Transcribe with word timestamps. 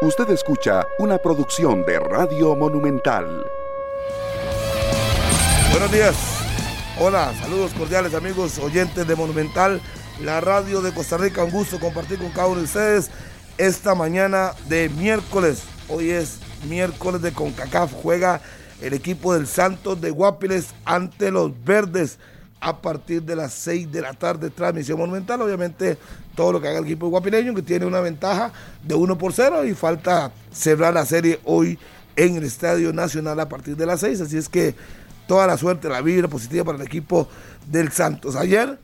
Usted 0.00 0.30
escucha 0.30 0.86
una 1.00 1.18
producción 1.18 1.84
de 1.84 1.98
Radio 1.98 2.54
Monumental. 2.54 3.44
Buenos 5.72 5.90
días. 5.90 6.14
Hola, 7.00 7.34
saludos 7.40 7.74
cordiales 7.74 8.14
amigos 8.14 8.60
oyentes 8.60 9.08
de 9.08 9.16
Monumental, 9.16 9.80
la 10.22 10.40
radio 10.40 10.82
de 10.82 10.94
Costa 10.94 11.16
Rica. 11.16 11.42
Un 11.42 11.50
gusto 11.50 11.80
compartir 11.80 12.20
con 12.20 12.30
cada 12.30 12.46
uno 12.46 12.58
de 12.58 12.66
ustedes 12.66 13.10
esta 13.58 13.96
mañana 13.96 14.52
de 14.68 14.88
miércoles. 14.88 15.64
Hoy 15.88 16.10
es 16.10 16.38
miércoles 16.68 17.20
de 17.20 17.32
CONCACAF. 17.32 17.92
Juega 17.92 18.40
el 18.80 18.92
equipo 18.92 19.34
del 19.34 19.48
Santos 19.48 20.00
de 20.00 20.12
Guapiles 20.12 20.74
ante 20.84 21.32
los 21.32 21.50
Verdes 21.64 22.20
a 22.60 22.80
partir 22.80 23.22
de 23.22 23.36
las 23.36 23.52
6 23.54 23.90
de 23.92 24.02
la 24.02 24.14
tarde, 24.14 24.50
transmisión 24.50 24.98
monumental. 24.98 25.40
Obviamente, 25.42 25.98
todo 26.34 26.52
lo 26.52 26.60
que 26.60 26.68
haga 26.68 26.78
el 26.78 26.84
equipo 26.84 27.08
guapileño, 27.08 27.54
que 27.54 27.62
tiene 27.62 27.86
una 27.86 28.00
ventaja 28.00 28.52
de 28.82 28.94
1 28.94 29.18
por 29.18 29.32
0 29.32 29.64
y 29.64 29.74
falta 29.74 30.32
cerrar 30.52 30.94
la 30.94 31.06
serie 31.06 31.40
hoy 31.44 31.78
en 32.16 32.36
el 32.36 32.44
Estadio 32.44 32.92
Nacional 32.92 33.38
a 33.40 33.48
partir 33.48 33.76
de 33.76 33.86
las 33.86 34.00
6. 34.00 34.20
Así 34.22 34.36
es 34.36 34.48
que 34.48 34.74
toda 35.26 35.46
la 35.46 35.56
suerte, 35.56 35.88
la 35.88 36.00
vibra 36.00 36.28
positiva 36.28 36.64
para 36.64 36.78
el 36.78 36.84
equipo 36.84 37.28
del 37.66 37.92
Santos. 37.92 38.34
Ayer, 38.34 38.78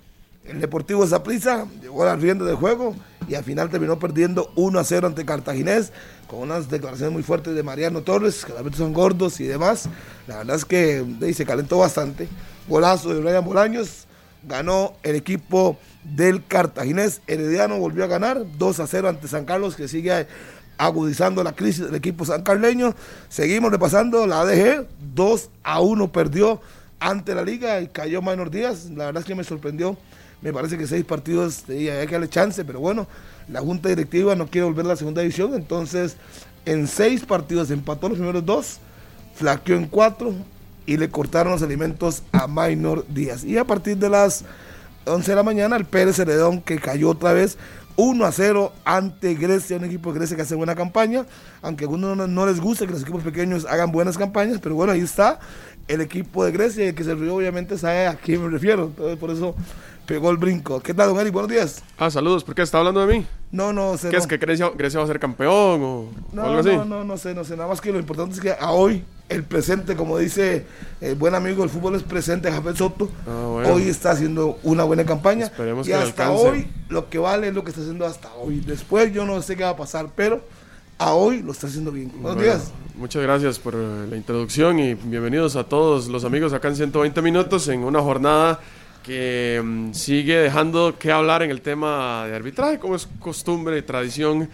el 0.45 0.61
Deportivo 0.61 1.07
Zaprisa 1.07 1.67
llegó 1.81 2.03
a 2.03 2.07
la 2.07 2.17
rienda 2.17 2.45
de 2.45 2.55
juego 2.55 2.95
y 3.27 3.35
al 3.35 3.45
final 3.45 3.71
terminó 3.71 3.99
perdiendo 3.99 4.53
1 4.57 4.79
a 4.79 4.85
0 4.85 5.07
ante 5.07 5.25
Cartaginés 5.25 5.91
con 6.29 6.41
unas 6.41 6.69
declaraciones 6.69 7.13
muy 7.13 7.23
fuertes 7.23 7.55
de 7.55 7.63
Mariano 7.63 8.03
Torres, 8.03 8.45
que 8.45 8.53
realmente 8.53 8.79
son 8.79 8.93
gordos 8.93 9.41
y 9.41 9.45
demás. 9.45 9.89
La 10.27 10.39
verdad 10.39 10.57
es 10.57 10.65
que 10.65 11.05
se 11.35 11.47
calentó 11.47 11.79
bastante 11.79 12.29
golazo 12.69 13.15
de 13.15 13.21
Brian 13.21 13.45
Bolaños, 13.45 14.07
ganó 14.47 14.95
el 15.03 15.17
equipo 15.17 15.79
del 16.03 16.47
Cartaginés. 16.47 17.21
Herediano 17.27 17.79
volvió 17.79 18.05
a 18.05 18.09
ganar 18.09 18.45
2 18.59 18.81
a 18.81 18.87
0 18.87 19.09
ante 19.09 19.29
San 19.29 19.45
Carlos, 19.45 19.77
que 19.77 19.89
sigue 19.89 20.27
agudizando 20.77 21.43
la 21.45 21.53
crisis 21.53 21.87
del 21.87 21.95
equipo 21.95 22.25
sancarleño. 22.25 22.95
Seguimos 23.29 23.71
repasando 23.71 24.27
la 24.27 24.41
ADG, 24.41 24.87
2 25.15 25.51
a 25.63 25.81
1 25.81 26.13
perdió 26.13 26.61
ante 27.01 27.35
la 27.35 27.43
liga 27.43 27.81
y 27.81 27.89
cayó 27.89 28.23
Maynor 28.23 28.51
Díaz. 28.51 28.87
La 28.91 29.07
verdad 29.07 29.21
es 29.21 29.27
que 29.27 29.35
me 29.35 29.45
sorprendió. 29.45 29.97
Me 30.43 30.53
parece 30.53 30.77
que 30.77 30.87
seis 30.87 31.05
partidos 31.07 31.65
hay 31.69 31.87
que 31.87 32.13
darle 32.13 32.29
chance, 32.29 32.65
pero 32.67 32.79
bueno, 32.79 33.07
la 33.49 33.61
junta 33.61 33.89
directiva 33.89 34.35
no 34.35 34.47
quiere 34.47 34.67
volver 34.67 34.85
a 34.85 34.91
la 34.91 34.97
segunda 34.97 35.23
división, 35.23 35.55
entonces 35.55 36.17
en 36.67 36.87
seis 36.87 37.25
partidos 37.25 37.71
empató 37.71 38.11
los 38.11 38.19
primeros 38.19 38.45
dos, 38.45 38.79
flaqueó 39.35 39.77
en 39.77 39.87
cuatro, 39.87 40.35
y 40.87 40.97
le 40.97 41.11
cortaron 41.11 41.53
los 41.53 41.63
alimentos 41.63 42.23
a 42.33 42.47
Minor 42.47 43.07
Díaz. 43.09 43.45
Y 43.45 43.59
a 43.59 43.65
partir 43.65 43.97
de 43.97 44.11
las 44.11 44.45
11 45.07 45.31
de 45.31 45.37
la 45.37 45.43
mañana, 45.43 45.77
el 45.77 45.85
Pérez 45.85 46.19
Heredón 46.19 46.61
que 46.61 46.79
cayó 46.79 47.11
otra 47.11 47.33
vez 47.33 47.59
1 47.97 48.25
a 48.25 48.33
0 48.33 48.73
ante 48.85 49.35
Grecia, 49.35 49.77
un 49.77 49.85
equipo 49.85 50.13
de 50.13 50.19
Grecia 50.19 50.37
que 50.37 50.43
hace 50.43 50.55
buena 50.55 50.75
campaña, 50.75 51.27
aunque 51.63 51.85
a 51.85 51.87
algunos 51.87 52.29
no, 52.29 52.47
les 52.47 52.61
gusta 52.61 52.87
que 52.87 52.93
los 52.93 53.03
equipos 53.03 53.23
pequeños 53.23 53.67
hagan 53.67 53.93
buenas 53.93 54.19
campañas, 54.19 54.59
pero 54.61 54.75
bueno, 54.75 54.93
ahí 54.93 55.01
está 55.01 55.39
el 55.87 56.01
equipo 56.01 56.45
de 56.45 56.53
Grecia, 56.53 56.89
el 56.89 56.95
que 56.95 57.05
se 57.05 57.15
rió 57.15 57.37
obviamente 57.37 57.79
sabe 57.79 58.07
a 58.07 58.17
quién 58.17 58.43
me 58.43 58.51
refiero, 58.51 58.87
entonces 58.87 59.17
por 59.19 59.31
eso 59.31 59.55
pegó 60.07 60.31
el 60.31 60.37
brinco. 60.37 60.81
¿Qué 60.81 60.93
tal, 60.93 61.11
don 61.11 61.21
Eric? 61.21 61.33
Buenos 61.33 61.51
días. 61.51 61.83
Ah, 61.99 62.11
saludos. 62.11 62.45
¿Por 62.45 62.55
qué 62.55 62.63
está 62.63 62.79
hablando 62.79 63.07
de 63.07 63.19
mí? 63.19 63.27
No, 63.51 63.73
no 63.73 63.97
sé. 63.97 64.11
¿Qué 64.11 64.17
es 64.17 64.27
que 64.27 64.37
Grecia, 64.37 64.71
Grecia, 64.77 64.99
va 64.99 65.05
a 65.05 65.09
ser 65.09 65.19
campeón 65.19 65.83
o, 65.83 66.09
algo 66.37 66.59
así? 66.59 66.77
No, 66.77 66.85
no, 66.85 67.05
no 67.05 67.17
sé, 67.17 67.35
no 67.35 67.45
sé. 67.45 67.57
Nada 67.57 67.69
más 67.69 67.81
que 67.81 67.93
lo 67.93 67.99
importante 67.99 68.35
es 68.35 68.41
que 68.41 68.53
a 68.53 68.71
hoy, 68.73 69.05
el 69.29 69.45
presente, 69.45 69.97
como 69.97 70.19
dice 70.19 70.67
el 71.01 71.15
buen 71.15 71.35
amigo 71.35 71.63
del 71.63 71.71
fútbol 71.71 71.95
es 71.95 72.03
presente, 72.03 72.51
Javier 72.51 72.77
Soto, 72.77 73.11
ah, 73.27 73.63
hoy 73.67 73.89
está 73.89 74.11
haciendo 74.11 74.59
una 74.63 74.85
buena 74.85 75.05
campaña. 75.05 75.47
Esperemos 75.47 75.89
y 75.89 75.93
hasta 75.93 76.31
hoy, 76.31 76.69
lo 76.89 77.09
que 77.09 77.19
vale 77.19 77.49
es 77.49 77.55
lo 77.55 77.65
que 77.65 77.71
está 77.71 77.81
haciendo 77.81 78.07
hasta 78.07 78.33
hoy. 78.35 78.61
Después 78.61 79.13
yo 79.13 79.25
no 79.25 79.41
sé 79.43 79.57
qué 79.57 79.65
va 79.65 79.71
a 79.71 79.77
pasar, 79.77 80.09
pero 80.15 80.43
a 80.99 81.15
hoy 81.15 81.43
lo 81.43 81.53
está 81.53 81.67
haciendo 81.67 81.91
bien. 81.91 82.13
Buenos 82.21 82.43
días. 82.43 82.73
Muchas 82.97 83.23
gracias 83.23 83.59
por 83.59 83.75
la 83.75 84.17
introducción 84.17 84.79
y 84.79 84.95
bienvenidos 84.95 85.57
a 85.57 85.65
todos 85.65 86.07
los 86.09 86.25
amigos 86.25 86.53
acá 86.53 86.69
en 86.69 86.77
120 86.77 87.23
minutos 87.23 87.67
en 87.69 87.81
una 87.83 88.01
jornada 88.01 88.61
que 89.03 89.61
mm, 89.63 89.93
sigue 89.93 90.39
dejando 90.39 90.97
que 90.99 91.13
hablar 91.13 91.43
en 91.43 91.51
el 91.51 91.61
tema 91.61 92.27
de 92.27 92.37
arbitraje, 92.37 92.79
como 92.79 92.95
es 92.95 93.09
costumbre, 93.19 93.83
tradición 93.83 94.49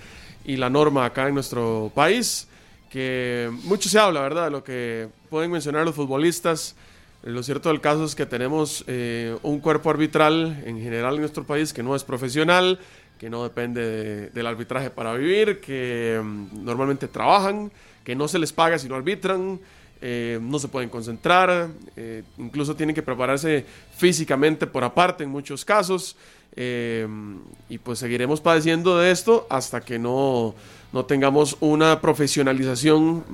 y 0.44 0.56
la 0.56 0.70
norma 0.70 1.04
acá 1.04 1.28
en 1.28 1.34
nuestro 1.34 1.92
país, 1.94 2.48
que 2.90 3.50
mucho 3.64 3.88
se 3.88 3.98
habla, 3.98 4.20
¿verdad?, 4.20 4.44
de 4.44 4.50
lo 4.50 4.64
que 4.64 5.08
pueden 5.30 5.50
mencionar 5.50 5.86
los 5.86 5.94
futbolistas. 5.94 6.74
Lo 7.22 7.42
cierto 7.42 7.68
del 7.68 7.80
caso 7.80 8.04
es 8.04 8.14
que 8.14 8.26
tenemos 8.26 8.84
eh, 8.88 9.36
un 9.42 9.60
cuerpo 9.60 9.90
arbitral 9.90 10.62
en 10.66 10.80
general 10.80 11.14
en 11.14 11.20
nuestro 11.20 11.44
país 11.44 11.72
que 11.72 11.82
no 11.82 11.94
es 11.94 12.02
profesional, 12.02 12.80
que 13.18 13.30
no 13.30 13.44
depende 13.44 14.30
del 14.30 14.46
arbitraje 14.46 14.90
para 14.90 15.14
vivir, 15.14 15.60
que 15.60 16.20
mm, 16.22 16.64
normalmente 16.64 17.06
trabajan, 17.06 17.70
que 18.04 18.16
no 18.16 18.26
se 18.26 18.38
les 18.38 18.52
paga 18.52 18.78
si 18.78 18.88
no 18.88 18.96
arbitran, 18.96 19.60
eh, 20.02 20.40
no 20.42 20.58
se 20.58 20.66
pueden 20.66 20.88
concentrar, 20.88 21.68
eh, 21.94 22.24
incluso 22.38 22.74
tienen 22.74 22.94
que 22.94 23.02
prepararse 23.02 23.66
físicamente 23.96 24.66
por 24.66 24.82
aparte 24.82 25.22
en 25.22 25.30
muchos 25.30 25.64
casos. 25.64 26.16
Y 26.56 27.78
pues 27.78 28.00
seguiremos 28.00 28.40
padeciendo 28.40 28.98
de 28.98 29.12
esto 29.12 29.46
hasta 29.48 29.80
que 29.80 30.00
no, 30.00 30.56
no 30.92 31.04
tengamos 31.04 31.56
una 31.60 32.00
profesionalización 32.00 33.24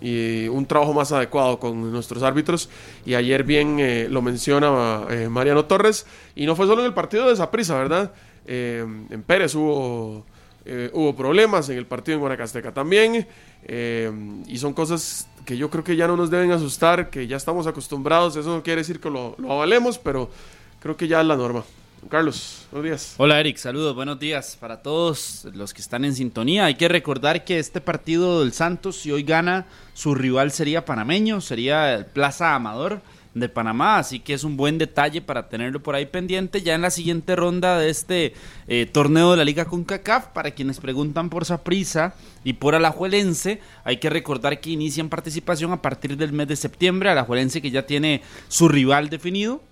y 0.00 0.48
un 0.48 0.66
trabajo 0.66 0.92
más 0.92 1.12
adecuado 1.12 1.58
con 1.58 1.90
nuestros 1.90 2.22
árbitros. 2.22 2.68
Y 3.04 3.14
ayer 3.14 3.44
bien 3.44 4.12
lo 4.12 4.22
menciona 4.22 5.06
Mariano 5.28 5.64
Torres, 5.64 6.06
y 6.36 6.46
no 6.46 6.54
fue 6.54 6.66
solo 6.66 6.82
en 6.82 6.86
el 6.86 6.94
partido 6.94 7.28
de 7.28 7.36
Zaprisa, 7.36 7.76
¿verdad? 7.76 8.12
en 8.46 9.22
Pérez 9.26 9.54
hubo, 9.54 10.24
hubo 10.92 11.16
problemas, 11.16 11.68
en 11.68 11.78
el 11.78 11.86
partido 11.86 12.14
en 12.14 12.20
Guanacasteca 12.20 12.72
también, 12.72 13.26
y 14.46 14.58
son 14.58 14.72
cosas 14.72 15.28
que 15.44 15.56
yo 15.56 15.70
creo 15.70 15.82
que 15.82 15.96
ya 15.96 16.06
no 16.06 16.16
nos 16.16 16.30
deben 16.30 16.52
asustar, 16.52 17.10
que 17.10 17.26
ya 17.26 17.36
estamos 17.36 17.66
acostumbrados, 17.66 18.36
eso 18.36 18.54
no 18.54 18.62
quiere 18.62 18.82
decir 18.82 19.00
que 19.00 19.10
lo, 19.10 19.34
lo 19.38 19.52
avalemos, 19.52 19.98
pero 19.98 20.30
creo 20.80 20.96
que 20.96 21.08
ya 21.08 21.20
es 21.20 21.26
la 21.26 21.36
norma. 21.36 21.64
Carlos, 22.08 22.66
buenos 22.72 22.84
días. 22.84 23.14
Hola 23.18 23.38
Eric, 23.38 23.56
saludos, 23.58 23.94
buenos 23.94 24.18
días 24.18 24.56
para 24.58 24.82
todos 24.82 25.46
los 25.52 25.74
que 25.74 25.80
están 25.80 26.04
en 26.04 26.14
sintonía. 26.14 26.64
Hay 26.64 26.74
que 26.74 26.88
recordar 26.88 27.44
que 27.44 27.58
este 27.58 27.80
partido 27.80 28.40
del 28.40 28.52
Santos, 28.52 28.96
si 28.96 29.12
hoy 29.12 29.22
gana, 29.22 29.66
su 29.92 30.14
rival 30.14 30.50
sería 30.50 30.84
panameño, 30.84 31.40
sería 31.40 31.94
el 31.94 32.06
Plaza 32.06 32.54
Amador 32.54 33.00
de 33.34 33.48
Panamá, 33.48 33.98
así 33.98 34.18
que 34.18 34.34
es 34.34 34.42
un 34.42 34.56
buen 34.56 34.78
detalle 34.78 35.20
para 35.20 35.48
tenerlo 35.48 35.80
por 35.80 35.94
ahí 35.94 36.06
pendiente 36.06 36.62
ya 36.62 36.74
en 36.74 36.82
la 36.82 36.90
siguiente 36.90 37.36
ronda 37.36 37.78
de 37.78 37.90
este 37.90 38.34
eh, 38.66 38.86
torneo 38.86 39.30
de 39.30 39.36
la 39.36 39.44
Liga 39.44 39.66
CONCACAF. 39.66 40.28
Para 40.28 40.50
quienes 40.50 40.80
preguntan 40.80 41.30
por 41.30 41.44
Saprisa 41.44 42.14
y 42.42 42.54
por 42.54 42.74
Alajuelense, 42.74 43.60
hay 43.84 43.98
que 43.98 44.10
recordar 44.10 44.60
que 44.60 44.70
inician 44.70 45.10
participación 45.10 45.72
a 45.72 45.82
partir 45.82 46.16
del 46.16 46.32
mes 46.32 46.48
de 46.48 46.56
septiembre. 46.56 47.10
Alajuelense 47.10 47.62
que 47.62 47.70
ya 47.70 47.86
tiene 47.86 48.22
su 48.48 48.68
rival 48.68 49.10
definido, 49.10 49.62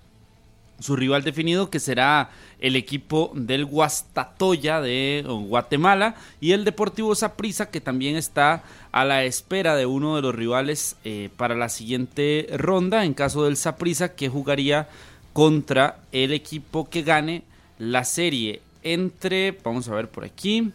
su 0.79 0.95
rival 0.95 1.23
definido 1.23 1.69
que 1.69 1.79
será 1.79 2.29
el 2.59 2.75
equipo 2.75 3.31
del 3.35 3.65
Guastatoya 3.65 4.81
de 4.81 5.23
Guatemala 5.25 6.15
y 6.41 6.51
el 6.51 6.65
Deportivo 6.65 7.15
Saprissa 7.15 7.69
que 7.69 7.81
también 7.81 8.15
está 8.15 8.63
a 8.91 9.05
la 9.05 9.23
espera 9.23 9.75
de 9.75 9.85
uno 9.85 10.15
de 10.15 10.21
los 10.21 10.35
rivales 10.35 10.95
eh, 11.03 11.29
para 11.37 11.55
la 11.55 11.69
siguiente 11.69 12.47
ronda 12.53 13.05
en 13.05 13.13
caso 13.13 13.45
del 13.45 13.57
Saprissa 13.57 14.15
que 14.15 14.29
jugaría 14.29 14.87
contra 15.33 15.99
el 16.11 16.31
equipo 16.31 16.89
que 16.89 17.03
gane 17.03 17.43
la 17.77 18.03
serie 18.03 18.61
entre 18.83 19.57
vamos 19.63 19.87
a 19.87 19.95
ver 19.95 20.09
por 20.09 20.23
aquí 20.23 20.71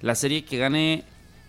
la 0.00 0.14
serie 0.14 0.44
que 0.44 0.58
gane 0.58 1.04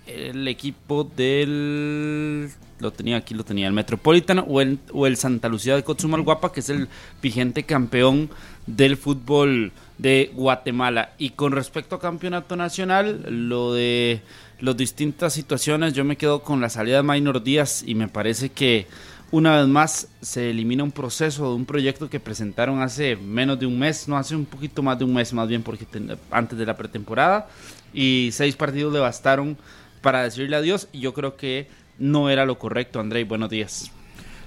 el 0.08 0.48
equipo 0.48 1.04
del 1.04 2.50
lo 2.80 2.92
tenía 2.92 3.18
aquí, 3.18 3.34
lo 3.34 3.46
tenía 3.46 3.68
el 3.68 3.74
Metropolitano 3.74 4.46
o 4.48 4.60
el, 4.60 4.78
o 4.92 5.08
el 5.08 5.16
Santa 5.16 5.48
Lucía 5.48 5.76
de 5.76 5.84
Cotzumalguapa, 5.84 6.52
que 6.52 6.60
es 6.60 6.70
el 6.70 6.90
vigente 7.22 7.64
campeón 7.64 8.30
del 8.68 8.98
fútbol 8.98 9.72
de 9.98 10.32
Guatemala. 10.34 11.14
Y 11.18 11.30
con 11.32 11.54
respecto 11.54 11.96
a 11.96 12.00
campeonato 12.00 12.56
nacional, 12.56 13.24
lo 13.50 13.74
de 13.74 14.22
las 14.60 14.76
distintas 14.76 15.34
situaciones, 15.34 15.94
yo 15.94 16.04
me 16.04 16.18
quedo 16.18 16.44
con 16.44 16.60
la 16.62 16.70
salida 16.70 16.98
de 16.98 17.04
Minor 17.04 17.42
Díaz 17.42 17.84
y 17.88 17.96
me 17.96 18.10
parece 18.10 18.50
que 18.50 18.88
una 19.32 19.58
vez 19.58 19.68
más 19.68 20.10
se 20.22 20.52
elimina 20.52 20.84
un 20.84 20.92
proceso 20.92 21.50
de 21.50 21.56
un 21.56 21.66
proyecto 21.66 22.10
que 22.10 22.20
presentaron 22.20 22.82
hace 22.82 23.16
menos 23.16 23.60
de 23.60 23.66
un 23.66 23.80
mes, 23.80 24.08
no 24.08 24.16
hace 24.16 24.36
un 24.36 24.46
poquito 24.46 24.84
más 24.84 25.00
de 25.00 25.06
un 25.06 25.14
mes 25.14 25.34
más 25.34 25.48
bien 25.48 25.64
porque 25.64 25.88
antes 26.30 26.58
de 26.58 26.66
la 26.66 26.78
pretemporada 26.78 27.48
y 27.94 28.30
seis 28.32 28.56
partidos 28.56 28.94
le 28.94 29.00
bastaron 29.00 29.58
para 30.04 30.22
decirle 30.22 30.56
adiós 30.56 30.88
y 30.92 31.00
yo 31.00 31.16
creo 31.16 31.36
que 31.36 31.68
no 31.98 32.30
era 32.30 32.46
lo 32.46 32.60
correcto. 32.60 33.00
André, 33.00 33.24
buenos 33.24 33.50
días. 33.50 33.92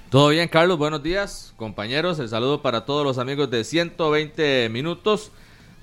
Todo 0.09 0.29
bien, 0.29 0.47
Carlos, 0.47 0.77
buenos 0.77 1.03
días, 1.03 1.53
compañeros. 1.57 2.17
El 2.19 2.29
saludo 2.29 2.61
para 2.61 2.85
todos 2.85 3.03
los 3.03 3.17
amigos 3.17 3.51
de 3.51 3.65
120 3.65 4.69
minutos. 4.69 5.31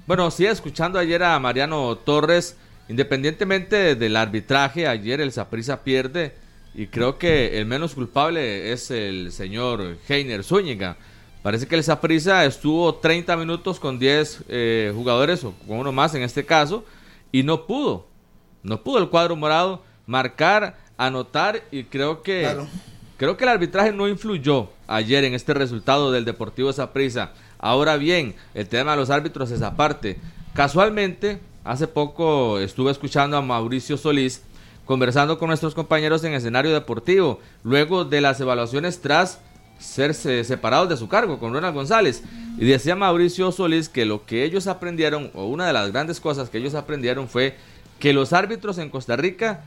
Bueno, 0.07 0.31
sí, 0.31 0.47
escuchando 0.47 0.99
ayer 0.99 1.23
a 1.23 1.39
Mariano 1.39 1.95
Torres, 1.97 2.57
independientemente 2.89 3.97
del 3.97 4.17
arbitraje, 4.17 4.87
ayer 4.87 5.21
el 5.21 5.33
Saprisa 5.33 5.83
pierde 5.83 6.35
y 6.75 6.87
creo 6.87 7.19
que 7.19 7.59
el 7.59 7.67
menos 7.67 7.95
culpable 7.95 8.73
es 8.73 8.91
el 8.91 9.31
señor 9.33 9.99
Heiner 10.09 10.43
Zúñiga. 10.43 10.97
Parece 11.43 11.67
que 11.67 11.75
el 11.75 11.85
Saprisa 11.85 12.45
estuvo 12.47 12.95
30 12.95 13.37
minutos 13.37 13.79
con 13.79 13.99
10 13.99 14.45
eh, 14.49 14.93
jugadores, 14.95 15.45
o 15.45 15.53
con 15.67 15.79
uno 15.79 15.93
más 15.93 16.15
en 16.15 16.23
este 16.23 16.47
caso, 16.47 16.87
y 17.31 17.43
no 17.43 17.67
pudo 17.67 18.14
No 18.65 18.83
pudo 18.83 18.99
el 18.99 19.09
cuadro 19.11 19.37
morado 19.37 19.83
marcar, 20.07 20.77
anotar 20.97 21.63
y 21.71 21.85
creo 21.85 22.23
que 22.23 22.41
Claro. 22.43 22.67
creo 23.19 23.37
que 23.37 23.45
el 23.45 23.51
arbitraje 23.51 23.93
no 23.93 24.09
influyó 24.09 24.71
ayer 24.89 25.23
en 25.25 25.35
este 25.35 25.55
resultado 25.55 26.11
del 26.11 26.25
Deportivo 26.25 26.73
Saprissa. 26.73 27.33
Ahora 27.59 27.97
bien, 27.97 28.35
el 28.55 28.67
tema 28.69 28.93
de 28.93 28.97
los 28.97 29.11
árbitros 29.11 29.51
es 29.51 29.63
aparte. 29.63 30.19
Casualmente, 30.55 31.41
hace 31.63 31.87
poco 31.87 32.59
estuve 32.59 32.91
escuchando 32.91 33.37
a 33.37 33.43
Mauricio 33.43 33.97
Solís 33.97 34.43
conversando 34.87 35.39
con 35.39 35.49
nuestros 35.49 35.75
compañeros 35.75 36.25
en 36.25 36.35
escenario 36.35 36.73
deportivo, 36.73 37.41
luego 37.63 38.05
de 38.05 38.21
las 38.21 38.39
evaluaciones 38.41 39.01
tras 39.01 39.41
serse 39.79 40.45
separados 40.45 40.89
de 40.89 40.97
su 40.97 41.09
cargo 41.09 41.39
con 41.39 41.53
Ronald 41.53 41.75
González. 41.75 42.23
Y 42.59 42.67
decía 42.67 42.95
Mauricio 42.95 43.51
Solís 43.51 43.89
que 43.89 44.05
lo 44.05 44.25
que 44.27 44.45
ellos 44.45 44.67
aprendieron, 44.67 45.31
o 45.35 45.47
una 45.47 45.67
de 45.67 45.73
las 45.73 45.91
grandes 45.91 46.21
cosas 46.21 46.51
que 46.51 46.59
ellos 46.59 46.75
aprendieron 46.75 47.29
fue 47.29 47.57
que 47.99 48.13
los 48.13 48.33
árbitros 48.33 48.79
en 48.79 48.91
Costa 48.91 49.17
Rica 49.17 49.63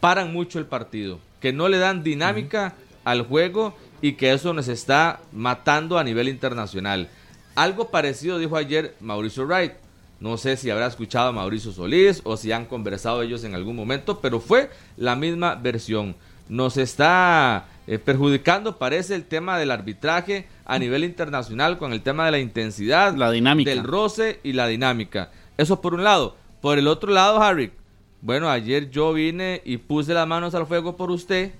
paran 0.00 0.32
mucho 0.32 0.58
el 0.58 0.66
partido, 0.66 1.18
que 1.40 1.52
no 1.52 1.68
le 1.68 1.78
dan 1.78 2.02
dinámica 2.02 2.74
al 3.04 3.22
juego 3.22 3.76
y 4.02 4.12
que 4.12 4.32
eso 4.32 4.52
nos 4.52 4.68
está 4.68 5.20
matando 5.32 5.98
a 5.98 6.04
nivel 6.04 6.28
internacional. 6.28 7.08
Algo 7.54 7.90
parecido 7.90 8.38
dijo 8.38 8.56
ayer 8.56 8.94
Mauricio 9.00 9.44
Wright. 9.46 9.72
No 10.20 10.36
sé 10.36 10.56
si 10.56 10.68
habrá 10.70 10.86
escuchado 10.86 11.28
a 11.28 11.32
Mauricio 11.32 11.72
Solís 11.72 12.20
o 12.24 12.36
si 12.36 12.52
han 12.52 12.66
conversado 12.66 13.22
ellos 13.22 13.42
en 13.44 13.54
algún 13.54 13.74
momento, 13.74 14.20
pero 14.20 14.38
fue 14.38 14.70
la 14.96 15.16
misma 15.16 15.54
versión. 15.54 16.14
Nos 16.48 16.76
está 16.76 17.66
eh, 17.86 17.98
perjudicando, 17.98 18.76
parece, 18.76 19.14
el 19.14 19.24
tema 19.24 19.58
del 19.58 19.70
arbitraje 19.70 20.46
a 20.66 20.78
nivel 20.78 21.04
internacional 21.04 21.78
con 21.78 21.92
el 21.92 22.02
tema 22.02 22.26
de 22.26 22.32
la 22.32 22.38
intensidad, 22.38 23.14
La 23.16 23.30
dinámica. 23.30 23.70
del 23.70 23.82
roce 23.82 24.40
y 24.42 24.52
la 24.52 24.66
dinámica. 24.66 25.30
Eso 25.56 25.80
por 25.80 25.94
un 25.94 26.04
lado. 26.04 26.36
Por 26.60 26.78
el 26.78 26.88
otro 26.88 27.10
lado, 27.12 27.42
Harry, 27.42 27.72
bueno, 28.22 28.50
ayer 28.50 28.90
yo 28.90 29.12
vine 29.12 29.62
y 29.64 29.78
puse 29.78 30.12
las 30.14 30.26
manos 30.26 30.54
al 30.54 30.66
fuego 30.66 30.96
por 30.96 31.10
usted, 31.10 31.52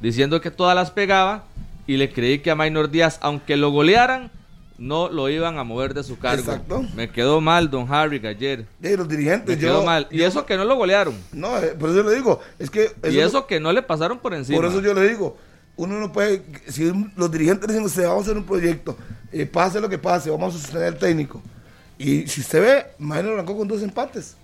diciendo 0.00 0.40
que 0.40 0.50
todas 0.50 0.74
las 0.74 0.90
pegaba 0.90 1.44
y 1.86 1.96
le 1.96 2.12
creí 2.12 2.40
que 2.40 2.50
a 2.50 2.54
Maynor 2.54 2.90
Díaz, 2.90 3.18
aunque 3.22 3.56
lo 3.56 3.70
golearan, 3.70 4.30
no 4.76 5.08
lo 5.08 5.28
iban 5.28 5.56
a 5.58 5.64
mover 5.64 5.94
de 5.94 6.02
su 6.02 6.18
cargo. 6.18 6.42
Exacto. 6.42 6.84
Me 6.96 7.08
quedó 7.08 7.40
mal, 7.40 7.70
don 7.70 7.86
Harry, 7.92 8.24
ayer. 8.26 8.66
De 8.80 8.96
los 8.96 9.06
Me 9.08 9.16
dirigentes, 9.16 9.56
quedó 9.56 9.80
yo. 9.80 9.86
mal. 9.86 10.08
Y 10.10 10.18
yo- 10.18 10.26
eso 10.26 10.44
que 10.44 10.56
no 10.56 10.64
lo 10.64 10.74
golearon. 10.76 11.14
No, 11.32 11.56
eh, 11.58 11.68
por 11.78 11.90
eso 11.90 12.02
le 12.02 12.14
digo. 12.14 12.40
Es 12.58 12.70
que. 12.70 12.90
y 13.10 13.18
eso 13.18 13.46
que 13.46 13.60
no 13.60 13.72
le 13.72 13.82
pasaron 13.82 14.18
por 14.18 14.34
encima. 14.34 14.56
Por 14.58 14.66
eso 14.66 14.80
yo 14.82 14.92
le 14.92 15.08
digo, 15.08 15.36
uno 15.76 15.98
no 16.00 16.12
puede, 16.12 16.42
si 16.68 16.92
los 17.16 17.30
dirigentes 17.30 17.68
dicen, 17.68 17.84
usted 17.84 18.02
vamos 18.04 18.22
a 18.22 18.24
hacer 18.26 18.36
un 18.36 18.44
proyecto, 18.44 18.96
eh, 19.32 19.46
pase 19.46 19.80
lo 19.80 19.88
que 19.88 19.98
pase, 19.98 20.28
vamos 20.30 20.54
a 20.54 20.58
sostener 20.58 20.88
al 20.88 20.98
técnico. 20.98 21.40
Y 21.98 22.26
si 22.26 22.40
usted 22.40 22.60
ve, 22.60 22.86
Maynard 22.98 23.34
arrancó 23.34 23.56
con 23.56 23.68
dos 23.68 23.82
empates, 23.82 24.36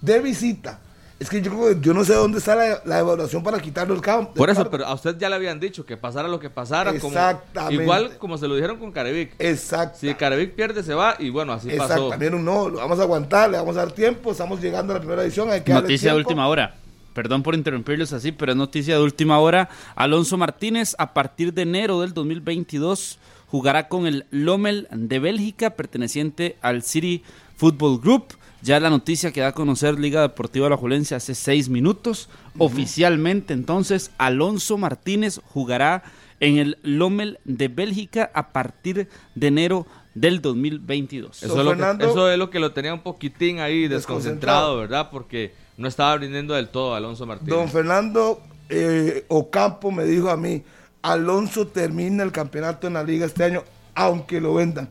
de 0.00 0.20
visita. 0.20 0.78
Es 1.22 1.30
que 1.30 1.40
yo 1.40 1.52
creo 1.52 1.68
que 1.68 1.80
yo 1.80 1.94
no 1.94 2.04
sé 2.04 2.14
dónde 2.14 2.38
está 2.38 2.56
la, 2.56 2.82
la 2.84 2.98
evaluación 2.98 3.44
para 3.44 3.60
quitarlo 3.60 3.94
el 3.94 4.00
campo. 4.00 4.34
Por 4.34 4.50
eso, 4.50 4.68
pero 4.68 4.84
a 4.84 4.92
usted 4.92 5.16
ya 5.18 5.28
le 5.28 5.36
habían 5.36 5.60
dicho 5.60 5.86
que 5.86 5.96
pasara 5.96 6.26
lo 6.26 6.40
que 6.40 6.50
pasara. 6.50 6.98
Como, 6.98 7.12
Exactamente. 7.12 7.80
igual 7.80 8.18
como 8.18 8.36
se 8.38 8.48
lo 8.48 8.56
dijeron 8.56 8.76
con 8.76 8.90
Carevic. 8.90 9.36
Exacto. 9.38 9.98
Si 10.00 10.12
Carevic 10.14 10.56
pierde, 10.56 10.82
se 10.82 10.94
va 10.94 11.14
y 11.20 11.30
bueno, 11.30 11.52
así 11.52 11.68
pasó. 11.76 12.08
Exactamente, 12.08 12.36
no, 12.36 12.68
lo 12.68 12.78
vamos 12.78 12.98
a 12.98 13.02
aguantar, 13.02 13.48
le 13.50 13.56
vamos 13.56 13.76
a 13.76 13.84
dar 13.84 13.92
tiempo, 13.92 14.32
estamos 14.32 14.60
llegando 14.60 14.92
a 14.92 14.96
la 14.96 15.00
primera 15.00 15.22
edición, 15.22 15.48
hay 15.48 15.60
que 15.60 15.72
Noticia 15.72 16.10
de 16.10 16.18
última 16.18 16.48
hora. 16.48 16.74
Perdón 17.14 17.44
por 17.44 17.54
interrumpirlos 17.54 18.12
así, 18.12 18.32
pero 18.32 18.50
es 18.50 18.58
noticia 18.58 18.96
de 18.96 19.02
última 19.02 19.38
hora. 19.38 19.68
Alonso 19.94 20.36
Martínez, 20.36 20.96
a 20.98 21.14
partir 21.14 21.52
de 21.54 21.62
enero 21.62 22.00
del 22.00 22.14
2022, 22.14 23.18
jugará 23.52 23.86
con 23.86 24.06
el 24.06 24.24
Lommel 24.30 24.88
de 24.90 25.18
Bélgica, 25.18 25.76
perteneciente 25.76 26.56
al 26.62 26.82
City 26.82 27.22
Football 27.58 28.00
Group. 28.00 28.28
Ya 28.62 28.80
la 28.80 28.88
noticia 28.88 29.30
que 29.30 29.42
da 29.42 29.48
a 29.48 29.52
conocer 29.52 30.00
Liga 30.00 30.22
Deportiva 30.22 30.70
La 30.70 30.78
Julense 30.78 31.14
hace 31.14 31.34
seis 31.34 31.68
minutos. 31.68 32.30
Oficialmente, 32.56 33.52
entonces, 33.52 34.10
Alonso 34.16 34.78
Martínez 34.78 35.38
jugará 35.44 36.02
en 36.40 36.56
el 36.56 36.78
Lommel 36.82 37.40
de 37.44 37.68
Bélgica 37.68 38.30
a 38.32 38.52
partir 38.52 39.08
de 39.34 39.46
enero 39.46 39.86
del 40.14 40.40
2022. 40.40 41.42
Eso, 41.42 41.58
es 41.58 41.64
lo 41.66 41.76
que, 41.76 42.04
eso 42.06 42.30
es 42.30 42.38
lo 42.38 42.48
que 42.48 42.58
lo 42.58 42.72
tenía 42.72 42.94
un 42.94 43.02
poquitín 43.02 43.60
ahí 43.60 43.86
desconcentrado, 43.86 43.98
Desconcentrado. 43.98 44.76
¿verdad? 44.78 45.10
Porque 45.10 45.52
no 45.76 45.88
estaba 45.88 46.16
rindiendo 46.16 46.54
del 46.54 46.70
todo 46.70 46.94
Alonso 46.94 47.26
Martínez. 47.26 47.54
Don 47.54 47.68
Fernando 47.68 48.40
eh, 48.70 49.26
Ocampo 49.28 49.90
me 49.90 50.06
dijo 50.06 50.30
a 50.30 50.38
mí, 50.38 50.62
Alonso 51.02 51.66
termina 51.66 52.22
el 52.22 52.32
campeonato 52.32 52.86
en 52.86 52.94
la 52.94 53.02
liga 53.02 53.26
este 53.26 53.44
año, 53.44 53.64
aunque 53.94 54.40
lo 54.40 54.54
vendan. 54.54 54.88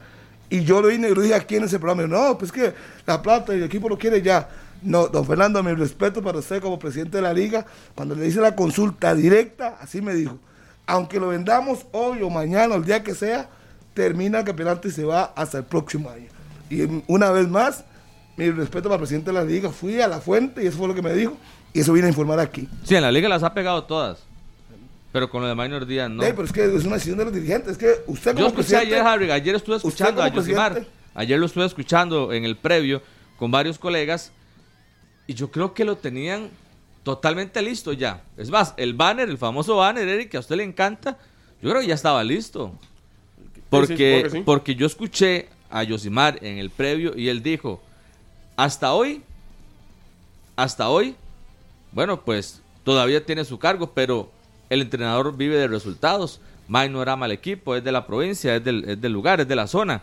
Y 0.50 0.66
yo 0.66 0.82
lo 0.82 0.90
vine 0.90 1.10
y 1.10 1.16
lo 1.16 1.22
dije 1.22 1.34
aquí 1.34 1.56
en 1.56 1.64
ese 1.64 1.80
programa. 1.80 2.06
No, 2.08 2.38
pues 2.38 2.52
que 2.52 2.74
la 3.06 3.22
plata 3.22 3.54
y 3.54 3.58
el 3.58 3.64
equipo 3.64 3.88
lo 3.88 3.98
quiere 3.98 4.22
ya. 4.22 4.50
No, 4.82 5.08
don 5.08 5.26
Fernando, 5.26 5.64
mi 5.64 5.74
respeto 5.74 6.22
para 6.22 6.40
usted 6.40 6.62
como 6.62 6.78
presidente 6.78 7.18
de 7.18 7.24
la 7.24 7.34
liga. 7.34 7.66
Cuando 7.96 8.16
le 8.16 8.28
hice 8.28 8.42
la 8.42 8.56
consulta 8.56 9.16
directa, 9.16 9.78
así 9.80 10.02
me 10.02 10.14
dijo. 10.14 10.38
Aunque 10.88 11.20
lo 11.20 11.30
vendamos 11.30 11.86
hoy 11.92 12.22
o 12.22 12.30
mañana 12.30 12.76
o 12.76 12.78
el 12.78 12.84
día 12.84 13.02
que 13.02 13.16
sea, 13.16 13.48
termina 13.94 14.40
el 14.40 14.46
campeonato 14.46 14.90
y 14.90 14.92
se 14.92 15.06
va 15.06 15.32
hasta 15.36 15.60
el 15.60 15.64
próximo 15.64 16.10
año. 16.10 16.28
Y 16.70 17.04
una 17.08 17.32
vez 17.32 17.48
más, 17.48 17.86
mi 18.36 18.50
respeto 18.50 18.90
para 18.90 18.96
el 18.96 19.02
presidente 19.02 19.32
de 19.32 19.34
la 19.34 19.46
liga. 19.46 19.70
Fui 19.70 20.02
a 20.02 20.08
la 20.08 20.20
fuente 20.20 20.64
y 20.64 20.68
eso 20.68 20.78
fue 20.78 20.88
lo 20.88 20.96
que 20.96 21.02
me 21.02 21.14
dijo. 21.14 21.38
Y 21.74 21.80
eso 21.80 21.94
vine 21.94 22.08
a 22.08 22.10
informar 22.10 22.40
aquí. 22.40 22.68
Sí, 22.84 22.96
en 22.96 23.04
la 23.04 23.12
liga 23.12 23.30
las 23.30 23.44
ha 23.44 23.54
pegado 23.54 23.86
todas. 23.86 24.31
Pero 25.12 25.30
con 25.30 25.42
lo 25.42 25.48
de 25.48 25.56
Minor 25.56 25.86
Díaz 25.86 26.10
no. 26.10 26.24
Ey, 26.24 26.32
pero 26.32 26.46
es 26.46 26.54
que 26.54 26.64
es 26.64 26.86
una 26.86 26.96
decisión 26.96 27.18
de 27.18 27.26
los 27.26 27.34
dirigentes. 27.34 27.74
Es 27.74 27.78
que 27.78 28.04
usted 28.08 28.32
como 28.34 28.42
Yo 28.42 28.48
escuché 28.48 28.78
ayer, 28.78 29.00
Harry, 29.00 29.30
ayer 29.30 29.56
estuve 29.56 29.76
escuchando 29.76 30.24
a 30.24 30.30
Yosimar. 30.30 30.86
Ayer 31.14 31.38
lo 31.38 31.46
estuve 31.46 31.66
escuchando 31.66 32.32
en 32.32 32.46
el 32.46 32.56
previo 32.56 33.02
con 33.38 33.52
varios 33.52 33.78
colegas. 33.78 34.32
Y 35.28 35.34
yo 35.34 35.52
creo 35.52 35.74
que 35.74 35.84
lo 35.84 35.98
tenían 35.98 36.50
totalmente 37.04 37.62
listo 37.62 37.94
ya. 37.94 38.24
Es 38.38 38.50
más, 38.50 38.74
el 38.78 38.94
banner, 38.94 39.30
el 39.30 39.38
famoso 39.38 39.78
banner, 39.78 40.08
Eric, 40.08 40.30
que 40.30 40.38
a 40.38 40.40
usted 40.40 40.56
le 40.56 40.64
encanta, 40.64 41.18
yo 41.62 41.70
creo 41.70 41.82
que 41.82 41.88
ya 41.88 41.96
estaba 41.96 42.24
listo. 42.24 42.74
Porque, 43.70 43.96
que 43.96 44.30
sí. 44.30 44.42
porque 44.46 44.76
yo 44.76 44.86
escuché 44.86 45.50
a 45.70 45.84
Yosimar 45.84 46.40
en 46.44 46.58
el 46.58 46.70
previo 46.70 47.18
y 47.18 47.30
él 47.30 47.42
dijo, 47.42 47.82
hasta 48.58 48.94
hoy, 48.94 49.24
hasta 50.56 50.90
hoy, 50.90 51.16
bueno, 51.92 52.22
pues 52.22 52.62
todavía 52.84 53.26
tiene 53.26 53.46
su 53.46 53.58
cargo, 53.58 53.92
pero 53.94 54.30
el 54.72 54.82
entrenador 54.82 55.36
vive 55.36 55.58
de 55.58 55.68
resultados. 55.68 56.40
May 56.70 56.88
no 56.88 57.02
era 57.02 57.18
mal 57.18 57.34
equipo, 57.34 57.76
es 57.76 57.84
de 57.84 57.92
la 57.92 58.08
provincia, 58.08 58.56
es 58.56 58.64
del, 58.64 58.86
es 58.88 59.02
del 59.02 59.12
lugar, 59.12 59.42
es 59.42 59.48
de 59.48 59.56
la 59.56 59.68
zona. 59.68 60.02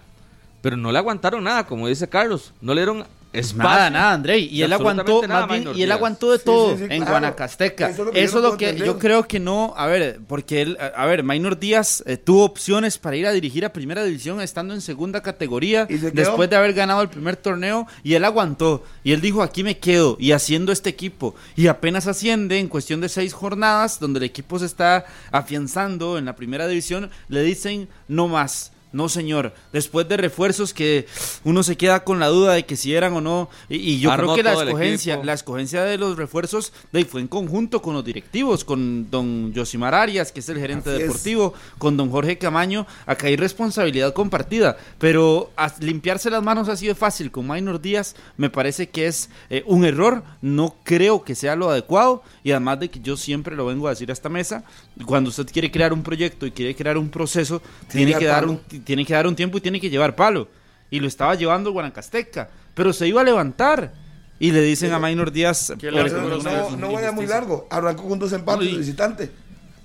Pero 0.60 0.76
no 0.76 0.92
le 0.92 0.98
aguantaron 0.98 1.42
nada, 1.42 1.66
como 1.66 1.88
dice 1.88 2.06
Carlos. 2.06 2.52
No 2.60 2.74
le 2.74 2.82
dieron 2.82 3.04
espacio. 3.32 3.68
Nada, 3.68 3.90
nada, 3.90 4.12
André. 4.12 4.38
Y 4.38 4.62
él 4.62 4.72
aguantó, 4.72 5.02
absolutamente 5.02 5.28
nada, 5.28 5.46
más 5.46 5.64
bien, 5.64 5.76
y 5.76 5.82
él 5.82 5.92
aguantó 5.92 6.30
de 6.32 6.38
Sí, 6.38 6.44
todo 6.44 6.70
sí, 6.70 6.76
sí, 6.78 6.82
en 6.84 6.88
claro. 6.88 7.10
Guanacasteca. 7.10 7.90
Eso 7.90 8.02
es 8.02 8.06
lo 8.06 8.12
que 8.12 8.20
es 8.24 8.30
yo 8.30 8.36
no 8.36 8.42
lo 8.42 8.48
puedo 8.56 8.58
que 8.58 8.78
yo 8.78 8.98
creo 8.98 9.28
que 9.28 9.40
no, 9.40 9.74
a 9.76 9.86
ver, 9.86 10.20
porque 10.26 10.62
él, 10.62 10.78
a 10.96 11.06
ver, 11.06 11.22
Minor 11.22 11.58
Díaz 11.58 12.02
eh, 12.06 12.16
tuvo 12.16 12.44
opciones 12.44 12.98
para 12.98 13.16
ir 13.16 13.26
a 13.26 13.32
dirigir 13.32 13.64
a 13.64 13.72
primera 13.72 14.02
división 14.04 14.40
estando 14.40 14.74
en 14.74 14.80
segunda 14.80 15.22
categoría 15.22 15.86
¿Y 15.88 15.98
se 15.98 16.12
quedó? 16.12 16.22
después 16.22 16.48
de 16.50 16.56
haber 16.56 16.72
ganado 16.72 17.02
el 17.02 17.08
primer 17.08 17.36
torneo 17.36 17.86
y 18.02 18.14
él 18.14 18.24
aguantó 18.24 18.84
y 19.04 19.12
él 19.12 19.20
dijo 19.20 19.42
aquí 19.42 19.62
me 19.62 19.78
quedo 19.78 20.16
y 20.18 20.32
haciendo 20.32 20.72
este 20.72 20.88
equipo 20.90 21.34
y 21.56 21.66
apenas 21.66 22.06
asciende 22.06 22.58
en 22.58 22.68
cuestión 22.68 23.00
de 23.00 23.08
seis 23.08 23.32
jornadas 23.34 24.00
donde 24.00 24.18
el 24.18 24.24
equipo 24.24 24.58
se 24.58 24.66
está 24.66 25.04
afianzando 25.30 26.18
en 26.18 26.24
la 26.24 26.36
primera 26.36 26.66
división 26.66 27.10
le 27.28 27.42
dicen 27.42 27.88
no 28.08 28.28
más. 28.28 28.72
No, 28.98 29.08
señor. 29.08 29.54
Después 29.72 30.08
de 30.08 30.16
refuerzos 30.16 30.74
que 30.74 31.06
uno 31.44 31.62
se 31.62 31.76
queda 31.76 32.02
con 32.02 32.18
la 32.18 32.26
duda 32.26 32.54
de 32.54 32.66
que 32.66 32.74
si 32.74 32.94
eran 32.96 33.12
o 33.12 33.20
no. 33.20 33.48
Y, 33.68 33.76
y 33.76 34.00
yo 34.00 34.10
Armó 34.10 34.34
creo 34.34 34.36
que 34.36 34.42
la 34.42 34.64
escogencia, 34.64 35.20
la 35.22 35.34
escogencia 35.34 35.84
de 35.84 35.96
los 35.98 36.16
refuerzos 36.16 36.72
de 36.92 37.04
fue 37.04 37.20
en 37.20 37.28
conjunto 37.28 37.80
con 37.80 37.94
los 37.94 38.04
directivos, 38.04 38.64
con 38.64 39.08
don 39.08 39.52
Josimar 39.54 39.94
Arias, 39.94 40.32
que 40.32 40.40
es 40.40 40.48
el 40.48 40.58
gerente 40.58 40.90
Así 40.90 40.98
es. 41.02 41.06
deportivo, 41.06 41.54
con 41.78 41.96
don 41.96 42.10
Jorge 42.10 42.38
Camaño. 42.38 42.88
Acá 43.06 43.28
hay 43.28 43.36
responsabilidad 43.36 44.12
compartida. 44.14 44.76
Pero 44.98 45.52
a- 45.56 45.72
limpiarse 45.78 46.28
las 46.28 46.42
manos 46.42 46.68
así 46.68 46.88
de 46.88 46.96
fácil 46.96 47.30
con 47.30 47.46
Minor 47.46 47.80
Díaz 47.80 48.16
me 48.36 48.50
parece 48.50 48.88
que 48.88 49.06
es 49.06 49.30
eh, 49.48 49.62
un 49.66 49.84
error. 49.84 50.24
No 50.42 50.74
creo 50.82 51.22
que 51.22 51.36
sea 51.36 51.54
lo 51.54 51.70
adecuado. 51.70 52.24
Y 52.42 52.50
además 52.50 52.80
de 52.80 52.90
que 52.90 52.98
yo 52.98 53.16
siempre 53.16 53.54
lo 53.54 53.64
vengo 53.66 53.86
a 53.86 53.90
decir 53.90 54.10
a 54.10 54.12
esta 54.12 54.28
mesa, 54.28 54.64
cuando 55.06 55.30
usted 55.30 55.46
quiere 55.52 55.70
crear 55.70 55.92
un 55.92 56.02
proyecto 56.02 56.46
y 56.46 56.50
quiere 56.50 56.74
crear 56.74 56.98
un 56.98 57.10
proceso, 57.10 57.62
tiene 57.88 58.14
que 58.14 58.24
dar 58.24 58.46
un 58.46 58.58
tiene 58.88 59.04
que 59.04 59.12
dar 59.12 59.26
un 59.26 59.36
tiempo 59.36 59.58
y 59.58 59.60
tiene 59.60 59.78
que 59.78 59.90
llevar 59.90 60.16
palo. 60.16 60.48
Y 60.90 60.98
lo 60.98 61.06
estaba 61.06 61.34
llevando 61.34 61.72
Guanacasteca, 61.72 62.48
pero 62.74 62.94
se 62.94 63.06
iba 63.06 63.20
a 63.20 63.24
levantar. 63.24 63.92
Y 64.38 64.50
le 64.50 64.62
dicen 64.62 64.92
a 64.94 64.98
Minor 64.98 65.30
Díaz, 65.30 65.74
¿Qué 65.78 65.88
por- 65.88 65.94
le 65.94 66.00
hace 66.00 66.14
Pero 66.14 66.36
con 66.38 66.44
no, 66.44 66.70
no, 66.70 66.76
no 66.78 66.92
vaya 66.94 67.12
muy 67.12 67.26
largo. 67.26 67.66
Arrancó 67.68 68.08
con 68.08 68.18
dos 68.18 68.32
empates 68.32 68.66
Uy. 68.66 68.72
de 68.72 68.78
visitante. 68.78 69.30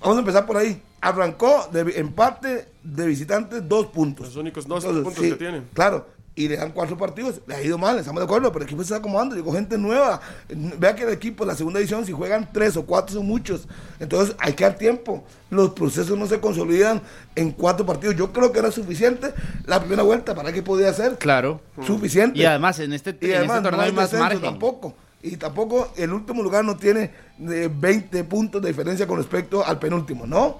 Vamos 0.00 0.16
a 0.16 0.20
empezar 0.20 0.46
por 0.46 0.56
ahí. 0.56 0.80
Arrancó 1.02 1.68
de 1.70 1.80
empate 2.00 2.68
de 2.82 3.06
visitante 3.06 3.60
dos 3.60 3.86
puntos. 3.88 4.28
Los 4.28 4.36
únicos 4.36 4.66
dos 4.66 4.84
Entonces, 4.84 5.04
puntos 5.04 5.22
sí, 5.22 5.30
que 5.32 5.36
tienen. 5.36 5.68
Claro. 5.74 6.06
Y 6.36 6.48
le 6.48 6.56
dan 6.56 6.72
cuatro 6.72 6.96
partidos. 6.98 7.40
Le 7.46 7.54
ha 7.54 7.62
ido 7.62 7.78
mal, 7.78 7.96
estamos 7.98 8.20
de 8.20 8.24
acuerdo, 8.24 8.50
pero 8.50 8.64
el 8.64 8.68
equipo 8.68 8.82
se 8.82 8.86
está 8.88 8.96
acomodando. 8.96 9.36
Llegó 9.36 9.52
gente 9.52 9.78
nueva. 9.78 10.20
Vea 10.48 10.94
que 10.96 11.04
el 11.04 11.10
equipo, 11.10 11.44
la 11.44 11.54
segunda 11.54 11.78
división, 11.78 12.04
si 12.04 12.10
juegan 12.12 12.48
tres 12.52 12.76
o 12.76 12.84
cuatro 12.84 13.14
son 13.14 13.26
muchos. 13.26 13.68
Entonces 14.00 14.34
hay 14.40 14.54
que 14.54 14.64
dar 14.64 14.74
tiempo. 14.76 15.22
Los 15.50 15.70
procesos 15.70 16.18
no 16.18 16.26
se 16.26 16.40
consolidan 16.40 17.02
en 17.36 17.52
cuatro 17.52 17.86
partidos. 17.86 18.16
Yo 18.16 18.32
creo 18.32 18.50
que 18.50 18.58
era 18.58 18.72
suficiente 18.72 19.32
la 19.66 19.78
primera 19.78 20.02
vuelta 20.02 20.34
para 20.34 20.52
que 20.52 20.60
podía 20.62 20.92
ser. 20.92 21.18
Claro. 21.18 21.60
Suficiente. 21.86 22.36
Y 22.38 22.44
además 22.44 22.80
en 22.80 22.92
este, 22.94 23.16
Y 23.20 23.26
en 23.30 23.36
además 23.36 23.58
este 23.58 23.70
torneo 23.70 23.78
no 23.80 23.86
hay 23.86 23.92
más 23.92 24.12
margen. 24.14 24.40
tampoco. 24.40 24.94
Y 25.22 25.36
tampoco 25.36 25.92
el 25.96 26.12
último 26.12 26.42
lugar 26.42 26.64
no 26.64 26.76
tiene 26.76 27.12
eh, 27.48 27.70
20 27.72 28.24
puntos 28.24 28.60
de 28.60 28.68
diferencia 28.68 29.06
con 29.06 29.18
respecto 29.18 29.64
al 29.64 29.78
penúltimo, 29.78 30.26
¿no? 30.26 30.58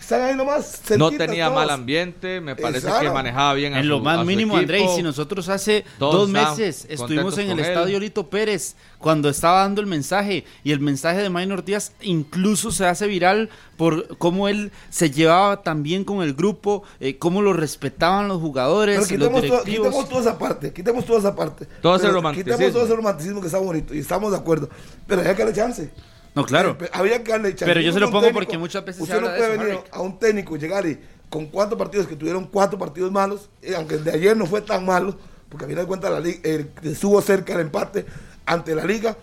Están 0.00 0.22
ahí 0.22 0.34
nomás. 0.34 0.80
No 0.96 1.10
tenía 1.12 1.44
todos. 1.46 1.58
mal 1.58 1.70
ambiente, 1.70 2.40
me 2.40 2.56
parece 2.56 2.86
Exacto. 2.86 3.06
que 3.06 3.10
manejaba 3.12 3.54
bien 3.54 3.74
a 3.74 3.76
En 3.78 3.82
su- 3.84 3.88
lo 3.90 3.96
a 3.98 4.00
más 4.02 4.18
su 4.20 4.24
mínimo. 4.24 4.56
Andrés, 4.56 4.90
si 4.96 5.02
nosotros 5.02 5.48
hace 5.48 5.84
Todos 5.98 6.14
dos 6.14 6.28
meses 6.30 6.86
estuvimos 6.88 7.38
en 7.38 7.50
el 7.50 7.60
él. 7.60 7.66
estadio 7.66 8.00
Lito 8.00 8.28
Pérez 8.28 8.74
cuando 8.98 9.28
estaba 9.28 9.60
dando 9.60 9.80
el 9.80 9.86
mensaje 9.86 10.44
y 10.64 10.72
el 10.72 10.80
mensaje 10.80 11.22
de 11.22 11.30
Maynor 11.30 11.64
Díaz 11.64 11.92
incluso 12.00 12.72
se 12.72 12.86
hace 12.86 13.06
viral 13.06 13.50
por 13.76 14.16
cómo 14.18 14.48
él 14.48 14.72
se 14.88 15.10
llevaba 15.10 15.62
tan 15.62 15.82
bien 15.82 16.04
con 16.04 16.22
el 16.22 16.34
grupo, 16.34 16.82
eh, 16.98 17.16
cómo 17.18 17.40
lo 17.42 17.52
respetaban 17.52 18.26
los 18.26 18.38
Pero 18.38 18.46
jugadores, 18.48 18.98
los 18.98 19.06
quitemos, 19.08 19.30
todo- 19.32 19.42
directivos. 19.42 19.86
quitemos 19.86 20.08
toda 20.08 20.20
esa 20.22 20.38
parte, 20.38 20.72
quitemos 20.72 21.04
toda 21.04 21.18
esa 21.20 21.36
parte. 21.36 21.66
Todo 21.82 21.94
ese 21.96 22.02
Pero 22.06 22.14
romanticismo. 22.14 22.52
Quitemos 22.56 22.72
todo 22.74 22.84
ese 22.84 22.96
romanticismo 22.96 23.40
que 23.40 23.46
está 23.46 23.58
bonito 23.58 23.94
y 23.94 23.98
estamos 24.00 24.32
de 24.32 24.38
acuerdo. 24.38 24.68
Pero 25.06 25.20
hay 25.22 25.28
que 25.36 25.44
darle 25.44 25.54
chance. 25.54 25.90
No, 26.34 26.44
claro. 26.44 26.76
Eh, 26.80 26.88
Había 26.92 27.22
que 27.24 27.32
darle 27.32 27.50
chance. 27.50 27.64
Pero 27.66 27.80
yo 27.80 27.92
se 27.92 28.00
lo 28.00 28.06
pongo 28.06 28.20
técnico, 28.22 28.40
porque 28.40 28.58
muchas 28.58 28.84
veces 28.84 28.96
se 28.98 29.02
Usted 29.04 29.20
no 29.20 29.26
habla 29.28 29.32
de 29.32 29.38
puede 29.38 29.54
eso, 29.54 29.62
venir 29.64 29.80
a 29.90 30.00
un 30.00 30.18
técnico 30.18 30.56
y 30.56 30.58
llegar 30.60 30.86
y 30.86 30.98
con 31.28 31.46
cuatro 31.46 31.76
partidos 31.78 32.06
que 32.06 32.16
tuvieron 32.16 32.44
cuatro 32.46 32.78
partidos 32.78 33.10
malos, 33.12 33.48
eh, 33.62 33.74
aunque 33.76 33.94
el 33.96 34.04
de 34.04 34.12
ayer 34.12 34.36
no 34.36 34.46
fue 34.46 34.60
tan 34.60 34.84
malo, 34.84 35.16
porque 35.48 35.64
a 35.64 35.68
final 35.68 35.84
de 35.84 35.88
cuentas 35.88 36.10
la 36.10 36.20
liga, 36.20 36.38
eh, 36.44 36.66
estuvo 36.82 37.20
cerca 37.20 37.54
el 37.54 37.60
empate 37.60 38.04
ante 38.46 38.74
la 38.74 38.84
liga, 38.84 39.16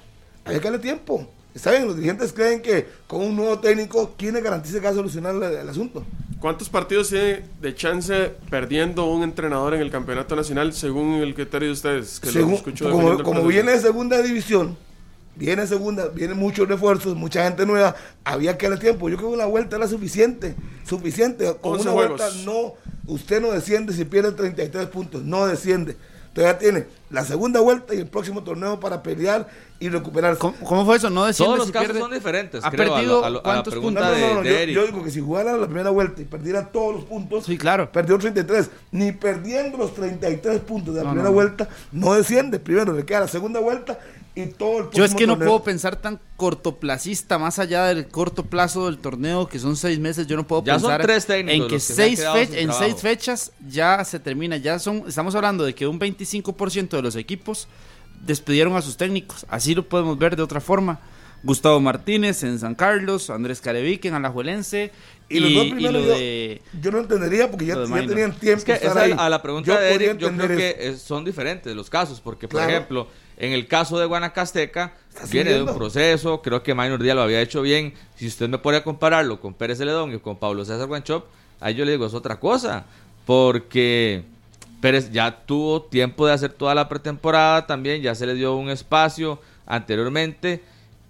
hay 0.45 0.55
que 0.57 0.63
darle 0.63 0.79
tiempo. 0.79 1.29
Está 1.53 1.71
bien, 1.71 1.87
los 1.87 1.95
dirigentes 1.95 2.33
creen 2.33 2.61
que 2.61 2.85
con 3.07 3.21
un 3.21 3.35
nuevo 3.35 3.57
técnico, 3.59 4.13
¿quién 4.17 4.35
le 4.35 4.41
garantiza 4.41 4.79
que 4.79 4.85
va 4.85 4.91
a 4.91 4.93
solucionar 4.93 5.33
el, 5.35 5.41
el 5.43 5.67
asunto? 5.69 6.05
¿Cuántos 6.39 6.69
partidos 6.69 7.09
tiene 7.09 7.43
de 7.59 7.73
chance 7.73 8.31
perdiendo 8.49 9.05
un 9.05 9.23
entrenador 9.23 9.73
en 9.73 9.81
el 9.81 9.89
campeonato 9.89 10.35
nacional 10.35 10.71
según 10.73 11.13
el 11.15 11.33
criterio 11.33 11.69
de 11.69 11.73
ustedes? 11.73 12.19
Que 12.19 12.27
lo 12.27 12.31
Según- 12.33 12.53
escucho 12.53 12.91
como 12.91 13.23
como 13.23 13.43
viene 13.47 13.71
de 13.71 13.79
segunda 13.79 14.21
división, 14.21 14.77
viene 15.37 15.67
segunda, 15.67 16.07
vienen 16.09 16.37
muchos 16.37 16.67
refuerzos, 16.67 17.15
mucha 17.15 17.43
gente 17.43 17.65
nueva, 17.65 17.95
había 18.23 18.57
que 18.57 18.67
darle 18.67 18.81
tiempo. 18.81 19.09
Yo 19.09 19.17
creo 19.17 19.29
que 19.29 19.35
una 19.35 19.45
vuelta 19.45 19.75
era 19.77 19.87
suficiente, 19.87 20.55
suficiente. 20.85 21.55
Con 21.61 21.73
11 21.73 21.83
una 21.83 21.91
juegos. 21.91 22.17
vuelta 22.21 22.37
no, 22.45 22.73
usted 23.13 23.41
no 23.41 23.51
desciende 23.51 23.93
si 23.93 24.05
pierde 24.05 24.31
33 24.31 24.87
puntos, 24.87 25.23
no 25.23 25.45
desciende. 25.45 25.95
Todavía 26.33 26.59
tiene 26.59 26.85
la 27.09 27.25
segunda 27.25 27.59
vuelta 27.61 27.95
y 27.95 27.97
el 27.97 28.05
próximo 28.07 28.43
torneo 28.43 28.79
para 28.79 29.01
pelear 29.01 29.47
y 29.79 29.89
recuperarse. 29.89 30.37
¿Cómo, 30.39 30.53
cómo 30.63 30.85
fue 30.85 30.97
eso? 30.97 31.09
No 31.09 31.25
desciende 31.25 31.47
Todos 31.47 31.57
los 31.59 31.67
si 31.67 31.73
casos 31.73 31.87
pierde- 31.87 31.99
son 31.99 32.11
diferentes. 32.13 32.63
Ha 32.63 32.69
creo, 32.69 32.83
a 32.83 32.87
lo- 32.89 32.93
perdido 32.95 33.25
a 33.25 33.29
lo- 33.31 33.39
a 33.39 33.41
la 33.55 33.63
cuántos 33.63 33.73
no, 33.73 33.81
de, 33.81 33.91
no, 34.21 34.33
no, 34.35 34.41
de 34.43 34.49
yo, 34.51 34.55
Eric. 34.59 34.75
yo 34.75 34.85
digo 34.85 35.03
que 35.03 35.09
si 35.09 35.19
jugara 35.19 35.57
la 35.57 35.65
primera 35.65 35.89
vuelta 35.89 36.21
y 36.21 36.25
perdiera 36.25 36.67
todos 36.67 36.93
los 36.95 37.05
puntos, 37.05 37.45
Sí, 37.45 37.57
claro. 37.57 37.91
perdió 37.91 38.19
33, 38.19 38.69
ni 38.91 39.13
perdiendo 39.13 39.79
los 39.79 39.95
33 39.95 40.59
puntos 40.59 40.93
de 40.93 40.99
la 41.01 41.05
No, 41.05 41.11
primera 41.13 41.31
vuelta, 41.31 41.69
no 41.91 42.13
desciende. 42.13 42.59
Primero 42.59 42.93
le 42.93 43.03
queda 43.03 43.21
la 43.21 43.27
segunda 43.27 43.59
vuelta 43.59 43.97
y 44.43 44.47
todo 44.47 44.79
el 44.79 44.89
Yo 44.91 45.03
es 45.05 45.13
que 45.15 45.25
no 45.27 45.33
torneo. 45.33 45.47
puedo 45.49 45.63
pensar 45.63 45.95
tan 46.01 46.19
cortoplacista, 46.35 47.37
más 47.37 47.59
allá 47.59 47.85
del 47.85 48.07
corto 48.07 48.43
plazo 48.45 48.85
del 48.85 48.97
torneo, 48.99 49.47
que 49.47 49.59
son 49.59 49.75
seis 49.75 49.99
meses, 49.99 50.27
yo 50.27 50.35
no 50.37 50.45
puedo 50.45 50.63
Ya 50.63 50.79
son 50.79 50.89
pensar 50.89 51.01
tres 51.01 51.25
técnicos 51.25 51.65
en 51.65 51.67
que, 51.69 51.79
seis, 51.79 52.19
en 52.53 52.73
seis 52.73 52.95
fechas 53.01 53.51
ya 53.67 54.03
se 54.05 54.19
termina. 54.19 54.57
Ya 54.57 54.79
son, 54.79 55.03
estamos 55.07 55.35
hablando 55.35 55.63
de 55.65 55.73
que 55.75 55.87
un 55.87 55.99
25% 55.99 56.89
de 56.89 57.01
los 57.01 57.15
equipos 57.15 57.67
despidieron 58.25 58.75
a 58.75 58.81
sus 58.81 58.97
técnicos. 58.97 59.45
Así 59.49 59.75
lo 59.75 59.87
podemos 59.87 60.17
ver 60.17 60.35
de 60.35 60.43
otra 60.43 60.59
forma. 60.61 60.99
Gustavo 61.43 61.79
Martínez 61.79 62.41
en 62.43 62.57
San 62.57 62.73
Carlos, 62.73 63.29
Andrés 63.29 63.61
Carevique 63.61 64.07
en 64.07 64.15
Alajuelense 64.15 64.91
y, 65.29 65.37
Y 65.37 65.39
los 65.39 65.53
dos 65.53 65.65
y 65.67 65.71
primeros 65.71 65.93
lo 66.01 66.07
yo, 66.07 66.15
de... 66.15 66.61
yo 66.81 66.91
no 66.91 66.97
entendería 66.97 67.49
porque 67.51 67.67
ya, 67.67 67.75
ya 67.75 68.07
tenían 68.07 68.33
tiempo 68.33 68.57
Es 68.57 68.65
que 68.65 68.71
de 68.73 68.87
estar 68.87 69.07
esa 69.07 69.23
a 69.23 69.29
la 69.29 69.41
pregunta 69.43 69.71
Yo 69.71 69.79
de 69.79 69.93
Eric, 69.93 70.17
yo 70.17 70.17
creo 70.17 70.29
entender 70.29 70.57
que 70.77 70.97
son 70.97 71.23
diferentes 71.23 71.75
los 71.75 71.91
casos, 71.91 72.19
porque 72.21 72.47
por 72.47 72.57
Claro. 72.59 72.71
ejemplo, 72.71 73.07
en 73.37 73.53
el 73.53 73.67
caso 73.67 73.99
de 73.99 74.05
Guanacasteca, 74.05 74.93
viene 75.31 75.53
de 75.53 75.61
un 75.63 75.75
proceso, 75.75 76.41
creo 76.41 76.63
que 76.63 76.73
Minor 76.73 77.01
Díaz 77.01 77.15
lo 77.15 77.21
había 77.21 77.41
hecho 77.41 77.61
bien. 77.61 77.93
Si 78.15 78.27
usted 78.27 78.49
me 78.49 78.57
a 78.75 78.83
compararlo 78.83 79.39
con 79.39 79.53
Pérez 79.53 79.77
Celedón 79.77 80.13
y 80.13 80.19
con 80.19 80.37
Pablo 80.37 80.65
César 80.65 80.87
Guanchop, 80.87 81.25
ahí 81.59 81.75
yo 81.75 81.85
le 81.85 81.91
digo, 81.91 82.07
es 82.07 82.13
otra 82.13 82.39
cosa, 82.39 82.85
porque 83.25 84.23
Pérez 84.81 85.11
ya 85.11 85.45
tuvo 85.45 85.83
tiempo 85.83 86.25
de 86.25 86.33
hacer 86.33 86.53
toda 86.53 86.73
la 86.73 86.89
pretemporada 86.89 87.67
también, 87.67 88.01
ya 88.01 88.15
se 88.15 88.25
le 88.25 88.33
dio 88.33 88.55
un 88.55 88.69
espacio 88.69 89.39
anteriormente. 89.65 90.63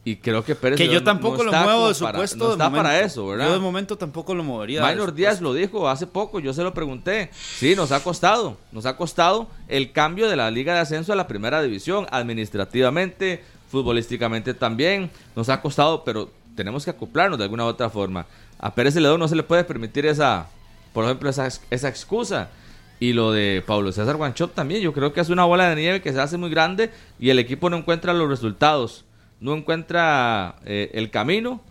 Y 0.07 0.15
creo 0.15 0.41
que 0.41 0.55
Pérez 0.55 0.77
Que 0.77 0.87
yo 0.87 1.03
tampoco 1.03 1.39
no 1.39 1.43
lo 1.43 1.49
está 1.51 1.63
muevo 1.65 1.89
de 1.89 1.93
su 1.93 2.05
para- 2.05 2.17
puesto 2.17 2.37
No 2.37 2.45
de 2.45 2.51
está 2.53 2.71
para 2.71 3.01
eso, 3.01 3.27
¿verdad? 3.27 3.47
Yo 3.47 3.53
de 3.55 3.59
momento 3.59 3.97
tampoco 3.97 4.33
lo 4.33 4.41
movería. 4.41 4.95
su 4.95 5.11
Díaz 5.11 5.41
lo 5.41 5.53
dijo 5.53 5.89
hace 5.89 6.07
poco, 6.07 6.39
yo 6.39 6.53
se 6.53 6.63
lo 6.63 6.73
pregunté. 6.73 7.29
Sí, 7.33 7.75
nos 7.75 7.91
ha 7.91 8.01
costado, 8.01 8.55
nos 8.71 8.85
ha 8.85 8.95
costado 8.95 9.49
el 9.67 9.91
cambio 9.91 10.29
de 10.29 10.37
la 10.37 10.49
Liga 10.49 10.73
de 10.75 10.79
Ascenso 10.79 11.11
a 11.11 11.17
la 11.17 11.27
Primera 11.27 11.61
División, 11.61 12.07
administrativamente, 12.09 13.43
futbolísticamente 13.69 14.53
también, 14.53 15.11
nos 15.35 15.49
ha 15.49 15.59
costado, 15.61 16.05
pero 16.05 16.31
tenemos 16.55 16.85
que 16.85 16.91
acoplarnos 16.91 17.37
de 17.37 17.43
alguna 17.43 17.65
u 17.65 17.67
otra 17.67 17.89
forma. 17.89 18.25
A 18.59 18.73
Pérez 18.73 18.93
Celedón 18.93 19.19
no 19.19 19.27
se 19.27 19.35
le 19.35 19.43
puede 19.43 19.65
permitir 19.65 20.05
esa, 20.05 20.47
por 20.93 21.03
ejemplo, 21.03 21.29
esa, 21.29 21.49
esa 21.69 21.89
excusa. 21.89 22.49
Y 23.01 23.11
lo 23.11 23.33
de 23.33 23.61
Pablo 23.67 23.91
César 23.91 24.15
Guanchop 24.15 24.53
también, 24.55 24.81
yo 24.81 24.93
creo 24.93 25.11
que 25.11 25.19
es 25.19 25.29
una 25.29 25.43
bola 25.43 25.69
de 25.69 25.75
nieve 25.75 26.01
que 26.01 26.13
se 26.13 26.19
hace 26.21 26.37
muy 26.37 26.49
grande 26.49 26.91
y 27.19 27.29
el 27.29 27.39
equipo 27.39 27.69
no 27.69 27.75
encuentra 27.75 28.13
los 28.13 28.27
resultados, 28.29 29.03
no 29.39 29.55
encuentra 29.55 30.55
eh, 30.65 30.91
el 30.93 31.09
camino 31.11 31.61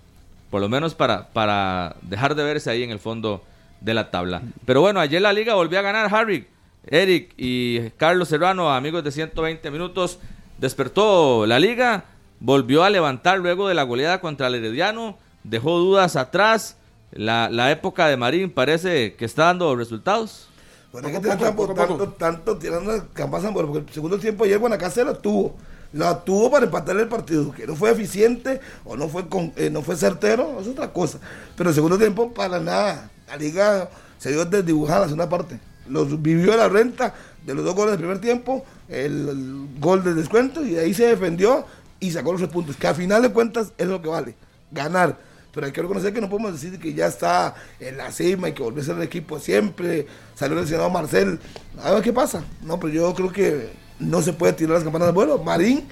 por 0.50 0.60
lo 0.60 0.68
menos 0.68 0.94
para, 0.94 1.28
para 1.28 1.96
dejar 2.02 2.34
de 2.34 2.44
verse 2.44 2.70
ahí 2.70 2.82
en 2.82 2.90
el 2.90 2.98
fondo 2.98 3.42
de 3.80 3.94
la 3.94 4.10
tabla. 4.10 4.42
Pero 4.64 4.80
bueno, 4.80 5.00
ayer 5.00 5.20
la 5.20 5.32
liga 5.32 5.54
volvió 5.54 5.78
a 5.78 5.82
ganar 5.82 6.08
Harry, 6.14 6.46
Eric 6.86 7.34
y 7.36 7.90
Carlos 7.98 8.28
Serrano, 8.28 8.72
amigos 8.72 9.04
de 9.04 9.10
120 9.12 9.70
minutos, 9.70 10.18
despertó 10.58 11.46
la 11.46 11.58
liga, 11.58 12.04
volvió 12.40 12.84
a 12.84 12.90
levantar 12.90 13.38
luego 13.38 13.68
de 13.68 13.74
la 13.74 13.82
goleada 13.82 14.20
contra 14.20 14.46
el 14.46 14.54
Herediano, 14.54 15.18
dejó 15.42 15.78
dudas 15.78 16.16
atrás, 16.16 16.76
la, 17.12 17.48
la 17.50 17.70
época 17.70 18.08
de 18.08 18.16
Marín 18.16 18.50
parece 18.50 19.14
que 19.14 19.24
está 19.24 19.44
dando 19.44 19.74
resultados. 19.76 20.48
Bueno, 20.92 21.08
Poco 21.08 21.20
que 21.20 21.28
tanto, 21.28 21.74
tanto, 21.74 22.08
tanto 22.12 22.56
tirando 22.56 23.08
campanas 23.12 23.52
porque 23.52 23.78
el 23.78 23.88
segundo 23.90 24.18
tiempo 24.18 24.44
ayer 24.44 24.58
Guanacaste 24.58 25.04
la 25.04 25.14
tuvo. 25.14 25.54
La 25.96 26.22
tuvo 26.22 26.50
para 26.50 26.66
empatar 26.66 26.94
el 26.98 27.08
partido, 27.08 27.52
que 27.52 27.66
no 27.66 27.74
fue 27.74 27.90
eficiente 27.90 28.60
o 28.84 28.98
no 28.98 29.08
fue 29.08 29.30
con, 29.30 29.54
eh, 29.56 29.70
no 29.70 29.80
fue 29.80 29.96
certero, 29.96 30.60
es 30.60 30.66
otra 30.68 30.92
cosa. 30.92 31.18
Pero 31.56 31.70
el 31.70 31.74
segundo 31.74 31.96
tiempo, 31.96 32.34
para 32.34 32.60
nada. 32.60 33.10
La 33.26 33.36
liga 33.36 33.88
se 34.18 34.30
dio 34.30 34.44
desdibujada 34.44 35.00
la 35.00 35.06
segunda 35.06 35.28
parte. 35.28 35.58
Los 35.88 36.20
vivió 36.20 36.54
la 36.54 36.68
renta 36.68 37.14
de 37.46 37.54
los 37.54 37.64
dos 37.64 37.74
goles 37.74 37.92
del 37.92 38.00
primer 38.00 38.20
tiempo, 38.20 38.62
el, 38.90 39.68
gol 39.80 40.04
de 40.04 40.12
descuento, 40.12 40.62
y 40.62 40.76
ahí 40.76 40.92
se 40.92 41.06
defendió 41.06 41.64
y 41.98 42.10
sacó 42.10 42.32
los 42.32 42.42
tres 42.42 42.52
puntos. 42.52 42.76
Que 42.76 42.88
a 42.88 42.94
final 42.94 43.22
de 43.22 43.30
cuentas 43.30 43.72
es 43.78 43.86
lo 43.86 44.02
que 44.02 44.08
vale, 44.08 44.34
ganar. 44.70 45.18
Pero 45.50 45.64
hay 45.64 45.72
que 45.72 45.80
reconocer 45.80 46.12
que 46.12 46.20
no 46.20 46.28
podemos 46.28 46.52
decir 46.52 46.78
que 46.78 46.92
ya 46.92 47.06
está 47.06 47.54
en 47.80 47.96
la 47.96 48.12
cima 48.12 48.50
y 48.50 48.52
que 48.52 48.62
volvió 48.62 48.82
a 48.82 48.84
ser 48.84 48.96
el 48.96 49.02
equipo 49.02 49.38
siempre. 49.38 50.06
Salió 50.34 50.60
lesionado 50.60 50.90
Marcel. 50.90 51.40
A 51.82 51.92
ver 51.92 52.02
qué 52.02 52.12
pasa. 52.12 52.44
No, 52.60 52.78
pero 52.78 52.92
yo 52.92 53.14
creo 53.14 53.32
que 53.32 53.85
no 53.98 54.22
se 54.22 54.32
puede 54.32 54.52
tirar 54.52 54.74
las 54.74 54.84
campanas 54.84 55.08
del 55.08 55.14
vuelo. 55.14 55.38
Marín 55.38 55.86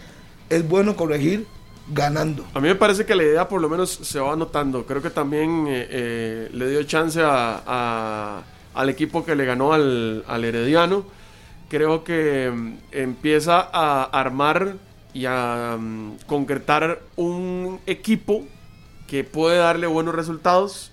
es 0.49 0.67
bueno 0.69 0.97
corregir 0.97 1.47
ganando. 1.89 2.45
A 2.55 2.61
mí 2.61 2.69
me 2.69 2.75
parece 2.75 3.05
que 3.05 3.15
la 3.15 3.23
idea 3.23 3.49
por 3.49 3.61
lo 3.61 3.69
menos 3.69 3.91
se 3.91 4.19
va 4.21 4.37
notando. 4.37 4.87
Creo 4.87 5.03
que 5.03 5.11
también 5.11 5.67
eh, 5.69 5.87
eh, 5.91 6.51
le 6.53 6.71
dio 6.71 6.83
chance 6.85 7.21
a, 7.23 8.43
al 8.75 8.89
equipo 8.89 9.25
que 9.25 9.35
le 9.35 9.45
ganó 9.45 9.73
al, 9.73 10.25
al 10.27 10.45
Herediano. 10.45 11.05
Creo 11.69 12.05
que 12.05 12.53
mm, 12.55 12.73
empieza 12.93 13.69
a 13.73 14.05
armar 14.05 14.77
y 15.13 15.27
a 15.27 15.77
mm, 15.79 16.19
concretar 16.27 17.01
un 17.17 17.81
equipo 17.87 18.45
que 19.07 19.25
puede 19.25 19.59
darle 19.59 19.87
buenos 19.87 20.15
resultados. 20.15 20.91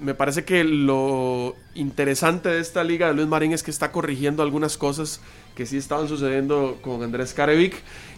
Me 0.00 0.14
parece 0.14 0.44
que 0.44 0.64
lo 0.64 1.54
interesante 1.74 2.48
de 2.48 2.60
esta 2.60 2.82
liga 2.82 3.08
de 3.08 3.14
Luis 3.14 3.28
Marín 3.28 3.52
es 3.52 3.62
que 3.62 3.70
está 3.70 3.92
corrigiendo 3.92 4.42
algunas 4.42 4.76
cosas 4.76 5.20
que 5.54 5.66
sí 5.66 5.76
estaban 5.76 6.08
sucediendo 6.08 6.78
con 6.82 7.02
Andrés 7.02 7.34
Carevic. 7.34 7.74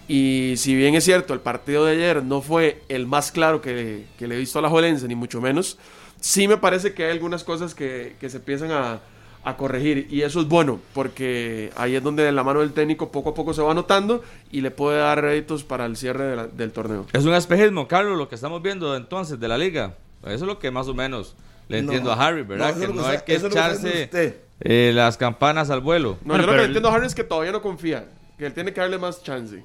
Y 0.09 0.55
si 0.57 0.75
bien 0.75 0.95
es 0.95 1.05
cierto, 1.05 1.33
el 1.35 1.41
partido 1.41 1.85
de 1.87 1.93
ayer 1.93 2.23
no 2.23 2.43
fue 2.43 2.83
el 2.89 3.07
más 3.07 3.33
claro 3.33 3.61
que, 3.63 4.05
que 4.19 4.29
le 4.29 4.35
he 4.35 4.39
visto 4.39 4.59
a 4.59 4.63
la 4.63 4.69
Jolense, 4.69 5.09
ni 5.09 5.15
mucho 5.15 5.41
menos, 5.41 5.79
sí 6.21 6.47
me 6.47 6.57
parece 6.59 6.93
que 6.93 7.05
hay 7.05 7.11
algunas 7.13 7.43
cosas 7.45 7.75
que, 7.75 8.17
que 8.21 8.29
se 8.29 8.37
empiezan 8.37 8.71
a, 8.71 9.01
a 9.45 9.57
corregir. 9.57 10.07
Y 10.11 10.21
eso 10.23 10.41
es 10.43 10.49
bueno, 10.49 10.79
porque 10.93 11.71
ahí 11.77 11.95
es 11.97 12.03
donde 12.03 12.31
la 12.33 12.45
mano 12.45 12.61
del 12.61 12.73
técnico 12.73 13.11
poco 13.11 13.31
a 13.31 13.35
poco 13.35 13.55
se 13.55 13.63
va 13.63 13.73
notando 13.73 14.23
y 14.53 14.61
le 14.61 14.71
puede 14.71 14.99
dar 14.99 15.23
réditos 15.23 15.65
para 15.65 15.87
el 15.87 15.97
cierre 15.97 16.25
de 16.25 16.37
la- 16.37 16.47
del 16.49 16.71
torneo. 16.71 17.07
Es 17.15 17.25
un 17.25 17.33
espejismo, 17.35 17.89
Carlos, 17.89 18.19
lo 18.19 18.29
que 18.29 18.35
estamos 18.35 18.61
viendo 18.63 18.95
entonces 18.97 19.41
de 19.41 19.49
la 19.49 19.57
liga. 19.59 19.95
Eso 20.23 20.35
es 20.35 20.43
lo 20.43 20.59
que 20.59 20.71
más 20.71 20.87
o 20.89 20.95
menos 20.95 21.35
le 21.69 21.81
No, 21.81 21.89
entiendo 21.93 22.13
a 22.13 22.27
Harry, 22.27 22.43
¿verdad? 22.43 22.75
no, 22.75 22.81
que 22.81 22.93
no 22.93 23.07
hay 23.07 23.19
que 23.19 23.25
que 23.25 23.35
echarse 23.37 24.03
usted. 24.05 24.37
Eh, 24.65 24.93
las 24.95 25.17
campanas 25.17 25.71
al 25.71 25.81
vuelo. 25.81 26.19
No, 26.23 26.35
Bueno, 26.35 26.45
yo 26.45 26.53
lo 26.53 26.59
que 26.59 26.65
entiendo, 26.65 26.91
Harry, 26.91 27.07
es 27.07 27.15
que 27.15 27.25
todavía 27.25 27.53
no 27.53 27.63
confía, 27.63 28.07
que 28.39 28.47
él 28.47 28.55
tiene 28.55 28.73
que 28.73 28.81
darle 28.81 28.99
más 28.99 29.23
chance. 29.23 29.63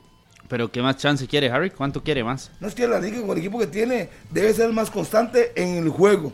Pero 0.47 0.71
¿qué 0.71 0.81
más 0.81 0.97
chance 0.97 1.27
quiere, 1.27 1.49
Harry? 1.49 1.69
¿Cuánto 1.69 2.03
quiere 2.03 2.23
más? 2.23 2.51
No 2.59 2.67
es 2.67 2.75
que 2.75 2.87
la 2.87 2.99
liga 2.99 3.21
con 3.21 3.31
el 3.31 3.37
equipo 3.37 3.59
que 3.59 3.67
tiene 3.67 4.09
debe 4.31 4.53
ser 4.53 4.71
más 4.73 4.89
constante 4.89 5.51
en 5.55 5.77
el 5.77 5.89
juego. 5.89 6.33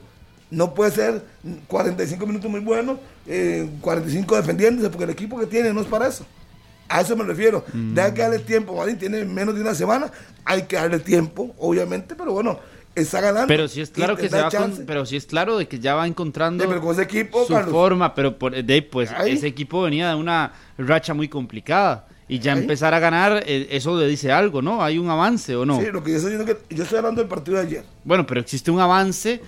No 0.50 0.74
puede 0.74 0.92
ser 0.92 1.22
45 1.68 2.26
minutos 2.26 2.50
muy 2.50 2.62
buenos, 2.62 2.98
eh, 3.28 3.70
45 3.82 4.36
defendiéndose, 4.38 4.90
porque 4.90 5.04
el 5.04 5.10
equipo 5.10 5.38
que 5.40 5.48
tiene 5.48 5.74
no 5.74 5.82
es 5.82 5.88
para 5.88 6.08
eso. 6.08 6.26
A 6.88 7.02
eso 7.02 7.16
me 7.16 7.24
refiero. 7.24 7.66
Mm. 7.74 7.94
Deja 7.94 8.14
que 8.14 8.22
darle 8.22 8.40
tiempo. 8.40 8.76
Marín 8.76 8.98
tiene 8.98 9.26
menos 9.26 9.56
de 9.56 9.62
una 9.62 9.76
semana. 9.76 10.12
Hay 10.46 10.64
que 10.64 10.76
darle 10.76 11.00
tiempo, 11.00 11.54
obviamente, 11.58 12.16
pero 12.16 12.32
bueno, 12.32 12.60
está 12.96 13.22
ganando. 13.22 13.48
Pero 13.48 13.68
sí 13.68 13.82
es 13.82 13.90
claro 13.90 14.16
que 14.16 14.30
se 14.30 14.42
va 14.42 14.50
con- 14.50 14.86
pero 14.88 15.06
sí 15.06 15.16
es 15.18 15.26
claro 15.26 15.58
de 15.58 15.68
que 15.68 15.80
ya 15.80 15.96
va 15.96 16.08
encontrando 16.08 16.64
Sí, 16.64 16.68
pero 16.70 16.82
con 16.82 16.92
ese 16.94 17.04
equipo, 17.04 17.46
su 17.46 17.54
Carlos. 17.54 17.72
forma, 17.72 18.14
pero 18.16 18.38
por, 18.38 18.52
de 18.64 18.82
pues 18.82 19.10
ese 19.26 19.48
equipo 19.48 19.82
venía 19.84 20.10
de 20.10 20.16
una 20.16 20.54
racha 20.78 21.14
muy 21.14 21.28
complicada 21.30 22.08
y 22.28 22.40
ya 22.40 22.54
Ahí. 22.54 22.60
empezar 22.62 22.94
a 22.94 23.00
ganar 23.00 23.44
eh, 23.46 23.68
eso 23.72 23.98
le 24.00 24.08
dice 24.08 24.32
algo, 24.32 24.62
¿no? 24.62 24.84
Hay 24.84 24.98
un 24.98 25.10
avance 25.10 25.56
o 25.56 25.66
no. 25.66 25.80
Sí, 25.80 25.88
lo 25.92 26.04
que 26.04 26.12
yo 26.12 26.18
estoy 26.18 26.32
diciendo 26.34 26.60
que 26.68 26.76
yo 26.76 26.84
estoy 26.84 26.98
hablando 26.98 27.22
del 27.22 27.30
partido 27.30 27.58
de 27.58 27.64
ayer. 27.68 27.84
Bueno, 28.04 28.26
pero 28.26 28.40
existe 28.42 28.72
un 28.72 28.80
avance 28.80 29.42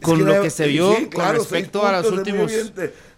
con 0.00 0.18
Es 0.20 0.26
lo 0.26 0.34
no- 0.36 0.42
que 0.42 0.50
se 0.50 0.66
vio 0.68 0.94
sí, 0.96 1.06
con 1.06 1.28
respecto 1.32 1.86
a 1.86 1.92
los 1.92 2.06
es 2.06 2.12
últimos. 2.12 2.52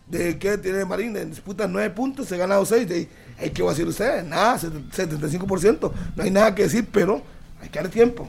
¿De 0.07 0.39
qué 0.39 0.59
tiene 0.59 0.85
Marín? 0.85 1.17
En 1.17 1.31
disputa 1.31 1.67
nueve 1.67 1.89
puntos, 1.91 2.29
se 2.29 2.35
ha 2.35 2.39
ganado 2.39 2.67
seis. 2.67 2.87
De, 2.87 3.09
ahí, 3.39 3.51
¿Qué 3.51 3.63
va 3.63 3.71
a 3.71 3.73
decir 3.73 3.87
usted? 3.89 4.23
Nada, 4.25 4.59
set- 4.59 4.71
75%. 4.93 5.93
No 6.15 6.23
hay 6.23 6.31
nada 6.31 6.55
que 6.55 6.65
decir, 6.65 6.87
pero 6.93 7.23
hay 7.63 7.69
que 7.71 7.79
darle 7.79 7.91
tiempo. 7.91 8.29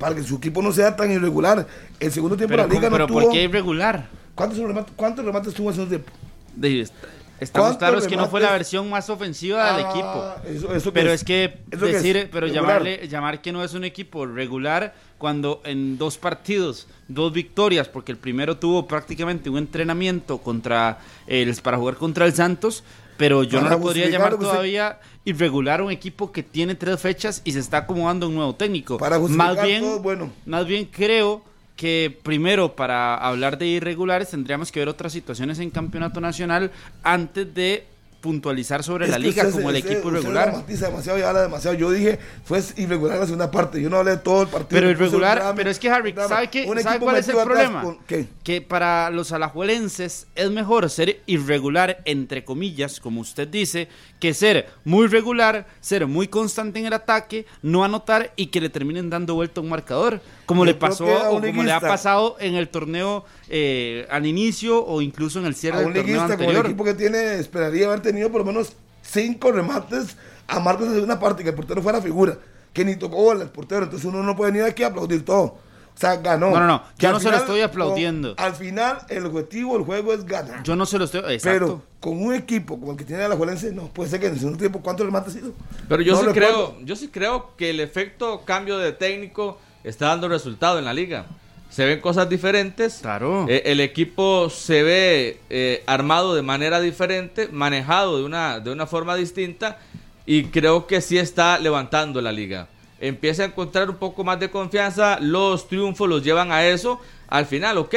Para 0.00 0.14
que 0.16 0.22
su 0.24 0.36
equipo 0.36 0.60
no 0.62 0.72
sea 0.72 0.96
tan 0.96 1.12
irregular. 1.12 1.64
El 2.00 2.10
segundo 2.10 2.36
tiempo 2.36 2.50
Pero, 2.52 2.62
la 2.64 2.68
liga 2.68 2.80
¿cómo- 2.88 2.92
pero 2.96 3.06
no 3.06 3.12
¿por 3.14 3.22
tuvo. 3.24 3.32
qué 3.32 3.42
irregular? 3.44 4.08
¿Cuántos 4.34 4.58
remates, 4.58 4.92
¿Cuántos 4.96 5.24
remates 5.24 5.54
tuvo 5.54 5.70
en 5.70 5.76
ese 5.78 5.86
tiempo? 5.86 6.10
De- 6.56 6.80
est- 6.80 6.94
Estamos 7.38 7.68
¿Cuántos 7.70 7.78
claros 7.78 8.06
que 8.06 8.16
no 8.16 8.28
fue 8.28 8.40
la 8.40 8.52
versión 8.52 8.90
más 8.90 9.08
ofensiva 9.08 9.72
del 9.74 9.86
Ah, 9.86 9.90
equipo. 9.90 10.34
eso- 10.58 10.74
eso 10.74 10.92
pero 10.92 11.10
es 11.10 11.24
que 11.24 11.58
decir, 11.70 12.16
es 12.18 12.24
pero 12.26 12.46
regular. 12.46 12.64
llamarle, 12.64 13.08
llamar 13.08 13.40
que 13.40 13.50
no 13.50 13.64
es 13.64 13.72
un 13.72 13.84
equipo 13.84 14.26
regular 14.26 14.94
cuando 15.16 15.62
en 15.64 15.96
dos 15.96 16.18
partidos, 16.18 16.86
dos 17.08 17.32
victorias, 17.32 17.88
porque 17.88 18.12
el 18.12 18.18
primero 18.18 18.58
tuvo 18.58 18.86
prácticamente 18.86 19.48
un 19.48 19.56
entrenamiento 19.56 20.36
contra 20.38 20.98
el 21.26 21.54
para 21.62 21.78
jugar 21.78 21.94
contra 21.96 22.26
el 22.26 22.34
Santos, 22.34 22.84
pero 23.20 23.42
yo 23.44 23.58
Para 23.58 23.70
no 23.70 23.76
lo 23.76 23.82
podría 23.82 24.08
llamar 24.08 24.32
usted- 24.34 24.46
todavía 24.46 24.98
irregular 25.26 25.80
a 25.80 25.84
un 25.84 25.90
equipo 25.92 26.32
que 26.32 26.42
tiene 26.42 26.74
tres 26.74 26.98
fechas 27.00 27.42
y 27.44 27.52
se 27.52 27.58
está 27.58 27.76
acomodando 27.78 28.26
un 28.28 28.34
nuevo 28.34 28.54
técnico. 28.54 28.96
Para 28.96 29.18
más 29.18 29.62
bien, 29.62 29.82
todo 29.82 30.00
bueno. 30.00 30.32
más 30.46 30.66
bien 30.66 30.86
creo 30.86 31.42
que 31.76 32.18
primero 32.22 32.74
para 32.74 33.14
hablar 33.16 33.58
de 33.58 33.66
irregulares 33.66 34.30
tendríamos 34.30 34.72
que 34.72 34.80
ver 34.80 34.88
otras 34.88 35.12
situaciones 35.12 35.58
en 35.58 35.70
campeonato 35.70 36.20
nacional 36.20 36.70
antes 37.02 37.54
de 37.54 37.86
puntualizar 38.20 38.82
sobre 38.82 39.06
Es 39.06 39.10
la 39.10 39.18
liga 39.18 39.42
usted- 39.44 39.54
como 39.54 39.70
el 39.70 39.76
equipo 39.76 40.08
usted 40.08 40.10
irregular. 40.18 40.50
dramatiza 40.50 40.86
demasiado 40.86 41.18
y 41.18 41.22
habla 41.22 41.42
demasiado. 41.42 41.76
Yo 41.76 41.90
dije, 41.90 42.18
fue 42.44 42.62
irregular 42.76 43.18
la 43.18 43.24
segunda 43.24 43.50
parte. 43.50 43.80
Yo 43.80 43.88
no 43.90 43.96
hablé 43.98 44.12
de 44.12 44.16
todo 44.18 44.42
el 44.42 44.48
partido. 44.48 44.68
Pero 44.80 44.90
irregular, 44.90 45.38
drama, 45.38 45.54
pero 45.54 45.70
es 45.70 45.78
que 45.78 45.90
Harry. 45.90 46.14
¿sabe, 46.14 46.48
qué, 46.48 46.66
¿sabe 46.82 46.98
cuál 47.00 47.16
es 47.16 47.28
el 47.28 47.36
problema? 47.36 47.96
Que 48.44 48.60
para 48.60 49.10
los 49.10 49.32
alajuelenses 49.32 50.26
es 50.34 50.50
mejor 50.50 50.90
ser 50.90 51.20
irregular, 51.26 52.00
entre 52.04 52.44
comillas, 52.44 53.00
como 53.00 53.20
usted 53.20 53.48
dice, 53.48 53.88
que 54.18 54.34
ser 54.34 54.68
muy 54.84 55.06
regular, 55.06 55.66
ser 55.80 56.06
muy 56.06 56.28
constante 56.28 56.78
en 56.78 56.86
el 56.86 56.92
ataque, 56.92 57.46
no 57.62 57.84
anotar 57.84 58.32
y 58.36 58.46
que 58.46 58.60
le 58.60 58.68
terminen 58.68 59.10
dando 59.10 59.34
vuelta 59.34 59.60
a 59.60 59.64
un 59.64 59.70
marcador, 59.70 60.20
como 60.50 60.64
le 60.64 60.74
pasó 60.74 61.06
o 61.30 61.40
como 61.40 61.62
le 61.62 61.72
ha 61.72 61.80
pasado 61.80 62.36
en 62.40 62.54
el 62.56 62.68
torneo 62.68 63.24
eh, 63.48 64.06
al 64.10 64.26
inicio 64.26 64.84
o 64.84 65.00
incluso 65.00 65.38
en 65.38 65.46
el 65.46 65.54
cierre 65.54 65.76
A 65.76 65.80
del 65.80 65.88
un 65.88 65.94
torneo 65.94 66.06
liguista 66.14 66.36
como 66.36 66.50
el 66.50 66.56
anterior. 66.56 66.66
equipo 66.66 66.84
que 66.84 66.94
tiene, 66.94 67.34
esperaría 67.36 67.86
haber 67.86 68.00
tenido 68.00 68.30
por 68.30 68.40
lo 68.40 68.46
menos 68.46 68.72
cinco 69.02 69.52
remates 69.52 70.16
a 70.46 70.60
Marcos 70.60 70.88
en 70.88 70.94
segunda 70.94 71.18
parte, 71.20 71.42
que 71.42 71.50
el 71.50 71.54
portero 71.54 71.80
fuera 71.82 72.00
figura, 72.02 72.36
que 72.72 72.84
ni 72.84 72.96
tocó 72.96 73.16
bola 73.16 73.42
el 73.44 73.50
portero, 73.50 73.84
entonces 73.84 74.04
uno 74.08 74.22
no 74.22 74.36
puede 74.36 74.52
venir 74.52 74.66
aquí 74.66 74.82
a 74.82 74.88
aplaudir 74.88 75.24
todo. 75.24 75.56
O 75.92 76.00
sea, 76.00 76.16
ganó. 76.16 76.50
No, 76.50 76.60
no, 76.60 76.66
no, 76.66 76.82
yo 76.98 77.12
no 77.12 77.20
se 77.20 77.30
lo 77.30 77.36
estoy 77.36 77.60
aplaudiendo. 77.60 78.34
con- 78.34 78.44
al 78.44 78.54
final, 78.54 78.98
el 79.10 79.26
objetivo 79.26 79.74
del 79.76 79.84
juego 79.84 80.14
es 80.14 80.24
ganar. 80.24 80.62
Yo 80.62 80.74
no 80.74 80.86
se 80.86 80.98
lo 80.98 81.04
estoy... 81.04 81.20
Exacto. 81.34 81.42
Pero 81.66 81.82
con 82.00 82.22
un 82.22 82.32
equipo 82.32 82.78
como 82.80 82.92
el 82.92 82.96
que 82.98 83.04
tiene 83.04 83.28
la 83.28 83.36
Juelense, 83.36 83.70
no 83.72 83.88
puede 83.88 84.08
ser 84.08 84.18
que 84.20 84.26
en 84.28 84.32
el 84.32 84.38
segundo 84.38 84.58
tiempo, 84.58 84.80
¿cuántos 84.80 85.04
remates 85.04 85.34
hizo? 85.36 85.52
Pero 85.88 86.00
yo 86.02 86.14
No 86.14 86.20
sí 86.20 86.26
creo, 86.32 86.76
yo 86.82 86.96
sí 86.96 87.08
creo 87.08 87.54
que 87.56 87.70
el 87.70 87.80
efecto 87.80 88.42
cambio 88.46 88.78
de 88.78 88.92
técnico 88.92 89.58
está 89.84 90.06
dando 90.06 90.28
resultado 90.28 90.78
en 90.78 90.84
la 90.84 90.94
liga. 90.94 91.26
Se 91.68 91.84
ven 91.84 92.00
cosas 92.00 92.28
diferentes. 92.28 92.98
Claro. 93.00 93.46
Eh, 93.48 93.62
el 93.66 93.80
equipo 93.80 94.50
se 94.50 94.82
ve 94.82 95.40
eh, 95.50 95.84
armado 95.86 96.34
de 96.34 96.42
manera 96.42 96.80
diferente, 96.80 97.48
manejado 97.52 98.18
de 98.18 98.24
una, 98.24 98.60
de 98.60 98.72
una 98.72 98.86
forma 98.86 99.14
distinta 99.14 99.78
y 100.26 100.44
creo 100.44 100.86
que 100.86 101.00
sí 101.00 101.18
está 101.18 101.58
levantando 101.58 102.20
la 102.20 102.32
liga. 102.32 102.68
Empieza 103.00 103.42
a 103.42 103.46
encontrar 103.46 103.88
un 103.88 103.96
poco 103.96 104.24
más 104.24 104.38
de 104.38 104.50
confianza, 104.50 105.18
los 105.20 105.68
triunfos 105.68 106.08
los 106.08 106.22
llevan 106.22 106.52
a 106.52 106.66
eso. 106.66 107.00
Al 107.28 107.46
final, 107.46 107.78
ok, 107.78 107.94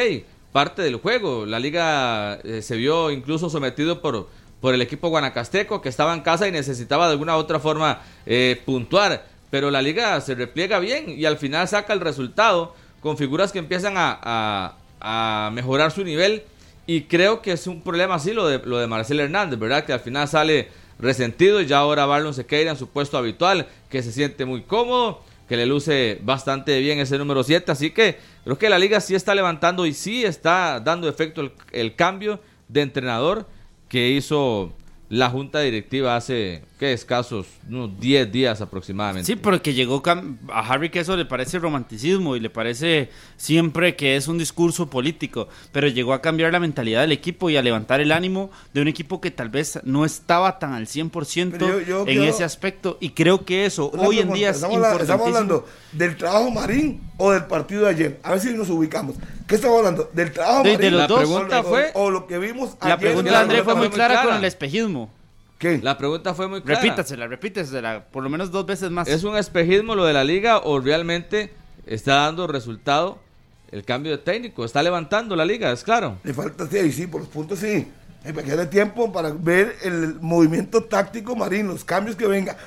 parte 0.51 0.81
del 0.81 0.95
juego. 0.95 1.45
La 1.45 1.59
liga 1.59 2.35
eh, 2.43 2.61
se 2.61 2.77
vio 2.77 3.11
incluso 3.11 3.49
sometido 3.49 4.01
por, 4.01 4.29
por 4.61 4.73
el 4.73 4.81
equipo 4.81 5.09
guanacasteco 5.09 5.81
que 5.81 5.89
estaba 5.89 6.13
en 6.13 6.21
casa 6.21 6.47
y 6.47 6.51
necesitaba 6.51 7.07
de 7.07 7.13
alguna 7.13 7.35
u 7.35 7.39
otra 7.39 7.59
forma 7.59 8.01
eh, 8.25 8.61
puntuar. 8.65 9.25
Pero 9.53 9.69
la 9.69 9.83
liga 9.83 10.19
se 10.19 10.33
repliega 10.33 10.79
bien 10.79 11.05
y 11.15 11.25
al 11.25 11.37
final 11.37 11.67
saca 11.67 11.93
el 11.93 11.99
resultado 11.99 12.73
con 13.01 13.17
figuras 13.19 13.51
que 13.51 13.59
empiezan 13.59 13.93
a, 13.97 14.73
a- 14.99 15.51
mejorar 15.53 15.91
su 15.91 16.03
nivel. 16.03 16.41
Y 16.87 17.01
creo 17.01 17.43
que 17.43 17.51
es 17.51 17.67
un 17.67 17.83
problema 17.83 18.15
así 18.15 18.33
lo 18.33 18.47
de, 18.47 18.57
lo 18.65 18.79
de 18.79 18.87
Marcel 18.87 19.19
Hernández, 19.19 19.59
¿verdad? 19.59 19.85
Que 19.85 19.93
al 19.93 19.99
final 19.99 20.27
sale 20.27 20.69
resentido 20.97 21.61
y 21.61 21.67
ya 21.67 21.77
ahora 21.77 22.07
Barlon 22.07 22.33
se 22.33 22.47
queda 22.47 22.71
en 22.71 22.77
su 22.77 22.89
puesto 22.89 23.15
habitual, 23.15 23.67
que 23.91 24.01
se 24.01 24.11
siente 24.11 24.43
muy 24.45 24.63
cómodo, 24.63 25.21
que 25.47 25.55
le 25.55 25.67
luce 25.67 26.17
bastante 26.23 26.79
bien 26.79 26.97
ese 26.97 27.19
número 27.19 27.43
7. 27.43 27.71
Así 27.71 27.91
que 27.91 28.17
creo 28.43 28.57
que 28.57 28.69
la 28.71 28.79
liga 28.79 28.99
sí 29.01 29.13
está 29.13 29.35
levantando 29.35 29.85
y 29.85 29.93
sí 29.93 30.25
está 30.25 30.79
dando 30.79 31.07
efecto 31.07 31.41
el, 31.41 31.51
el 31.73 31.93
cambio 31.95 32.39
de 32.69 32.81
entrenador 32.81 33.47
que 33.87 34.09
hizo 34.09 34.73
la 35.09 35.29
junta 35.29 35.59
directiva 35.59 36.15
hace, 36.15 36.63
¿qué? 36.83 36.91
Escasos, 36.93 37.47
unos 37.69 37.97
10 37.99 38.29
días 38.31 38.59
aproximadamente. 38.59 39.25
Sí, 39.25 39.37
porque 39.37 39.73
llegó 39.73 40.03
cam- 40.03 40.37
a 40.51 40.59
Harry 40.67 40.89
que 40.89 40.99
eso 40.99 41.15
le 41.15 41.23
parece 41.25 41.57
romanticismo 41.59 42.35
y 42.35 42.41
le 42.41 42.49
parece 42.49 43.09
siempre 43.37 43.95
que 43.95 44.17
es 44.17 44.27
un 44.27 44.37
discurso 44.37 44.89
político, 44.89 45.47
pero 45.71 45.87
llegó 45.87 46.11
a 46.13 46.21
cambiar 46.21 46.51
la 46.51 46.59
mentalidad 46.59 46.99
del 47.01 47.13
equipo 47.13 47.49
y 47.49 47.55
a 47.55 47.61
levantar 47.61 48.01
el 48.01 48.11
ánimo 48.11 48.51
de 48.73 48.81
un 48.81 48.89
equipo 48.89 49.21
que 49.21 49.31
tal 49.31 49.47
vez 49.49 49.79
no 49.85 50.03
estaba 50.03 50.59
tan 50.59 50.73
al 50.73 50.87
100% 50.87 51.51
Pero 51.57 51.79
yo- 51.79 51.85
yo 51.85 51.99
en 52.01 52.05
quiero- 52.05 52.23
ese 52.25 52.43
aspecto 52.43 52.97
y 52.99 53.11
creo 53.11 53.45
que 53.45 53.65
eso 53.65 53.89
Una 53.91 54.03
hoy 54.03 54.19
en 54.19 54.33
día 54.33 54.49
es 54.49 54.57
estamos, 54.57 54.83
hablando 54.83 55.65
del 55.93 56.17
trabajo 56.17 56.51
Marín 56.51 57.01
o 57.17 57.31
del 57.31 57.45
partido 57.45 57.83
de 57.83 57.89
ayer. 57.91 58.19
A 58.23 58.31
ver 58.31 58.41
si 58.41 58.53
nos 58.53 58.69
ubicamos. 58.69 59.15
¿Qué 59.47 59.55
estamos 59.55 59.77
hablando? 59.77 60.09
¿Del 60.11 60.33
trabajo 60.33 60.63
De- 60.63 60.71
de 60.71 60.75
Marín? 60.77 60.91
los 60.91 60.99
La 61.01 61.07
dos. 61.07 61.19
pregunta 61.19 61.59
o, 61.61 61.63
fue- 61.63 61.91
o 61.93 62.09
lo 62.11 62.27
que 62.27 62.37
vimos 62.39 62.71
La 62.81 62.87
ayer 62.87 62.99
pregunta 62.99 63.31
de 63.31 63.37
André 63.37 63.63
fue 63.63 63.73
muy 63.75 63.87
muy 63.87 63.95
clara, 63.95 64.15
clara. 64.15 64.27
con 64.29 64.37
el 64.39 64.45
espejismo. 64.45 65.09
¿Qué? 65.63 65.79
La 65.81 65.97
pregunta 65.97 66.33
fue 66.33 66.49
muy 66.49 66.61
clara. 66.61 66.81
Repítasela, 66.81 67.25
repítasela, 67.25 68.03
por 68.11 68.21
lo 68.21 68.29
menos 68.29 68.51
dos 68.51 68.65
veces 68.65 68.91
más. 68.91 69.07
¿Es 69.07 69.23
un 69.23 69.37
espejismo 69.37 69.95
lo 69.95 70.03
de 70.03 70.11
la 70.11 70.25
liga 70.25 70.57
o 70.57 70.81
realmente 70.81 71.53
está 71.85 72.15
dando 72.15 72.47
resultado 72.47 73.17
el 73.71 73.85
cambio 73.85 74.11
de 74.11 74.17
técnico? 74.17 74.65
Está 74.65 74.83
levantando 74.83 75.37
la 75.37 75.45
liga, 75.45 75.71
es 75.71 75.85
claro. 75.85 76.17
Le 76.25 76.33
falta, 76.33 76.67
sí, 76.67 76.91
sí, 76.91 77.07
por 77.07 77.21
los 77.21 77.29
puntos 77.29 77.59
sí. 77.59 77.87
Hay 78.25 78.33
que 78.33 78.41
darle 78.41 78.65
tiempo 78.65 79.09
para 79.13 79.29
ver 79.29 79.77
el 79.83 80.15
movimiento 80.19 80.83
táctico 80.83 81.33
Marín, 81.33 81.67
los 81.67 81.85
cambios 81.85 82.17
que 82.17 82.27
venga. 82.27 82.57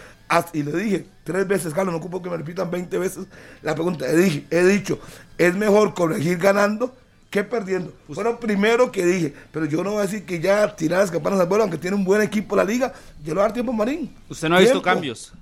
Y 0.54 0.62
le 0.62 0.72
dije 0.72 1.06
tres 1.22 1.46
veces, 1.46 1.74
Carlos, 1.74 1.92
no 1.92 1.98
ocupo 1.98 2.22
que 2.22 2.30
me 2.30 2.38
repitan 2.38 2.70
20 2.70 2.98
veces 2.98 3.26
la 3.60 3.74
pregunta. 3.74 4.06
He, 4.08 4.16
dije, 4.16 4.46
he 4.50 4.64
dicho, 4.64 4.98
es 5.36 5.54
mejor 5.54 5.92
corregir 5.92 6.38
ganando 6.38 6.96
que 7.30 7.42
perdiendo. 7.44 7.92
Fue 8.12 8.22
lo 8.24 8.38
primero 8.40 8.90
que 8.92 9.04
dije, 9.04 9.34
pero 9.52 9.66
yo 9.66 9.82
no 9.84 9.90
voy 9.92 10.00
a 10.00 10.02
decir 10.02 10.24
que 10.24 10.40
ya 10.40 10.74
tirar 10.74 11.00
las 11.00 11.10
campanas 11.10 11.40
al 11.40 11.46
vuelo, 11.46 11.64
aunque 11.64 11.78
tiene 11.78 11.96
un 11.96 12.04
buen 12.04 12.22
equipo 12.22 12.54
la 12.56 12.64
liga, 12.64 12.92
yo 13.22 13.28
le 13.28 13.34
voy 13.34 13.40
a 13.40 13.42
dar 13.44 13.52
tiempo 13.52 13.72
a 13.72 13.74
Marín. 13.76 14.10
Usted 14.28 14.48
no 14.48 14.56
ha 14.56 14.60
visto 14.60 14.80
cambios. 14.80 15.32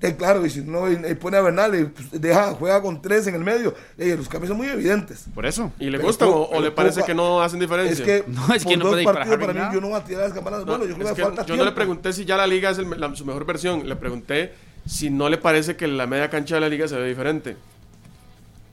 Eh, 0.00 0.16
claro, 0.16 0.44
y 0.44 0.50
si 0.50 0.62
no 0.62 0.90
y- 0.90 0.98
y 1.10 1.14
pone 1.14 1.36
a 1.36 1.40
Bernal 1.42 1.78
y 1.78 1.84
pues, 1.84 2.10
deja, 2.20 2.52
juega 2.54 2.82
con 2.82 3.00
tres 3.00 3.24
en 3.28 3.36
el 3.36 3.44
medio, 3.44 3.72
eh, 3.96 4.16
los 4.16 4.28
cambios 4.28 4.48
son 4.48 4.56
muy 4.56 4.66
evidentes. 4.66 5.26
Por 5.32 5.46
eso. 5.46 5.70
¿Y 5.78 5.84
le 5.84 5.92
Pero 5.98 6.08
gustan 6.08 6.28
poco- 6.28 6.56
o, 6.56 6.60
le 6.60 6.72
parece 6.72 6.96
poco- 6.96 7.06
que 7.06 7.14
no 7.14 7.40
hacen 7.40 7.60
diferencia? 7.60 8.04
Es 8.04 8.24
que, 8.24 8.24
No, 8.32 8.52
es 8.52 8.64
que 8.64 8.70
por 8.70 8.78
no 8.78 8.84
dos 8.86 8.92
puede 8.94 9.04
partidos 9.04 9.38
para 9.38 9.52
mí, 9.52 9.58
nada. 9.60 9.72
yo 9.72 9.80
no 9.80 9.88
voy 9.90 10.00
a 10.00 10.04
tirar 10.04 10.24
las 10.24 10.32
campanas 10.32 10.58
al 10.60 10.66
No, 10.66 10.72
vuelo, 10.72 10.86
yo 10.86 10.94
creo 10.96 11.06
que 11.10 11.14
que 11.14 11.22
falta 11.22 11.46
yo 11.46 11.54
no 11.56 11.64
le 11.64 11.70
pregunté 11.70 12.12
si 12.12 12.24
ya 12.24 12.36
la 12.36 12.48
liga 12.48 12.70
es 12.70 12.78
el- 12.78 12.90
la- 12.98 13.14
su 13.14 13.24
mejor 13.24 13.46
versión. 13.46 13.88
Le 13.88 13.94
pregunté 13.94 14.52
si 14.84 15.08
no 15.08 15.28
le 15.28 15.38
parece 15.38 15.76
que 15.76 15.86
la 15.86 16.08
media 16.08 16.28
cancha 16.28 16.56
de 16.56 16.62
la 16.62 16.68
liga 16.68 16.88
se 16.88 16.96
ve 16.96 17.08
diferente. 17.08 17.56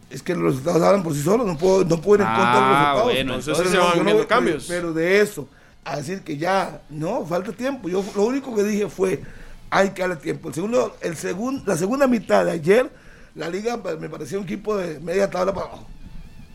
Es 0.10 0.24
que 0.24 0.34
los 0.36 0.44
resultados 0.56 0.82
hablan 0.82 1.04
por 1.04 1.14
sí 1.14 1.22
solos, 1.22 1.46
no 1.46 1.58
puedo, 1.58 1.86
no 1.86 2.02
puedo 2.02 2.24
ir 2.24 2.28
en 2.28 2.36
contra 2.36 2.54
de 2.56 2.60
los 2.62 2.70
Ah, 2.70 2.80
resultados. 2.80 3.04
bueno, 3.04 3.34
entonces 3.36 3.70
se 3.70 3.78
van 3.78 3.98
no 4.00 4.04
viendo 4.04 4.28
cambios. 4.28 4.66
Pero, 4.68 4.92
de 4.94 5.22
eso, 5.22 5.48
a 5.86 5.98
decir 5.98 6.22
que 6.22 6.38
ya, 6.38 6.82
no, 6.90 7.26
falta 7.26 7.52
tiempo. 7.52 7.88
Yo 7.90 8.04
lo 8.16 8.24
único 8.24 8.56
que 8.56 8.64
dije 8.64 8.90
fue, 8.90 9.22
hay 9.70 9.90
que 9.92 10.02
darle 10.02 10.16
tiempo. 10.16 10.48
El 10.50 10.56
segundo, 10.56 10.98
el 11.02 11.16
segun- 11.16 11.64
la 11.66 11.78
segunda 11.78 12.08
mitad 12.08 12.44
de 12.46 12.52
ayer, 12.52 12.90
la 13.36 13.50
liga 13.50 13.78
me 14.00 14.10
pareció 14.10 14.40
un 14.40 14.46
equipo 14.46 14.76
de 14.78 15.00
media 15.00 15.30
tabla 15.30 15.54
para 15.54 15.68
abajo. 15.68 15.88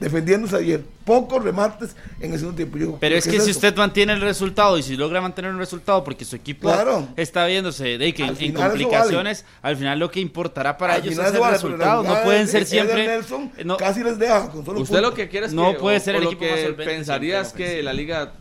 Defendiéndose 0.05 0.57
ayer. 0.57 0.83
Pocos 1.07 1.43
remates 1.43 1.97
en 2.21 2.33
el 2.35 2.39
segundo 2.39 2.57
tiempo. 2.57 2.77
Yo, 2.79 2.97
Pero 3.01 3.17
es 3.17 3.25
¿qué 3.25 3.31
que 3.33 3.41
si 3.41 3.51
eso? 3.51 3.59
usted 3.59 3.75
mantiene 3.77 4.13
el 4.13 4.21
resultado 4.21 4.77
y 4.77 4.83
si 4.83 4.97
logra 4.97 5.21
mantener 5.23 5.51
un 5.51 5.59
resultado 5.59 6.05
porque 6.05 6.25
su 6.27 6.37
equipo 6.37 6.69
Claro. 6.71 7.09
está 7.17 7.47
viéndose 7.47 7.97
de 7.97 8.13
que 8.13 8.23
Al 8.25 8.37
en 8.39 8.53
complicaciones, 8.53 9.45
al 9.63 9.77
final 9.79 9.99
lo 9.99 10.11
que 10.11 10.21
importará 10.21 10.77
para 10.77 10.95
Al 10.95 11.01
ellos 11.07 11.19
es 11.19 11.33
el 11.35 11.41
vale, 11.41 11.55
resultado. 11.55 12.03
No 12.03 12.23
pueden 12.23 12.45
de 12.45 12.53
ser 12.53 12.67
siempre. 12.67 13.07
Nelson 13.07 13.51
no, 13.65 13.79
casi 13.79 14.05
les 14.05 14.19
deja 14.19 14.51
con 14.51 14.63
solo 14.65 14.81
Usted 14.81 15.01
lo 15.01 15.15
que 15.15 15.27
quiere 15.29 15.47
es 15.47 15.53
No 15.55 15.73
que, 15.73 15.79
puede 15.79 15.97
o- 15.97 16.01
ser 16.01 16.17
el 16.17 16.25
lo 16.25 16.31
equipo 16.31 16.45
más 16.45 16.55
que 16.55 16.63
solvente 16.67 16.85
pensaría 16.93 17.41
es 17.41 17.47
siempre 17.49 17.65
que 17.65 17.71
ofensivo. 17.71 17.85
la 17.87 17.93
liga 17.95 18.33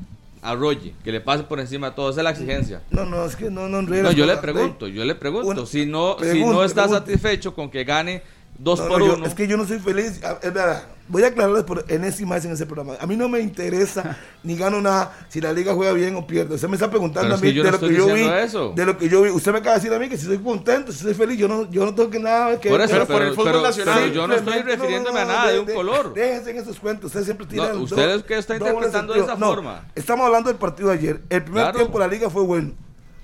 arrolle, 0.42 0.94
que 1.04 1.12
le 1.14 1.22
pase 1.22 1.44
por 1.44 1.60
encima 1.62 1.88
a 1.88 1.96
todo, 1.96 2.10
esa 2.10 2.20
es 2.20 2.24
la 2.26 2.32
exigencia. 2.32 2.82
No, 2.92 3.06
no, 3.06 3.26
es 3.26 3.38
que 3.38 3.50
no, 3.50 3.70
no 3.70 3.82
No, 3.82 4.12
yo 4.12 4.26
le 4.26 4.36
pregunto, 4.36 4.88
yo 4.90 5.06
le 5.06 5.16
pregunto, 5.16 5.46
Bueno, 5.46 5.66
si 5.66 5.86
no, 5.86 6.18
si 6.22 6.44
no 6.44 6.66
está 6.66 6.90
satisfecho 6.90 7.56
con 7.56 7.70
que 7.72 7.86
gane 7.86 8.22
dos 8.58 8.80
No, 8.80 8.88
por 8.88 9.00
no, 9.00 9.08
yo- 9.08 9.14
uno, 9.16 9.26
es 9.26 9.34
que 9.34 9.48
yo 9.48 9.58
no 9.58 9.66
soy 9.68 9.80
feliz. 9.80 10.20
Es 10.42 10.54
verdad, 10.54 10.84
Voy 11.10 11.22
a 11.24 11.28
aclararles 11.28 11.66
por 11.66 11.84
enésima 11.90 12.36
vez 12.36 12.46
en 12.46 12.54
ese 12.54 12.66
programa. 12.66 12.94
A 13.02 13.06
mí 13.06 13.18
no 13.18 13.28
me 13.28 13.42
interesa 13.42 14.18
ni 14.44 14.56
gano 14.56 14.80
nada 14.80 15.12
si 15.28 15.42
la 15.42 15.52
liga 15.52 15.74
juega 15.74 15.92
bien 15.92 16.16
o 16.16 16.26
pierde. 16.26 16.56
Usted 16.56 16.70
me 16.70 16.76
está 16.78 16.90
preguntando 16.90 17.28
Pero 17.28 17.36
a 17.36 17.42
mí 17.42 17.52
de 17.52 17.62
no 17.62 17.72
lo 17.72 17.80
que 17.82 17.94
yo 17.94 18.06
vi. 18.14 18.22
eso. 18.22 18.72
De 18.74 18.86
lo 18.86 18.98
que 18.98 19.10
yo 19.10 19.22
vi. 19.22 19.30
Usted 19.30 19.52
me 19.52 19.58
acaba 19.58 19.76
de 19.76 19.82
decir 19.82 19.94
a 19.94 20.00
mí 20.00 20.08
que 20.08 20.18
si 20.18 20.26
soy 20.26 20.38
contento, 20.38 20.94
si 20.94 21.00
soy 21.00 21.14
feliz, 21.14 21.38
yo 21.38 21.50
no, 21.50 21.70
yo 21.70 21.84
no 21.86 21.94
tengo 21.94 22.10
que 22.10 22.20
nada 22.20 22.58
que 22.58 22.70
por 22.70 22.80
eso, 22.80 22.94
pero 22.94 23.06
por 23.06 23.22
el 23.22 23.32
fútbol 23.32 23.46
pero- 23.48 23.62
nacional. 23.64 24.00
pero 24.00 24.14
yo 24.14 24.28
no 24.28 24.34
estoy 24.34 24.62
refiriéndome 24.62 25.20
a 25.20 25.26
no, 25.26 25.32
nada 25.34 25.52
de 25.52 25.60
un 25.60 25.66
de- 25.66 25.74
color. 25.74 26.14
Déjense 26.14 26.52
en 26.52 26.58
esos 26.58 26.80
cuentos. 26.80 27.08
Usted 27.08 27.26
siempre 27.26 27.48
tira. 27.48 27.66
No, 27.66 27.72
el 27.72 27.78
usted 27.80 28.10
es 28.16 28.24
que 28.24 28.38
está 28.38 28.56
interpretando 28.56 29.14
de 29.14 29.20
esa 29.20 29.36
No, 29.36 29.48
forma. 29.48 29.86
Estamos 29.96 30.26
hablando 30.26 30.50
del 30.50 30.58
partido 30.58 30.88
de 30.88 30.96
ayer. 30.96 31.22
El 31.30 31.44
primer 31.44 31.64
Claro. 31.64 31.80
tiempo 31.80 32.00
de 32.00 32.08
la 32.08 32.12
liga 32.14 32.30
fue 32.30 32.44
bueno. 32.44 32.72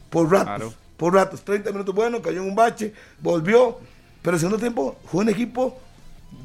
Por 0.10 0.30
ratos. 0.30 0.46
Claro. 0.48 0.74
Por 0.98 1.14
ratos. 1.14 1.42
30 1.46 1.72
minutos 1.72 1.96
bueno, 1.96 2.22
cayó 2.22 2.42
en 2.42 2.50
un 2.50 2.56
bache, 2.56 2.94
volvió. 3.22 3.78
Pero 4.22 4.36
el 4.36 4.40
segundo 4.40 4.60
tiempo 4.60 4.98
fue 5.06 5.22
un 5.22 5.30
equipo 5.30 5.80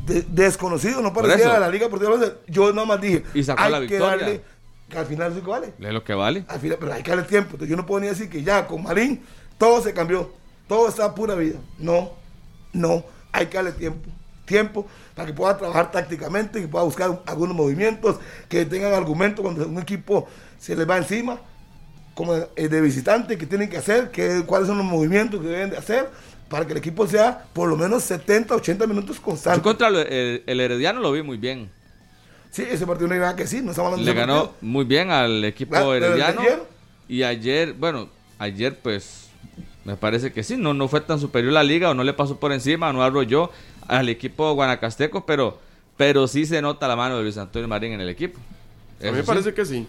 de- 0.07 0.23
desconocido. 0.23 1.03
No 1.03 1.13
parecía 1.13 1.57
a 1.57 1.61
la 1.61 1.69
liga 1.69 1.89
por 1.89 2.01
Yo 2.47 2.73
nada 2.73 2.87
más 2.87 3.01
dije. 3.01 3.25
Y 3.35 3.43
sacó 3.43 3.63
hay 3.63 3.73
la 3.73 3.87
que 3.87 3.99
darle. 3.99 4.41
Que 4.89 4.99
al 4.99 5.07
final 5.07 5.33
sí 5.35 5.41
que 5.41 5.49
vale. 5.49 5.73
Es 5.81 5.93
lo 5.93 6.05
que 6.05 6.15
vale. 6.15 6.45
Al 6.47 6.61
final, 6.61 6.77
pero 6.79 6.93
hay 6.93 7.03
que 7.03 7.11
darle 7.11 7.25
tiempo. 7.25 7.51
Entonces 7.53 7.71
yo 7.71 7.77
no 7.77 7.87
puedo 7.87 8.01
ni 8.01 8.09
decir 8.09 8.29
que 8.29 8.43
ya 8.43 8.67
con 8.67 8.83
Marín 8.83 9.23
todo 9.59 9.83
se 9.83 9.93
cambió. 9.93 10.31
Todo 10.69 10.89
está 10.89 11.07
a 11.07 11.15
pura 11.15 11.35
vida. 11.35 11.59
No, 11.79 12.13
no. 12.73 13.05
Hay 13.33 13.47
que 13.47 13.57
darle 13.57 13.73
tiempo. 13.73 14.09
Tiempo 14.45 14.87
para 15.15 15.27
que 15.27 15.33
pueda 15.33 15.57
trabajar 15.57 15.91
tácticamente, 15.91 16.61
que 16.61 16.69
pueda 16.69 16.85
buscar 16.85 17.23
algunos 17.27 17.57
movimientos, 17.57 18.19
que 18.49 18.67
tengan 18.67 18.93
argumentos 18.93 19.43
cuando 19.43 19.67
un 19.67 19.79
equipo 19.79 20.29
se 20.59 20.77
les 20.77 20.89
va 20.89 20.99
encima, 20.99 21.41
como 22.15 22.35
el 22.35 22.69
de 22.69 22.81
visitante, 22.81 23.39
que 23.39 23.47
tienen 23.47 23.71
que 23.71 23.79
hacer, 23.79 24.11
que, 24.11 24.43
cuáles 24.47 24.69
son 24.69 24.79
los 24.79 24.87
movimientos 24.87 25.41
que 25.41 25.47
deben 25.49 25.71
de 25.71 25.79
hacer, 25.79 26.11
para 26.55 26.67
que 26.67 26.73
el 26.73 26.79
equipo 26.79 27.05
sea 27.09 27.47
por 27.53 27.69
lo 27.69 27.77
menos 27.77 28.05
70, 28.05 28.55
80 28.55 28.87
minutos 28.87 29.17
Yo 29.17 29.23
constante. 29.23 29.61
contra 29.61 29.89
el, 29.89 29.97
el- 29.97 30.43
el 30.47 30.61
Herediano 30.61 31.01
lo 31.01 31.11
vi 31.11 31.21
muy 31.21 31.37
bien. 31.37 31.69
Sí, 32.53 32.63
ese 32.71 32.87
partido 32.87 33.09
no 33.09 33.15
hay 33.15 33.21
nada 33.21 33.35
que 33.35 33.43
decir, 33.43 33.65
no 33.65 33.73
estamos 33.73 33.91
hablando 33.95 34.09
Le 34.13 34.17
ganó 34.17 34.35
partido. 34.47 34.57
muy 34.61 34.85
bien 34.85 35.11
al 35.11 35.45
equipo 35.45 35.75
de 35.91 35.97
Herediano. 35.97 36.41
ayer. 36.43 36.63
Y 37.09 37.25
ayer, 37.25 37.73
bueno, 37.73 38.09
ayer 38.39 38.79
pues 38.81 39.27
me 39.85 39.97
parece 39.97 40.33
que 40.33 40.45
sí, 40.45 40.57
no, 40.57 40.75
no 40.75 40.87
fue 40.87 41.01
tan 41.01 41.19
superior 41.19 41.53
la 41.53 41.65
liga 41.65 41.91
o 41.91 41.95
no 41.95 42.05
le 42.05 42.13
pasó 42.13 42.39
por 42.39 42.53
encima, 42.53 42.93
no 42.93 43.03
arrolló 43.03 43.51
al 43.89 44.09
equipo 44.09 44.53
guanacasteco, 44.55 45.27
pero, 45.27 45.59
pero 45.97 46.29
sí 46.29 46.47
se 46.47 46.63
nota 46.63 46.87
la 46.87 46.95
mano 46.95 47.17
de 47.17 47.25
Luis 47.25 47.37
Antonio 47.37 47.67
Marín 47.67 47.95
en 47.95 48.01
el 48.01 48.09
equipo. 48.11 48.39
A 49.01 49.07
mí 49.07 49.11
me 49.11 49.21
sí. 49.23 49.27
parece 49.27 49.53
que 49.53 49.65
sí. 49.67 49.89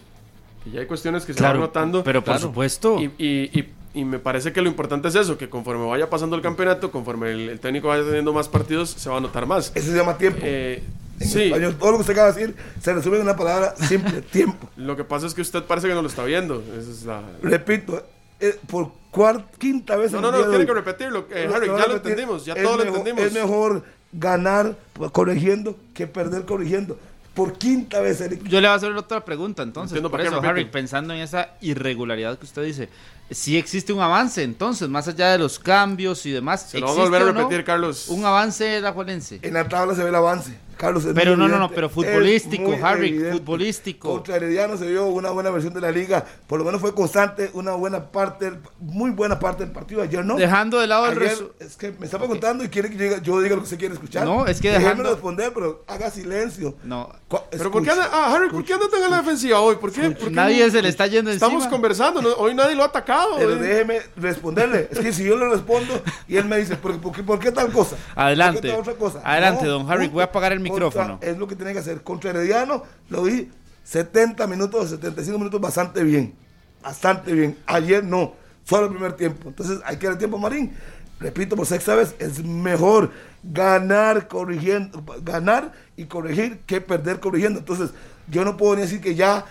Que 0.63 0.71
ya 0.71 0.79
hay 0.79 0.87
cuestiones 0.87 1.25
que 1.25 1.33
se 1.35 1.43
van 1.43 1.59
notando. 1.59 2.03
pero 2.03 2.21
por 2.21 2.33
Claro. 2.33 2.39
supuesto. 2.47 2.99
Y, 2.99 3.05
y- 3.23 3.59
y- 3.59 3.69
y 3.95 4.05
me 4.05 4.19
parece 4.19 4.51
que 4.53 4.61
lo 4.61 4.69
importante 4.69 5.07
es 5.07 5.15
eso, 5.15 5.37
que 5.37 5.49
conforme 5.49 5.85
vaya 5.85 6.09
pasando 6.09 6.35
el 6.35 6.41
campeonato, 6.41 6.91
conforme 6.91 7.31
el, 7.31 7.49
el 7.49 7.59
técnico 7.59 7.87
vaya 7.87 8.03
teniendo 8.03 8.33
más 8.33 8.47
partidos, 8.49 8.89
se 8.91 9.09
va 9.09 9.17
a 9.17 9.19
notar 9.21 9.45
más. 9.45 9.71
Eso 9.73 9.91
se 9.91 9.97
llama 9.97 10.17
tiempo. 10.17 10.39
Eh, 10.43 10.83
En 11.19 11.27
sí, 11.27 11.43
español, 11.43 11.75
todo 11.79 11.91
lo 11.91 11.97
que 11.97 12.01
usted 12.01 12.13
acaba 12.13 12.31
de 12.31 12.39
decir 12.41 12.55
se 12.81 12.93
resume 12.93 13.15
en 13.17 13.21
una 13.23 13.35
palabra 13.35 13.73
simple, 13.77 14.21
tiempo. 14.31 14.69
lo 14.75 14.95
que 14.97 15.03
pasa 15.05 15.25
es 15.27 15.33
que 15.33 15.41
usted 15.41 15.63
parece 15.63 15.87
que 15.87 15.93
no 15.93 16.01
lo 16.01 16.07
está 16.09 16.23
viendo. 16.25 16.61
Esa 16.77 16.91
es 16.91 17.03
la... 17.05 17.21
Repito, 17.41 18.03
eh, 18.41 18.59
por 18.67 18.91
cuarta, 19.11 19.45
quinta 19.57 19.95
vez 19.95 20.11
No, 20.11 20.19
no, 20.19 20.29
no, 20.31 20.39
tiene 20.39 20.57
hoy, 20.57 20.65
que 20.65 20.73
repetirlo. 20.73 21.25
Eh, 21.31 21.45
lo- 21.47 21.55
Harry, 21.55 21.67
lo 21.67 21.77
ya 21.77 21.87
lo 21.87 21.93
repetir. 21.93 22.11
entendimos, 22.11 22.45
ya 22.45 22.53
todo 22.55 22.77
lo 22.77 22.83
mejor- 22.83 22.97
entendimos. 22.99 23.23
Es 23.23 23.33
mejor 23.33 23.83
ganar 24.11 24.75
corrigiendo 25.13 25.77
que 25.93 26.05
perder 26.07 26.43
corrigiendo. 26.45 26.97
Por 27.33 27.53
quinta 27.53 27.99
vez, 27.99 28.21
Eric. 28.21 28.43
Yo 28.43 28.61
le 28.61 28.67
voy 28.67 28.73
a 28.73 28.75
hacer 28.75 28.91
otra 28.93 29.23
pregunta 29.25 29.61
entonces. 29.63 29.91
Entiendo 29.91 30.09
por 30.09 30.21
eso. 30.21 30.39
Harry, 30.41 30.65
pensando 30.65 31.13
en 31.13 31.19
esa 31.19 31.49
irregularidad 31.61 32.37
que 32.37 32.45
usted 32.45 32.63
dice, 32.63 32.87
si 33.29 33.57
existe 33.57 33.91
un 33.91 34.01
avance 34.01 34.43
entonces, 34.43 34.87
más 34.87 35.07
allá 35.07 35.31
de 35.31 35.39
los 35.39 35.57
cambios 35.57 36.25
y 36.25 36.31
demás. 36.31 36.69
Se 36.69 36.79
lo 36.79 36.87
vamos 36.87 37.01
a 37.01 37.03
volver 37.05 37.21
a 37.21 37.25
¿existe 37.25 37.31
o 37.31 37.33
no 37.33 37.49
repetir, 37.49 37.65
Carlos. 37.65 38.07
Un 38.09 38.25
avance 38.25 38.63
de 38.63 38.81
la 38.81 38.91
Juelense. 38.91 39.39
En 39.41 39.53
la 39.53 39.67
tabla 39.67 39.95
se 39.95 40.03
ve 40.03 40.09
el 40.09 40.15
avance. 40.15 40.57
Carlos, 40.77 41.05
Pero 41.15 41.37
no, 41.37 41.47
no, 41.47 41.57
no, 41.57 41.69
pero 41.69 41.89
futbolístico, 41.89 42.75
Harry, 42.83 43.09
evidente. 43.09 43.37
futbolístico. 43.37 44.09
Contra 44.09 44.35
Herediano 44.35 44.77
se 44.77 44.85
vio 44.87 45.05
una 45.07 45.29
buena 45.29 45.49
versión 45.49 45.73
de 45.73 45.81
la 45.81 45.91
liga. 45.91 46.25
Por 46.47 46.59
lo 46.59 46.65
menos 46.65 46.81
fue 46.81 46.93
constante, 46.93 47.49
una 47.53 47.71
buena 47.71 48.11
parte, 48.11 48.51
muy 48.79 49.11
buena 49.11 49.39
parte 49.39 49.63
del 49.63 49.71
partido. 49.73 50.01
Ayer 50.01 50.23
no. 50.25 50.35
Dejando 50.35 50.79
de 50.79 50.87
lado 50.87 51.05
el 51.07 51.17
Ayer, 51.17 51.31
resu- 51.37 51.51
es 51.59 51.77
que 51.77 51.91
me 51.93 52.05
está 52.05 52.17
preguntando 52.17 52.63
y 52.63 52.69
quiere 52.69 52.89
que 52.89 52.97
yo 52.97 53.03
diga, 53.03 53.21
yo 53.21 53.41
diga 53.41 53.55
lo 53.55 53.61
que 53.63 53.69
se 53.69 53.77
quiere 53.77 53.93
escuchar. 53.93 54.25
No, 54.25 54.45
es 54.47 54.59
que 54.59 54.67
Déjeme 54.69 54.89
dejando- 54.89 55.11
responder, 55.11 55.51
pero 55.53 55.83
haga 55.87 56.09
silencio. 56.11 56.75
No. 56.83 57.09
Pero 57.51 57.71
¿por 57.71 57.83
qué 57.83 57.91
anda, 57.91 58.09
ah, 58.11 58.33
Harry, 58.33 58.49
¿por 58.49 58.63
qué 58.63 58.73
anda 58.73 58.87
tan 58.89 59.03
en 59.03 59.11
la 59.11 59.17
defensiva 59.17 59.59
hoy? 59.61 59.75
¿Por 59.77 59.91
qué? 59.91 60.11
por 60.11 60.27
qué 60.29 60.35
Nadie 60.35 60.65
no- 60.65 60.71
se 60.71 60.81
le 60.81 60.89
está 60.89 61.07
yendo 61.07 61.31
Estamos 61.31 61.55
encima. 61.55 61.71
conversando, 61.71 62.21
¿no? 62.21 62.29
hoy 62.33 62.53
nadie 62.53 62.75
lo 62.75 62.83
ha 62.83 62.87
atacado. 62.87 63.35
Pero 63.37 63.53
eh. 63.53 63.57
déjeme 63.59 64.01
responderle. 64.17 64.89
Es 64.91 64.99
que 64.99 65.11
si 65.13 65.23
yo 65.23 65.37
le 65.37 65.49
respondo 65.49 66.01
y 66.27 66.37
él 66.37 66.45
me 66.45 66.57
dice, 66.57 66.75
¿por, 66.75 66.99
por 66.99 67.11
qué, 67.13 67.23
por 67.23 67.39
qué 67.39 67.51
tal 67.51 67.71
cosa? 67.71 67.95
Adelante. 68.15 68.55
¿Por 68.59 68.61
qué 68.61 68.71
tal 68.71 68.79
otra 68.81 68.93
cosa? 68.95 69.21
Adelante, 69.23 69.65
don 69.65 69.89
Harry, 69.91 70.07
voy 70.07 70.21
a 70.21 70.25
apagar 70.25 70.51
el 70.53 70.59
contra- 70.69 70.87
micrófono. 70.87 71.19
Es 71.21 71.37
lo 71.37 71.47
que 71.47 71.55
tiene 71.55 71.73
que 71.73 71.79
hacer. 71.79 72.01
Contra 72.03 72.31
Herediano 72.31 72.83
lo 73.09 73.23
vi 73.23 73.51
70 73.83 74.47
minutos, 74.47 74.89
75 74.89 75.37
minutos 75.37 75.61
bastante 75.61 76.03
bien. 76.03 76.35
Bastante 76.81 77.33
bien. 77.33 77.57
Ayer 77.65 78.03
no. 78.03 78.33
Solo 78.63 78.87
el 78.87 78.91
primer 78.93 79.13
tiempo. 79.13 79.49
Entonces 79.49 79.79
hay 79.85 79.97
que 79.97 80.07
dar 80.07 80.17
tiempo 80.17 80.37
a 80.37 80.39
Marín. 80.41 80.75
Repito 81.19 81.55
por 81.55 81.65
sexta 81.65 81.95
vez, 81.95 82.13
es 82.19 82.43
mejor 82.43 83.11
ganar 83.41 84.27
corrigiendo, 84.27 85.01
ganar 85.21 85.71
y 85.95 86.05
corregir 86.05 86.59
que 86.65 86.81
perder 86.81 87.21
corrigiendo. 87.21 87.59
Entonces, 87.59 87.91
yo 88.27 88.43
no 88.43 88.57
puedo 88.57 88.75
ni 88.75 88.81
decir 88.81 88.99
que 88.99 89.15
ya, 89.15 89.45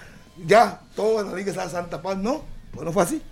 ya, 0.46 0.82
todo 0.94 1.22
en 1.22 1.30
la 1.30 1.36
liga 1.36 1.50
está 1.50 1.68
Santa 1.70 2.02
Paz. 2.02 2.18
No, 2.18 2.44
pues 2.72 2.84
no 2.84 2.92
fue 2.92 3.02
así 3.02 3.22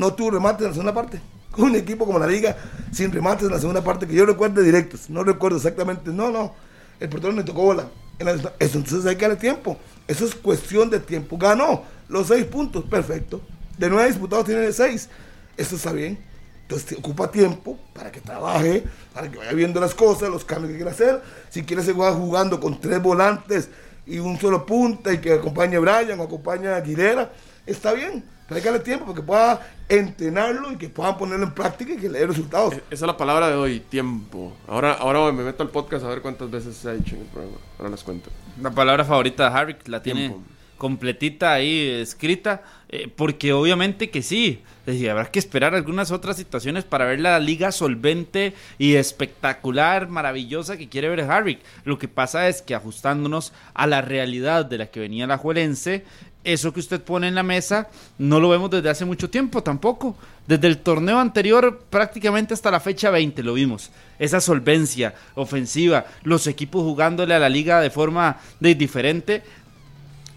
no 0.00 0.14
tuvo 0.14 0.30
remates 0.32 0.62
en 0.62 0.68
la 0.68 0.72
segunda 0.72 0.94
parte. 0.94 1.20
Un 1.58 1.76
equipo 1.76 2.06
como 2.06 2.18
la 2.18 2.26
Liga, 2.26 2.56
sin 2.92 3.12
remates 3.12 3.44
en 3.46 3.52
la 3.52 3.58
segunda 3.58 3.82
parte, 3.84 4.06
que 4.06 4.14
yo 4.14 4.24
recuerde 4.24 4.62
directos, 4.62 5.10
no 5.10 5.22
recuerdo 5.24 5.58
exactamente, 5.58 6.10
no, 6.10 6.30
no, 6.30 6.54
el 7.00 7.08
portero 7.08 7.32
me 7.32 7.42
tocó 7.42 7.62
bola. 7.62 7.88
Eso, 8.18 8.52
entonces 8.58 9.06
hay 9.06 9.16
que 9.16 9.22
darle 9.22 9.36
tiempo, 9.36 9.78
eso 10.06 10.26
es 10.26 10.34
cuestión 10.34 10.90
de 10.90 11.00
tiempo. 11.00 11.38
Ganó 11.38 11.84
los 12.08 12.26
seis 12.26 12.44
puntos, 12.44 12.84
perfecto. 12.84 13.40
De 13.78 13.88
nueve 13.88 14.08
disputados 14.08 14.44
tiene 14.44 14.70
seis, 14.72 15.08
eso 15.56 15.76
está 15.76 15.92
bien. 15.92 16.18
Entonces 16.62 16.98
ocupa 16.98 17.30
tiempo 17.30 17.78
para 17.94 18.12
que 18.12 18.20
trabaje, 18.20 18.84
para 19.12 19.28
que 19.28 19.38
vaya 19.38 19.52
viendo 19.52 19.80
las 19.80 19.94
cosas, 19.94 20.28
los 20.28 20.44
cambios 20.44 20.70
que 20.70 20.76
quiere 20.76 20.90
hacer. 20.90 21.22
Si 21.48 21.64
quiere 21.64 21.82
seguir 21.82 22.04
jugando 22.12 22.60
con 22.60 22.80
tres 22.80 23.02
volantes 23.02 23.70
y 24.06 24.18
un 24.18 24.38
solo 24.38 24.66
punta 24.66 25.12
y 25.12 25.18
que 25.18 25.32
acompañe 25.32 25.76
a 25.76 25.80
Brian 25.80 26.20
o 26.20 26.24
acompañe 26.24 26.68
a 26.68 26.76
Aguilera, 26.76 27.32
está 27.66 27.92
bien. 27.92 28.22
Darle 28.50 28.80
tiempo 28.80 29.06
para 29.06 29.16
que 29.16 29.22
pueda 29.22 29.60
entrenarlo 29.88 30.72
y 30.72 30.76
que 30.76 30.88
puedan 30.88 31.16
ponerlo 31.16 31.46
en 31.46 31.54
práctica 31.54 31.92
y 31.92 31.96
que 31.96 32.08
le 32.08 32.18
dé 32.18 32.26
resultados. 32.26 32.74
Esa 32.74 32.84
es 32.90 33.00
la 33.02 33.16
palabra 33.16 33.48
de 33.48 33.54
hoy, 33.54 33.78
tiempo. 33.78 34.52
Ahora, 34.66 34.94
ahora 34.94 35.30
me 35.30 35.44
meto 35.44 35.62
al 35.62 35.70
podcast 35.70 36.04
a 36.04 36.08
ver 36.08 36.20
cuántas 36.20 36.50
veces 36.50 36.76
se 36.76 36.88
ha 36.90 36.92
dicho 36.92 37.14
en 37.14 37.22
el 37.22 37.28
programa. 37.28 37.58
Ahora 37.78 37.90
las 37.90 38.02
cuento. 38.02 38.28
La 38.60 38.72
palabra 38.72 39.04
favorita 39.04 39.48
de 39.48 39.56
Harry 39.56 39.76
la 39.86 40.02
tiene 40.02 40.28
Tiempo. 40.28 40.42
completita 40.78 41.52
ahí 41.52 41.88
escrita, 42.00 42.62
eh, 42.88 43.08
porque 43.14 43.52
obviamente 43.52 44.10
que 44.10 44.20
sí, 44.20 44.62
habrá 45.08 45.30
que 45.30 45.38
esperar 45.38 45.74
algunas 45.74 46.10
otras 46.10 46.36
situaciones 46.36 46.84
para 46.84 47.04
ver 47.04 47.20
la 47.20 47.38
liga 47.38 47.70
solvente 47.70 48.54
y 48.78 48.94
espectacular, 48.94 50.08
maravillosa 50.08 50.76
que 50.76 50.88
quiere 50.88 51.08
ver 51.08 51.20
Harry. 51.20 51.60
Lo 51.84 51.98
que 51.98 52.08
pasa 52.08 52.48
es 52.48 52.62
que 52.62 52.74
ajustándonos 52.74 53.52
a 53.74 53.86
la 53.86 54.02
realidad 54.02 54.64
de 54.64 54.78
la 54.78 54.86
que 54.86 55.00
venía 55.00 55.26
la 55.26 55.38
Juelense, 55.38 56.04
eso 56.42 56.72
que 56.72 56.80
usted 56.80 57.02
pone 57.02 57.28
en 57.28 57.34
la 57.34 57.42
mesa 57.42 57.88
no 58.18 58.40
lo 58.40 58.48
vemos 58.48 58.70
desde 58.70 58.88
hace 58.88 59.04
mucho 59.04 59.28
tiempo 59.28 59.62
tampoco. 59.62 60.16
Desde 60.46 60.68
el 60.68 60.78
torneo 60.78 61.18
anterior 61.18 61.84
prácticamente 61.90 62.54
hasta 62.54 62.70
la 62.70 62.80
fecha 62.80 63.10
20 63.10 63.42
lo 63.42 63.54
vimos. 63.54 63.90
Esa 64.18 64.40
solvencia 64.40 65.14
ofensiva, 65.34 66.06
los 66.22 66.46
equipos 66.46 66.82
jugándole 66.82 67.34
a 67.34 67.38
la 67.38 67.48
liga 67.48 67.80
de 67.80 67.90
forma 67.90 68.38
de 68.58 68.74
diferente. 68.74 69.42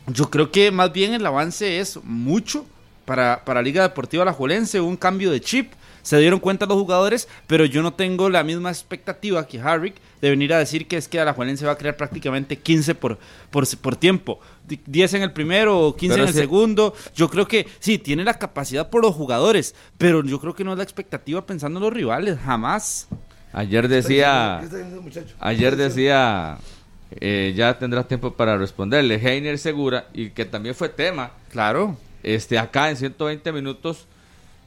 Yo 0.08 0.30
creo 0.30 0.52
que 0.52 0.72
más 0.72 0.92
bien 0.92 1.14
el 1.14 1.26
avance 1.26 1.80
es 1.80 2.00
mucho 2.04 2.66
para, 3.06 3.44
para 3.46 3.62
Liga 3.62 3.84
Deportiva 3.84 4.24
Alajuelense, 4.24 4.82
un 4.82 4.98
cambio 4.98 5.32
de 5.32 5.42
chip. 5.42 5.72
Se 6.04 6.18
dieron 6.20 6.40
cuenta 6.40 6.66
los 6.68 6.78
jugadores, 6.78 7.28
pero 7.48 7.66
yo 7.66 7.82
no 7.82 7.94
tengo 7.94 8.30
la 8.30 8.44
misma 8.44 8.70
expectativa 8.70 9.48
que 9.48 9.60
Harrick 9.60 9.96
de 10.22 10.30
venir 10.30 10.54
a 10.54 10.60
decir 10.60 10.88
que 10.88 10.98
es 10.98 11.08
que 11.08 11.20
Alajuelense 11.20 11.66
va 11.66 11.72
a 11.72 11.78
crear 11.78 11.98
prácticamente 11.98 12.58
15 12.60 12.94
por, 12.96 13.18
por, 13.50 13.66
por 13.78 13.96
tiempo. 13.96 14.40
Di- 14.68 14.80
10 14.86 15.16
en 15.16 15.22
el 15.24 15.32
primero 15.32 15.80
o 15.80 15.96
15 15.96 16.14
Pero 16.14 16.24
en 16.24 16.28
el 16.30 16.36
segundo. 16.36 16.94
Yo 17.16 17.30
creo 17.30 17.48
que 17.48 17.66
sí, 17.80 17.98
tiene 17.98 18.24
la 18.24 18.36
capacidad 18.36 18.90
por 18.90 19.02
los 19.02 19.16
jugadores, 19.16 19.74
pero 19.98 20.24
yo 20.24 20.40
creo 20.40 20.54
que 20.54 20.64
no 20.64 20.74
es 20.74 20.78
la 20.78 20.84
expectativa 20.84 21.46
pensando 21.46 21.80
en 21.80 21.84
los 21.86 21.94
rivales, 21.94 22.38
jamás. 22.38 23.08
Ayer 23.54 23.88
decía... 23.88 24.58
¿Qué 24.60 24.66
está 24.66 24.78
diciendo 24.78 24.98
ese 24.98 25.04
muchacho? 25.20 25.36
Ayer 25.40 25.76
decía, 25.78 26.58
eh, 27.12 27.54
ya 27.56 27.78
tendrás 27.80 28.08
tiempo 28.08 28.34
para 28.34 28.58
responderle, 28.58 29.16
Heiner 29.16 29.58
Segura, 29.58 30.08
y 30.14 30.32
que 30.32 30.44
también 30.46 30.76
fue 30.76 30.90
tema, 30.90 31.32
Claro. 31.52 31.96
este, 32.24 32.58
acá 32.60 32.90
en 32.90 32.98
120 32.98 33.52
minutos, 33.54 34.06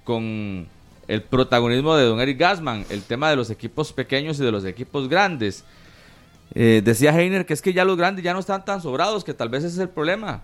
con 0.04 0.66
el 1.08 1.22
protagonismo 1.22 1.96
de 1.96 2.04
Don 2.04 2.20
Eric 2.20 2.38
Gassman, 2.38 2.84
el 2.90 3.02
tema 3.02 3.30
de 3.30 3.36
los 3.36 3.50
equipos 3.50 3.92
pequeños 3.92 4.38
y 4.40 4.44
de 4.44 4.52
los 4.52 4.64
equipos 4.64 5.08
grandes. 5.08 5.64
Eh, 6.54 6.82
decía 6.84 7.10
Heiner 7.10 7.46
que 7.46 7.54
es 7.54 7.62
que 7.62 7.72
ya 7.72 7.84
los 7.84 7.96
grandes 7.96 8.24
ya 8.24 8.32
no 8.32 8.40
están 8.40 8.64
tan 8.64 8.80
sobrados, 8.80 9.24
que 9.24 9.34
tal 9.34 9.48
vez 9.48 9.64
ese 9.64 9.74
es 9.74 9.80
el 9.80 9.88
problema. 9.88 10.42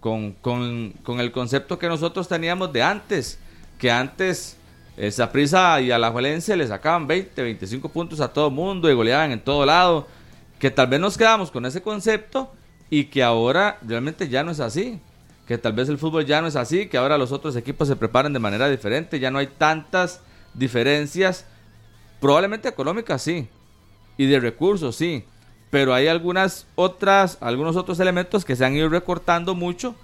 con, 0.00 0.32
con, 0.32 1.20
el 1.20 1.30
concepto 1.30 1.78
que 1.78 1.86
nosotros 1.86 2.26
teníamos 2.26 2.72
de 2.72 2.82
antes, 2.82 3.38
que 3.78 3.90
antes 3.90 4.56
esa 4.96 5.30
prisa 5.30 5.80
y 5.80 5.92
a 5.92 5.98
la 5.98 6.10
Juelense 6.10 6.56
le 6.56 6.66
sacaban 6.66 7.06
20, 7.06 7.40
25 7.40 7.88
puntos 7.88 8.20
a 8.20 8.32
todo 8.32 8.50
mundo 8.50 8.90
y 8.90 8.94
goleaban 8.94 9.30
en 9.30 9.40
todo 9.40 9.64
lado, 9.64 10.08
que 10.58 10.70
tal 10.70 10.88
vez 10.88 11.00
nos 11.00 11.16
quedamos 11.16 11.50
con 11.50 11.64
ese 11.66 11.82
concepto 11.82 12.52
y 12.90 13.04
que 13.04 13.22
ahora 13.22 13.78
realmente 13.82 14.28
ya 14.28 14.42
no 14.42 14.50
es 14.50 14.60
así, 14.60 15.00
que 15.46 15.58
tal 15.58 15.72
vez 15.72 15.88
el 15.88 15.98
fútbol 15.98 16.24
ya 16.24 16.40
no 16.40 16.46
es 16.46 16.56
así, 16.56 16.86
que 16.86 16.98
ahora 16.98 17.18
los 17.18 17.32
otros 17.32 17.56
equipos 17.56 17.88
se 17.88 17.96
preparan 17.96 18.32
de 18.32 18.38
manera 18.38 18.68
diferente, 18.68 19.18
ya 19.18 19.30
no 19.30 19.38
hay 19.38 19.48
tantas 19.48 20.20
diferencias, 20.54 21.46
probablemente 22.20 22.68
económicas 22.68 23.22
sí, 23.22 23.48
y 24.16 24.26
de 24.26 24.40
recursos 24.40 24.96
sí, 24.96 25.24
pero 25.70 25.94
hay 25.94 26.06
algunas 26.06 26.66
otras, 26.74 27.38
algunos 27.40 27.76
otros 27.76 27.98
elementos 27.98 28.44
que 28.44 28.56
se 28.56 28.64
han 28.64 28.76
ido 28.76 28.88
recortando 28.88 29.54
mucho, 29.54 29.94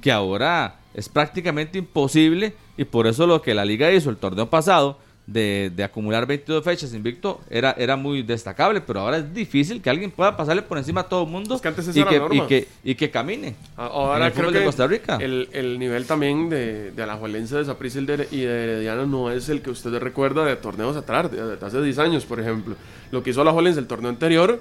que 0.00 0.12
ahora 0.12 0.76
es 0.94 1.08
prácticamente 1.08 1.78
imposible 1.78 2.54
y 2.76 2.84
por 2.84 3.06
eso 3.06 3.26
lo 3.26 3.42
que 3.42 3.54
la 3.54 3.64
liga 3.64 3.90
hizo 3.92 4.08
el 4.08 4.16
torneo 4.16 4.48
pasado 4.48 4.98
de, 5.32 5.70
de, 5.74 5.84
acumular 5.84 6.26
22 6.26 6.64
fechas 6.64 6.92
invicto 6.92 7.40
era, 7.48 7.72
era 7.78 7.94
muy 7.94 8.22
destacable, 8.22 8.80
pero 8.80 9.00
ahora 9.00 9.18
es 9.18 9.32
difícil 9.32 9.80
que 9.80 9.88
alguien 9.88 10.10
pueda 10.10 10.36
pasarle 10.36 10.62
por 10.62 10.76
encima 10.76 11.02
a 11.02 11.08
todo 11.08 11.22
el 11.22 11.30
mundo 11.30 11.54
Es 11.54 11.60
que 11.60 11.68
antes 11.68 11.88
y, 11.88 12.02
que, 12.04 12.18
la 12.18 12.34
y, 12.34 12.40
que, 12.42 12.68
y 12.82 12.94
que 12.96 13.10
camine. 13.10 13.48
en 13.48 13.56
Ahora 13.76 14.26
el 14.26 14.32
creo 14.32 14.50
que 14.50 14.58
de 14.58 14.64
Costa 14.64 14.86
Rica. 14.88 15.18
El, 15.20 15.48
el 15.52 15.78
nivel 15.78 16.04
también 16.06 16.50
de, 16.50 16.90
de 16.90 17.02
Alajuelense, 17.02 17.56
de 17.56 17.64
Saprissa 17.64 18.00
y 18.00 18.06
de 18.06 18.28
y 18.30 18.40
de 18.40 18.64
Herediano 18.64 19.06
no 19.06 19.30
es 19.30 19.48
el 19.48 19.62
que 19.62 19.70
usted 19.70 19.96
recuerda 19.98 20.44
de 20.44 20.56
torneos 20.56 20.96
atrás, 20.96 21.30
de, 21.30 21.56
de 21.56 21.64
hace 21.64 21.80
10 21.80 21.98
años, 22.00 22.24
por 22.26 22.40
ejemplo. 22.40 22.74
Lo 23.12 23.22
que 23.22 23.30
hizo 23.30 23.42
Alajuelense 23.42 23.78
el 23.78 23.86
torneo 23.86 24.10
anterior 24.10 24.60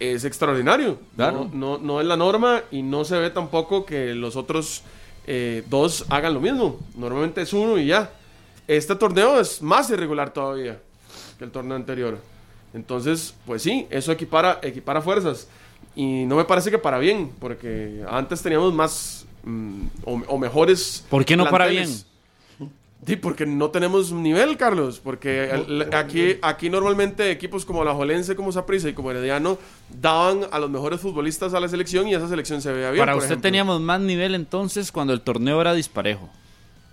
es 0.00 0.24
extraordinario. 0.24 0.98
Claro. 1.14 1.48
No, 1.52 1.78
no, 1.78 1.78
no 1.78 2.00
es 2.00 2.06
la 2.06 2.16
norma 2.16 2.62
y 2.72 2.82
no 2.82 3.04
se 3.04 3.16
ve 3.16 3.30
tampoco 3.30 3.86
que 3.86 4.14
los 4.14 4.34
otros 4.34 4.82
eh, 5.26 5.62
dos 5.68 6.04
hagan 6.08 6.34
lo 6.34 6.40
mismo. 6.40 6.80
Normalmente 6.96 7.42
es 7.42 7.52
uno 7.52 7.78
y 7.78 7.86
ya. 7.86 8.10
Este 8.68 8.94
torneo 8.94 9.40
es 9.40 9.60
más 9.62 9.90
irregular 9.90 10.32
todavía 10.32 10.78
que 11.38 11.44
el 11.44 11.50
torneo 11.50 11.74
anterior. 11.74 12.18
Entonces, 12.74 13.34
pues 13.46 13.62
sí, 13.62 13.86
eso 13.90 14.12
equipara, 14.12 14.60
equipara 14.62 15.00
fuerzas. 15.02 15.48
Y 15.96 16.24
no 16.26 16.36
me 16.36 16.44
parece 16.44 16.70
que 16.70 16.78
para 16.78 16.98
bien, 16.98 17.32
porque 17.40 18.04
antes 18.08 18.42
teníamos 18.42 18.72
más 18.74 19.26
mm, 19.42 19.82
o, 20.04 20.12
o 20.28 20.38
mejores. 20.38 21.04
¿Por 21.10 21.24
qué 21.24 21.36
no 21.36 21.44
para 21.48 21.64
planteles. 21.64 22.06
Sí, 23.06 23.16
porque 23.16 23.46
no 23.46 23.70
tenemos 23.70 24.12
nivel, 24.12 24.56
Carlos. 24.56 25.00
Porque 25.02 25.50
el- 25.50 25.88
aquí, 25.94 26.36
aquí 26.42 26.68
normalmente 26.68 27.30
equipos 27.30 27.64
como 27.64 27.84
la 27.84 27.94
Jolense, 27.94 28.36
como 28.36 28.52
Saprissa 28.52 28.88
y 28.88 28.92
como 28.92 29.10
Herediano 29.12 29.56
daban 29.88 30.40
a 30.50 30.58
los 30.58 30.68
mejores 30.68 31.00
futbolistas 31.00 31.54
a 31.54 31.60
la 31.60 31.68
selección 31.68 32.06
y 32.08 32.14
esa 32.14 32.28
selección 32.28 32.60
se 32.60 32.70
veía 32.72 32.90
bien. 32.90 33.00
Para 33.00 33.12
por 33.12 33.18
usted 33.22 33.32
ejemplo. 33.32 33.42
teníamos 33.48 33.80
más 33.80 34.00
nivel 34.00 34.34
entonces 34.34 34.92
cuando 34.92 35.12
el 35.14 35.20
torneo 35.22 35.60
era 35.60 35.72
disparejo. 35.74 36.28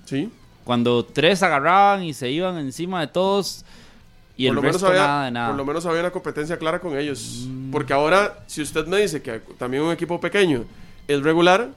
Sí. 0.05 0.29
Cuando 0.65 1.05
tres 1.05 1.41
agarraban 1.43 2.03
y 2.03 2.13
se 2.13 2.29
iban 2.29 2.57
encima 2.57 2.99
de 2.99 3.07
todos 3.07 3.63
y 4.35 4.47
por 4.47 4.49
el 4.49 4.55
lo, 4.55 4.61
menos 4.63 4.75
resto 4.75 4.87
había, 4.87 5.07
nada 5.07 5.25
de 5.25 5.31
nada. 5.31 5.47
Mm. 5.47 5.51
por 5.51 5.57
lo 5.57 5.65
menos 5.65 5.85
había 5.85 5.99
una 6.01 6.11
competencia 6.11 6.57
clara 6.57 6.79
con 6.79 6.97
ellos. 6.97 7.47
Porque 7.71 7.93
ahora, 7.93 8.43
si 8.47 8.61
usted 8.61 8.85
me 8.87 8.97
dice 8.97 9.21
que 9.21 9.39
también 9.57 9.83
un 9.83 9.91
equipo 9.91 10.19
pequeño 10.19 10.65
es 11.07 11.21
regular, 11.21 11.69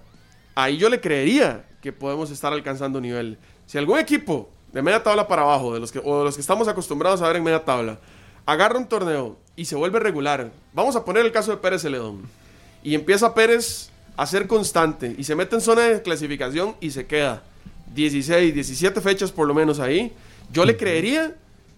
ahí 0.54 0.76
yo 0.76 0.88
le 0.88 1.00
creería 1.00 1.64
que 1.80 1.92
podemos 1.92 2.30
estar 2.30 2.52
alcanzando 2.52 3.00
nivel. 3.00 3.38
Si 3.66 3.78
algún 3.78 3.98
equipo 3.98 4.48
de 4.72 4.82
media 4.82 5.02
tabla 5.02 5.28
para 5.28 5.42
abajo, 5.42 5.74
de 5.74 5.80
los 5.80 5.92
que, 5.92 6.00
o 6.02 6.18
de 6.18 6.24
los 6.24 6.34
que 6.34 6.40
estamos 6.40 6.66
acostumbrados 6.66 7.22
a 7.22 7.28
ver 7.28 7.36
en 7.36 7.44
media 7.44 7.64
tabla, 7.64 7.98
agarra 8.44 8.78
un 8.78 8.88
torneo 8.88 9.36
y 9.54 9.66
se 9.66 9.76
vuelve 9.76 10.00
regular, 10.00 10.50
vamos 10.72 10.96
a 10.96 11.04
poner 11.04 11.24
el 11.24 11.32
caso 11.32 11.50
de 11.50 11.58
Pérez 11.58 11.82
Celedón, 11.82 12.22
y 12.82 12.94
empieza 12.94 13.34
Pérez 13.34 13.90
a 14.16 14.26
ser 14.26 14.46
constante 14.48 15.14
y 15.16 15.24
se 15.24 15.36
mete 15.36 15.54
en 15.54 15.60
zona 15.60 15.82
de 15.82 16.02
clasificación 16.02 16.74
y 16.80 16.90
se 16.90 17.06
queda 17.06 17.42
16, 17.94 18.54
17 18.54 19.00
fechas 19.00 19.32
por 19.32 19.46
lo 19.46 19.54
menos 19.54 19.80
ahí, 19.80 20.12
yo 20.52 20.64
le 20.64 20.76
creería 20.76 21.34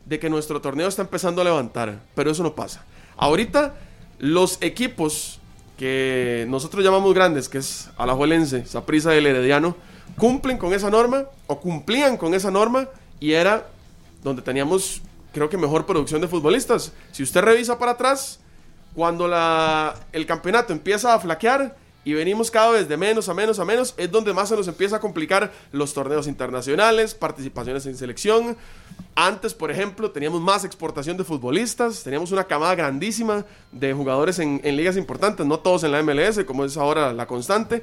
de 0.06 0.18
que 0.18 0.30
nuestro 0.30 0.60
torneo 0.60 0.88
está 0.88 1.02
empezando 1.02 1.40
a 1.40 1.44
levantar, 1.44 2.00
pero 2.14 2.30
eso 2.30 2.42
no 2.42 2.54
pasa. 2.54 2.84
Ahorita 3.16 3.74
los 4.18 4.58
equipos 4.60 5.40
que 5.78 6.46
nosotros 6.48 6.84
llamamos 6.84 7.14
grandes, 7.14 7.48
que 7.48 7.58
es 7.58 7.88
Alajuelense, 7.96 8.66
Saprissa 8.66 9.14
y 9.14 9.18
el 9.18 9.26
Herediano, 9.26 9.76
cumplen 10.16 10.58
con 10.58 10.74
esa 10.74 10.90
norma 10.90 11.24
o 11.46 11.60
cumplían 11.60 12.16
con 12.16 12.34
esa 12.34 12.50
norma 12.50 12.88
y 13.18 13.32
era 13.32 13.68
donde 14.22 14.42
teníamos 14.42 15.00
creo 15.32 15.48
que 15.48 15.56
mejor 15.56 15.86
producción 15.86 16.20
de 16.20 16.28
futbolistas. 16.28 16.92
Si 17.12 17.22
usted 17.22 17.40
revisa 17.40 17.78
para 17.78 17.92
atrás, 17.92 18.40
cuando 18.94 19.28
la, 19.28 19.94
el 20.12 20.26
campeonato 20.26 20.72
empieza 20.72 21.14
a 21.14 21.20
flaquear 21.20 21.76
y 22.04 22.14
venimos 22.14 22.50
cada 22.50 22.70
vez 22.70 22.88
de 22.88 22.96
menos 22.96 23.28
a 23.28 23.34
menos 23.34 23.58
a 23.58 23.64
menos, 23.64 23.94
es 23.96 24.10
donde 24.10 24.32
más 24.32 24.48
se 24.48 24.56
nos 24.56 24.68
empieza 24.68 24.96
a 24.96 25.00
complicar 25.00 25.52
los 25.72 25.92
torneos 25.92 26.26
internacionales, 26.26 27.14
participaciones 27.14 27.86
en 27.86 27.96
selección. 27.96 28.56
Antes, 29.14 29.52
por 29.52 29.70
ejemplo, 29.70 30.10
teníamos 30.10 30.40
más 30.40 30.64
exportación 30.64 31.16
de 31.16 31.24
futbolistas, 31.24 32.02
teníamos 32.02 32.32
una 32.32 32.44
camada 32.44 32.74
grandísima 32.74 33.44
de 33.72 33.92
jugadores 33.92 34.38
en, 34.38 34.60
en 34.64 34.76
ligas 34.76 34.96
importantes, 34.96 35.44
no 35.44 35.58
todos 35.58 35.84
en 35.84 35.92
la 35.92 36.02
MLS, 36.02 36.44
como 36.44 36.64
es 36.64 36.76
ahora 36.76 37.12
la 37.12 37.26
constante. 37.26 37.82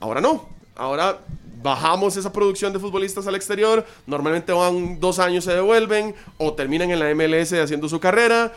Ahora 0.00 0.20
no, 0.20 0.48
ahora 0.76 1.20
bajamos 1.62 2.14
esa 2.18 2.30
producción 2.30 2.74
de 2.74 2.78
futbolistas 2.78 3.26
al 3.26 3.34
exterior, 3.34 3.86
normalmente 4.06 4.52
van 4.52 5.00
dos 5.00 5.18
años, 5.18 5.44
se 5.44 5.52
devuelven 5.52 6.14
o 6.36 6.52
terminan 6.52 6.90
en 6.90 6.98
la 6.98 7.14
MLS 7.14 7.54
haciendo 7.54 7.88
su 7.88 7.98
carrera. 7.98 8.52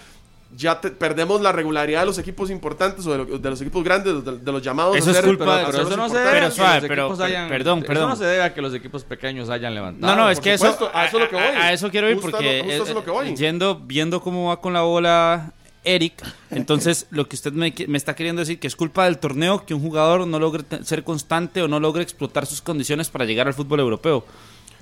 Ya 0.55 0.79
te- 0.79 0.91
perdemos 0.91 1.41
la 1.41 1.51
regularidad 1.51 1.99
de 2.01 2.05
los 2.05 2.17
equipos 2.17 2.49
importantes 2.49 3.05
o 3.05 3.11
de, 3.11 3.17
lo- 3.17 3.37
de 3.37 3.49
los 3.49 3.59
equipos 3.61 3.83
grandes, 3.83 4.23
de, 4.23 4.37
de 4.37 4.51
los 4.51 4.61
llamados. 4.61 4.95
Eso 4.95 5.09
a 5.09 5.13
es 5.13 5.21
culpa 5.21 5.45
Pero 5.65 5.77
los 5.77 5.87
eso 5.87 5.97
no 5.97 6.07
se 6.09 6.17
debe 6.17 6.31
Pero 6.31 6.45
a 6.45 6.49
que 6.49 6.55
suave, 6.55 6.79
los 6.79 6.87
pero- 6.87 7.03
equipos 7.07 7.19
hayan- 7.25 7.49
perdón, 7.49 7.77
eso 7.79 7.87
perdón. 7.87 8.09
no 8.09 8.15
se 8.15 8.25
debe 8.25 8.43
a 8.43 8.53
que 8.53 8.61
los 8.61 8.73
equipos 8.73 9.03
pequeños 9.03 9.49
hayan 9.49 9.75
levantado. 9.75 10.15
No, 10.15 10.23
no, 10.23 10.29
es 10.29 10.39
que 10.39 10.53
eso, 10.53 10.89
a 10.93 11.05
eso 11.05 11.17
es 11.17 11.23
lo 11.23 11.29
que 11.29 11.35
voy. 11.35 11.43
a- 11.43 11.63
a 11.65 11.73
eso 11.73 11.91
quiero 11.91 12.09
ir 12.09 12.15
Justo 12.15 12.31
porque 12.31 12.63
lo- 12.65 12.71
eso 12.71 12.83
es 12.83 12.93
lo 12.93 13.03
que 13.03 13.11
voy. 13.11 13.35
yendo 13.35 13.75
viendo 13.75 14.21
cómo 14.21 14.47
va 14.47 14.61
con 14.61 14.71
la 14.73 14.81
bola 14.81 15.51
Eric, 15.83 16.21
entonces 16.49 17.07
lo 17.11 17.27
que 17.29 17.35
usted 17.35 17.51
me, 17.53 17.73
me 17.87 17.97
está 17.97 18.13
queriendo 18.15 18.39
decir 18.41 18.59
que 18.59 18.67
es 18.67 18.75
culpa 18.75 19.05
del 19.05 19.19
torneo 19.19 19.65
que 19.65 19.73
un 19.73 19.81
jugador 19.81 20.27
no 20.27 20.39
logre 20.39 20.63
ser 20.83 21.03
constante 21.03 21.61
o 21.61 21.67
no 21.67 21.79
logre 21.79 22.03
explotar 22.03 22.45
sus 22.45 22.61
condiciones 22.61 23.09
para 23.09 23.23
llegar 23.25 23.47
al 23.47 23.53
fútbol 23.53 23.79
europeo. 23.81 24.25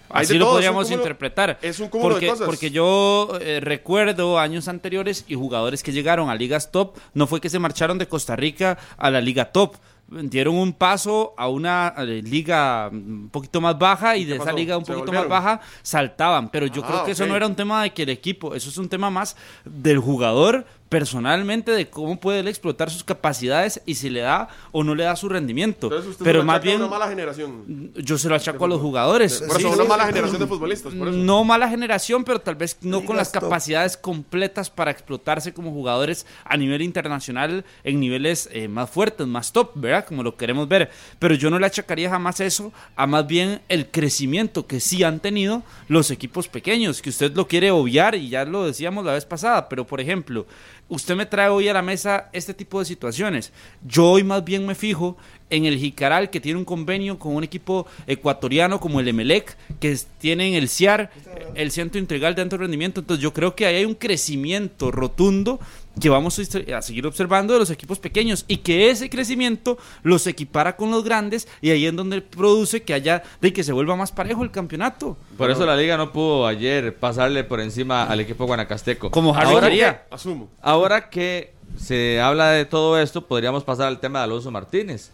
Así 0.10 0.34
lo 0.38 0.46
todo, 0.46 0.50
es 0.50 0.52
un 0.52 0.56
podríamos 0.74 0.88
cúmulo- 0.88 0.98
interpretar. 0.98 1.60
es 1.62 1.80
un 1.80 1.90
cúmulo 1.90 2.10
de 2.10 2.14
porque, 2.16 2.28
cosas. 2.28 2.46
porque 2.46 2.72
yo 2.72 3.30
eh, 3.42 3.60
recuerdo 3.62 4.40
años 4.40 4.68
anteriores 4.68 5.26
y 5.28 5.36
jugadores 5.36 5.84
que 5.84 5.92
llegaron 5.92 6.30
a 6.30 6.36
ligas 6.36 6.72
top, 6.72 6.96
no 7.14 7.28
fue 7.28 7.42
que 7.42 7.50
se 7.50 7.60
marcharon 7.60 7.98
de 7.98 8.08
Costa 8.08 8.36
Rica 8.36 8.78
a 8.98 9.10
la 9.10 9.22
liga 9.22 9.46
top. 9.52 9.76
Dieron 10.08 10.54
un 10.56 10.74
paso 10.74 11.34
a 11.36 11.48
una 11.50 11.92
eh, 11.98 12.22
liga 12.24 12.90
un 12.92 13.28
poquito 13.32 13.60
más 13.60 13.76
baja 13.80 14.16
y 14.16 14.24
de 14.26 14.36
esa 14.36 14.52
liga 14.54 14.78
un 14.78 14.86
¿Se 14.86 14.94
poquito 14.94 15.12
más 15.12 15.28
baja 15.28 15.62
saltaban. 15.82 16.50
Pero 16.50 16.68
yo 16.68 16.84
Ah, 16.84 16.88
creo 16.88 17.06
que 17.06 17.12
eso 17.14 17.26
no 17.26 17.36
era 17.36 17.48
un 17.48 17.56
tema 17.56 17.82
de 17.82 17.92
que 17.92 18.04
el 18.04 18.10
equipo, 18.10 18.54
eso 18.54 18.70
es 18.70 18.78
un 18.78 18.88
tema 18.88 19.10
más 19.10 19.36
del 19.66 19.98
jugador 19.98 20.64
personalmente 20.90 21.72
de 21.72 21.90
cómo 21.90 22.20
puede 22.20 22.40
él 22.40 22.48
explotar 22.48 22.90
sus 22.92 23.04
capacidades 23.04 23.82
y 23.86 23.96
si 23.96 24.10
le 24.10 24.22
da 24.22 24.48
o 24.72 24.84
no 24.84 24.94
le 24.96 25.04
da 25.04 25.16
su 25.16 25.28
rendimiento. 25.28 25.88
Entonces 25.88 26.12
usted 26.12 26.24
Pero 26.24 26.40
se 26.40 26.44
lo 26.44 26.46
más 26.46 26.56
a 26.58 26.60
bien 26.60 26.78
una 26.82 26.88
mala 26.88 27.08
generación. 27.08 27.92
yo 27.96 28.18
se 28.18 28.30
lo 28.30 28.36
achaco 28.36 28.66
a 28.66 28.68
los 28.68 28.80
jugadores. 28.80 29.42
Por 29.42 29.58
Sí, 29.58 29.66
eso, 29.66 29.74
una 29.74 29.84
sí. 29.84 29.90
mala 29.90 30.06
generación 30.06 30.40
de 30.40 30.48
futbolistas. 30.48 30.94
Por 30.94 31.08
eso. 31.08 31.18
No 31.18 31.44
mala 31.44 31.68
generación, 31.70 32.24
pero 32.24 32.40
tal 32.40 32.56
vez 32.56 32.78
no 32.82 33.04
con 33.04 33.18
las 33.18 33.30
capacidades 33.30 33.98
completas 33.98 34.70
para 34.70 34.92
explotarse 34.92 35.54
como 35.54 35.72
jugadores 35.72 36.26
a 36.44 36.56
nivel 36.56 36.82
internacional 36.82 37.66
en 37.84 38.00
niveles 38.00 38.48
eh, 38.52 38.68
más 38.68 38.90
fuertes, 38.90 39.26
más 39.28 39.52
top, 39.52 39.72
¿verdad? 39.76 40.06
Como 40.06 40.24
lo 40.24 40.38
queremos 40.38 40.68
ver. 40.68 40.92
Pero 41.20 41.34
yo 41.36 41.50
no 41.50 41.58
le 41.60 41.66
achacaría 41.66 42.10
jamás 42.10 42.40
eso 42.40 42.72
a 42.96 43.08
más 43.08 43.26
bien 43.26 43.62
el 43.70 43.90
crecimiento 43.90 44.68
que 44.68 44.80
sí 44.80 45.04
han 45.04 45.20
tenido 45.20 45.64
los 45.88 46.12
equipos 46.12 46.48
pequeños, 46.48 47.02
que 47.02 47.10
usted 47.10 47.34
lo 47.34 47.48
quiere 47.48 47.72
obviar 47.72 48.16
y 48.16 48.30
ya 48.30 48.46
lo 48.46 48.66
decíamos 48.66 49.04
la 49.04 49.14
vez 49.14 49.26
pasada. 49.26 49.68
Pero, 49.68 49.86
por 49.88 50.00
ejemplo, 50.00 50.46
usted 50.90 51.16
me 51.16 51.26
trae 51.26 51.50
hoy 51.50 51.68
a 51.68 51.74
la 51.74 51.82
mesa 51.82 52.30
este 52.34 52.54
tipo 52.54 52.80
de 52.80 52.86
situaciones. 52.86 53.52
Yo 53.86 54.12
hoy 54.12 54.24
más 54.24 54.44
bien 54.44 54.66
me 54.66 54.76
fijo 54.76 55.18
en 55.50 55.66
el 55.66 55.78
Jicaral, 55.78 56.30
que 56.30 56.40
tiene 56.40 56.60
un 56.60 56.66
convenio 56.66 57.20
con 57.20 57.36
un 57.36 57.44
equipo 57.44 57.86
ecuatoriano 58.08 58.80
como 58.80 59.00
el 59.00 59.08
Emelec, 59.08 59.58
que 59.80 59.98
tienen 60.18 60.54
el 60.54 60.70
CIAR, 60.70 61.12
el 61.54 61.72
Centro 61.72 62.00
Integral 62.00 62.36
de 62.36 62.42
Alto 62.42 62.58
Rendimiento. 62.58 63.00
Entonces 63.02 63.22
yo 63.22 63.34
creo 63.34 63.56
que 63.56 63.66
ahí 63.66 63.76
hay 63.76 63.86
un 63.86 63.96
crecimiento 63.96 64.92
rotundo 64.92 65.60
que 66.00 66.10
vamos 66.10 66.40
a 66.40 66.82
seguir 66.82 67.08
observando 67.08 67.54
de 67.54 67.60
los 67.60 67.70
equipos 67.70 68.00
pequeños 68.00 68.46
y 68.48 68.58
que 68.58 68.90
ese 68.90 69.10
crecimiento 69.10 69.78
los 70.04 70.28
equipara 70.28 70.76
con 70.76 70.92
los 70.92 71.04
grandes 71.04 71.48
y 71.62 71.70
ahí 71.70 71.86
es 71.86 71.96
donde 71.96 72.22
produce 72.22 72.84
que 72.84 72.94
haya 72.94 73.24
de 73.42 73.54
que 73.54 73.64
se 73.64 73.72
vuelva 73.72 73.96
más 73.96 74.12
parejo 74.12 74.44
el 74.44 74.52
campeonato. 74.52 75.18
Por 75.38 75.52
eso 75.52 75.66
la 75.66 75.76
liga 75.76 75.98
no 75.98 76.12
pudo 76.12 76.48
ayer 76.48 76.96
pasarle 76.96 77.44
por 77.44 77.60
encima 77.60 78.04
al 78.04 78.20
equipo 78.20 78.46
guanacasteco. 78.46 79.12
Como 79.12 79.36
ahora, 79.36 79.68
quería. 79.68 80.06
Asumo. 80.12 80.50
ahora 80.62 81.10
que 81.10 81.54
se 81.78 82.22
habla 82.22 82.52
de 82.52 82.66
todo 82.66 83.00
esto, 83.00 83.26
podríamos 83.26 83.64
pasar 83.64 83.88
al 83.88 84.00
tema 84.00 84.20
de 84.20 84.26
Alonso 84.26 84.52
Martínez. 84.52 85.12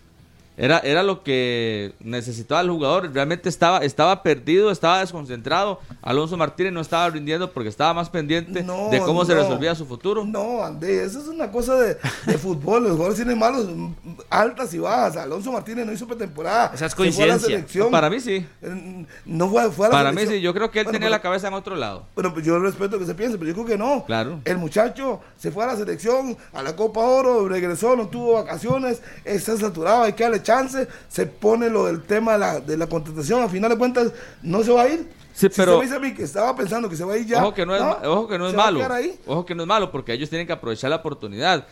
Era, 0.57 0.79
era 0.79 1.01
lo 1.01 1.23
que 1.23 1.93
necesitaba 2.01 2.61
el 2.61 2.69
jugador. 2.69 3.11
Realmente 3.13 3.49
estaba, 3.49 3.79
estaba 3.79 4.21
perdido, 4.21 4.69
estaba 4.69 4.99
desconcentrado. 4.99 5.79
Alonso 6.01 6.37
Martínez 6.37 6.73
no 6.73 6.81
estaba 6.81 7.09
rindiendo 7.09 7.51
porque 7.51 7.69
estaba 7.69 7.93
más 7.93 8.09
pendiente 8.09 8.61
No, 8.61 8.89
de 8.89 8.99
cómo 8.99 9.25
se 9.25 9.33
no. 9.33 9.41
resolvía 9.41 9.73
su 9.75 9.85
futuro. 9.85 10.25
No, 10.25 10.63
Andrés, 10.63 11.11
eso 11.11 11.21
es 11.21 11.27
una 11.27 11.51
cosa 11.51 11.75
de, 11.75 11.97
de 12.25 12.37
fútbol. 12.37 12.83
Los 12.83 12.91
jugadores 12.91 13.15
tienen 13.15 13.39
malos, 13.39 13.65
mm, 13.73 13.91
altas 14.29 14.73
y 14.73 14.79
bajas. 14.79 15.17
Alonso 15.17 15.51
Martínez 15.51 15.85
no 15.85 15.93
hizo 15.93 16.05
pretemporada. 16.05 16.71
Esa 16.75 16.85
es 16.87 16.91
Se 16.91 16.95
fue 16.97 17.05
a 17.05 17.07
la 17.07 17.13
coincidencia. 17.15 17.47
selección. 17.47 17.91
Para 17.91 18.09
mí 18.09 18.19
sí. 18.19 18.45
Eh, 18.61 19.05
No 19.25 19.49
fue, 19.49 19.71
fue 19.71 19.87
a 19.87 19.89
la 19.89 19.95
Para 19.95 20.11
mí 20.11 20.27
sí. 20.27 20.41
Yo 20.41 20.53
creo 20.53 20.69
que 20.69 20.79
él 20.79 20.85
Bueno, 20.85 20.97
tenía 20.97 21.07
pero- 21.07 21.17
la 21.17 21.21
cabeza 21.21 21.47
en 21.47 21.53
otro 21.53 21.75
lado. 21.75 22.05
Bueno, 22.13 22.33
pues 22.33 22.45
yo 22.45 22.59
respeto 22.59 22.99
que 22.99 23.05
se 23.05 23.15
piense, 23.15 23.37
pero 23.37 23.47
yo 23.49 23.53
creo 23.55 23.65
que 23.65 23.77
no. 23.77 24.03
Claro. 24.05 24.41
El 24.45 24.57
muchacho 24.57 25.21
se 25.37 25.49
fue 25.51 25.63
a 25.63 25.67
la 25.67 25.75
selección, 25.77 26.37
a 26.53 26.61
la 26.61 26.75
Copa 26.75 26.99
Oro, 26.99 27.47
regresó, 27.47 27.95
no 27.95 28.07
tuvo 28.09 28.33
vacaciones, 28.33 29.01
está 29.25 29.55
saturado, 29.57 30.03
hay 30.03 30.13
que 30.13 30.23
darle 30.23 30.40
chance. 30.43 30.87
Se 31.09 31.25
pone 31.25 31.69
lo 31.69 31.85
del 31.85 32.01
tema 32.03 32.33
de 32.33 32.39
la, 32.39 32.59
de 32.59 32.77
la 32.77 32.87
contratación, 32.87 33.41
a 33.43 33.49
final 33.49 33.69
de 33.71 33.77
cuentas, 33.77 34.11
no 34.41 34.63
se 34.63 34.71
va 34.71 34.83
a 34.83 34.87
ir. 34.89 35.07
Sí, 35.33 35.47
Si 35.47 35.49
pero- 35.55 35.73
usted 35.77 35.79
me 35.79 35.83
dice 35.85 35.95
a 35.95 35.99
mí 35.99 36.13
que 36.13 36.23
estaba 36.23 36.55
pensando 36.55 36.89
que 36.89 36.95
se 36.97 37.03
va 37.05 37.13
a 37.13 37.17
ir 37.17 37.25
ya. 37.25 37.41
Ojo 37.43 37.53
que 37.53 37.65
no 37.65 37.75
es, 37.75 37.81
ma- 37.81 37.99
ojo 38.03 38.27
que 38.27 38.37
no 38.37 38.47
es 38.49 38.53
malo. 38.53 38.79
Ojo 39.25 39.45
que 39.45 39.55
no 39.55 39.63
es 39.63 39.67
malo 39.67 39.91
porque 39.91 40.13
ellos 40.13 40.29
tienen 40.29 40.45
que 40.45 40.53
aprovechar 40.53 40.89
la 40.89 40.97
oportunidad. 40.97 41.65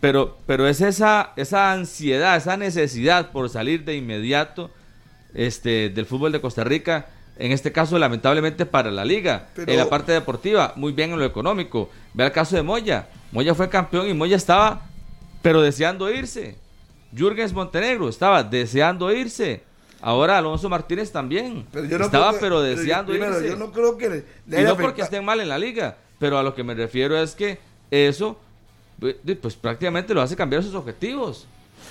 Pero, 0.00 0.36
pero 0.46 0.68
es 0.68 0.80
esa, 0.80 1.32
esa 1.36 1.72
ansiedad, 1.72 2.36
esa 2.36 2.56
necesidad 2.56 3.32
por 3.32 3.48
salir 3.48 3.84
de 3.84 3.96
inmediato 3.96 4.70
este, 5.34 5.88
del 5.90 6.06
fútbol 6.06 6.32
de 6.32 6.40
Costa 6.40 6.64
Rica. 6.64 7.06
En 7.38 7.52
este 7.52 7.70
caso, 7.72 7.98
lamentablemente 7.98 8.66
para 8.66 8.90
la 8.90 9.04
liga. 9.04 9.46
Pero- 9.54 9.70
en 9.72 9.78
la 9.78 9.88
parte 9.88 10.12
deportiva, 10.12 10.72
muy 10.76 10.92
bien 10.92 11.12
en 11.12 11.18
lo 11.18 11.24
económico. 11.24 11.88
Ve 12.14 12.24
el 12.26 12.32
caso 12.32 12.56
de 12.56 12.62
Moya. 12.62 13.08
Moya 13.32 13.54
fue 13.54 13.68
campeón 13.68 14.08
y 14.08 14.14
Moya 14.14 14.36
estaba, 14.36 14.82
pero 15.42 15.62
deseando 15.62 16.10
irse. 16.10 16.56
Jürgens 17.16 17.52
Montenegro 17.52 18.08
estaba 18.08 18.42
deseando 18.42 19.12
irse. 19.12 19.62
Ahora 20.00 20.38
Alonso 20.38 20.68
Martínez 20.68 21.10
también. 21.10 21.66
Pero 21.72 21.86
yo 21.86 21.98
no 21.98 22.04
estaba, 22.04 22.32
que- 22.32 22.38
pero 22.38 22.56
yo- 22.56 22.62
deseando 22.62 23.12
primero, 23.12 23.36
irse. 23.36 23.48
Yo 23.48 23.56
no 23.56 23.72
creo 23.72 23.96
que 23.98 24.08
le, 24.08 24.24
le 24.46 24.60
Y 24.60 24.64
no 24.64 24.76
porque 24.76 25.02
estén 25.02 25.24
mal 25.24 25.40
en 25.40 25.48
la 25.48 25.58
liga, 25.58 25.96
pero 26.18 26.38
a 26.38 26.42
lo 26.42 26.54
que 26.54 26.62
me 26.62 26.74
refiero 26.74 27.16
es 27.20 27.34
que 27.34 27.58
eso, 27.90 28.38
pues, 29.00 29.16
pues, 29.40 29.56
prácticamente 29.56 30.14
lo 30.14 30.22
hace 30.22 30.36
cambiar 30.36 30.62
sus 30.62 30.74
objetivos. 30.74 31.46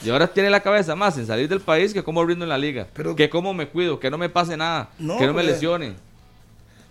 Y 0.05 0.09
ahora 0.09 0.27
tiene 0.27 0.49
la 0.49 0.59
cabeza 0.61 0.95
más 0.95 1.17
en 1.17 1.25
salir 1.25 1.49
del 1.49 1.59
país 1.61 1.93
que 1.93 2.03
cómo 2.03 2.23
rindo 2.23 2.45
en 2.45 2.49
la 2.49 2.57
liga, 2.57 2.87
Pero- 2.93 3.15
que 3.15 3.29
cómo 3.29 3.53
me 3.53 3.67
cuido, 3.67 3.99
que 3.99 4.11
no 4.11 4.17
me 4.17 4.29
pase 4.29 4.55
nada, 4.55 4.89
No, 4.99 5.17
que 5.17 5.25
no 5.25 5.33
me 5.33 5.43
lesione. 5.43 5.95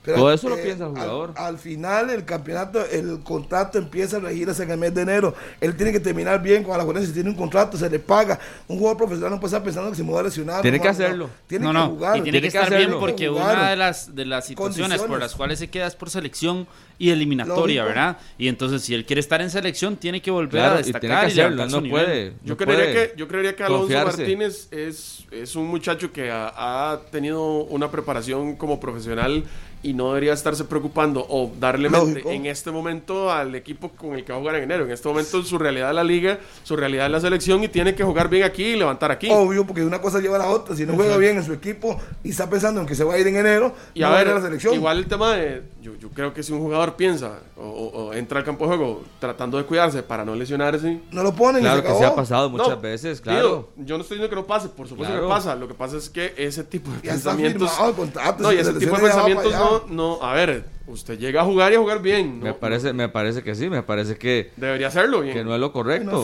Pero, 0.07 0.19
Todo 0.19 0.33
eso 0.33 0.49
lo 0.49 0.57
eh, 0.57 0.63
piensa 0.63 0.85
el 0.85 0.91
al- 0.91 0.95
jugador. 1.03 1.33
Al, 1.35 1.59
final, 1.59 2.11
el 2.11 2.25
campeonato, 2.25 2.87
el 2.87 3.19
contrato 3.25 3.77
empieza 3.77 4.19
a 4.19 4.21
regirse 4.21 4.63
en 4.63 4.71
el 4.71 4.79
mes 4.79 4.95
de 4.95 5.03
enero. 5.03 5.35
Él 5.61 5.77
tiene 5.77 5.91
que 5.91 5.99
terminar 5.99 6.41
bien 6.41 6.63
con 6.63 6.79
la 6.79 7.05
Si 7.05 7.13
tiene 7.13 7.29
un 7.29 7.35
contrato, 7.35 7.77
se 7.77 7.91
le 7.91 7.99
paga. 7.99 8.39
Un 8.69 8.79
jugador 8.79 8.99
profesional 8.99 9.33
no 9.33 9.41
puede 9.41 9.49
estar 9.49 9.65
pensando 9.65 9.91
que 9.91 9.97
se 9.97 10.05
me 10.05 10.13
va 10.13 10.21
a 10.21 10.23
lesionar. 10.23 10.63
Tiene 10.63 10.77
no, 10.79 10.83
que 10.83 10.89
no, 10.89 10.93
hacerlo. 10.93 11.31
Tiene 11.49 11.65
no, 11.65 11.71
que 11.73 11.75
no, 11.79 11.89
jugar. 11.89 12.19
y 12.19 12.23
tiene, 12.23 12.39
Tiene 12.41 12.47
que 12.49 12.53
que 12.53 12.59
estar 12.65 12.79
bien 12.79 13.01
porque 13.01 13.27
Jugar. 13.27 13.57
una 13.57 13.71
de 13.71 13.77
las, 13.77 14.15
de 14.15 14.25
las 14.27 14.47
situaciones 14.47 15.03
por 15.03 15.19
las 15.19 15.35
cuales 15.35 15.59
se 15.59 15.69
queda 15.69 15.89
es 15.89 15.97
por 15.97 16.09
selección 16.09 16.69
y 16.99 17.11
eliminatoria, 17.11 17.83
Lógico. 17.83 18.01
¿verdad? 18.01 18.17
Y 18.39 18.49
entonces 18.49 18.83
si 18.83 18.95
él 18.95 19.05
quiere 19.05 19.21
estar 19.21 19.43
en 19.43 19.51
selección, 19.51 19.97
tiene 19.97 20.23
que 20.23 20.31
volver 20.31 20.53
Claro, 20.53 20.77
a 20.77 20.81
y 20.81 20.85
destacar 20.85 21.01
tiene 21.01 21.17
que 21.21 21.27
y 21.27 21.41
hacerlo, 21.41 21.67
no 21.67 21.91
puede. 21.91 22.33
Yo 22.45 22.57
creería, 22.57 22.85
puede 22.93 23.09
que, 23.11 23.19
yo 23.19 23.29
creería 23.29 23.57
que 23.57 23.65
Alonso 23.65 23.81
confiarse. 23.83 24.19
Martínez 24.19 24.69
es, 24.71 25.25
es 25.31 25.57
un 25.57 25.67
muchacho 25.67 26.13
que 26.13 26.31
ha, 26.31 26.93
ha 26.93 27.01
tenido 27.11 27.65
una 27.65 27.91
preparación 27.91 28.57
como 28.57 28.81
profesional 28.81 29.45
y 29.87 29.95
no 29.95 30.09
debería 30.09 30.33
estarse 30.33 30.65
preocupando 30.65 31.25
o 31.29 31.51
darle 31.61 31.89
mente 31.89 32.23
en 32.35 32.47
este 32.47 32.71
momento 32.71 33.31
al 33.31 33.55
equipo 33.55 33.91
con 33.91 34.15
el 34.15 34.25
que 34.25 34.33
va 34.33 34.39
a 34.39 34.41
jugar 34.41 34.57
en 34.57 34.65
enero. 34.65 34.85
En 34.85 34.91
este 34.91 35.07
momento 35.09 35.43
su 35.45 35.59
realidad 35.59 35.91
es 35.91 35.95
la 35.95 36.05
liga, 36.05 36.39
su 36.65 36.77
realidad 36.77 37.07
es 37.07 37.13
la 37.13 37.21
selección 37.21 37.63
y 37.63 37.69
tiene 37.69 37.95
que 37.95 38.03
jugar 38.05 38.29
bien 38.29 38.43
aquí 38.45 38.65
y 38.65 38.77
levantar 38.77 39.11
aquí. 39.13 39.29
Obvio, 39.31 39.65
porque 39.67 39.85
una 39.85 40.01
cosa 40.01 40.19
lleva 40.21 40.37
a 40.37 40.41
la 40.41 40.49
otra. 40.51 40.75
Si 40.75 40.85
no 40.85 40.95
juega 40.95 41.17
bien 41.19 41.37
en 41.37 41.45
su 41.45 41.53
equipo 41.53 41.99
y 42.25 42.31
está 42.31 42.51
pensando 42.51 42.81
en 42.81 42.87
que 42.87 42.95
se 42.95 43.05
va 43.05 43.15
a 43.15 43.19
ir 43.19 43.27
en 43.29 43.37
enero, 43.37 43.75
Y 43.95 44.01
no 44.01 44.07
a 44.07 44.11
va 44.11 44.17
ver, 44.19 44.27
ir 44.27 44.33
a 44.33 44.37
la 44.37 44.43
selección. 44.43 44.75
igual 44.75 44.99
el 44.99 45.07
tema 45.07 45.35
de, 45.35 45.63
yo, 45.81 45.95
yo 45.97 46.11
creo 46.11 46.35
que 46.35 46.43
si 46.43 46.53
un 46.53 46.61
jugador 46.61 46.97
piensa 46.97 47.39
o, 47.57 47.63
o- 47.63 48.07
o 48.09 48.13
entra 48.13 48.41
al 48.41 48.45
campo 48.45 48.65
de 48.65 48.77
juego 48.77 49.05
tratando 49.21 49.57
de 49.59 49.65
cuidarse 49.65 50.03
para 50.03 50.25
no 50.25 50.35
lesionarse, 50.35 51.01
No 51.13 51.23
lo 51.23 51.33
ponen 51.35 51.63
y 51.63 51.65
Claro 51.65 51.77
se 51.77 51.83
que 51.83 51.89
acabó. 51.89 52.01
se 52.01 52.07
ha 52.07 52.15
pasado 52.15 52.51
muchas 52.51 52.69
No, 52.71 52.81
veces, 52.81 53.21
claro. 53.21 53.71
yo 53.77 53.97
no 53.97 54.03
estoy 54.03 54.17
diciendo 54.19 54.29
que 54.31 54.37
no 54.37 54.47
pase, 54.47 54.69
por 54.69 54.89
supuesto 54.89 55.13
Claro. 55.13 55.29
que 55.29 55.33
pasa. 55.33 55.55
Lo 55.55 55.69
que 55.69 55.75
pasa 55.75 55.97
es 55.97 56.11
que 56.11 56.35
ese 56.37 56.65
tipo 56.65 56.91
de 56.91 56.97
Ya 57.03 57.15
está 57.15 57.31
pensamientos. 57.31 57.71
firmado 57.71 58.37
no, 58.41 58.53
y 58.53 58.59
ese 58.59 58.73
tipo 58.75 58.97
de 58.97 59.03
pensamientos 59.03 59.55
allá. 59.55 59.76
No, 59.89 60.17
no. 60.19 60.23
A 60.23 60.33
ver, 60.35 60.65
usted 60.87 61.19
llega 61.19 61.43
a 61.43 61.45
jugar 61.45 61.73
y 61.73 61.77
a 61.77 61.79
jugar 61.79 62.01
bien. 62.01 62.41
Me 62.41 62.55
parece, 62.55 62.93
me 62.93 63.09
parece 63.09 63.43
que 63.43 63.55
sí, 63.55 63.69
me 63.69 63.83
parece 63.83 64.17
que, 64.17 64.51
Debería 64.57 64.89
hacerlo 64.89 65.21
bien. 65.21 65.35
que 65.35 65.45
no 65.45 65.55
es 65.55 65.61
lo 65.61 65.73
correcto. 65.73 66.11
No 66.11 66.23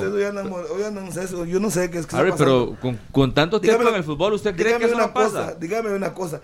sé, 1.12 1.28
yo 1.48 1.60
no 1.60 1.70
sé 1.70 1.90
qué 1.90 1.98
es 1.98 2.06
que 2.06 2.16
Harry, 2.16 2.32
pero 2.36 2.76
con, 2.80 2.98
con 3.10 3.34
tanto 3.34 3.60
tiempo 3.60 3.82
Dígame- 3.82 3.90
en 3.90 3.94
el 3.96 4.04
fútbol, 4.04 4.32
¿usted 4.34 4.54
cree 4.56 4.78
que 4.78 4.84
eso 4.86 4.94
una 4.94 5.06
no 5.08 5.14
pasa? 5.14 5.28
cosa, 5.46 5.54
dígame 5.54 5.90
una 5.94 6.12
cosa. 6.14 6.40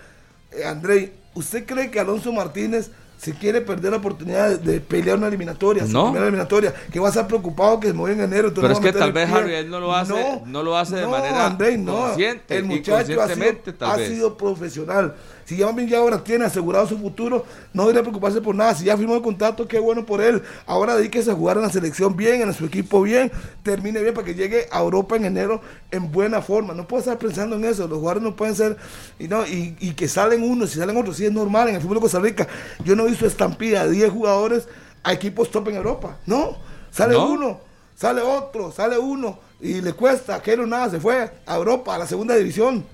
Eh, 0.53 0.65
Andrei, 0.65 1.13
¿usted 1.35 1.65
cree 1.67 1.91
que 1.91 2.01
Alonso 2.01 2.33
Martínez 2.33 2.91
se 3.19 3.33
quiere 3.35 3.61
perder 3.61 3.91
la 3.91 3.97
oportunidad 3.99 4.49
de, 4.49 4.73
de 4.75 4.81
pelear 4.81 5.19
una 5.19 5.27
eliminatoria? 5.27 5.85
su 5.87 5.93
No. 5.93 6.05
primera 6.05 6.27
eliminatoria, 6.27 6.73
que 6.93 7.01
va 7.01 7.07
a 7.07 7.11
estar 7.11 7.27
preocupado 7.27 7.81
que 7.81 7.89
se 7.89 7.93
mueve 7.93 8.15
en 8.17 8.23
enero. 8.33 8.53
Pero 8.55 8.69
no 8.69 8.75
es 8.75 8.81
que 8.81 8.93
tal 8.93 9.13
vez. 9.13 9.29
Harry, 9.31 9.55
él 9.55 9.69
no 9.71 9.81
lo 9.81 9.95
hace- 9.95 10.41
no 10.47 10.63
lo 10.63 10.77
hace 10.77 10.97
de 10.97 11.07
manera 11.07 11.47
Andrei, 11.47 11.77
no. 11.77 11.93
consciente, 11.97 12.57
El 12.57 12.65
muchacho 12.65 12.97
ha 13.23 13.29
sido, 13.29 13.87
ha 13.87 13.99
sido 13.99 14.37
profesional. 14.37 15.15
Si 15.49 15.57
ya 15.57 15.73
bien 15.73 15.89
ya 15.89 15.97
ahora 15.97 16.23
tiene 16.23 16.45
asegurado 16.45 16.87
su 16.87 16.99
futuro, 16.99 17.47
no 17.73 17.85
debería 17.85 18.03
preocuparse 18.03 18.39
por 18.43 18.55
nada. 18.55 18.75
Si 18.75 18.85
ya 18.85 18.99
firmó 18.99 19.15
el 19.15 19.23
contrato, 19.23 19.67
qué 19.67 19.79
bueno 19.79 20.05
por 20.05 20.21
él. 20.21 20.43
Ahora 20.67 20.95
dedíquese 20.95 21.31
a 21.31 21.35
jugar 21.35 21.57
en 21.57 21.63
la 21.63 21.71
selección 21.71 22.15
bien, 22.15 22.43
en 22.43 22.53
su 22.53 22.67
equipo 22.67 23.01
bien, 23.01 23.33
termine 23.63 24.03
bien 24.03 24.13
para 24.13 24.27
que 24.27 24.35
llegue 24.35 24.69
a 24.71 24.81
Europa 24.81 25.17
en 25.17 25.25
enero 25.25 25.63
en 25.91 26.13
buena 26.13 26.43
forma. 26.43 26.75
No 26.75 26.87
puede 26.87 27.01
estar 27.01 27.17
pensando 27.17 27.57
en 27.57 27.65
eso. 27.65 27.89
Los 27.89 27.97
jugadores 27.99 28.23
no 28.23 28.37
pueden 28.37 28.55
ser, 28.55 28.77
y, 29.19 29.27
no, 29.27 29.47
y, 29.47 29.75
y 29.81 29.95
que 29.95 30.07
salen 30.07 30.43
unos 30.43 30.77
y 30.77 30.81
salen 30.81 30.99
otros, 30.99 31.17
sí 31.17 31.25
es 31.25 31.33
normal 31.33 31.69
en 31.71 31.77
el 31.77 31.81
fútbol 31.81 31.95
de 31.97 32.03
Costa 32.03 32.21
Rica. 32.21 32.47
Yo 32.85 32.95
no 32.95 33.07
he 33.07 33.09
visto 33.09 33.25
estampida 33.25 33.87
de 33.87 33.93
10 33.93 34.13
jugadores 34.13 34.69
a 35.03 35.15
equipos 35.15 35.51
top 35.51 35.69
en 35.69 35.77
Europa. 35.77 36.19
No, 36.27 36.59
sale 36.91 37.15
¿No? 37.15 37.27
uno, 37.27 37.61
sale 37.97 38.21
otro, 38.21 38.71
sale 38.71 38.99
uno, 38.99 39.39
y 39.63 39.81
le 39.81 39.95
cuesta, 39.95 40.35
aquello 40.35 40.67
nada, 40.67 40.91
se 40.91 41.01
fue 41.01 41.31
a 41.47 41.57
Europa, 41.57 41.95
a 41.95 41.99
la 41.99 42.07
segunda 42.07 42.37
división, 42.37 42.85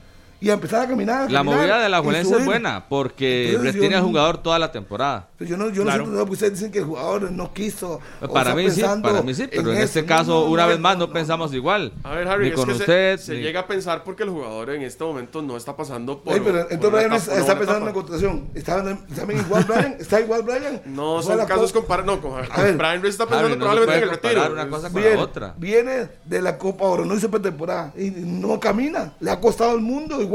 y 0.47 0.51
a 0.51 0.55
empezar 0.55 0.83
a 0.83 0.89
caminar. 0.89 1.23
a 1.23 1.29
La 1.31 1.39
caminar 1.41 1.59
movida 1.61 1.79
de 1.83 1.89
la 1.89 2.01
Juelense 2.01 2.37
es 2.37 2.45
buena 2.45 2.85
porque 2.89 3.49
Entonces, 3.51 3.73
retiene 3.75 3.93
yo 3.95 3.99
al 3.99 4.05
jugador 4.05 4.39
toda 4.39 4.59
la 4.59 4.71
temporada. 4.73 5.29
Pero 5.39 5.51
yo 5.51 5.57
no, 5.57 5.71
yo 5.71 5.83
Claro. 5.83 6.07
no 6.07 6.13
sé, 6.13 6.19
porque 6.19 6.33
ustedes 6.33 6.53
dicen 6.55 6.71
que 6.73 6.79
el 6.79 6.85
jugador 6.85 7.31
no 7.33 7.53
quiso. 7.53 8.01
Para 8.33 8.55
mí 8.55 8.63
sí, 8.71 8.81
pensando 8.81 9.09
para 9.09 9.23
mí 9.23 9.35
sí, 9.35 9.47
pero 9.51 9.73
en, 9.73 9.79
este 9.79 10.03
No, 10.03 10.09
caso, 10.09 10.31
no, 10.45 10.51
una 10.51 10.63
no, 10.65 10.69
vez 10.69 10.79
más, 10.81 10.99
no, 10.99 11.07
no, 11.07 11.13
pensamos 11.13 11.53
igual. 11.55 11.93
A 12.03 12.13
ver, 12.15 12.29
Harry, 12.29 12.45
ni 12.45 12.51
es 12.51 12.55
con 12.57 12.67
que 12.67 12.73
usted. 12.75 13.19
se, 13.19 13.37
llega 13.41 13.61
a 13.61 13.67
pensar 13.67 14.05
porque 14.05 14.23
el 14.23 14.31
jugador 14.31 14.71
en 14.71 14.83
este 14.83 15.03
momento 15.05 15.43
no 15.43 15.57
está 15.57 15.77
pasando 15.77 16.21
por. 16.21 16.35
Ey, 16.35 16.41
pero 16.45 16.61
entonces 16.71 16.91
Brian 16.93 17.13
etapa- 17.13 17.39
está, 17.39 17.59
pensando 17.59 17.63
en 17.63 17.83
una 17.83 17.91
etapa. 17.91 17.93
contratación. 17.93 18.49
¿Está, 18.55 19.33
igual 19.33 19.65
Brian? 19.65 19.97
¿Está 19.99 20.21
igual 20.21 20.43
Brian? 20.43 20.83
No 20.87 21.23
son 21.23 21.37
la 21.39 21.47
casos 21.47 21.73
co- 21.73 21.81
comparados. 21.81 22.07
No, 22.17 22.21
con, 22.23 22.33
A 22.39 22.63
ver, 22.63 22.77
Brian 22.77 23.05
está 23.07 23.27
pensando 23.27 23.57
probablemente 23.57 23.97
en 23.97 24.03
el 24.05 24.11
retiro. 24.11 24.53
una 24.53 24.69
cosa 24.69 24.91
con 24.91 25.01
Viene, 25.01 25.17
la 25.17 25.23
otra. 25.23 25.55
viene 25.57 26.09
de 26.25 26.43
la 26.43 26.59
Copa 26.59 26.85
Oro, 26.85 27.05
no 27.05 27.15
hizo 27.15 27.31
pretemporada 27.31 27.93
y 27.97 28.11
no 28.11 28.59
camina. 28.61 29.13
Le 29.21 29.31
ha 29.31 29.41
costado 29.41 29.75
el 29.75 29.81
mundo 29.81 30.21
igual. 30.21 30.34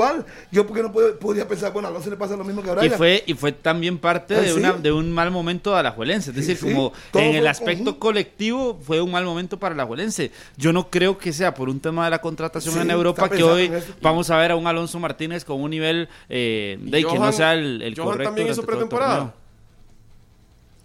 Yo 0.51 0.65
porque 0.65 0.81
no 0.83 0.91
puedo- 0.91 1.17
podía 1.19 1.47
pensar, 1.47 1.73
bueno, 1.73 1.87
a 1.87 1.91
Alonso 1.91 2.09
le 2.09 2.15
pasa 2.17 2.35
lo 2.35 2.43
mismo 2.43 2.61
que 2.63 2.69
a 2.69 2.73
Y 2.73 2.75
Brian. 2.77 2.97
fue, 2.97 3.23
y 3.25 3.33
fue 3.33 3.51
también 3.51 3.97
parte 3.97 4.35
Ah, 4.35 4.41
de, 4.41 4.47
sí. 4.51 4.53
una, 4.59 4.73
de 4.73 4.91
un 4.91 5.11
mal 5.11 5.31
momento 5.31 5.71
de 5.73 5.79
Alajuelense. 5.79 6.31
Es 6.31 6.35
Sí, 6.35 6.41
decir, 6.41 6.57
sí. 6.57 6.73
como 6.73 6.93
Todo 7.11 7.21
en 7.23 7.35
el 7.35 7.47
aspecto 7.47 7.83
conjunto. 7.83 7.99
colectivo 7.99 8.79
fue 8.81 9.01
un 9.01 9.11
mal 9.11 9.25
momento 9.25 9.59
para 9.59 9.73
Alajuelense. 9.75 10.31
Yo 10.57 10.71
no 10.73 10.89
creo 10.89 11.17
que 11.17 11.33
sea 11.33 11.53
por 11.53 11.69
un 11.69 11.79
tema 11.79 12.05
de 12.05 12.11
la 12.11 12.19
contratación 12.21 12.79
en 12.81 12.91
Europa 12.91 13.29
que 13.29 13.43
hoy 13.43 13.71
vamos 14.01 14.29
a 14.29 14.37
ver 14.37 14.51
a 14.51 14.55
un 14.55 14.67
Alonso 14.67 14.99
Martínez 14.99 15.43
con 15.45 15.61
un 15.61 15.69
nivel 15.71 16.07
eh, 16.29 16.77
de 16.81 16.97
que 16.99 17.03
no 17.03 17.09
Johan- 17.25 17.33
sea 17.33 17.53
el, 17.53 17.81
el 17.81 17.95
Johan 17.95 18.05
correcto. 18.07 18.29
también 18.29 18.47
hizo 18.49 18.63
pretemporada. 18.63 19.33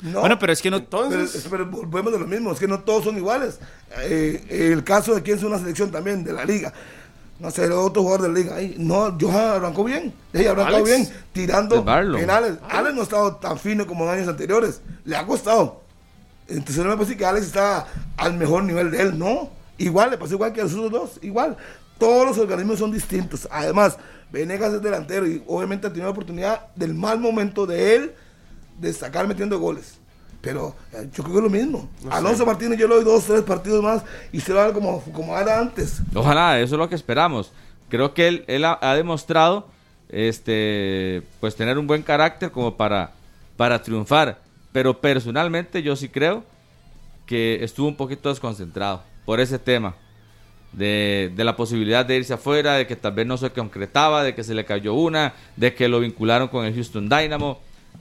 No. 0.02 0.20
Bueno, 0.20 0.38
pero 0.38 0.52
es 0.52 0.60
que 0.60 0.70
no. 0.70 0.76
Entonces, 0.78 1.46
Pero, 1.50 1.70
pero 1.70 1.82
volvemos 1.86 2.12
de 2.12 2.18
lo 2.18 2.26
mismo, 2.26 2.52
es 2.52 2.58
que 2.58 2.68
no 2.68 2.80
todos 2.80 3.04
son 3.04 3.16
iguales. 3.16 3.58
Eh, 4.02 4.44
el 4.72 4.84
caso 4.84 5.14
de 5.14 5.22
quien 5.22 5.38
es 5.38 5.44
una 5.44 5.58
selección 5.58 5.90
también 5.90 6.24
de 6.24 6.32
la 6.32 6.44
liga. 6.44 6.72
No 7.38 7.50
sé, 7.50 7.64
el 7.64 7.72
otro 7.72 8.02
jugador 8.02 8.22
de 8.22 8.28
la 8.28 8.34
liga. 8.34 8.56
ahí, 8.56 8.76
no, 8.78 9.16
Johan 9.20 9.56
arrancó 9.56 9.84
bien. 9.84 10.14
Ella 10.32 10.52
arrancó 10.52 10.76
Alex. 10.76 10.84
bien, 10.84 11.08
tirando 11.32 11.84
penales. 11.84 12.58
Alex 12.68 12.94
no 12.94 13.00
ha 13.00 13.04
estado 13.04 13.36
tan 13.36 13.58
fino 13.58 13.86
como 13.86 14.04
en 14.04 14.10
años 14.10 14.28
anteriores. 14.28 14.80
Le 15.04 15.16
ha 15.16 15.26
costado. 15.26 15.82
Entonces 16.46 16.84
no 16.84 16.90
me 16.90 16.96
decir 16.96 17.16
que 17.16 17.26
Alex 17.26 17.46
está 17.46 17.86
al 18.16 18.34
mejor 18.34 18.64
nivel 18.64 18.90
de 18.90 19.02
él. 19.02 19.18
No. 19.18 19.50
Igual, 19.78 20.10
le 20.10 20.18
pasó 20.18 20.34
igual 20.34 20.52
que 20.52 20.60
a 20.60 20.64
los 20.64 20.74
otros 20.74 20.90
dos. 20.90 21.10
Igual. 21.22 21.56
Todos 21.98 22.26
los 22.26 22.38
organismos 22.38 22.78
son 22.78 22.92
distintos. 22.92 23.48
Además, 23.50 23.98
Venegas 24.30 24.72
es 24.74 24.82
delantero 24.82 25.26
y 25.26 25.42
obviamente 25.46 25.86
ha 25.86 25.90
tenido 25.90 26.06
la 26.06 26.12
oportunidad 26.12 26.66
del 26.74 26.94
mal 26.94 27.18
momento 27.18 27.66
de 27.66 27.96
él 27.96 28.14
de 28.78 28.92
sacar 28.92 29.26
metiendo 29.26 29.58
goles. 29.58 29.98
Pero 30.44 30.76
eh, 30.92 31.08
yo 31.14 31.24
creo 31.24 31.32
que 31.36 31.46
es 31.46 31.52
lo 31.52 31.58
mismo. 31.58 31.88
Alonso 32.10 32.44
Martínez 32.44 32.78
yo 32.78 32.86
le 32.86 32.96
doy 32.96 33.04
dos, 33.04 33.24
tres 33.24 33.42
partidos 33.42 33.82
más 33.82 34.02
y 34.30 34.40
se 34.40 34.52
va 34.52 34.62
a 34.62 34.64
ver 34.66 34.74
como, 34.74 35.00
como 35.12 35.36
era 35.38 35.58
antes. 35.58 36.02
Ojalá, 36.14 36.60
eso 36.60 36.74
es 36.74 36.78
lo 36.78 36.88
que 36.88 36.94
esperamos. 36.94 37.50
Creo 37.88 38.12
que 38.12 38.28
él, 38.28 38.44
él 38.46 38.64
ha, 38.64 38.78
ha 38.80 38.94
demostrado 38.94 39.66
este 40.10 41.22
pues 41.40 41.56
tener 41.56 41.78
un 41.78 41.86
buen 41.86 42.02
carácter 42.02 42.50
como 42.50 42.76
para, 42.76 43.12
para 43.56 43.82
triunfar. 43.82 44.38
Pero 44.72 45.00
personalmente 45.00 45.82
yo 45.82 45.96
sí 45.96 46.08
creo 46.10 46.44
que 47.26 47.64
estuvo 47.64 47.88
un 47.88 47.96
poquito 47.96 48.28
desconcentrado 48.28 49.02
por 49.24 49.40
ese 49.40 49.58
tema. 49.58 49.94
de, 50.72 51.32
de 51.34 51.44
la 51.44 51.54
posibilidad 51.56 52.04
de 52.04 52.16
irse 52.16 52.34
afuera, 52.34 52.74
de 52.74 52.86
que 52.86 52.96
tal 52.96 53.12
vez 53.12 53.26
no 53.26 53.36
se 53.36 53.48
concretaba, 53.50 54.24
de 54.24 54.34
que 54.34 54.42
se 54.44 54.54
le 54.54 54.64
cayó 54.64 54.94
una, 54.94 55.32
de 55.56 55.72
que 55.74 55.88
lo 55.88 56.00
vincularon 56.00 56.48
con 56.48 56.64
el 56.66 56.74
Houston 56.74 57.08
Dynamo. 57.08 57.60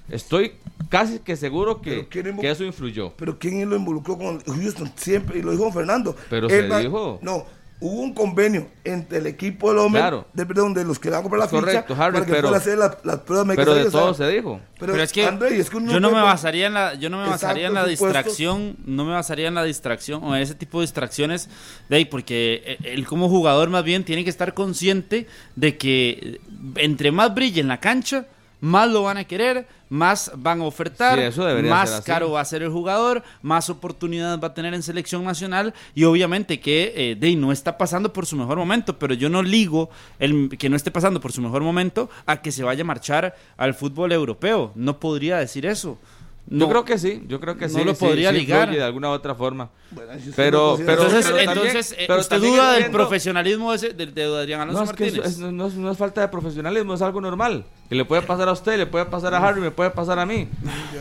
Estoy 0.10 0.54
casi 0.90 1.20
que 1.20 1.36
seguro 1.36 1.82
que, 1.82 1.92
Pero 1.92 2.08
¿quién 2.10 2.26
invo- 2.28 2.42
que 2.42 2.52
eso 2.52 2.64
influyó. 2.64 3.14
Pero 3.18 3.40
¿quién 3.40 3.68
lo 3.70 3.76
involucró 3.76 4.18
con 4.18 4.40
Houston? 4.44 4.92
Siempre, 4.96 5.40
y 5.40 5.42
lo 5.42 5.52
dijo 5.52 5.72
Fernando. 5.72 6.16
Pero 6.30 6.48
Él 6.48 6.64
se 6.64 6.68
va- 6.68 6.80
dijo. 6.80 7.20
No, 7.22 7.46
hubo 7.80 8.02
un 8.02 8.14
convenio 8.14 8.68
entre 8.84 9.18
el 9.18 9.28
equipo 9.28 9.70
del 9.70 9.80
hombre, 9.80 10.02
Claro. 10.02 10.28
de, 10.34 10.46
perdón, 10.46 10.74
de 10.74 10.84
los 10.86 11.00
que 11.00 11.10
le 11.10 11.12
van 11.16 11.20
a 11.20 11.24
comprar 11.24 11.40
la 11.44 11.50
correcto, 11.50 11.94
ficha, 11.94 12.04
Harry, 12.06 12.14
para 12.14 12.26
que 12.26 12.32
pero- 12.34 12.54
hacer 12.56 12.78
la- 12.78 12.98
las 13.04 13.20
pruebas 13.22 13.48
médicas. 13.48 13.66
Pero 13.66 13.76
de 13.76 13.88
o 13.88 13.92
sea, 13.92 14.00
todo 14.02 14.14
se 14.14 14.28
dijo. 14.30 14.60
Pero, 14.80 14.92
Pero 14.92 15.04
es 15.04 15.12
que, 15.12 15.26
André, 15.26 15.58
es 15.58 15.70
que 15.70 15.84
yo 15.86 16.00
no 16.00 16.12
me 16.12 16.22
basaría 16.22 16.68
en 16.68 16.74
la 16.76 16.94
yo 16.96 17.10
no 17.10 17.18
me 17.18 17.24
Exacto, 17.24 17.46
basaría 17.48 17.68
en 17.68 17.74
la 17.74 17.82
supuesto. 17.82 18.06
distracción, 18.08 18.76
no 18.86 19.06
me 19.06 19.12
basaría 19.14 19.48
en 19.48 19.56
la 19.56 19.64
distracción 19.64 20.24
o 20.24 20.36
en 20.36 20.42
ese 20.44 20.54
tipo 20.56 20.80
de 20.80 20.84
distracciones 20.84 21.50
de 21.90 21.96
ahí 21.96 22.06
porque 22.06 22.62
eh, 22.66 22.78
él 22.94 23.06
como 23.08 23.30
jugador 23.30 23.70
más 23.70 23.84
bien 23.84 24.04
tiene 24.04 24.24
que 24.24 24.30
estar 24.30 24.54
consciente 24.54 25.28
de 25.56 25.78
que 25.78 26.10
eh, 26.22 26.40
entre 26.76 27.12
más 27.12 27.34
brille 27.34 27.62
en 27.62 27.68
la 27.68 27.80
cancha, 27.80 28.26
más 28.64 28.90
lo 28.90 29.04
van 29.04 29.18
a 29.18 29.26
querer, 29.26 29.68
más 29.90 30.32
van 30.38 30.62
a 30.62 30.64
ofertar, 30.64 31.20
Sí, 31.20 31.26
eso 31.26 31.44
debería 31.44 31.70
más 31.70 32.00
caro 32.02 32.32
va 32.32 32.40
a 32.40 32.46
ser 32.46 32.64
el 32.64 32.70
jugador, 32.70 33.22
más 33.42 33.70
oportunidades 33.70 34.42
va 34.42 34.48
a 34.48 34.54
tener 34.54 34.74
en 34.74 34.82
selección 34.82 35.26
nacional 35.26 35.74
y 35.94 36.06
obviamente 36.06 36.62
que 36.62 36.94
eh, 36.96 37.16
Dey 37.20 37.36
no 37.36 37.52
está 37.52 37.78
pasando 37.78 38.14
por 38.14 38.26
su 38.26 38.38
mejor 38.38 38.58
momento, 38.58 38.98
pero 38.98 39.14
yo 39.16 39.28
no 39.30 39.44
ligo 39.44 39.90
el 40.18 40.50
que 40.58 40.70
no 40.70 40.78
esté 40.78 40.92
pasando 40.92 41.20
por 41.20 41.34
su 41.34 41.42
mejor 41.42 41.62
momento 41.62 42.10
a 42.26 42.42
que 42.42 42.54
se 42.54 42.64
vaya 42.64 42.84
a 42.84 42.86
marchar 42.86 43.36
al 43.58 43.74
fútbol 43.74 44.14
europeo. 44.14 44.72
No 44.76 44.98
podría 44.98 45.38
decir 45.40 45.66
eso. 45.66 45.98
No. 46.46 46.66
Yo 46.66 46.70
creo 46.70 46.84
que 46.86 46.98
sí, 46.98 47.24
yo 47.28 47.40
creo 47.40 47.56
que 47.58 47.68
No 47.70 47.80
sí. 47.80 47.84
lo 47.86 47.96
sí, 47.96 48.06
podría 48.06 48.32
sí 48.32 48.38
ligar. 48.40 48.70
de 48.70 48.84
alguna 48.84 49.10
u 49.10 49.12
otra 49.14 49.34
forma. 49.34 49.70
Bueno, 49.92 50.12
Pero- 50.36 50.78
lo 50.78 50.86
pero- 50.86 50.92
Entonces, 51.04 51.26
también- 51.26 51.50
entonces 51.50 51.92
eh, 51.94 52.04
pero 52.06 52.20
usted 52.20 52.36
también 52.36 52.54
duda 52.56 52.74
del 52.74 52.92
profesionalismo 52.92 53.72
de, 53.72 53.78
ese- 53.78 53.94
de- 53.94 54.08
de 54.08 54.24
Adrián 54.26 54.60
Alonso 54.60 54.80
No, 54.84 54.84
es 54.92 54.92
que 54.96 55.04
Martínez. 55.06 55.26
eso- 55.32 55.46
es- 55.48 55.54
no, 55.54 55.68
es, 55.68 55.74
no 55.76 55.90
es 55.92 55.98
falta 55.98 56.20
de 56.20 56.28
profesionalismo, 56.28 56.94
es 56.96 57.02
algo 57.02 57.22
normal. 57.22 57.64
Que 57.90 57.96
le 57.96 58.06
puede 58.06 58.22
pasar 58.24 58.48
a 58.50 58.54
usted, 58.54 58.78
le 58.78 58.88
puede 58.88 59.06
pasar 59.06 59.36
a 59.36 59.46
Harry, 59.46 59.62
me 59.62 59.70
puede 59.70 59.92
pasar 59.92 60.18
a 60.18 60.26
mí. 60.26 60.48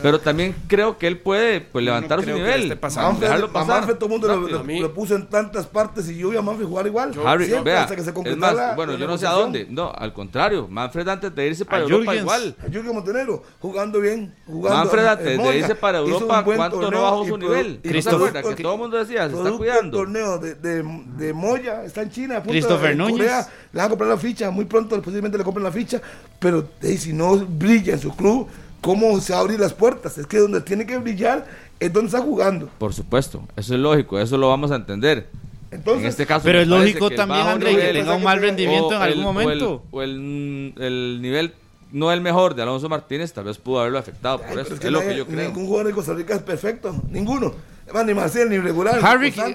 Pero 0.03 0.19
también 0.19 0.53
creo 0.67 0.97
que 0.97 1.07
él 1.07 1.17
puede 1.17 1.61
pues, 1.61 1.83
levantar 1.83 2.19
su 2.19 2.25
creo 2.25 2.35
que 2.37 2.41
nivel. 2.43 2.77
pasando. 2.77 3.09
Manfred, 3.11 3.27
dejarlo 3.27 3.45
a 3.47 3.53
pasar. 3.53 3.75
Manfred 3.79 3.95
todo 3.95 4.05
el 4.05 4.11
mundo 4.11 4.27
lo, 4.27 4.33
Rápido. 4.35 4.49
lo- 4.57 4.59
A 4.59 4.63
mí- 4.63 4.79
lo 4.79 4.93
puso 4.93 5.15
en 5.15 5.27
tantas 5.27 5.65
partes 5.65 6.07
y 6.09 6.17
yo 6.17 6.29
vi 6.29 6.37
a 6.37 6.41
Manfred 6.43 6.67
jugar 6.67 6.85
igual. 6.85 7.13
Harry, 7.25 7.45
Siempre, 7.45 7.71
vea, 7.73 7.83
hasta 7.83 7.95
que 7.95 8.03
se 8.03 8.11
más, 8.35 8.53
la- 8.53 8.75
bueno, 8.75 8.93
la 8.93 8.99
yo 8.99 9.07
no 9.07 9.17
sé 9.17 9.25
a 9.25 9.31
dónde. 9.31 9.65
No, 9.69 9.91
al 9.91 10.13
contrario, 10.13 10.67
Manfred 10.69 11.07
antes 11.07 11.33
de 11.33 11.47
irse 11.47 11.65
para 11.65 11.77
A 11.77 11.81
Europa 11.83 12.03
Jürgens. 12.11 12.21
igual. 12.21 12.55
A 12.59 12.69
Jürgen 12.69 12.93
Montenegro, 12.93 13.43
jugando 13.59 13.99
bien, 13.99 14.35
jugando 14.45 14.77
Manfred 14.79 15.05
antes 15.05 15.25
de 15.25 15.37
Moya, 15.37 15.55
irse 15.55 15.75
para 15.75 15.97
Europa, 15.99 16.43
¿cuánto 16.43 16.91
no 16.91 17.01
bajó 17.01 17.25
su 17.25 17.37
nivel? 17.37 17.79
y 17.83 17.87
¿No 17.89 18.01
se 18.01 18.09
acuerda? 18.09 18.43
Que 18.43 18.55
todo 18.61 18.73
el 18.73 18.79
mundo 18.79 18.97
decía, 18.97 19.29
se 19.29 19.35
está 19.35 19.51
cuidando. 19.53 19.97
del 19.97 20.05
torneo 20.05 20.37
de, 20.37 20.55
de, 20.55 20.83
de 21.17 21.33
Moya, 21.33 21.83
está 21.85 22.01
en 22.03 22.11
China, 22.11 22.35
a 22.37 22.43
punto 22.43 22.51
Christopher 22.51 22.89
de, 22.89 22.95
Núñez. 22.95 23.31
Le 23.73 23.77
van 23.79 23.87
a 23.87 23.89
comprar 23.89 24.09
la 24.09 24.17
ficha, 24.17 24.49
muy 24.51 24.65
pronto 24.65 24.95
posiblemente 25.01 25.37
le 25.37 25.43
compren 25.43 25.63
la 25.63 25.71
ficha, 25.71 25.99
pero 26.39 26.69
eh, 26.81 26.95
si 26.97 27.11
no 27.11 27.35
brilla 27.37 27.93
en 27.93 27.99
su 27.99 28.15
club, 28.15 28.47
¿cómo 28.81 29.19
se 29.19 29.33
va 29.33 29.39
a 29.39 29.41
abrir 29.41 29.59
las 29.59 29.73
puertas? 29.73 30.17
Es 30.17 30.27
que 30.27 30.37
donde 30.37 30.61
tiene 30.61 30.85
que 30.85 30.97
brillar 30.99 31.45
es 31.79 31.91
donde 31.91 32.07
está 32.07 32.21
jugando. 32.21 32.69
Por 32.77 32.93
supuesto, 32.93 33.43
eso 33.55 33.73
es 33.73 33.79
lógico, 33.79 34.19
eso 34.19 34.37
lo 34.37 34.47
vamos 34.49 34.69
a 34.71 34.75
entender. 34.75 35.27
Entonces, 35.71 36.03
en 36.03 36.09
este 36.09 36.27
caso, 36.27 36.43
Pero 36.43 36.61
es 36.61 36.67
lógico 36.67 37.09
que 37.09 37.15
también, 37.15 37.47
André, 37.47 37.75
que 37.75 37.93
tenga 37.93 38.13
un 38.15 38.21
mal 38.23 38.39
rendimiento 38.39 38.93
en 38.93 39.01
algún 39.01 39.21
el- 39.21 39.25
o 39.25 39.29
el- 39.29 39.33
momento. 39.33 39.83
O 39.89 40.01
el, 40.03 40.73
el 40.77 41.19
nivel 41.19 41.53
no 41.91 42.11
el 42.11 42.21
mejor 42.21 42.53
de 42.53 42.61
Alonso 42.61 42.89
Martínez, 42.89 43.33
tal 43.33 43.45
vez 43.45 43.57
pudo 43.57 43.79
haberlo 43.79 43.97
afectado 43.97 44.37
por 44.37 44.49
Ay, 44.49 44.53
eso. 44.57 44.63
pero 44.65 44.75
Es, 44.75 44.79
que 44.81 44.91
lo 44.91 44.99
que 45.01 45.15
yo 45.17 45.25
creo. 45.25 45.47
Ningún 45.47 45.65
jugador 45.65 45.87
de 45.87 45.93
Costa 45.93 46.13
Rica 46.13 46.35
es 46.35 46.41
perfecto, 46.43 46.95
ninguno. 47.09 47.53
Además, 47.93 48.05
Ni 48.07 48.13
Marcel, 48.13 48.49
ni 48.49 48.57
regular. 48.57 48.95
ni 48.95 49.01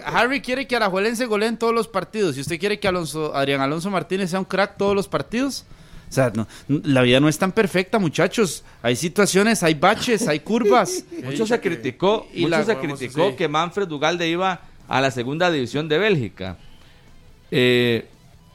Harry, 0.05 0.41
quiere 0.41 0.67
que 0.67 0.77
Arajuelense 0.77 1.27
golee 1.27 1.47
en 1.47 1.57
todos 1.59 1.75
los 1.75 1.89
partidos. 1.89 2.35
Si 2.37 2.41
usted 2.41 2.59
quiere 2.59 2.79
que 2.79 2.87
Alonso, 2.89 3.35
Adrián 3.35 3.61
Alonso 3.61 3.91
Martínez 3.91 4.31
sea 4.31 4.39
un 4.39 4.45
crack 4.45 4.77
todos 4.77 4.95
los 4.95 5.09
partidos, 5.09 5.65
o 6.09 6.13
sea, 6.13 6.31
no- 6.35 6.47
la 6.69 7.03
vida 7.03 7.21
no 7.21 7.29
es 7.29 7.39
tan 7.39 7.53
perfecta, 7.53 7.99
muchachos. 7.99 8.65
Hay 8.83 8.97
situaciones, 8.97 9.63
hay 9.63 9.75
baches, 9.75 10.27
hay 10.29 10.41
curvas. 10.41 11.05
Mucho 11.25 11.47
se 11.47 11.61
criticó, 11.61 12.27
y 12.33 12.43
mucho 12.43 12.51
la- 12.59 12.65
se 12.65 12.77
criticó 12.79 13.37
que 13.37 13.49
Manfred 13.49 13.91
Ugalde 13.91 14.29
iba 14.29 14.61
a 14.89 15.01
la 15.01 15.11
segunda 15.11 15.51
división 15.51 15.89
de 15.89 15.99
Bélgica. 15.99 16.57
Eh, 17.51 18.07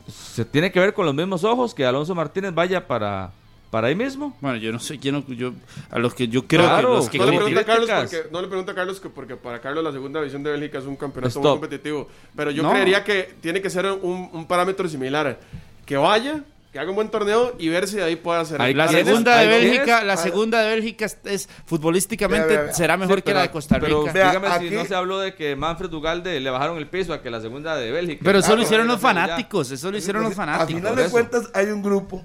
se 0.07 0.45
tiene 0.45 0.71
que 0.71 0.79
ver 0.79 0.93
con 0.93 1.05
los 1.05 1.13
mismos 1.15 1.43
ojos 1.43 1.73
que 1.73 1.85
Alonso 1.85 2.13
Martínez 2.15 2.53
vaya 2.53 2.87
para, 2.87 3.31
para 3.73 3.87
ahí 3.87 3.95
mismo. 3.95 4.37
Bueno, 4.39 4.57
yo 4.57 4.71
no 4.71 4.77
sé 4.77 4.99
quién, 4.99 5.15
no- 5.15 5.25
yo, 5.33 5.51
a 5.89 5.97
los 5.97 6.13
que 6.13 6.27
yo 6.27 6.45
creo 6.45 6.61
Claro, 6.61 6.89
que 6.89 6.95
los 6.95 7.09
que 7.09 7.17
no, 7.17 7.25
le 7.25 7.31
pregunta 7.37 7.59
a 7.61 7.65
Carlos 7.65 7.89
porque, 7.89 8.23
no 8.31 8.41
le 8.43 8.47
pregunta 8.47 8.71
a 8.71 8.75
Carlos 8.75 8.99
que 8.99 9.09
porque 9.09 9.35
para 9.35 9.59
Carlos 9.61 9.83
la 9.83 9.91
segunda 9.91 10.19
división 10.19 10.43
de 10.43 10.51
Bélgica 10.51 10.77
es 10.77 10.85
un 10.85 10.95
campeonato 10.95 11.29
Stop. 11.29 11.43
muy 11.43 11.51
competitivo. 11.53 12.07
Pero 12.35 12.51
yo 12.51 12.61
No. 12.61 12.69
creería 12.69 13.03
que 13.03 13.33
tiene 13.41 13.63
que 13.63 13.71
ser 13.71 13.87
un, 13.87 14.29
un 14.31 14.45
parámetro 14.45 14.87
similar. 14.87 15.39
Que 15.87 15.97
vaya, 15.97 16.43
que 16.71 16.77
haga 16.77 16.89
un 16.91 16.95
buen 16.95 17.09
torneo 17.09 17.55
y 17.57 17.69
ver 17.69 17.87
si 17.87 17.95
de 17.95 18.03
ahí 18.03 18.15
puede 18.15 18.41
hacer. 18.41 18.61
Ahí 18.61 18.75
la 18.75 18.87
segunda 18.89 19.37
de 19.39 19.47
Bélgica, 19.47 20.03
la 20.03 20.17
segunda 20.17 20.61
de 20.61 20.69
Bélgica 20.75 21.05
es, 21.05 21.17
es- 21.23 21.49
futbolísticamente 21.65 22.45
Vea, 22.45 22.55
vea, 22.57 22.63
vea. 22.65 22.73
será 22.73 22.95
mejor 22.95 23.15
Sí, 23.15 23.21
que 23.23 23.25
pero- 23.25 23.37
la 23.37 23.41
de 23.41 23.49
Costa 23.51 23.75
Rica. 23.77 23.87
Pero 23.87 24.01
Pero, 24.03 24.13
Vea, 24.13 24.27
dígame 24.29 24.47
aquí- 24.49 24.69
si 24.69 24.75
no 24.75 24.85
se 24.85 24.93
habló 24.93 25.17
de 25.19 25.33
que 25.33 25.55
Manfred 25.55 25.91
Ugalde 25.91 26.39
le 26.39 26.49
bajaron 26.51 26.77
el 26.77 26.87
piso 26.87 27.11
a 27.11 27.23
que 27.23 27.31
la 27.31 27.41
segunda 27.41 27.75
de 27.75 27.91
Bélgica. 27.91 28.21
eso 28.29 28.39
Claro, 28.39 28.55
lo 28.57 28.61
hicieron 28.61 28.85
los 28.85 28.97
hacemos 28.97 29.15
ya. 29.15 29.21
fanáticos, 29.27 29.71
eso 29.71 29.89
lo 29.91 29.97
hicieron 29.97 30.21
los 30.21 30.33
A 30.33 30.35
fanáticos. 30.35 30.67
final 30.67 30.89
por 30.89 30.95
de 30.95 31.01
eso. 31.05 31.11
cuentas 31.11 31.49
hay 31.55 31.65
un 31.65 31.81
grupo 31.81 32.23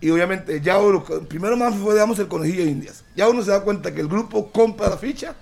y 0.00 0.10
obviamente 0.10 0.60
ya 0.60 0.78
uno, 0.78 1.04
primero 1.28 1.56
más 1.56 1.74
fue 1.76 1.94
digamos 1.94 2.18
el 2.18 2.28
conejillo 2.28 2.64
de 2.64 2.70
indias. 2.70 3.04
Ya 3.16 3.28
uno 3.28 3.42
se 3.42 3.50
da 3.50 3.62
cuenta 3.62 3.92
que 3.94 4.00
el 4.00 4.08
grupo 4.08 4.50
compra 4.50 4.88
la 4.88 4.96
ficha, 4.96 5.34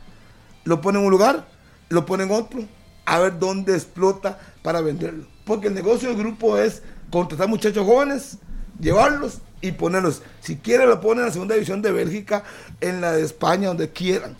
lo 0.64 0.80
pone 0.80 0.98
en 0.98 1.04
un 1.04 1.10
lugar, 1.10 1.46
lo 1.88 2.04
pone 2.06 2.24
en 2.24 2.30
otro, 2.32 2.64
a 3.04 3.18
ver 3.18 3.38
dónde 3.38 3.74
explota 3.74 4.38
para 4.62 4.80
venderlo. 4.80 5.26
Porque 5.44 5.68
el 5.68 5.74
negocio 5.74 6.08
del 6.08 6.18
grupo 6.18 6.58
es 6.58 6.82
contratar 7.10 7.48
muchachos 7.48 7.86
jóvenes, 7.86 8.38
llevarlos 8.80 9.38
y 9.60 9.72
ponerlos. 9.72 10.22
Si 10.40 10.56
quiere 10.56 10.86
lo 10.86 11.00
ponen 11.00 11.20
en 11.20 11.26
la 11.26 11.32
segunda 11.32 11.54
división 11.54 11.80
de 11.80 11.90
Bélgica, 11.92 12.44
en 12.80 13.00
la 13.00 13.12
de 13.12 13.22
España, 13.22 13.68
donde 13.68 13.90
quieran. 13.90 14.36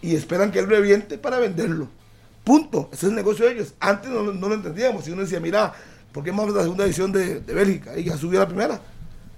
Y 0.00 0.14
esperan 0.16 0.50
que 0.50 0.58
él 0.58 0.68
reviente 0.68 1.18
para 1.18 1.38
venderlo. 1.38 1.88
Punto. 2.44 2.88
Ese 2.92 3.06
es 3.06 3.10
el 3.10 3.16
negocio 3.16 3.44
de 3.46 3.52
ellos. 3.52 3.74
Antes 3.80 4.10
no, 4.10 4.22
lo- 4.22 4.54
entendíamos. 4.54 5.06
Y 5.06 5.12
uno 5.12 5.22
decía, 5.22 5.40
mira, 5.40 5.72
¿por 6.12 6.24
qué 6.24 6.30
a 6.30 6.34
la 6.34 6.62
segunda 6.62 6.84
división 6.84 7.12
de, 7.12 7.40
de 7.40 7.54
Bélgica? 7.54 7.96
Y 7.96 8.04
ya 8.04 8.16
subió 8.16 8.40
a 8.40 8.42
la 8.44 8.48
primera. 8.48 8.80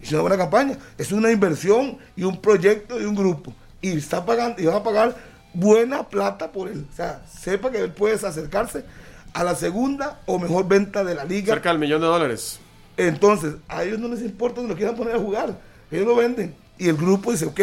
Hizo 0.05 0.15
una 0.17 0.23
buena 0.23 0.37
campaña. 0.37 0.77
Es 0.99 1.11
una 1.13 1.31
inversión 1.33 1.99
y 2.15 2.23
un 2.25 2.41
proyecto 2.41 3.01
y 3.01 3.05
un 3.05 3.15
grupo. 3.15 3.53
Y 3.81 3.97
está 3.97 4.25
pagando, 4.25 4.61
y 4.63 4.67
van 4.67 4.77
a 4.77 4.83
pagar 4.83 5.17
buena 5.55 6.09
plata 6.09 6.53
por 6.53 6.69
él. 6.69 6.87
O 6.93 6.95
sea, 6.95 7.23
sepa 7.27 7.71
que 7.71 7.79
él 7.79 7.91
puede 7.91 8.15
acercarse 8.15 8.85
a 9.33 9.43
la 9.45 9.55
segunda 9.55 10.21
o 10.27 10.39
mejor 10.39 10.69
venta 10.69 11.03
de 11.05 11.15
la 11.15 11.25
liga. 11.25 11.55
Cerca 11.55 11.71
del 11.71 11.79
millón 11.79 12.01
de 12.01 12.07
dólares. 12.07 12.61
Entonces, 12.97 13.55
a 13.69 13.83
ellos 13.83 13.99
no 13.99 14.09
les 14.09 14.21
importa 14.23 14.57
donde 14.61 14.75
lo 14.75 14.77
quieran 14.77 14.95
poner 14.95 15.17
a 15.17 15.19
jugar. 15.19 15.59
Ellos 15.91 16.07
lo 16.07 16.15
venden. 16.17 16.55
Y 16.79 16.89
el 16.89 16.97
grupo 16.97 17.33
dice, 17.33 17.47
ok, 17.47 17.61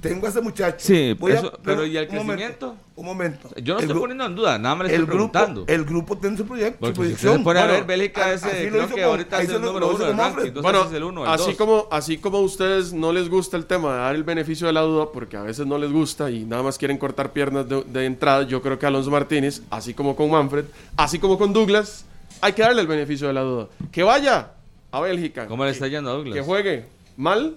tengo 0.00 0.26
a 0.26 0.30
ese 0.30 0.40
muchacho. 0.40 0.78
Sí, 0.86 1.14
voy 1.18 1.32
a- 1.32 1.36
eso- 1.36 1.58
pero 1.62 1.86
¿y 1.86 1.96
el 1.96 2.08
momento, 2.08 2.26
crecimiento? 2.26 2.76
Un 2.96 3.06
momento. 3.06 3.48
Yo 3.60 3.74
no 3.74 3.80
El 3.80 3.86
estoy 3.86 4.00
poniendo 4.00 4.24
en 4.24 4.36
duda, 4.36 4.56
nada 4.56 4.76
más 4.76 4.86
le 4.86 4.94
el 4.94 5.00
estoy 5.02 5.16
grupo, 5.16 5.32
preguntando. 5.32 5.64
el 5.66 5.84
grupo 5.84 6.16
tiene 6.16 6.36
su 6.36 6.46
proyecto, 6.46 6.78
Porque 6.78 6.94
su 6.94 6.94
si 6.94 7.00
proyección. 7.08 7.38
se 7.38 7.42
pone 7.44 7.58
a 7.58 7.66
ver, 7.66 7.84
Bélgica 7.84 8.26
a- 8.26 8.32
ese, 8.34 8.46
así 8.46 8.64
lo 8.66 8.70
creo 8.70 8.84
hizo 8.84 8.94
que 8.94 9.00
con- 9.02 9.10
ahorita 9.10 9.42
es 9.42 9.48
el 9.48 9.62
número 9.62 9.88
uno 9.88 10.04
del 10.04 10.16
ranking. 10.16 10.62
Bueno, 10.62 10.82
si 10.82 10.86
es 10.86 10.92
el 10.94 11.02
uno 11.02 11.24
el 11.24 11.30
así 11.30 11.46
dos. 11.46 11.56
como, 11.56 11.88
así 11.90 12.18
como 12.18 12.38
a 12.38 12.40
ustedes 12.42 12.92
no 12.92 13.12
les 13.12 13.28
gusta 13.28 13.56
el 13.56 13.66
tema 13.66 13.92
de 13.94 13.98
dar 13.98 14.14
el 14.14 14.22
beneficio 14.22 14.68
de 14.68 14.74
la 14.74 14.82
duda, 14.82 15.08
porque 15.12 15.36
a 15.36 15.42
veces 15.42 15.66
no 15.66 15.76
les 15.76 15.90
gusta 15.90 16.30
y 16.30 16.44
nada 16.44 16.62
más 16.62 16.78
quieren 16.78 16.96
cortar 16.96 17.32
piernas 17.32 17.68
de, 17.68 17.82
de 17.82 18.06
entrada, 18.06 18.44
yo 18.44 18.62
creo 18.62 18.78
que 18.78 18.86
Alonso 18.86 19.10
Martínez, 19.10 19.62
así 19.70 19.92
como 19.92 20.14
con 20.14 20.30
Manfred, 20.30 20.66
así 20.96 21.18
como 21.18 21.36
con 21.36 21.52
Douglas, 21.52 22.04
hay 22.40 22.52
que 22.52 22.62
darle 22.62 22.80
el 22.80 22.86
beneficio 22.86 23.26
de 23.26 23.32
la 23.32 23.40
duda. 23.40 23.66
Que 23.90 24.04
vaya 24.04 24.52
a 24.92 25.00
Bélgica. 25.00 25.48
¿Cómo 25.48 25.64
le 25.64 25.72
está 25.72 25.88
yendo 25.88 26.10
a 26.10 26.14
Douglas? 26.14 26.36
Que 26.36 26.42
juegue 26.42 26.84
mal. 27.16 27.56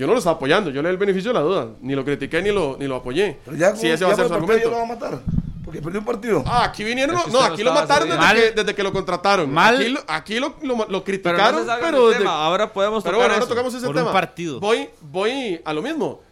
Yo 0.00 0.06
no 0.06 0.14
lo 0.14 0.18
estaba 0.18 0.36
apoyando, 0.36 0.70
yo 0.70 0.80
le 0.80 0.88
di 0.88 0.92
el 0.94 0.98
beneficio 0.98 1.30
de 1.30 1.34
la 1.34 1.40
duda. 1.44 1.68
Ni 1.82 1.94
lo 1.94 2.02
critiqué 2.06 2.40
ni 2.40 2.50
lo, 2.50 2.76
ni 2.78 2.86
lo 2.86 2.96
apoyé. 2.96 3.38
Pero 3.44 3.54
ya, 3.54 3.76
sí, 3.76 3.86
ese 3.86 4.00
ya 4.00 4.06
va 4.06 4.12
a 4.14 4.16
ser 4.16 4.28
por 4.28 4.36
su 4.38 4.42
el 4.44 4.46
partido 4.48 4.70
ya 4.70 4.76
argumento. 4.80 5.04
lo 5.04 5.04
van 5.10 5.14
a 5.14 5.18
matar. 5.18 5.40
Porque 5.62 5.82
perdió 5.82 6.00
un 6.00 6.06
partido. 6.06 6.42
Ah, 6.46 6.64
aquí 6.64 6.82
vinieron. 6.84 7.14
Es 7.18 7.24
que 7.24 7.30
no, 7.30 7.40
aquí 7.42 7.62
lo 7.62 7.72
mataron 7.74 8.08
desde 8.08 8.34
que, 8.34 8.50
desde 8.52 8.74
que 8.74 8.82
lo 8.82 8.92
contrataron. 8.94 9.52
Mal. 9.52 9.76
Aquí, 9.76 9.88
lo, 9.90 10.00
aquí 10.08 10.40
lo, 10.40 10.54
lo, 10.62 10.74
lo 10.74 10.76
Pero 10.78 10.88
no 10.90 11.04
criticaron, 11.04 11.66
pero, 11.82 12.08
desde- 12.08 12.26
ahora 12.26 12.72
podemos 12.72 13.04
pero 13.04 13.16
tocar 13.18 13.28
bueno, 13.28 13.34
ahora 13.34 13.44
eso. 13.44 13.48
tocamos 13.54 13.74
ese 13.74 13.84
Por 13.86 13.94
un 13.94 14.00
tema. 14.02 14.12
partido. 14.12 14.58
Voy, 14.58 14.88
voy 15.02 15.60
a 15.62 15.72
lo 15.74 15.82
mismo. 15.82 16.22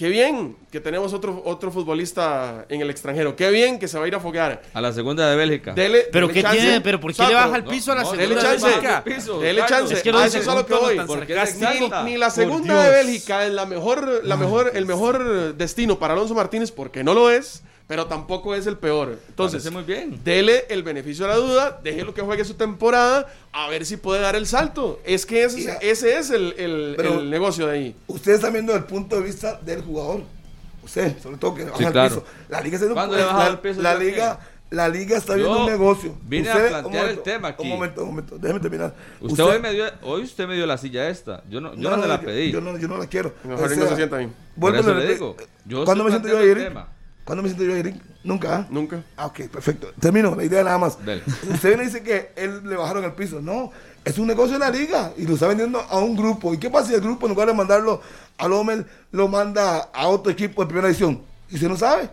Qué 0.00 0.08
bien 0.08 0.56
que 0.72 0.80
tenemos 0.80 1.12
otro, 1.12 1.42
otro 1.44 1.70
futbolista 1.70 2.64
en 2.70 2.80
el 2.80 2.88
extranjero. 2.88 3.36
Qué 3.36 3.50
bien 3.50 3.78
que 3.78 3.86
se 3.86 3.98
va 3.98 4.06
a 4.06 4.08
ir 4.08 4.14
a 4.14 4.18
foguear. 4.18 4.62
A 4.72 4.80
la 4.80 4.94
segunda 4.94 5.28
de 5.28 5.36
Bélgica. 5.36 5.74
Dele, 5.74 6.06
Pero 6.10 6.26
dele 6.26 6.38
qué 6.38 6.42
chance. 6.42 6.58
tiene, 6.58 6.80
pero 6.80 6.98
¿por 6.98 7.10
qué 7.14 7.20
O 7.20 7.26
sea, 7.26 7.28
le 7.28 7.34
baja 7.34 7.56
el 7.56 7.64
piso 7.64 7.92
a 7.92 7.96
la 7.96 8.00
no, 8.04 8.10
segunda 8.10 8.26
Dele 8.26 8.34
de 8.36 8.40
chance. 8.48 8.66
Bélgica? 8.66 9.04
Piso, 9.04 9.40
Dele 9.40 9.62
chance. 9.68 9.92
Es 9.92 10.02
que 10.02 10.10
lo 10.10 10.18
Ah, 10.20 10.24
eso 10.26 10.38
es 10.38 10.48
a 10.48 10.54
lo 10.54 10.64
que 10.64 10.72
voy. 10.72 10.96
tan 10.96 11.06
¿Por 11.06 11.26
qué 11.26 11.34
sarcástico. 11.34 11.70
exalta? 11.70 12.02
Ni 12.04 12.16
la 12.16 12.30
segunda 12.30 12.82
de. 12.84 12.90
Bélgica 12.92 13.44
es 13.44 13.52
la 13.52 13.66
mejor, 13.66 14.22
la 14.24 14.36
mejor, 14.38 14.72
el 14.74 14.86
mejor 14.86 15.54
destino 15.56 15.98
para 15.98 16.14
Alonso 16.14 16.34
Martínez, 16.34 16.72
porque 16.72 17.04
no 17.04 17.12
lo 17.12 17.28
es, 17.28 17.62
pero 17.90 18.06
tampoco 18.06 18.54
es 18.54 18.68
el 18.68 18.76
peor. 18.76 19.18
Entonces, 19.30 19.64
Parece 19.64 19.70
muy 19.72 19.82
bien. 19.82 20.20
dele 20.22 20.64
el 20.68 20.84
beneficio 20.84 21.26
de 21.26 21.32
la 21.32 21.36
duda, 21.38 21.80
déjelo 21.82 22.14
que 22.14 22.22
juegue 22.22 22.44
su 22.44 22.54
temporada, 22.54 23.26
a 23.50 23.68
ver 23.68 23.84
si 23.84 23.96
puede 23.96 24.20
dar 24.20 24.36
el 24.36 24.46
salto. 24.46 25.00
Es 25.04 25.26
que 25.26 25.42
ese, 25.42 25.64
Ya. 25.64 25.72
ese 25.74 26.16
es 26.16 26.30
el, 26.30 26.54
el- 26.56 26.96
el 27.04 27.28
negocio 27.28 27.66
de 27.66 27.72
ahí. 27.72 27.96
Ustedes 28.06 28.36
están 28.36 28.52
viendo 28.52 28.76
el 28.76 28.84
punto 28.84 29.16
de 29.16 29.22
vista 29.22 29.58
del 29.60 29.82
jugador. 29.82 30.20
Usted, 30.84 31.18
sobre 31.20 31.36
todo 31.38 31.52
que 31.56 31.64
baja 31.64 31.84
el 31.84 31.92
claro. 31.92 32.08
piso. 32.14 32.24
La 32.48 32.60
liga, 32.60 32.78
se 32.78 32.86
¿Cuándo 32.90 33.16
le 33.16 33.22
ha 33.22 33.26
bajado 33.26 33.42
la, 33.44 33.50
el 33.50 33.58
piso 33.58 33.82
la 33.82 33.94
liga 33.96 34.38
La 34.70 34.88
liga 34.88 35.16
está 35.18 35.34
viendo 35.34 35.52
Yo 35.56 35.60
un 35.64 35.66
negocio. 35.66 36.16
vine 36.22 36.48
a 36.48 36.54
Usted- 36.54 36.68
plantear 36.68 36.84
un 36.86 36.92
momento, 37.00 37.20
el 37.20 37.22
tema 37.24 37.48
aquí. 37.48 37.62
Un 37.64 37.68
momento, 37.70 38.00
un 38.02 38.08
momento, 38.10 38.38
déjeme 38.38 38.60
terminar. 38.60 38.94
Usted, 39.20 39.42
hoy, 39.42 39.58
me 39.58 39.72
dio, 39.72 39.84
hoy 40.02 40.22
usted 40.22 40.46
me 40.46 40.54
dio 40.54 40.64
la 40.64 40.78
silla 40.78 41.08
esta. 41.08 41.42
Yo 41.50 41.60
no, 41.60 41.74
yo 41.74 41.90
no, 41.90 42.00
se 42.00 42.06
la 42.06 42.20
yo- 42.20 42.24
pedí. 42.26 42.52
Yo 42.52 42.60
no, 42.60 42.78
yo 42.78 42.86
no 42.86 42.96
la 42.98 43.08
quiero. 43.08 43.34
En 43.42 43.50
el 43.50 43.58
jardín 43.58 43.80
no 43.80 43.88
se 43.88 43.96
sienta 43.96 44.16
ahí. 44.18 44.26
Por 44.26 44.34
vuelvo 44.56 44.78
eso 44.78 44.92
y 44.92 44.94
le 45.02 45.12
digo. 45.12 45.36
Yo 45.64 45.84
¿Cuándo 45.84 46.04
me 46.04 46.10
siento 46.10 46.28
yo 46.28 46.38
a 46.38 46.44
ir? 46.44 46.56
el 46.56 46.64
tema. 46.68 46.86
¿Cuándo 47.24 47.42
me 47.42 47.48
siento 47.48 47.64
yo 47.64 47.76
ir? 47.76 48.00
Nunca. 48.24 48.56
¿ah? 48.56 48.66
Nunca. 48.70 49.02
Ah, 49.16 49.26
ok, 49.26 49.48
perfecto. 49.48 49.92
Termino, 50.00 50.34
la 50.34 50.44
idea 50.44 50.64
nada 50.64 50.78
más. 50.78 51.04
Dele. 51.04 51.22
Usted 51.52 51.68
viene 51.68 51.84
y 51.84 51.86
dice 51.86 52.02
que 52.02 52.32
él 52.36 52.68
le 52.68 52.76
bajaron 52.76 53.04
el 53.04 53.12
piso. 53.12 53.40
No, 53.40 53.70
es 54.04 54.18
un 54.18 54.26
negocio 54.26 54.54
de 54.54 54.58
la 54.58 54.70
liga 54.70 55.12
y 55.16 55.26
lo 55.26 55.34
está 55.34 55.46
vendiendo 55.46 55.80
a 55.80 55.98
un 55.98 56.16
grupo. 56.16 56.52
¿Y 56.54 56.58
qué 56.58 56.70
pasa 56.70 56.88
si 56.88 56.94
el 56.94 57.00
grupo 57.00 57.26
en 57.26 57.30
lugar 57.32 57.48
de 57.48 57.54
mandarlo 57.54 58.00
al 58.38 58.52
Omel 58.52 58.86
lo 59.12 59.28
manda 59.28 59.90
a 59.92 60.08
otro 60.08 60.32
equipo 60.32 60.62
de 60.62 60.68
primera 60.68 60.88
edición? 60.88 61.22
Y 61.50 61.54
usted 61.54 61.68
no 61.68 61.76
sabe. 61.76 62.10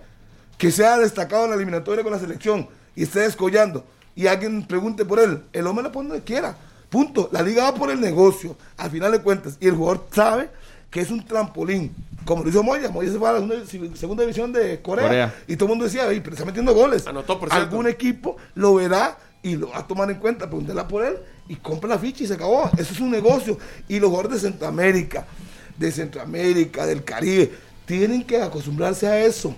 Que 0.57 0.71
sea 0.71 0.97
destacado 0.97 1.45
en 1.45 1.51
la 1.51 1.55
eliminatoria 1.55 2.03
con 2.03 2.13
la 2.13 2.19
selección 2.19 2.67
y 2.95 3.03
esté 3.03 3.19
descollando 3.19 3.85
y 4.17 4.25
alguien 4.25 4.65
pregunte 4.65 5.05
por 5.05 5.19
él, 5.19 5.43
el 5.53 5.67
Omel 5.67 5.83
lo 5.83 5.91
pone 5.91 6.09
donde 6.09 6.23
quiera. 6.23 6.57
Punto. 6.89 7.29
La 7.31 7.43
liga 7.43 7.65
va 7.65 7.75
por 7.75 7.91
el 7.91 8.01
negocio, 8.01 8.57
al 8.75 8.89
final 8.89 9.11
de 9.11 9.21
cuentas. 9.21 9.57
Y 9.59 9.67
el 9.67 9.75
jugador 9.75 10.07
sabe 10.11 10.49
que 10.89 11.01
es 11.01 11.11
un 11.11 11.25
trampolín. 11.25 11.93
Como 12.25 12.43
lo 12.43 12.49
hizo 12.49 12.61
Moya. 12.63 12.89
Moya 12.89 13.11
se 13.11 13.17
fue 13.17 13.29
a 13.29 13.33
la 13.33 13.39
segunda, 13.39 13.95
segunda 13.95 14.23
división 14.23 14.51
de 14.51 14.81
Corea, 14.81 15.05
Corea. 15.07 15.35
Y 15.47 15.55
todo 15.55 15.65
el 15.65 15.69
mundo 15.69 15.85
decía, 15.85 16.09
"Ey, 16.09 16.19
pero 16.19 16.33
está 16.33 16.45
metiendo 16.45 16.73
goles. 16.73 17.07
Anotó, 17.07 17.39
por 17.39 17.49
cierto. 17.49 17.69
Algún 17.69 17.87
equipo 17.87 18.35
lo 18.55 18.75
verá 18.75 19.17
y 19.41 19.55
lo 19.55 19.69
va 19.69 19.79
a 19.79 19.87
tomar 19.87 20.09
en 20.11 20.17
cuenta, 20.17 20.47
pregúntela 20.49 20.87
por 20.87 21.05
él 21.05 21.17
y 21.47 21.55
compra 21.55 21.89
la 21.89 21.99
ficha 21.99 22.23
y 22.23 22.27
se 22.27 22.33
acabó. 22.33 22.69
Eso 22.77 22.93
es 22.93 22.99
un 22.99 23.11
negocio. 23.11 23.57
Y 23.87 23.99
los 23.99 24.09
jugadores 24.09 24.41
de 24.41 24.49
Centroamérica, 24.49 25.25
de 25.77 25.91
Centroamérica, 25.91 26.85
del 26.85 27.03
Caribe, 27.03 27.51
tienen 27.85 28.23
que 28.23 28.41
acostumbrarse 28.41 29.07
a 29.07 29.19
eso. 29.23 29.55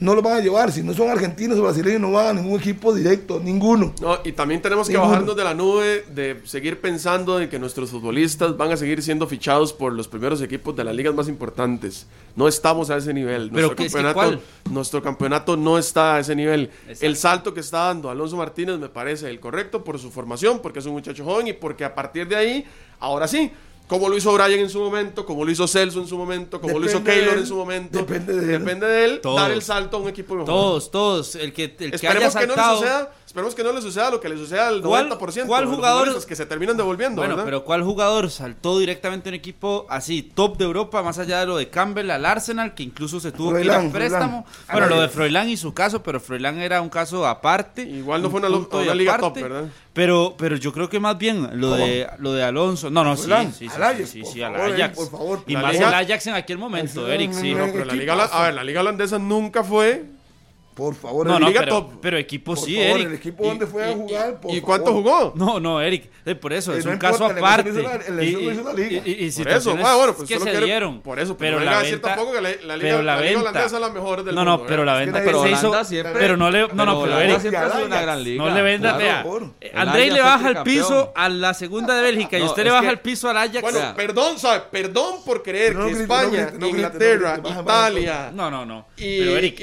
No 0.00 0.14
lo 0.14 0.22
van 0.22 0.38
a 0.38 0.40
llevar. 0.40 0.72
Si 0.72 0.82
no 0.82 0.94
son 0.94 1.10
argentinos 1.10 1.58
o 1.58 1.62
brasileños, 1.62 2.00
no 2.00 2.10
van 2.12 2.26
a 2.38 2.40
ningún 2.40 2.58
equipo 2.58 2.94
directo, 2.94 3.38
ninguno. 3.38 3.94
No, 4.00 4.18
y 4.24 4.32
también 4.32 4.62
tenemos 4.62 4.86
que 4.88 4.94
Ninguno. 4.94 5.10
bajarnos 5.10 5.36
de 5.36 5.44
la 5.44 5.54
nube 5.54 6.04
de 6.12 6.40
seguir 6.44 6.80
pensando 6.80 7.38
en 7.40 7.48
que 7.50 7.58
nuestros 7.58 7.90
futbolistas 7.90 8.56
van 8.56 8.72
a 8.72 8.76
seguir 8.78 9.02
siendo 9.02 9.26
fichados 9.26 9.72
por 9.74 9.92
los 9.92 10.08
primeros 10.08 10.40
equipos 10.40 10.74
de 10.74 10.84
las 10.84 10.94
ligas 10.96 11.14
más 11.14 11.28
importantes. 11.28 12.06
No 12.34 12.48
estamos 12.48 12.88
a 12.90 12.96
ese 12.96 13.12
nivel. 13.12 13.50
Pero 13.52 13.68
Nuestro 13.68 13.76
que 13.76 13.84
es 13.86 13.92
que 13.94 14.02
campeonato, 14.02 14.40
¿cuál? 14.64 14.72
nuestro 14.72 15.02
campeonato 15.02 15.56
no 15.56 15.76
está 15.78 16.16
a 16.16 16.20
ese 16.20 16.34
nivel. 16.34 16.70
Exacto. 16.88 17.06
El 17.06 17.16
salto 17.16 17.54
que 17.54 17.60
está 17.60 17.84
dando 17.86 18.08
Alonso 18.08 18.36
Martínez 18.36 18.78
me 18.78 18.88
parece 18.88 19.28
el 19.28 19.38
correcto 19.38 19.84
por 19.84 19.98
su 19.98 20.10
formación, 20.10 20.60
porque 20.62 20.78
es 20.78 20.86
un 20.86 20.92
muchacho 20.92 21.24
joven 21.24 21.48
y 21.48 21.52
porque 21.52 21.84
a 21.84 21.94
partir 21.94 22.26
de 22.26 22.36
ahí, 22.36 22.64
ahora 23.00 23.28
sí, 23.28 23.52
como 23.90 24.08
lo 24.08 24.16
hizo 24.16 24.32
Brian 24.32 24.60
en 24.60 24.70
su 24.70 24.78
momento, 24.78 25.26
como 25.26 25.44
lo 25.44 25.50
hizo 25.50 25.66
Celso 25.66 25.98
en 26.00 26.06
su 26.06 26.16
momento, 26.16 26.60
como 26.60 26.78
lo 26.78 26.86
hizo 26.86 27.02
Keylor 27.02 27.38
en 27.38 27.44
su 27.46 27.56
momento. 27.56 27.98
Depende 27.98 28.34
de 28.34 28.54
él. 28.54 28.60
Depende 28.60 28.86
de 28.86 29.04
él 29.04 29.20
Todos. 29.20 29.40
dar 29.40 29.50
el 29.50 29.62
salto 29.62 29.96
a 29.96 30.00
un 30.00 30.08
equipo 30.08 30.34
mejor. 30.34 30.46
Todos, 30.46 30.92
todos. 30.92 31.34
El 31.34 31.52
que, 31.52 31.64
el 31.64 31.76
que 31.76 31.84
haya 31.86 31.96
Esperemos 31.96 32.36
que, 32.36 32.46
no 32.46 32.52
le 32.52 32.54
saltado. 32.54 32.76
suceda, 32.76 33.14
esperemos 33.30 33.54
que 33.54 33.62
no 33.62 33.72
le 33.72 33.80
suceda 33.80 34.10
lo 34.10 34.20
que 34.20 34.28
le 34.28 34.36
suceda 34.36 34.66
al 34.66 34.82
90% 34.82 35.46
¿Cuál- 35.46 35.60
de 35.62 35.66
los 35.70 35.76
jugador- 35.76 35.98
futbolistas 36.00 36.26
que 36.26 36.34
se 36.34 36.46
terminan 36.46 36.76
devolviendo, 36.76 37.20
Bueno, 37.22 37.34
¿verdad? 37.36 37.44
pero 37.44 37.64
¿cuál 37.64 37.84
jugador 37.84 38.28
saltó 38.28 38.76
directamente 38.80 39.28
a 39.28 39.30
un 39.30 39.34
equipo 39.36 39.86
así, 39.88 40.22
top 40.22 40.56
de 40.58 40.64
Europa, 40.64 41.00
más 41.04 41.16
allá 41.20 41.38
de 41.38 41.46
lo 41.46 41.56
de 41.56 41.68
Campbell 41.70 42.10
al 42.10 42.26
Arsenal, 42.26 42.74
que 42.74 42.82
incluso 42.82 43.20
se 43.20 43.30
tuvo 43.30 43.54
que 43.54 43.60
ir 43.64 43.70
a 43.70 43.78
préstamo? 43.88 44.44
Froilán. 44.44 44.44
Bueno, 44.72 44.86
Ah, 44.86 44.88
lo 44.90 44.96
no, 44.96 45.02
de 45.02 45.08
Froilán 45.08 45.48
y 45.48 45.56
su 45.56 45.72
caso, 45.72 46.02
pero 46.02 46.18
Froilán 46.18 46.58
era 46.58 46.80
un 46.80 46.88
caso 46.88 47.24
aparte. 47.24 47.82
Igual 47.82 48.20
no 48.22 48.26
un 48.28 48.32
fue 48.32 48.40
una 48.82 48.94
liga 48.94 49.14
aparte. 49.14 49.40
top, 49.40 49.48
¿verdad? 49.48 49.68
Pero, 49.92 50.34
pero 50.36 50.56
yo 50.56 50.72
creo 50.72 50.88
que 50.88 50.98
más 50.98 51.16
bien 51.16 51.48
lo 51.60 51.74
de 51.76 52.08
lo 52.18 52.32
de 52.32 52.42
Alonso. 52.42 52.90
No, 52.90 53.04
no, 53.04 53.16
sí, 53.16 53.30
sí, 53.56 53.68
sí, 53.68 53.68
al 53.76 53.82
Ajax, 53.84 54.08
sí, 54.10 54.22
sí, 54.24 54.42
al 54.42 54.54
favor, 54.56 54.72
Ajax. 54.74 54.96
por 54.96 55.10
favor. 55.10 55.44
Y 55.46 55.52
La 55.54 55.62
más 55.62 55.72
liga- 55.74 55.88
el 55.88 55.94
Ajax 55.94 56.26
en 56.26 56.34
aquel 56.34 56.58
momento, 56.58 57.06
Eric, 57.08 57.32
sí. 57.32 57.54
no, 57.54 57.66
pero 57.72 57.84
la 57.84 57.92
liga, 57.92 58.14
equipazo. 58.14 58.34
a 58.34 58.42
ver, 58.46 58.54
la 58.54 58.64
liga 58.64 58.80
holandesa 58.80 59.18
nunca 59.20 59.62
fue. 59.62 60.04
Por 60.80 60.94
favor, 60.94 61.26
No, 61.26 61.34
el- 61.36 61.40
no, 61.42 61.48
liga 61.48 61.60
pero, 61.60 61.72
top. 61.82 61.92
pero 62.00 62.16
equipo 62.16 62.54
por 62.54 62.64
sí, 62.64 62.74
favor, 62.76 62.90
Eric. 62.90 63.06
el 63.06 63.14
equipo 63.14 63.44
¿Y- 63.44 63.48
donde 63.48 63.66
fue 63.66 63.84
a 63.84 63.90
y- 63.90 63.94
jugar. 63.94 64.40
por 64.40 64.54
¿Y 64.54 64.60
cuánto 64.62 64.86
favor. 64.86 65.02
jugó? 65.02 65.32
No, 65.36 65.60
no, 65.60 65.80
Eric, 65.82 66.10
eh, 66.24 66.34
por 66.34 66.52
eso, 66.54 66.72
Eh, 66.74 66.78
es 66.78 66.86
no 66.86 66.92
un 66.92 66.96
caso 66.98 67.14
importa, 67.24 67.40
la 67.40 67.48
aparte. 67.52 67.72
la- 68.10 68.24
Y- 68.24 68.28
hizo 68.50 68.62
la 68.64 68.72
liga. 68.72 69.02
y- 69.04 69.10
y- 69.10 69.26
y 69.26 69.30
Por 69.32 69.48
eso, 69.48 69.76
ah, 69.84 69.96
bueno, 69.96 70.14
pues 70.16 70.28
que 70.28 70.34
se 70.38 70.44
no 70.44 70.50
quiere- 70.50 70.64
dieron. 70.66 71.02
Por 71.02 71.20
eso, 71.20 71.36
pero 71.36 71.58
no 71.58 71.64
la 71.66 71.78
a 71.78 71.82
venta, 71.82 72.08
tampoco 72.08 72.32
que 72.32 72.40
la, 72.40 72.48
la 72.48 72.76
liga, 72.76 72.88
pero 72.88 73.02
la 73.02 73.14
la 73.16 73.20
liga 73.20 73.30
venta, 73.34 73.40
holandesa 73.50 73.76
es 73.76 73.82
la 73.82 73.88
mejor 73.90 74.24
del 74.24 74.34
no, 74.34 74.40
mundo. 74.44 74.56
no, 74.58 74.66
pero 74.66 74.84
la 74.86 74.94
¿verdad? 74.94 75.04
venta 75.14 75.18
nadie- 75.18 75.30
se 75.42 75.50
hizo, 75.96 76.12
pero 76.14 76.36
no 76.38 76.50
le, 76.50 76.60
no, 76.68 76.86
no, 76.86 77.02
pero 77.02 77.20
Eric, 77.20 77.38
una 77.84 78.00
gran 78.00 78.24
liga. 78.24 78.44
no 78.44 78.54
le 78.54 78.62
venda, 78.62 78.96
vea, 78.96 79.24
eh, 79.60 79.72
Ajax 79.74 80.12
le 80.12 80.20
baja 80.20 80.36
el 80.36 80.42
tricampeón. 80.54 80.64
piso 80.64 81.12
a 81.14 81.28
la 81.28 81.54
segunda 81.54 81.94
de 81.94 82.02
Bélgica 82.02 82.38
y 82.38 82.40
No, 82.40 82.46
usted 82.46 82.64
le 82.64 82.70
baja 82.70 82.90
el 82.90 82.98
piso 83.00 83.28
al 83.28 83.36
Ajax. 83.36 83.60
Bueno, 83.60 83.92
perdón, 83.94 84.38
¿sabe? 84.38 84.62
Perdón 84.70 85.16
por 85.26 85.42
creer 85.42 85.74
No 85.74 85.86
que 85.86 85.92
no 85.92 86.00
España, 86.00 86.52
no 86.58 86.66
Inglaterra, 86.66 87.36
no 87.42 87.60
Italia 87.60 88.30
no, 88.34 88.50
no, 88.50 88.64
no. 88.64 88.86
y, 88.96 89.18
pero 89.20 89.36
Eric, 89.36 89.60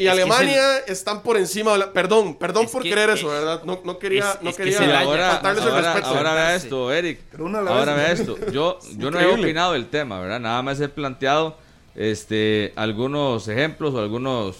que 1.07 1.11
el- 1.11 1.17
están 1.17 1.23
por 1.23 1.37
encima 1.37 1.71
de 1.73 1.77
la... 1.79 1.93
Perdón, 1.93 2.35
perdón 2.35 2.65
Es 2.65 2.71
por 2.71 2.83
que- 2.83 2.91
creer 2.91 3.09
es- 3.11 3.19
eso, 3.19 3.29
¿verdad? 3.29 3.63
No, 3.63 3.81
no 3.83 3.97
quería, 3.97 4.31
es- 4.31 4.41
no 4.41 4.49
es 4.49 4.55
que 4.57 4.63
quería 4.63 4.79
el 4.79 4.91
Ajax. 4.91 5.05
ahora, 5.07 5.29
faltarles 5.31 5.63
el 5.63 5.69
ahora, 5.71 5.93
respeto. 5.93 6.07
ahora 6.17 6.33
vea 6.33 6.55
esto, 6.55 6.93
Eric. 6.93 7.19
Ahora 7.39 7.93
vea 7.95 8.11
esto. 8.11 8.37
Yo, 8.51 8.79
yo 8.97 9.11
no 9.11 9.19
he 9.19 9.25
opinado 9.27 9.73
del 9.73 9.87
tema, 9.87 10.19
¿verdad? 10.19 10.39
Nada 10.39 10.61
más 10.61 10.79
he 10.79 10.89
planteado 10.89 11.57
este, 11.95 12.73
algunos 12.75 13.47
ejemplos 13.47 13.93
o 13.93 13.99
algunos 13.99 14.57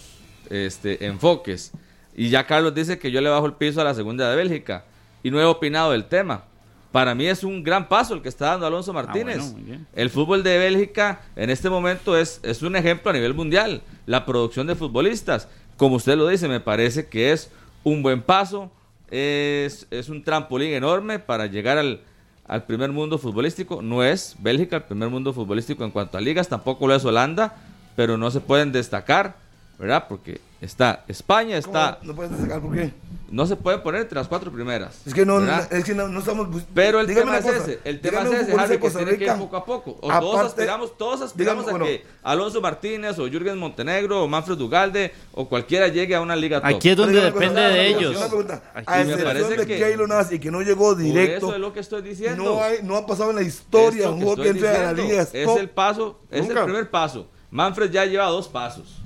este, 0.49 1.05
enfoques. 1.05 1.71
Y 2.15 2.29
ya 2.29 2.45
Carlos 2.47 2.73
dice 2.73 2.97
que 2.97 3.11
yo 3.11 3.21
le 3.21 3.29
bajo 3.29 3.45
el 3.45 3.53
piso 3.53 3.79
a 3.79 3.83
la 3.83 3.93
segunda 3.93 4.29
de 4.29 4.35
Bélgica. 4.35 4.85
Y 5.23 5.29
no 5.31 5.39
he 5.39 5.45
opinado 5.45 5.91
del 5.91 6.05
tema. 6.05 6.45
Para 6.91 7.13
mí 7.13 7.27
es 7.27 7.43
un 7.43 7.63
gran 7.63 7.87
paso 7.89 8.13
el 8.15 8.21
que 8.23 8.29
está 8.29 8.47
dando 8.47 8.65
Alonso 8.65 8.93
Martínez. 8.93 9.39
Ah, 9.41 9.49
bueno. 9.51 9.85
El 9.93 10.09
fútbol 10.09 10.41
de 10.41 10.57
Bélgica 10.57 11.21
en 11.35 11.49
este 11.49 11.69
momento 11.69 12.17
es, 12.17 12.39
es 12.43 12.61
un 12.63 12.75
ejemplo 12.75 13.11
a 13.11 13.13
nivel 13.13 13.33
mundial. 13.33 13.81
La 14.05 14.25
producción 14.25 14.65
de 14.67 14.73
futbolistas, 14.75 15.47
como 15.77 15.95
usted 15.95 16.17
lo 16.17 16.27
dice, 16.27 16.47
me 16.47 16.59
parece 16.59 17.07
que 17.07 17.31
es 17.31 17.49
un 17.83 18.03
buen 18.03 18.21
paso. 18.21 18.71
Es, 19.09 19.87
es 19.89 20.09
un 20.09 20.23
trampolín 20.23 20.73
enorme 20.73 21.19
para 21.19 21.45
llegar 21.45 21.77
al, 21.77 22.01
al 22.47 22.65
primer 22.65 22.91
mundo 22.91 23.17
futbolístico. 23.17 23.81
No 23.81 24.03
es 24.03 24.35
Bélgica 24.39 24.77
el 24.77 24.83
primer 24.83 25.09
mundo 25.09 25.33
futbolístico 25.33 25.83
en 25.85 25.91
cuanto 25.91 26.17
a 26.17 26.21
ligas, 26.21 26.49
tampoco 26.49 26.87
lo 26.87 26.95
es 26.95 27.05
Holanda, 27.05 27.55
pero 27.95 28.17
no 28.17 28.31
se 28.31 28.41
pueden 28.41 28.71
destacar, 28.71 29.37
¿verdad? 29.79 30.05
Porque 30.07 30.41
está 30.61 31.03
España, 31.07 31.59
¿Cómo 31.61 31.77
está... 31.77 31.99
No 32.03 32.15
puedes 32.15 32.31
destacar 32.31 32.61
por 32.61 32.73
qué. 32.75 32.91
No 33.29 33.45
se 33.45 33.57
pueden 33.57 33.81
poner 33.81 34.01
entre 34.03 34.15
las 34.17 34.27
cuatro 34.29 34.49
primeras. 34.53 35.05
Es 35.05 35.13
que 35.13 35.25
no, 35.25 35.39
es 35.69 35.83
que 35.83 35.93
no, 35.93 36.07
no 36.07 36.19
estamos. 36.19 36.47
Pero 36.73 37.01
el 37.01 37.07
Dígame 37.07 37.25
tema 37.25 37.37
es 37.39 37.43
cosa, 37.45 37.57
ese, 37.57 37.79
el 37.83 37.99
tema 37.99 38.19
dígame 38.19 38.37
es 38.37 38.47
ese, 38.47 38.57
Harry, 38.57 38.79
que 38.79 38.89
tiene 38.89 39.17
que 39.17 39.25
ir 39.25 39.33
poco 39.33 39.57
a 39.57 39.65
poco. 39.65 39.97
O 39.99 40.07
Aparte- 40.09 40.19
todos 40.25 40.39
aspiramos, 40.45 40.97
todos 40.97 41.21
aspiramos 41.21 41.65
dígame, 41.65 41.83
a 41.83 41.87
que 41.87 42.05
Alonso 42.23 42.61
Martínez 42.61 43.19
o 43.19 43.27
Jürgen 43.27 43.57
Montenegro 43.57 44.23
o 44.23 44.29
Manfred 44.29 44.57
Ugalde 44.61 45.13
o 45.33 45.49
cualquiera 45.49 45.89
llegue 45.89 46.15
a 46.15 46.21
una 46.21 46.37
liga 46.37 46.61
top. 46.61 46.69
Aquí 46.77 46.89
es 46.89 46.95
donde 46.95 47.19
depende 47.19 47.47
cosa, 47.49 47.67
de 47.67 47.87
ellos. 47.87 48.15
Una 48.15 48.27
pregunta. 48.27 48.63
Aquí 48.73 48.85
A 48.87 48.95
me 48.95 49.01
excepción 49.01 49.27
parece 49.27 49.57
de 49.57 49.67
que- 49.67 49.77
Keylor 49.77 50.07
Navas 50.07 50.29
que 50.29 50.49
no 50.51 50.61
llegó 50.61 50.95
directo. 50.95 51.47
eso 51.47 51.55
es 51.55 51.59
lo 51.59 51.73
que 51.73 51.81
estoy 51.81 52.01
diciendo. 52.03 52.43
No, 52.45 52.63
hay, 52.63 52.77
no 52.81 52.95
ha 52.95 53.05
pasado 53.05 53.31
en 53.31 53.35
la 53.35 53.41
historia 53.41 54.09
un 54.09 54.19
que 54.19 54.23
juego 54.25 54.41
que 54.41 54.49
estoy 54.51 54.63
entre 54.63 54.69
a 54.69 54.83
la 54.83 54.93
diciendo 54.93 55.11
liga. 55.11 55.21
Es 55.33 55.45
top. 55.45 55.57
el 55.59 55.69
paso, 55.69 56.19
es 56.31 56.47
Nunca. 56.47 56.59
el 56.59 56.65
primer 56.65 56.89
paso. 56.89 57.27
Manfred 57.51 57.91
ya 57.91 58.05
lleva 58.05 58.27
dos 58.27 58.47
pasos. 58.47 59.01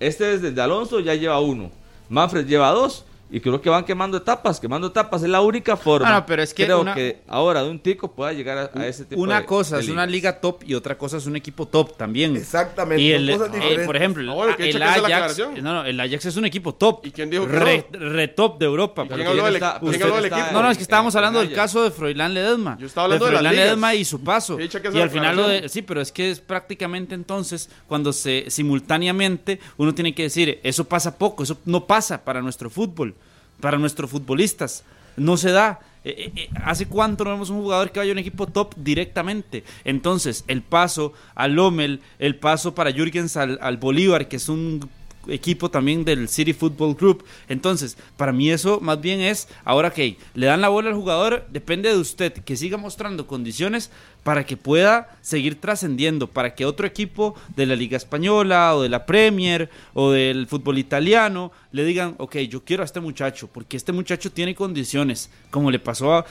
Este 0.00 0.24
desde 0.24 0.48
el 0.48 0.54
de 0.54 0.62
Alonso 0.62 1.00
ya 1.00 1.14
lleva 1.14 1.40
uno. 1.40 1.70
Manfred 2.08 2.46
lleva 2.46 2.70
dos. 2.70 3.04
Y 3.28 3.40
creo 3.40 3.60
que 3.60 3.68
van 3.68 3.84
quemando 3.84 4.18
etapas, 4.18 4.60
quemando 4.60 4.86
etapas. 4.86 5.20
Es 5.22 5.28
la 5.28 5.40
única 5.40 5.76
forma. 5.76 6.08
Ah, 6.08 6.20
no, 6.20 6.26
pero 6.26 6.42
es 6.44 6.54
que 6.54 6.64
creo 6.64 6.80
una- 6.80 6.94
que 6.94 7.22
ahora 7.26 7.64
de 7.64 7.70
un 7.70 7.80
tico 7.80 8.12
pueda 8.12 8.32
llegar 8.32 8.70
a, 8.72 8.80
a 8.80 8.86
ese 8.86 9.04
tipo 9.04 9.20
Una 9.20 9.40
de- 9.40 9.46
cosa 9.46 9.76
de 9.78 9.82
es 9.82 9.88
una 9.88 10.06
liga 10.06 10.40
top 10.40 10.62
y 10.64 10.74
otra 10.74 10.96
cosa 10.96 11.16
es 11.16 11.26
un 11.26 11.34
equipo 11.34 11.66
top 11.66 11.96
también. 11.96 12.36
Exactamente, 12.36 13.02
Y 13.02 13.10
el, 13.10 13.28
cosas 13.32 13.48
eh, 13.48 13.52
diferentes. 13.56 13.86
por 13.86 13.96
ejemplo, 13.96 14.34
bueno, 14.34 14.54
el, 14.58 14.82
Ajax, 14.82 15.38
no, 15.60 15.74
no, 15.74 15.84
el 15.84 15.98
Ajax 15.98 16.26
es 16.26 16.36
un 16.36 16.44
equipo 16.44 16.72
top. 16.74 17.04
¿Y 17.04 17.10
quién 17.10 17.28
dijo 17.28 17.46
que 17.48 17.52
re, 17.58 17.86
re 17.90 18.28
top 18.28 18.58
de 18.60 18.66
Europa. 18.66 19.04
No, 19.04 20.62
no, 20.62 20.70
es 20.70 20.76
que 20.76 20.82
estábamos 20.82 21.14
en- 21.14 21.18
en 21.18 21.24
hablando 21.24 21.40
del 21.40 21.52
caso 21.52 21.82
de 21.82 21.90
Froilán 21.90 22.32
Ledesma. 22.32 22.76
Yo 22.78 22.86
estaba 22.86 23.06
hablando 23.06 23.24
de 23.26 23.32
Froilán. 23.32 23.56
Ledesma 23.56 23.94
y 23.94 24.04
su 24.04 24.20
paso. 24.22 24.56
Y 24.60 25.00
al 25.00 25.10
final 25.10 25.36
lo 25.36 25.48
de, 25.48 25.68
sí, 25.68 25.82
pero 25.82 26.00
es 26.00 26.12
que 26.12 26.30
es 26.30 26.40
prácticamente 26.40 27.14
entonces 27.14 27.68
cuando 27.88 28.12
se 28.12 28.44
simultáneamente 28.48 29.58
uno 29.76 29.94
tiene 29.94 30.14
que 30.14 30.24
decir, 30.24 30.60
eso 30.62 30.84
pasa 30.84 31.18
poco, 31.18 31.42
eso 31.42 31.58
no 31.64 31.86
pasa 31.86 32.24
para 32.24 32.40
nuestro 32.40 32.70
fútbol, 32.70 33.14
para 33.60 33.78
nuestros 33.78 34.10
futbolistas. 34.10 34.84
No 35.16 35.36
se 35.36 35.50
da. 35.50 35.80
Eh, 36.04 36.14
eh, 36.18 36.32
eh, 36.36 36.48
¿Hace 36.64 36.86
cuánto 36.86 37.24
no 37.24 37.30
vemos 37.30 37.50
un 37.50 37.62
jugador 37.62 37.90
que 37.90 37.98
vaya 37.98 38.12
a 38.12 38.14
un 38.14 38.18
equipo 38.18 38.46
top 38.46 38.74
directamente? 38.76 39.64
Entonces, 39.84 40.44
el 40.46 40.62
paso 40.62 41.12
al 41.34 41.54
Lommel, 41.54 42.00
el 42.18 42.36
paso 42.36 42.74
para 42.74 42.92
Jürgens 42.92 43.36
al, 43.36 43.58
al 43.60 43.76
Bolívar, 43.76 44.28
que 44.28 44.36
es 44.36 44.48
un 44.48 44.88
equipo 45.28 45.70
también 45.70 46.04
del 46.04 46.28
City 46.28 46.52
Football 46.52 46.94
Group. 46.94 47.24
Entonces, 47.48 47.96
para 48.16 48.32
mí 48.32 48.50
eso 48.50 48.80
más 48.80 49.00
bien 49.00 49.20
es, 49.20 49.48
ahora 49.64 49.90
que 49.90 50.16
le 50.34 50.46
dan 50.46 50.60
la 50.60 50.68
bola 50.68 50.90
al 50.90 50.94
jugador, 50.96 51.46
depende 51.50 51.88
de 51.90 51.96
usted 51.98 52.32
que 52.32 52.56
siga 52.56 52.76
mostrando 52.76 53.26
condiciones 53.26 53.90
para 54.22 54.44
que 54.44 54.56
pueda 54.56 55.16
seguir 55.22 55.60
trascendiendo, 55.60 56.26
para 56.26 56.54
que 56.54 56.64
otro 56.64 56.86
equipo 56.86 57.34
de 57.54 57.66
la 57.66 57.76
Liga 57.76 57.96
Española 57.96 58.74
o 58.74 58.82
de 58.82 58.88
la 58.88 59.06
Premier 59.06 59.70
o 59.94 60.10
del 60.10 60.46
fútbol 60.48 60.78
italiano 60.78 61.52
le 61.70 61.84
digan, 61.84 62.14
ok, 62.18 62.36
yo 62.48 62.64
quiero 62.64 62.82
a 62.82 62.86
este 62.86 62.98
muchacho, 63.00 63.48
porque 63.52 63.76
este 63.76 63.92
muchacho 63.92 64.32
tiene 64.32 64.54
condiciones, 64.56 65.30
como 65.50 65.70
le 65.70 65.78
pasó 65.78 66.14
a- 66.14 66.24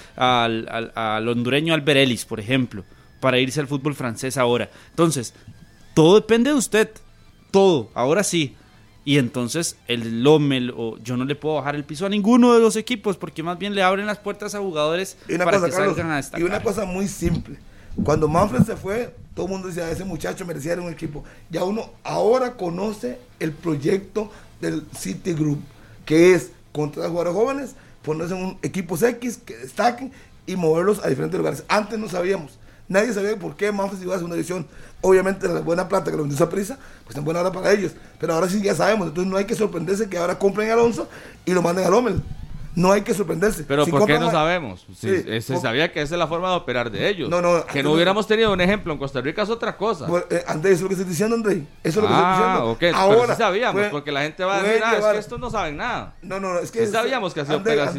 al, 0.43 0.67
al- 0.69 0.91
al 0.95 1.27
hondureño 1.27 1.73
Alberelis, 1.73 2.25
por 2.25 2.39
ejemplo, 2.39 2.83
para 3.21 3.39
irse 3.39 3.59
al 3.61 3.67
fútbol 3.67 3.95
francés 3.95 4.35
ahora. 4.37 4.69
Entonces, 4.89 5.33
todo 5.93 6.15
depende 6.15 6.49
de 6.49 6.57
usted, 6.57 6.89
todo, 7.51 7.89
ahora 7.93 8.23
sí. 8.23 8.55
Y 9.05 9.19
entonces 9.19 9.77
el 9.87 10.23
Lommel 10.23 10.73
o 10.75 10.97
yo 10.97 11.15
no 11.15 11.25
le 11.25 11.35
puedo 11.35 11.55
bajar 11.55 11.75
el 11.75 11.83
piso 11.83 12.07
a 12.07 12.09
ninguno 12.09 12.55
de 12.55 12.59
los 12.59 12.75
equipos 12.75 13.17
porque 13.17 13.43
más 13.43 13.57
bien 13.59 13.75
le 13.75 13.83
abren 13.83 14.07
las 14.07 14.17
puertas 14.17 14.55
a 14.55 14.59
jugadores 14.59 15.15
Y 15.29 15.35
una, 15.35 15.45
para 15.45 15.57
cosa, 15.59 15.69
que 15.69 15.75
Carlos, 15.75 15.95
salgan 15.95 16.11
a 16.11 16.15
y 16.15 16.17
destacar. 16.17 16.43
una 16.43 16.63
cosa 16.63 16.85
muy 16.85 17.07
simple. 17.07 17.57
Cuando 18.03 18.27
Manfred 18.27 18.63
se 18.63 18.75
fue, 18.75 19.15
todo 19.35 19.45
el 19.45 19.51
mundo 19.51 19.67
decía, 19.67 19.89
ese 19.91 20.03
muchacho 20.03 20.45
merecía 20.45 20.73
ir 20.73 20.79
a 20.79 20.81
un 20.81 20.91
equipo. 20.91 21.23
Ya 21.51 21.63
uno 21.63 21.91
ahora 22.03 22.55
conoce 22.55 23.19
el 23.39 23.51
proyecto 23.53 24.31
del 24.59 24.83
City 24.97 25.33
Group, 25.33 25.61
que 26.03 26.33
es 26.33 26.51
contratar 26.71 27.11
jugadores 27.11 27.33
jóvenes, 27.35 27.75
ponerse 28.01 28.35
en 28.35 28.43
un 28.43 28.57
equipos 28.63 29.03
X 29.03 29.37
que 29.37 29.55
destaquen 29.55 30.11
y 30.47 30.55
moverlos 30.55 31.03
a 31.05 31.09
diferentes 31.09 31.37
lugares. 31.37 31.63
Antes 31.67 31.99
no 31.99 32.09
sabíamos. 32.09 32.57
Nadie 32.87 33.13
sabía 33.13 33.35
por 33.37 33.55
qué 33.55 33.71
Manfred 33.71 34.01
iba 34.01 34.13
a 34.13 34.15
hacer 34.15 34.25
una 34.25 34.35
división. 34.35 34.67
Obviamente 35.01 35.47
la 35.47 35.59
buena 35.61 35.87
plata 35.87 36.11
que 36.11 36.17
lo 36.17 36.23
vendió 36.23 36.35
esa 36.35 36.49
prisa, 36.49 36.77
pues 37.05 37.17
en 37.17 37.23
buena 37.23 37.41
hora 37.41 37.51
para 37.51 37.71
ellos. 37.71 37.93
Pero 38.19 38.33
ahora 38.33 38.47
sí 38.47 38.61
ya 38.61 38.75
sabemos. 38.75 39.07
Entonces 39.07 39.31
no 39.31 39.37
hay 39.37 39.45
que 39.45 39.55
sorprenderse 39.55 40.07
que 40.09 40.17
ahora 40.17 40.37
compren 40.37 40.69
a 40.69 40.73
Alonso 40.73 41.07
y 41.45 41.53
lo 41.53 41.61
manden 41.61 41.85
a 41.85 41.89
Lommel. 41.89 42.21
No 42.75 42.91
hay 42.91 43.03
que 43.03 43.13
sorprenderse. 43.13 43.63
Pero 43.63 43.85
Si 43.85 43.91
¿por 43.91 44.05
qué 44.05 44.19
no 44.19 44.27
a- 44.27 44.31
sabemos? 44.31 44.85
Si- 44.99 45.23
Sí, 45.23 45.41
se 45.41 45.53
por- 45.53 45.61
sabía 45.61 45.93
que 45.93 46.01
esa 46.01 46.15
es 46.15 46.19
la 46.19 46.27
forma 46.27 46.49
de 46.49 46.57
operar 46.57 46.91
de 46.91 47.07
ellos. 47.07 47.29
No, 47.29 47.41
no, 47.41 47.65
que 47.65 47.81
no, 47.81 47.93
hubiéramos 47.93 48.27
tenido 48.27 48.51
un 48.51 48.59
ejemplo 48.59 48.91
en 48.91 48.99
Costa 48.99 49.21
Rica 49.21 49.43
es 49.43 49.49
otra 49.49 49.77
cosa. 49.77 50.07
Pues, 50.07 50.25
eh, 50.29 50.43
André, 50.45 50.71
eso 50.71 50.79
es 50.79 50.81
lo 50.81 50.87
que 50.89 50.93
estoy 50.95 51.07
diciendo, 51.09 51.37
André. 51.37 51.63
Eso 51.83 51.99
es 52.01 52.03
lo 52.03 52.07
que 52.07 52.13
ah, 52.13 52.33
estoy 52.33 52.45
diciendo. 52.47 52.71
ok. 52.71 52.77
pero 52.79 52.97
Ahora, 52.97 53.33
sí 53.35 53.41
sabíamos, 53.41 53.81
porque 53.91 54.11
la 54.11 54.21
gente 54.23 54.43
va 54.43 54.57
a 54.57 54.61
decir, 54.63 54.83
ah, 54.83 54.97
es 54.97 55.05
que 55.05 55.17
estos 55.19 55.39
no 55.39 55.49
saben 55.49 55.77
nada. 55.77 56.15
No, 56.21 56.39
no, 56.41 56.59
es 56.59 56.69
que... 56.69 56.85
Sí 56.85 56.91
sabíamos 56.91 57.33
que 57.33 57.39
hacía 57.41 57.55
André, 57.55 57.81
opera 57.81 57.91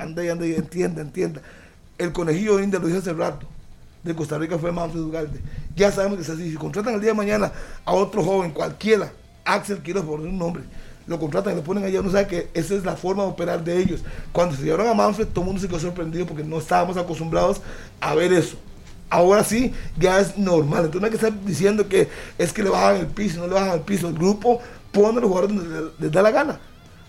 André, 0.00 0.56
entienda, 0.56 1.02
entienda. 1.02 1.40
El 1.98 2.12
conejillo 2.12 2.60
India 2.60 2.78
lo 2.78 2.86
dije 2.86 3.00
hace 3.00 3.12
rato. 3.12 3.48
De 4.06 4.14
Costa 4.14 4.38
Rica 4.38 4.56
fue 4.58 4.70
Manfred 4.72 5.00
Ugarte. 5.00 5.40
Ya 5.74 5.90
sabemos 5.90 6.16
que 6.16 6.22
es 6.22 6.30
así. 6.30 6.50
Si 6.50 6.56
contratan 6.56 6.94
el 6.94 7.00
día 7.00 7.10
de 7.10 7.16
mañana 7.16 7.52
a 7.84 7.92
otro 7.92 8.22
joven, 8.22 8.52
cualquiera, 8.52 9.12
Axel 9.44 9.82
Quiroz, 9.82 10.04
por 10.04 10.20
un 10.20 10.38
nombre, 10.38 10.62
lo 11.06 11.18
contratan 11.18 11.52
y 11.52 11.56
lo 11.56 11.62
ponen 11.62 11.84
allá, 11.84 12.00
uno 12.00 12.10
sabe 12.10 12.26
que 12.26 12.48
esa 12.54 12.74
es 12.74 12.84
la 12.84 12.96
forma 12.96 13.24
de 13.24 13.30
operar 13.30 13.62
de 13.62 13.78
ellos. 13.78 14.02
Cuando 14.32 14.56
se 14.56 14.62
llevaron 14.62 14.88
a 14.88 14.94
Manfred, 14.94 15.26
todo 15.28 15.40
el 15.40 15.46
mundo 15.46 15.60
se 15.60 15.68
quedó 15.68 15.80
sorprendido 15.80 16.26
porque 16.26 16.44
no 16.44 16.58
estábamos 16.58 16.96
acostumbrados 16.96 17.60
a 18.00 18.14
ver 18.14 18.32
eso. 18.32 18.56
Ahora 19.08 19.44
sí, 19.44 19.72
ya 19.98 20.20
es 20.20 20.36
normal. 20.36 20.86
Entonces 20.86 21.00
no 21.00 21.06
hay 21.06 21.10
que 21.10 21.16
estar 21.16 21.44
diciendo 21.44 21.88
que 21.88 22.08
es 22.38 22.52
que 22.52 22.62
le 22.62 22.70
bajan 22.70 22.96
el 22.96 23.06
piso, 23.06 23.40
no 23.40 23.46
le 23.46 23.54
bajan 23.54 23.74
el 23.74 23.80
piso. 23.80 24.08
El 24.08 24.14
grupo 24.14 24.60
pone 24.92 25.18
a 25.18 25.20
los 25.20 25.30
jugadores 25.30 25.56
donde 25.56 25.90
les, 25.98 26.12
da 26.12 26.22
la 26.22 26.30
gana. 26.30 26.60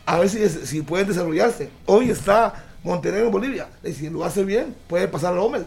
A 0.06 0.20
ver 0.20 0.30
si, 0.30 0.48
si 0.48 0.82
pueden 0.82 1.08
desarrollarse. 1.08 1.70
Hoy 1.86 2.12
está 2.12 2.66
Montenegro 2.84 3.28
en 3.28 3.32
Bolivia. 3.32 3.68
Y 3.84 3.94
si 3.94 4.10
lo 4.10 4.24
hace 4.24 4.44
bien, 4.44 4.76
puede 4.88 5.08
pasar 5.08 5.34
al 5.34 5.40
Homel. 5.40 5.66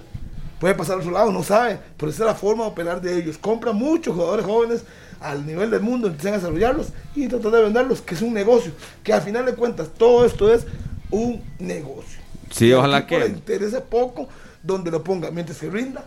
Puede 0.60 0.74
pasar 0.74 0.94
al 0.94 1.00
otro 1.00 1.10
lado, 1.12 1.32
no 1.32 1.42
sabe. 1.42 1.78
Pero 1.96 2.12
esa 2.12 2.22
es 2.24 2.26
la 2.28 2.34
forma 2.36 2.64
de 2.64 2.70
operar 2.70 3.00
de 3.00 3.18
ellos. 3.18 3.38
Compran 3.38 3.74
muchos 3.74 4.14
jugadores 4.14 4.44
jóvenes 4.46 4.84
al 5.20 5.44
nivel 5.46 5.70
del 5.70 5.80
mundo, 5.80 6.06
empiezan 6.06 6.34
a 6.34 6.36
desarrollarlos 6.36 6.88
y 7.16 7.26
tratar 7.28 7.50
de 7.52 7.62
venderlos, 7.62 8.00
que 8.02 8.14
es 8.14 8.22
un 8.22 8.32
negocio. 8.34 8.72
Que 9.02 9.12
al 9.12 9.22
final 9.22 9.46
de 9.46 9.54
cuentas, 9.54 9.88
todo 9.96 10.24
esto 10.24 10.52
es 10.52 10.66
un 11.10 11.42
negocio. 11.58 12.20
Sí, 12.50 12.72
ojalá 12.72 13.06
que- 13.06 13.18
Le 13.18 13.26
interese 13.28 13.80
poco 13.80 14.28
donde 14.62 14.90
lo 14.90 15.02
ponga. 15.02 15.30
Mientras 15.30 15.58
que 15.58 15.68
rinda, 15.70 16.04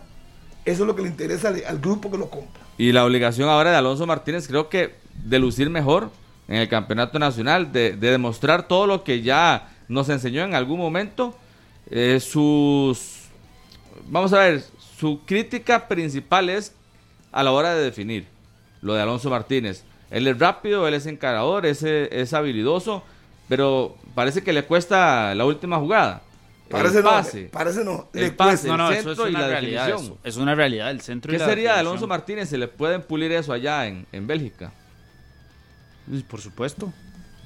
eso 0.64 0.82
es 0.84 0.86
lo 0.86 0.94
que 0.96 1.02
le 1.02 1.08
interesa 1.08 1.48
al, 1.48 1.62
al 1.66 1.78
grupo 1.80 2.10
que 2.10 2.16
lo 2.18 2.30
compra. 2.30 2.62
Y 2.78 2.92
la 2.92 3.04
obligación 3.04 3.48
ahora 3.48 3.70
de 3.72 3.76
Alonso 3.76 4.06
Martínez, 4.06 4.46
creo 4.48 4.68
que 4.68 4.94
de 5.24 5.38
lucir 5.38 5.68
mejor 5.70 6.10
en 6.48 6.56
el 6.56 6.68
campeonato 6.68 7.18
nacional, 7.18 7.72
de, 7.72 7.96
de 7.96 8.10
demostrar 8.10 8.68
todo 8.68 8.86
lo 8.86 9.02
que 9.04 9.22
ya 9.22 9.68
nos 9.88 10.08
enseñó 10.08 10.42
en 10.44 10.54
algún 10.54 10.78
momento, 10.78 11.36
eh, 11.90 12.18
sus... 12.20 13.13
Vamos 14.08 14.32
a 14.32 14.40
ver, 14.40 14.64
su 14.98 15.20
crítica 15.24 15.88
principal 15.88 16.48
es 16.50 16.74
a 17.32 17.42
la 17.42 17.52
hora 17.52 17.74
de 17.74 17.82
definir 17.84 18.26
lo 18.82 18.94
de 18.94 19.02
Alonso 19.02 19.30
Martínez. 19.30 19.84
Él 20.10 20.26
es 20.26 20.38
rápido, 20.38 20.86
él 20.86 20.94
es 20.94 21.06
encarador, 21.06 21.66
es, 21.66 21.82
es 21.82 22.32
habilidoso, 22.32 23.02
pero 23.48 23.96
parece 24.14 24.42
que 24.42 24.52
le 24.52 24.64
cuesta 24.64 25.34
la 25.34 25.44
última 25.44 25.78
jugada. 25.78 26.22
Parece 26.68 26.98
el 26.98 27.04
no, 27.04 27.22
parece 27.52 27.84
no. 27.84 28.08
El 28.14 28.34
pase, 28.34 28.68
no, 28.68 28.76
no, 28.76 28.90
el 28.90 28.96
eso 28.98 29.12
es 29.12 29.18
y 29.18 29.22
una 29.22 29.40
la 29.40 29.48
realidad. 29.48 29.86
definición. 29.86 30.18
eso 30.22 30.28
Es 30.28 30.36
una 30.36 30.54
realidad, 30.54 30.90
el 30.90 31.00
centro 31.00 31.30
y 31.32 31.34
¿Qué 31.36 31.38
la 31.38 31.46
sería 31.46 31.74
de. 31.74 31.80
Alonso 31.80 32.06
Martínez? 32.06 32.48
¿Se 32.48 32.58
le 32.58 32.68
pueden 32.68 33.02
pulir 33.02 33.32
eso 33.32 33.52
allá 33.52 33.86
en, 33.86 34.06
en 34.12 34.26
Bélgica? 34.26 34.72
Por 36.28 36.40
supuesto. 36.40 36.92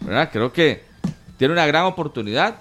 ¿verdad? 0.01 0.30
Creo 0.32 0.53
que 0.53 0.82
tiene 1.36 1.53
una 1.53 1.66
gran 1.66 1.84
oportunidad 1.84 2.57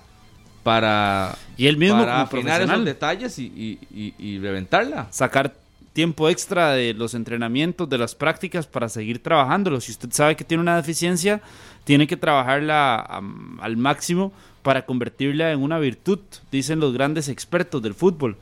para, 0.68 1.38
Y 1.56 1.68
él 1.68 1.78
mismo 1.78 2.00
para 2.00 2.22
afinar 2.24 2.62
esos 2.62 2.84
detalles 2.84 3.40
y, 3.40 3.46
y- 3.46 3.80
y- 3.96 4.14
y 4.20 4.38
reventarla. 4.40 5.08
sacar 5.12 5.56
tiempo 5.94 6.28
extra 6.30 6.72
de 6.74 6.94
los 6.94 7.14
entrenamientos, 7.14 7.90
de 7.90 7.98
las 7.98 8.16
prácticas 8.16 8.68
para 8.68 8.90
seguir 8.90 9.24
trabajándolo. 9.24 9.80
Si 9.80 9.94
usted 9.94 10.10
sabe 10.12 10.36
que 10.36 10.44
tiene 10.44 10.62
una 10.62 10.76
deficiencia, 10.76 11.40
tiene 11.86 12.06
que 12.06 12.18
trabajarla 12.18 13.00
al 13.62 13.78
máximo 13.78 14.34
para 14.62 14.86
convertirla 14.86 15.54
en 15.54 15.62
una 15.62 15.80
virtud, 15.80 16.20
dicen 16.52 16.82
los 16.82 16.92
grandes 16.94 17.30
expertos 17.30 17.82
del 17.82 17.94
fútbol. 17.94 18.36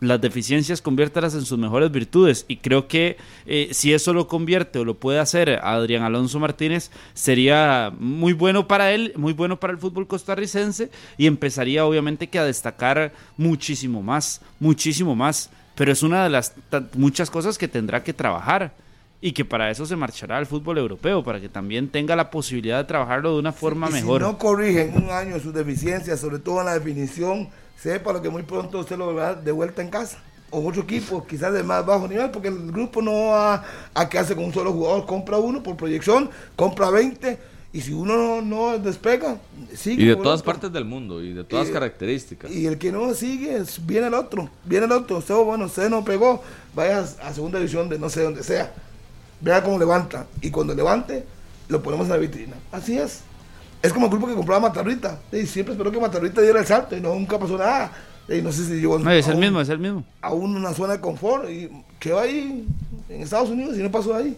Las 0.00 0.20
deficiencias 0.20 0.82
conviértalas 0.82 1.34
en 1.34 1.44
sus 1.44 1.58
mejores 1.58 1.90
virtudes 1.90 2.44
y 2.48 2.56
creo 2.56 2.88
que 2.88 3.18
eh, 3.46 3.68
si 3.72 3.92
eso 3.92 4.12
lo 4.12 4.28
convierte 4.28 4.78
o 4.78 4.84
lo 4.84 4.94
puede 4.94 5.18
hacer 5.18 5.60
Adrián 5.62 6.02
Alonso 6.02 6.40
Martínez 6.40 6.90
sería 7.12 7.92
muy 7.98 8.32
bueno 8.32 8.66
para 8.66 8.92
él, 8.92 9.12
muy 9.16 9.34
bueno 9.34 9.60
para 9.60 9.72
el 9.72 9.78
fútbol 9.78 10.06
costarricense 10.06 10.90
y 11.18 11.26
empezaría 11.26 11.84
obviamente 11.84 12.28
que 12.28 12.38
a 12.38 12.44
destacar 12.44 13.12
muchísimo 13.36 14.02
más, 14.02 14.40
muchísimo 14.58 15.14
más 15.14 15.50
pero 15.80 15.92
es 15.92 16.02
una 16.02 16.24
de 16.24 16.28
las 16.28 16.52
muchas 16.92 17.30
cosas 17.30 17.56
que 17.56 17.66
tendrá 17.66 18.04
que 18.04 18.12
trabajar 18.12 18.74
y 19.22 19.32
que 19.32 19.46
para 19.46 19.70
eso 19.70 19.86
se 19.86 19.96
marchará 19.96 20.36
al 20.36 20.44
fútbol 20.44 20.76
europeo, 20.76 21.24
para 21.24 21.40
que 21.40 21.48
también 21.48 21.88
tenga 21.88 22.14
la 22.14 22.30
posibilidad 22.30 22.76
de 22.76 22.84
trabajarlo 22.84 23.32
de 23.32 23.38
una 23.38 23.52
forma 23.52 23.88
Y 23.88 23.94
mejor. 23.94 24.20
Si 24.20 24.26
no 24.26 24.36
corrigen 24.36 24.94
un 24.94 25.10
año 25.10 25.40
sus 25.40 25.54
deficiencias, 25.54 26.20
sobre 26.20 26.38
todo 26.38 26.60
en 26.60 26.66
la 26.66 26.74
definición, 26.74 27.48
sepa 27.82 28.12
lo 28.12 28.20
que 28.22 28.28
muy 28.28 28.42
pronto 28.42 28.78
usted 28.80 28.96
lo 28.96 29.14
verá 29.14 29.34
de 29.34 29.52
vuelta 29.52 29.82
en 29.82 29.88
casa. 29.90 30.18
O 30.52 30.66
otro 30.68 30.82
equipo, 30.82 31.24
quizás 31.26 31.52
de 31.52 31.62
más 31.62 31.86
bajo 31.86 32.08
nivel, 32.08 32.30
porque 32.30 32.48
el 32.48 32.72
grupo 32.72 33.00
no 33.00 33.26
va 33.28 33.64
a 33.94 34.08
quedarse 34.08 34.34
con 34.34 34.44
un 34.46 34.52
solo 34.52 34.72
jugador. 34.72 35.06
Compra 35.06 35.38
uno 35.38 35.62
por 35.62 35.76
proyección, 35.76 36.28
compra 36.56 36.90
20, 36.90 37.38
y 37.72 37.80
si 37.80 37.92
uno 37.92 38.16
no, 38.16 38.42
no 38.42 38.78
despega, 38.78 39.38
sigue. 39.76 40.02
Y 40.02 40.06
de 40.06 40.16
todas 40.16 40.40
otro. 40.40 40.52
partes 40.52 40.72
del 40.72 40.84
mundo 40.84 41.22
y 41.22 41.32
de 41.34 41.44
todas 41.44 41.68
Y- 41.68 41.72
características. 41.72 42.50
Y 42.50 42.66
el 42.66 42.78
que 42.78 42.90
no 42.90 43.14
sigue, 43.14 43.62
viene 43.82 44.08
el 44.08 44.14
otro, 44.14 44.50
viene 44.64 44.86
el 44.86 44.92
otro. 44.92 45.18
Usted, 45.18 45.36
bueno, 45.36 45.66
usted 45.66 45.88
no 45.88 46.04
pegó, 46.04 46.42
vaya 46.74 46.98
a, 46.98 47.28
a 47.28 47.32
segunda 47.32 47.58
división 47.60 47.88
de 47.88 48.00
no 48.00 48.08
sé 48.10 48.22
dónde 48.24 48.42
sea. 48.42 48.72
Vea 49.40 49.62
cómo 49.62 49.78
levanta. 49.78 50.26
Y 50.42 50.50
cuando 50.50 50.74
levante, 50.74 51.24
lo 51.68 51.80
ponemos 51.80 52.06
en 52.06 52.10
la 52.12 52.18
vitrina. 52.18 52.56
Así 52.72 52.98
es. 52.98 53.20
Es 53.82 53.92
como 53.92 54.06
el 54.06 54.10
grupo 54.12 54.26
que 54.26 54.34
compraba 54.34 54.60
Matarrita. 54.68 55.18
Y 55.32 55.46
siempre 55.46 55.72
esperó 55.74 55.90
que 55.90 55.98
Matarrita 56.00 56.40
diera 56.42 56.60
el 56.60 56.66
salto 56.66 56.96
y 56.96 57.00
no, 57.00 57.14
nunca 57.14 57.38
pasó 57.38 57.56
nada. 57.56 57.90
Y 58.28 58.42
no 58.42 58.52
sé 58.52 58.64
si 58.64 58.74
llegó 58.74 58.98
No, 58.98 59.10
es 59.10 59.26
el 59.26 59.34
un- 59.34 59.40
mismo, 59.40 59.60
es 59.60 59.68
el 59.68 59.78
mismo. 59.78 60.04
a 60.22 60.32
una 60.32 60.72
zona 60.74 60.94
de 60.94 61.00
confort 61.00 61.48
y 61.50 61.68
quedó 61.98 62.20
ahí 62.20 62.66
en 63.08 63.22
Estados 63.22 63.48
Unidos 63.50 63.76
y 63.76 63.82
no 63.82 63.90
pasó 63.90 64.14
ahí. 64.14 64.36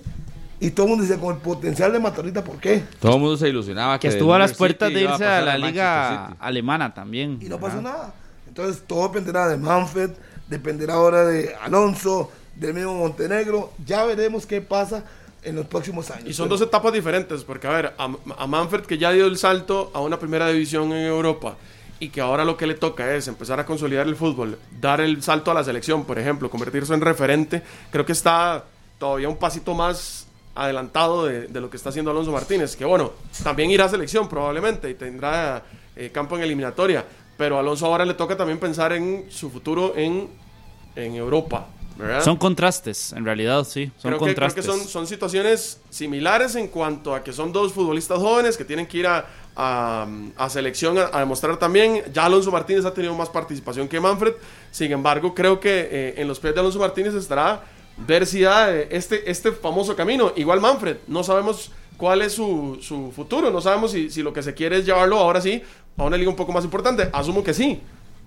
Y 0.61 0.71
todo 0.71 0.87
el 0.87 0.91
mundo 0.91 1.05
decía, 1.05 1.21
con 1.21 1.35
el 1.35 1.41
potencial 1.43 1.93
de 1.93 1.99
Matarrita, 1.99 2.45
¿por 2.45 2.57
qué? 2.59 2.85
Todo 3.01 3.17
el 3.17 3.21
mundo 3.21 3.37
se 3.37 3.49
ilusionaba 3.49 3.99
que, 3.99 4.09
Que 4.09 4.15
estuvo 4.15 4.33
a 4.33 4.39
las 4.39 4.55
puertas 4.55 4.89
City 4.91 5.01
de 5.01 5.11
irse 5.11 5.25
a 5.27 5.41
la 5.43 5.59
liga 5.59 6.27
alemana 6.39 6.95
también. 6.95 7.39
y 7.43 7.47
no 7.47 7.59
pasó 7.59 7.79
Ajá. 7.79 7.83
nada. 7.83 8.15
Entonces 8.47 8.83
todo 8.87 9.09
dependerá 9.09 9.49
de 9.49 9.57
Manfred, 9.57 10.11
dependerá 10.49 10.95
ahora 10.95 11.25
de 11.27 11.53
Alonso, 11.63 12.31
del 12.55 12.75
mismo 12.75 12.95
Montenegro. 12.95 13.73
Ya 13.85 14.05
veremos 14.05 14.47
qué 14.47 14.61
pasa 14.61 15.03
en 15.45 15.57
los 15.57 15.67
próximos 15.67 16.11
años. 16.11 16.29
Y 16.29 16.33
son 16.33 16.47
Pero- 16.49 16.59
dos 16.59 16.67
etapas 16.69 16.93
diferentes, 16.93 17.43
porque 17.45 17.67
a 17.67 17.71
ver, 17.71 17.95
a, 17.99 18.09
a 18.39 18.47
Manfred 18.47 18.83
que 18.83 18.99
ya 18.99 19.11
dio 19.13 19.27
el 19.27 19.37
salto 19.39 19.91
a 19.95 20.01
una 20.01 20.19
primera 20.19 20.49
división 20.49 20.93
en 20.93 21.05
Europa 21.07 21.57
y 21.99 22.09
que 22.11 22.21
ahora 22.21 22.45
lo 22.45 22.57
que 22.57 22.67
le 22.67 22.75
toca 22.75 23.15
es 23.15 23.29
empezar 23.29 23.59
a 23.61 23.67
consolidar 23.67 24.07
el 24.07 24.17
fútbol, 24.17 24.59
dar 24.81 25.01
el 25.01 25.23
salto 25.23 25.51
a 25.51 25.55
la 25.55 25.63
selección, 25.65 26.05
por 26.05 26.19
ejemplo, 26.19 26.49
convertirse 26.51 26.95
en 26.95 27.01
referente, 27.01 27.63
creo 27.91 28.05
que 28.07 28.13
está 28.13 28.65
todavía 28.99 29.29
un 29.29 29.37
pasito 29.37 29.75
más 29.75 30.27
adelantado 30.55 31.25
de, 31.27 31.47
de 31.49 31.61
lo 31.61 31.71
que 31.71 31.77
está 31.77 31.89
haciendo 31.89 32.11
Alonso 32.11 32.31
Martínez, 32.33 32.77
que 32.77 32.85
bueno, 32.85 33.13
también 33.43 33.71
irá 33.71 33.87
a 33.87 33.89
selección 33.89 34.29
probablemente 34.29 34.91
y 34.91 34.95
tendrá 34.95 35.63
eh, 35.97 36.11
campo 36.13 36.37
en 36.37 36.43
eliminatoria, 36.43 37.05
pero 37.37 37.57
a 37.57 37.61
Alonso 37.61 37.87
ahora 37.87 38.05
le 38.05 38.15
toca 38.15 38.37
también 38.37 38.59
pensar 38.59 38.93
en 38.93 39.27
su 39.31 39.49
futuro 39.51 39.95
en, 39.97 40.29
en 40.95 41.15
Europa. 41.15 41.67
¿Verdad? 41.97 42.23
Son 42.23 42.37
contrastes, 42.37 43.13
en 43.13 43.25
realidad, 43.25 43.65
sí. 43.65 43.91
Son 43.99 44.11
creo 44.11 44.19
que, 44.19 44.35
creo 44.35 44.49
contrastes. 44.49 44.65
que 44.65 44.71
son, 44.71 44.81
son 44.87 45.07
situaciones 45.07 45.81
similares 45.91 46.55
en 46.57 46.69
cuanto 46.69 47.15
a 47.15 47.23
que 47.23 47.33
son 47.33 47.53
dos 47.53 47.73
futbolistas 47.73 48.19
jóvenes 48.19 48.57
que 48.57 48.65
tienen 48.65 48.87
que 48.87 48.99
ir 48.99 49.07
a, 49.07 49.27
a- 49.57 50.07
a 50.37 50.49
selección 50.51 50.99
a, 50.99 51.11
a 51.13 51.21
demostrar 51.21 51.57
también. 51.59 52.03
Ya 52.13 52.25
Alonso 52.27 52.51
Martínez 52.51 52.85
ha 52.85 52.95
tenido 52.95 53.15
más 53.15 53.29
participación 53.29 53.89
que 53.89 54.01
Manfred. 54.01 54.35
Sin 54.71 54.91
embargo, 54.93 55.35
creo 55.35 55.61
que 55.61 55.89
eh, 55.91 56.15
en 56.17 56.29
los 56.29 56.41
pies 56.41 56.55
de 56.55 56.61
Alonso 56.61 56.79
Martínez 56.79 57.15
estará 57.15 57.63
ver 57.99 58.27
si 58.27 58.41
da 58.41 58.75
eh, 58.75 58.89
este, 58.91 59.31
este 59.31 59.53
famoso 59.53 59.95
camino. 59.95 60.33
Igual 60.37 60.61
Manfred, 60.61 60.97
no 61.09 61.23
sabemos 61.23 61.71
cuál 61.99 62.23
es 62.23 62.33
su, 62.33 62.79
su 62.81 63.13
futuro, 63.15 63.51
no 63.51 63.61
sabemos 63.61 63.93
si, 63.93 64.11
si 64.11 64.23
lo 64.23 64.33
que 64.33 64.43
se 64.43 64.55
quiere 64.55 64.79
es 64.79 64.87
llevarlo 64.87 65.19
ahora 65.19 65.41
sí 65.41 65.63
a 65.97 66.05
una 66.05 66.17
liga 66.17 66.31
un 66.31 66.37
poco 66.37 66.51
más 66.53 66.65
importante. 66.65 67.09
Asumo 67.13 67.45
que 67.45 67.53
sí, 67.53 67.81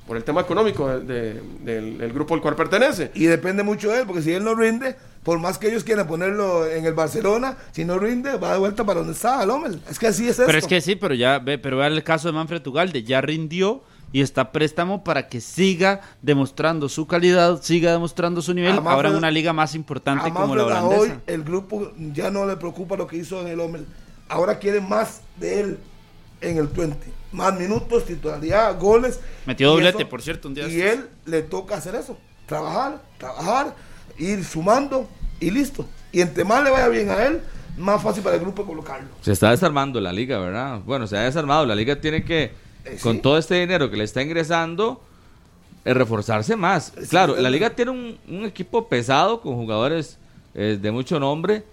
por 0.07 0.17
el 0.17 0.23
tema 0.23 0.41
económico 0.41 0.87
de- 0.87 1.01
de- 1.03 1.41
del, 1.63 1.97
del 1.97 2.13
grupo 2.13 2.33
al 2.35 2.41
cual 2.41 2.55
pertenece. 2.55 3.11
Y 3.15 3.25
depende 3.25 3.63
mucho 3.63 3.89
de 3.91 4.01
él, 4.01 4.05
porque 4.07 4.21
si 4.21 4.31
él 4.33 4.43
no 4.43 4.53
rinde, 4.55 4.95
Por 5.25 5.39
más 5.39 5.57
que 5.57 5.69
ellos 5.69 5.83
quieran 5.83 6.05
ponerlo 6.05 6.67
en 6.67 6.85
el 6.85 6.93
Barcelona, 6.93 7.57
si 7.71 7.83
no 7.83 7.97
rinde, 7.97 8.37
va 8.37 8.53
de 8.53 8.59
vuelta 8.59 8.83
para 8.83 8.99
donde 8.99 9.13
estaba 9.13 9.43
el 9.43 9.49
hombre. 9.49 9.79
Es 9.89 9.97
que 9.97 10.05
así 10.05 10.27
es 10.29 10.35
Pero 10.37 10.49
esto. 10.51 10.59
es 10.59 10.67
que 10.67 10.81
sí, 10.81 10.95
pero 10.95 11.15
ya 11.15 11.39
ve, 11.39 11.57
pero 11.57 11.77
vea 11.77 11.87
el 11.87 12.03
caso 12.03 12.27
de 12.27 12.33
Manfred 12.33 12.61
Ugalde, 12.67 13.01
ya 13.01 13.21
rindió 13.21 13.81
y 14.11 14.21
está 14.21 14.51
préstamo 14.51 15.03
para 15.03 15.27
que 15.27 15.41
siga 15.41 16.01
demostrando 16.21 16.87
su 16.89 17.07
calidad, 17.07 17.59
siga 17.63 17.91
demostrando 17.91 18.43
su 18.43 18.53
nivel, 18.53 18.75
Manfred- 18.75 18.87
ahora 18.91 19.09
en 19.09 19.15
una 19.15 19.31
liga 19.31 19.51
más 19.51 19.73
importante 19.73 20.31
como 20.31 20.55
la 20.55 20.65
holandesa. 20.67 21.01
hoy 21.01 21.11
el 21.25 21.43
grupo 21.43 21.91
ya 22.13 22.29
no 22.29 22.45
le 22.45 22.55
preocupa 22.57 22.95
lo 22.95 23.07
que 23.07 23.17
hizo 23.17 23.41
en 23.41 23.47
el 23.47 23.59
hombre. 23.59 23.81
Ahora 24.29 24.59
quieren 24.59 24.87
más 24.87 25.21
de 25.39 25.59
él 25.61 25.77
en 26.41 26.57
el 26.57 26.67
20. 26.67 26.97
Más 27.32 27.57
minutos, 27.59 28.05
titularidad, 28.05 28.80
goles. 28.80 29.19
Metió 29.45 29.67
Y 29.67 29.71
doblete, 29.71 29.99
eso- 29.99 30.09
por 30.09 30.21
cierto, 30.21 30.47
un 30.47 30.53
día 30.53 30.67
Y 30.67 30.82
estos. 30.82 30.99
él 30.99 31.09
le 31.26 31.41
toca 31.41 31.76
hacer 31.76 31.95
eso. 31.95 32.17
Trabajar, 32.45 33.01
trabajar, 33.17 33.76
ir 34.17 34.43
sumando 34.43 35.09
y 35.39 35.51
listo. 35.51 35.86
Y 36.11 36.21
entre 36.21 36.43
más 36.45 36.63
le 36.63 36.69
vaya 36.71 36.88
bien 36.88 37.09
a 37.09 37.26
él, 37.26 37.41
más 37.78 38.01
fácil 38.01 38.23
para 38.23 38.36
el 38.36 38.41
grupo 38.41 38.65
colocarlo. 38.65 39.09
Se 39.21 39.34
está 39.34 39.51
desarmando 39.51 39.99
la 39.99 40.13
liga, 40.13 40.39
¿verdad? 40.39 40.80
Bueno, 40.86 41.07
se 41.07 41.17
ha 41.17 41.21
desarmado. 41.23 41.65
La 41.65 41.76
liga 41.76 41.99
tiene 41.99 42.23
que, 42.23 42.51
Eh, 42.86 42.97
con 43.01 43.15
sí. 43.15 43.21
todo 43.21 43.38
este 43.38 43.55
dinero 43.59 43.89
que 43.91 43.97
le 43.97 44.03
está 44.05 44.21
ingresando, 44.21 45.01
eh, 45.84 45.93
reforzarse 45.93 46.55
más. 46.55 46.93
Sí, 47.01 47.07
claro, 47.07 47.36
es 47.36 47.41
la 47.43 47.49
liga 47.49 47.71
tiene 47.71 47.91
un, 47.91 48.17
un 48.30 48.45
equipo 48.45 48.88
pesado 48.88 49.41
con 49.41 49.55
jugadores 49.55 50.17
eh, 50.53 50.78
de 50.82 50.91
mucho 50.91 51.19
nombre, 51.19 51.63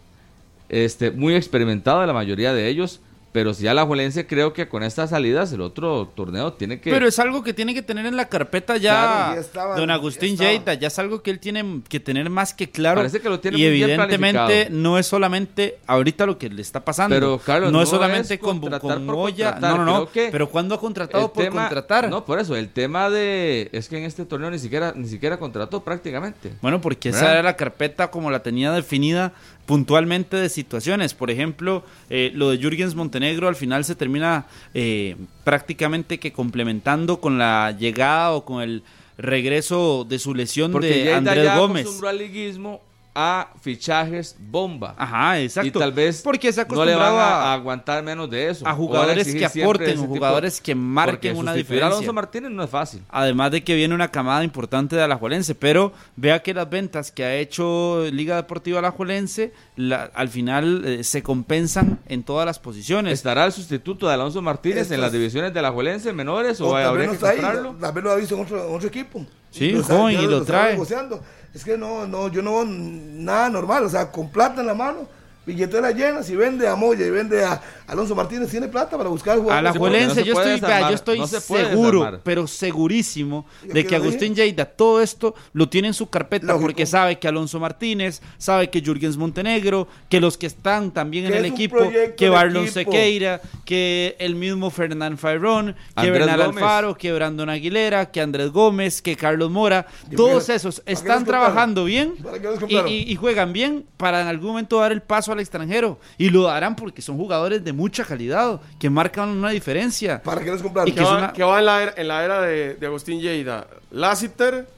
este, 0.68 1.10
muy 1.12 1.34
experimentado 1.36 2.04
la 2.04 2.12
mayoría 2.12 2.52
de 2.52 2.66
ellos. 2.68 3.00
Pero 3.32 3.54
si 3.54 3.66
a 3.66 3.72
la 3.72 3.84
Juelense 3.86 4.26
creo 4.26 4.52
que 4.52 4.68
con 4.68 4.82
estas 4.82 5.08
salidas 5.10 5.50
el 5.54 5.62
otro 5.62 6.12
torneo 6.14 6.52
tiene 6.52 6.80
que... 6.80 6.90
Pero 6.90 7.06
es 7.08 7.18
algo 7.18 7.42
que 7.42 7.54
tiene 7.54 7.72
que 7.72 7.80
tener 7.80 8.04
en 8.04 8.14
la 8.14 8.28
carpeta 8.28 8.76
ya 8.76 8.92
Claro, 8.92 9.34
ya 9.36 9.40
estaba, 9.40 9.76
don 9.76 9.88
ya 9.88 9.94
Agustín 9.94 10.34
estaba. 10.34 10.50
Lleida, 10.50 10.74
ya 10.74 10.88
es 10.88 10.98
algo 10.98 11.22
que 11.22 11.30
él 11.30 11.38
tiene 11.38 11.80
que 11.88 11.98
tener 11.98 12.28
más 12.28 12.52
que 12.52 12.70
claro. 12.70 12.98
Parece 13.00 13.20
que 13.20 13.30
lo 13.30 13.40
tiene 13.40 13.56
y 13.58 13.62
muy 13.62 13.70
bien 13.72 13.90
evidentemente 13.90 14.38
planificado. 14.38 14.76
no 14.78 14.98
es 14.98 15.06
solamente 15.06 15.78
ahorita 15.86 16.26
lo 16.26 16.36
que 16.36 16.50
le 16.50 16.60
está 16.60 16.84
pasando. 16.84 17.16
Pero, 17.16 17.38
Carlos, 17.38 17.72
no, 17.72 17.78
no 17.78 17.82
es 17.84 17.88
solamente 17.88 18.34
es 18.34 18.40
con, 18.40 18.60
con 18.60 19.06
Moya. 19.06 19.56
No, 19.58 19.78
no, 19.78 19.84
no. 19.86 20.10
que 20.10 20.28
Pero 20.30 20.50
cuando 20.50 20.74
ha 20.74 20.80
contratado 20.80 21.32
por 21.32 21.42
tema- 21.42 21.62
contratar. 21.62 22.10
No, 22.10 22.26
por 22.26 22.38
eso, 22.38 22.54
el 22.54 22.68
tema 22.68 23.08
de... 23.08 23.70
Es 23.72 23.88
que 23.88 23.96
en 23.96 24.04
este 24.04 24.26
torneo 24.26 24.50
ni 24.50 24.58
siquiera, 24.58 24.92
ni 24.94 25.08
siquiera 25.08 25.38
contrató 25.38 25.82
prácticamente. 25.82 26.52
Bueno, 26.60 26.82
porque 26.82 27.08
esa 27.08 27.20
¿Verdad? 27.20 27.32
era 27.34 27.42
la 27.44 27.56
carpeta 27.56 28.10
como 28.10 28.30
la 28.30 28.42
tenía 28.42 28.72
definida 28.72 29.32
puntualmente 29.64 30.36
de 30.36 30.48
situaciones. 30.50 31.14
Por 31.14 31.30
ejemplo, 31.30 31.82
eh, 32.10 32.30
lo 32.34 32.50
de 32.50 32.58
Jürgens 32.58 32.94
Montenegro 32.94 33.21
al 33.48 33.56
final 33.56 33.84
se 33.84 33.94
termina 33.94 34.46
eh, 34.74 35.16
prácticamente 35.44 36.18
que 36.18 36.32
complementando 36.32 37.20
con 37.20 37.38
la 37.38 37.76
llegada 37.78 38.32
o 38.32 38.44
con 38.44 38.62
el 38.62 38.82
regreso 39.18 40.06
de 40.08 40.18
su 40.18 40.34
lesión 40.34 40.72
Porque 40.72 41.04
de 41.04 41.14
Andrés 41.14 41.56
Gómez. 41.56 41.82
acostumbró 41.82 42.08
al 42.08 42.18
liguismo 42.18 42.80
a 43.14 43.48
fichajes 43.60 44.36
bomba. 44.40 44.94
Ajá, 44.96 45.38
exacto. 45.40 45.68
Y 45.68 45.70
tal 45.70 45.92
vez 45.92 46.22
porque 46.22 46.50
se 46.50 46.64
no 46.64 46.84
le 46.84 46.94
van 46.94 47.12
a, 47.14 47.52
aguantar 47.52 48.02
menos 48.02 48.30
de 48.30 48.48
eso. 48.48 48.66
a 48.66 48.72
jugadores 48.74 49.26
que 49.34 49.44
aporten, 49.44 49.96
tipo- 49.96 50.06
jugadores 50.06 50.60
que 50.62 50.74
marquen 50.74 51.36
una 51.36 51.50
a 51.50 51.54
diferencia. 51.54 51.88
Alonso 51.88 52.12
Martínez 52.14 52.50
no 52.50 52.62
es 52.64 52.70
fácil. 52.70 53.02
Además 53.10 53.50
de 53.50 53.62
que 53.62 53.74
viene 53.74 53.94
una 53.94 54.08
camada 54.08 54.42
importante 54.44 54.96
de 54.96 55.02
Alajuelense, 55.02 55.54
pero 55.54 55.92
vea 56.16 56.42
que 56.42 56.54
las 56.54 56.70
ventas 56.70 57.12
que 57.12 57.24
ha 57.24 57.34
hecho 57.36 58.04
Liga 58.10 58.36
Deportiva 58.36 58.78
Alajuelense 58.78 59.52
la- 59.76 60.04
al 60.14 60.28
final 60.30 60.82
eh, 60.86 61.04
se 61.04 61.22
compensan 61.22 61.98
en 62.06 62.22
todas 62.22 62.46
las 62.46 62.58
posiciones. 62.58 63.12
¿Estará 63.12 63.44
el 63.44 63.52
sustituto 63.52 64.08
de 64.08 64.14
Alonso 64.14 64.40
Martínez 64.40 64.90
en 64.90 65.00
las 65.02 65.08
es- 65.08 65.12
divisiones 65.18 65.52
de 65.52 65.60
la 65.60 65.70
Juelense 65.70 66.12
menores 66.14 66.60
o, 66.62 66.68
O 66.68 66.76
habría 66.76 66.92
vez 66.92 67.00
que 67.02 67.06
no 67.08 67.12
está 67.14 67.28
ahí, 67.28 67.36
comprarlo? 67.36 67.76
tal 67.78 67.92
vez 67.92 68.04
lo 68.04 68.10
ha 68.10 68.16
visto 68.16 68.34
en 68.36 68.40
otro, 68.42 68.68
en 68.68 68.74
otro 68.74 68.88
equipo. 68.88 69.26
Sí, 69.50 69.72
Lo 69.72 69.82
joven, 69.82 70.18
y 70.18 70.26
lo 70.26 70.42
trae. 70.44 70.72
negociando. 70.72 71.22
Es 71.54 71.64
que 71.64 71.76
no, 71.76 72.06
no, 72.06 72.28
yo 72.28 72.40
no 72.42 72.64
nada 72.64 73.50
normal, 73.50 73.84
o 73.84 73.88
sea, 73.88 74.10
con 74.10 74.30
plata 74.30 74.60
en 74.60 74.66
la 74.66 74.74
mano, 74.74 75.06
billetera 75.44 75.90
llena, 75.90 76.22
si 76.22 76.36
vende 76.36 76.68
a 76.68 76.76
Moya 76.76 77.06
y 77.06 77.10
vende 77.10 77.44
a 77.44 77.60
Alonso 77.86 78.14
Martínez, 78.14 78.50
tiene 78.50 78.68
plata 78.68 78.96
para 78.96 79.08
buscar 79.08 79.38
jugadores. 79.38 79.70
Alajuelense, 79.70 80.06
no 80.08 80.14
se 80.14 80.24
yo 80.24 80.32
estoy, 80.34 80.52
desarmar, 80.60 80.88
yo 80.90 80.94
estoy 80.94 81.18
no 81.18 81.26
se 81.26 81.40
puede 81.40 81.68
seguro, 81.70 81.98
desarmar. 82.00 82.20
pero 82.24 82.46
segurísimo 82.46 83.46
de 83.62 83.86
que 83.86 83.96
Agustín 83.96 84.34
Lleida 84.34 84.64
todo 84.64 85.00
esto 85.02 85.34
lo 85.52 85.68
tiene 85.68 85.88
en 85.88 85.94
su 85.94 86.08
carpeta 86.08 86.46
Lógico. 86.46 86.62
porque 86.66 86.86
sabe 86.86 87.18
que 87.18 87.28
Alonso 87.28 87.58
Martínez, 87.60 88.22
sabe 88.38 88.70
que 88.70 88.80
Jürgens 88.80 89.16
Montenegro, 89.16 89.88
que 90.08 90.20
los 90.20 90.38
que 90.38 90.46
están 90.46 90.90
también 90.92 91.26
en 91.26 91.34
el 91.34 91.44
equipo, 91.44 91.78
que 92.16 92.28
Barlon 92.28 92.64
equipo. 92.64 92.74
Sequeira, 92.74 93.40
que 93.64 94.16
el 94.18 94.34
mismo 94.36 94.70
Fernán 94.70 95.18
Fairón, 95.18 95.74
que 95.74 95.80
Andrés 95.96 96.18
Bernal 96.20 96.46
Gómez. 96.46 96.62
Alfaro, 96.62 96.96
que 96.96 97.12
Brandon 97.12 97.48
Aguilera, 97.50 98.10
que 98.10 98.20
Andrés 98.20 98.50
Gómez, 98.50 99.02
que 99.02 99.16
Carlos 99.16 99.50
Mora, 99.50 99.86
Y 100.10 100.16
todos 100.16 100.44
mira, 100.44 100.54
esos 100.54 100.76
¿para 100.80 100.84
qué 100.86 100.92
están 100.92 101.24
trabajando 101.24 101.84
bien 101.84 102.14
¿Para 102.22 102.38
qué 102.40 102.48
los 102.48 102.58
y, 102.70 102.76
y- 102.76 103.12
y 103.12 103.16
juegan 103.16 103.52
bien 103.52 103.84
para 103.96 104.20
en 104.22 104.28
algún 104.28 104.48
momento 104.50 104.78
dar 104.80 104.92
el 104.92 105.02
paso 105.02 105.31
al 105.32 105.40
extranjero 105.40 105.98
y 106.18 106.30
lo 106.30 106.42
darán 106.42 106.76
porque 106.76 107.02
son 107.02 107.16
jugadores 107.16 107.62
de 107.64 107.72
mucha 107.72 108.04
calidad 108.04 108.60
que 108.78 108.88
marcan 108.90 109.28
una 109.30 109.50
diferencia. 109.50 110.22
¿Para 110.22 110.42
qué 110.42 110.50
los 110.50 110.62
compraron? 110.62 110.88
Y 110.88 110.92
¿Qué 110.92 110.98
que 110.98 111.04
va, 111.04 111.18
una- 111.18 111.32
qué 111.32 111.42
va 111.42 111.58
en, 111.58 111.66
la 111.66 111.82
era, 111.82 111.94
en 111.96 112.08
la 112.08 112.24
era 112.24 112.40
de, 112.42 112.74
de 112.74 112.86
Agustín 112.86 113.20
Lleida? 113.20 113.66
Lassiter, 113.90 114.68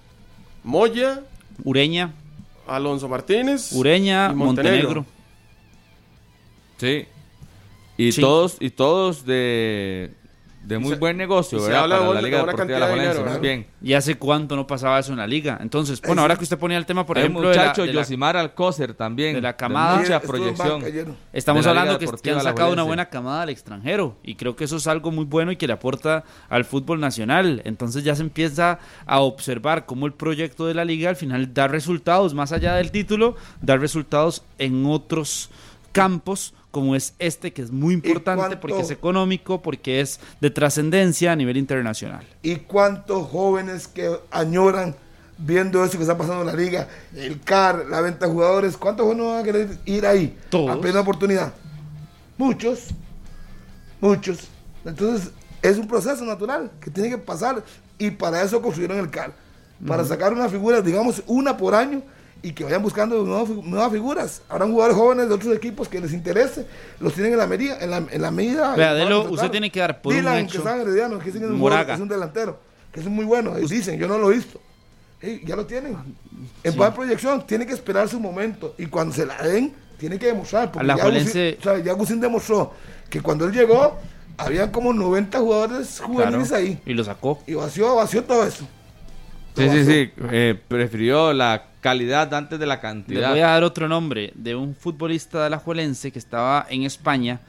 Moya, 0.63 1.21
Ureña, 1.63 2.13
Alonso 2.67 3.09
Martínez 3.09 3.73
Ureña, 3.73 4.31
y 4.33 4.35
Montenegro. 4.35 5.05
Sí. 6.79 7.07
Y 7.97 8.13
Sí. 8.13 8.21
todos 8.21 8.57
y 8.61 8.71
todos 8.71 9.25
de, 9.25 10.13
de 10.67 10.79
muy 10.79 10.91
se- 10.91 10.97
buen 10.97 11.17
negocio, 11.17 11.59
y 11.59 11.61
se 11.61 11.67
¿verdad? 11.69 11.83
habla 11.85 11.95
de 11.97 12.01
la 12.01 12.07
buena- 12.07 12.21
Liga 12.23 12.39
de 12.39 12.45
Deportiva 12.47 12.65
de 12.65 12.81
cantidad 12.81 12.89
de 12.89 12.97
la 13.09 13.15
muy 13.15 13.25
¿verdad? 13.25 13.41
bien. 13.41 13.67
¿Y 13.83 13.93
hace 13.93 14.15
cuánto 14.17 14.57
no 14.57 14.67
pasaba 14.67 14.99
eso 14.99 15.13
en 15.13 15.19
la 15.19 15.27
liga? 15.27 15.59
Entonces, 15.61 16.01
bueno, 16.01 16.23
ahora 16.23 16.37
que 16.37 16.45
usted 16.45 16.59
ponía 16.59 16.79
el 16.79 16.87
tema, 16.87 17.05
por 17.05 17.19
Hay 17.19 17.25
ejemplo, 17.25 17.49
de 17.51 17.57
la- 17.57 17.63
muchacho, 17.63 17.83
de 17.83 17.93
la- 17.93 18.01
Yosimar 18.03 18.37
Alcócer 18.37 18.95
también. 18.95 19.35
de 19.35 19.41
la 19.43 19.49
de 19.53 19.57
camada. 19.57 19.97
mucha 19.99 20.17
Estuvo 20.17 20.37
en 20.37 20.55
proyección. 20.55 21.17
Estamos 21.33 21.65
de 21.65 21.71
hablando 21.71 21.99
que, 21.99 22.07
que 22.23 22.31
han 22.31 22.41
sacado 22.43 22.73
una 22.73 22.83
buena 22.83 23.07
camada 23.11 23.43
al 23.43 23.51
extranjero 23.51 24.17
y 24.23 24.35
creo 24.37 24.57
que 24.57 24.65
eso 24.65 24.77
es 24.77 24.87
algo 24.87 25.11
muy 25.11 25.25
bueno 25.27 25.53
y 25.53 25.57
que 25.57 25.67
le 25.67 25.73
aporta 25.75 26.25
al 26.49 26.65
fútbol 26.65 26.99
nacional. 27.01 27.61
Entonces 27.65 28.03
ya 28.05 28.15
se 28.17 28.23
empieza 28.23 28.79
a 29.07 29.21
observar 29.21 29.87
cómo 29.87 30.07
el 30.07 30.13
proyecto 30.15 30.67
de 30.67 30.75
la 30.75 30.85
liga 30.85 31.11
al 31.11 31.17
final 31.17 31.53
da 31.53 31.69
resultados 31.69 32.33
más 32.35 32.53
allá 32.53 32.75
del 32.77 32.91
título, 32.91 33.37
da 33.61 33.77
resultados 33.77 34.43
en 34.59 34.87
otros 34.87 35.51
campos 35.93 36.55
como 36.75 36.97
es 36.97 37.15
este 37.21 37.53
que 37.53 37.63
es 37.63 37.71
muy 37.71 37.95
importante 37.95 38.41
cuánto- 38.41 38.61
porque 38.61 38.81
es 38.81 38.91
económico, 38.91 39.63
porque 39.63 40.01
es 40.01 40.19
de 40.41 40.51
trascendencia 40.51 41.31
a 41.31 41.37
nivel 41.37 41.57
internacional. 41.57 42.27
¿Y 42.43 42.57
cuántos 42.57 43.29
jóvenes 43.29 43.87
que 43.87 44.11
añoran 44.33 44.97
viendo 45.39 45.85
eso 45.85 45.93
que 45.97 46.03
está 46.03 46.19
pasando 46.19 46.41
en 46.41 46.49
la 46.49 46.53
liga? 46.61 46.89
El 47.15 47.41
CAR, 47.41 47.87
la 47.89 48.01
venta 48.01 48.27
de 48.27 48.33
jugadores. 48.33 48.77
¿Cuántos 48.77 49.05
jóvenes 49.07 49.25
van 49.25 49.39
a 49.39 49.43
querer 49.45 49.79
ir 49.87 50.05
ahí? 50.05 50.37
Todos. 50.51 50.77
A 50.77 50.81
plena 50.81 50.99
oportunidad. 50.99 51.55
Muchos. 52.37 52.89
Muchos. 54.01 54.49
Entonces, 54.85 55.31
es 55.63 55.79
un 55.79 55.87
proceso 55.87 56.25
natural 56.25 56.73
que 56.81 56.91
tiene 56.91 57.09
que 57.11 57.19
pasar. 57.19 57.63
Y 57.99 58.11
para 58.11 58.43
eso 58.43 58.61
construyeron 58.61 58.99
el 58.99 59.11
CAR. 59.11 59.33
Para 59.87 60.05
sacar 60.05 60.33
una 60.33 60.49
figura, 60.49 60.81
digamos, 60.81 61.23
una 61.29 61.57
por 61.57 61.75
año. 61.77 62.03
Y 62.45 62.53
que 62.53 62.63
vayan 62.65 62.83
buscando 62.83 63.23
nuevas, 63.25 63.49
nuevas 63.49 63.91
figuras. 63.91 64.43
Habrán 64.49 64.71
jugadores 64.71 64.97
jóvenes 64.97 65.29
de 65.29 65.35
otros 65.35 65.57
equipos 65.57 65.89
que 65.89 66.01
les 66.01 66.13
interese. 66.13 66.67
Los 67.01 67.15
tienen 67.15 67.33
en 67.33 67.39
la 67.39 67.47
medida. 67.47 67.79
En 67.81 67.91
la, 67.91 67.97
en 68.11 68.21
la 68.23 68.31
medida 68.31 68.77
Vea, 68.77 68.93
Delo, 68.95 69.23
usted 69.31 69.51
tiene 69.51 69.71
que 69.71 69.81
dar 69.81 70.01
por 70.03 70.13
un 70.13 70.19
Dylan, 70.21 70.37
hecho. 70.45 70.63
que 70.63 70.69
Herediano, 70.69 71.19
que 71.19 71.25
que 71.25 71.31
es 71.31 71.37
un, 71.37 71.59
Moraga. 71.59 71.83
jugador- 71.83 71.95
es 71.97 72.01
un 72.03 72.09
delantero, 72.09 72.59
que 72.93 73.01
es 73.01 73.07
muy 73.07 73.25
bueno. 73.25 73.59
Y 73.59 73.67
dicen, 73.67 73.99
yo 73.99 74.07
no 74.07 74.19
lo 74.19 74.31
he 74.31 74.37
visto. 74.37 74.61
Ya 75.45 75.57
lo 75.57 75.65
tienen. 75.65 75.97
En 76.63 76.75
plan 76.75 76.93
proyección, 76.95 77.47
tiene 77.47 77.67
que 77.67 77.73
esperar 77.73 78.09
su 78.11 78.21
momento. 78.21 78.75
Y 78.77 78.87
cuando 78.87 79.15
se 79.15 79.25
la 79.25 79.41
den, 79.43 79.73
tiene 79.97 80.19
que 80.19 80.27
demostrar. 80.27 80.71
Porque 80.71 80.87
ya 80.87 80.95
Agustín, 80.95 81.57
o 81.59 81.63
sea, 81.63 81.79
ya 81.79 81.93
Agustín 81.93 82.21
demostró 82.21 82.75
que 83.09 83.23
cuando 83.23 83.47
él 83.47 83.53
llegó, 83.53 83.97
había 84.37 84.71
como 84.71 84.93
90 84.93 85.39
jugadores 85.39 85.99
juveniles 86.05 86.49
Claro, 86.49 86.63
ahí. 86.63 86.79
y 86.85 86.93
lo 86.93 87.05
sacó. 87.05 87.43
Y 87.47 87.55
vació, 87.55 87.95
vació 87.97 88.23
todo 88.25 88.45
eso. 88.45 88.69
Sí, 89.57 89.65
Lo 89.65 89.73
sí, 89.73 89.79
vació. 89.79 89.93
sí. 89.93 90.13
eh, 90.33 90.61
prefirió 90.69 91.33
la 91.33 91.69
calidad 91.89 92.33
antes 92.33 92.59
de 92.59 92.65
la 92.65 92.77
Les 92.77 92.81
cantidad. 92.83 93.29
voy 93.31 93.41
a 93.41 93.49
dar 93.49 93.63
otro 93.63 93.89
nombre 93.89 94.33
de 94.35 94.55
un 94.57 94.75
futbolista 94.75 95.45
de 95.45 95.51
la 95.51 95.59
Juelense 95.59 96.11
que 96.11 96.19
estaba 96.19 96.65
en 96.71 96.85
España 96.85 97.41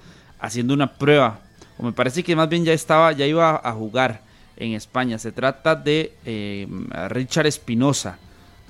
haciendo 0.41 0.73
una 0.73 0.91
prueba. 0.91 1.39
O 1.77 1.83
me 1.83 1.93
parece 1.93 2.21
que 2.21 2.35
más 2.35 2.49
bien 2.49 2.65
ya 2.65 2.73
estaba, 2.73 3.13
ya 3.13 3.25
iba 3.25 3.61
a 3.63 3.71
jugar 3.71 4.19
en 4.57 4.73
España. 4.73 5.17
Se 5.19 5.31
trata 5.31 5.73
de 5.75 6.13
eh, 6.25 6.67
Richard 7.07 7.47
Espinosa. 7.47 8.17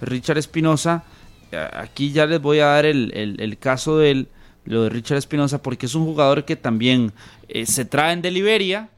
Richard 0.02 0.38
Espinosa, 0.38 1.04
eh, 1.52 1.68
aquí 1.74 2.12
ya 2.12 2.28
les 2.28 2.40
voy 2.40 2.60
a 2.60 2.68
dar 2.68 2.86
el, 2.86 3.12
el- 3.16 3.42
el 3.42 3.58
caso 3.58 3.98
de 3.98 4.12
él, 4.12 4.28
lo 4.66 4.84
de 4.84 4.90
Richard 4.90 5.18
Espinosa, 5.18 5.64
porque 5.64 5.88
es 5.88 5.96
un 5.96 6.06
jugador 6.06 6.46
que 6.46 6.56
también 6.56 7.12
eh, 7.50 7.66
se 7.66 7.86
traen 7.86 8.22
de 8.22 8.30
Liberia 8.30 8.90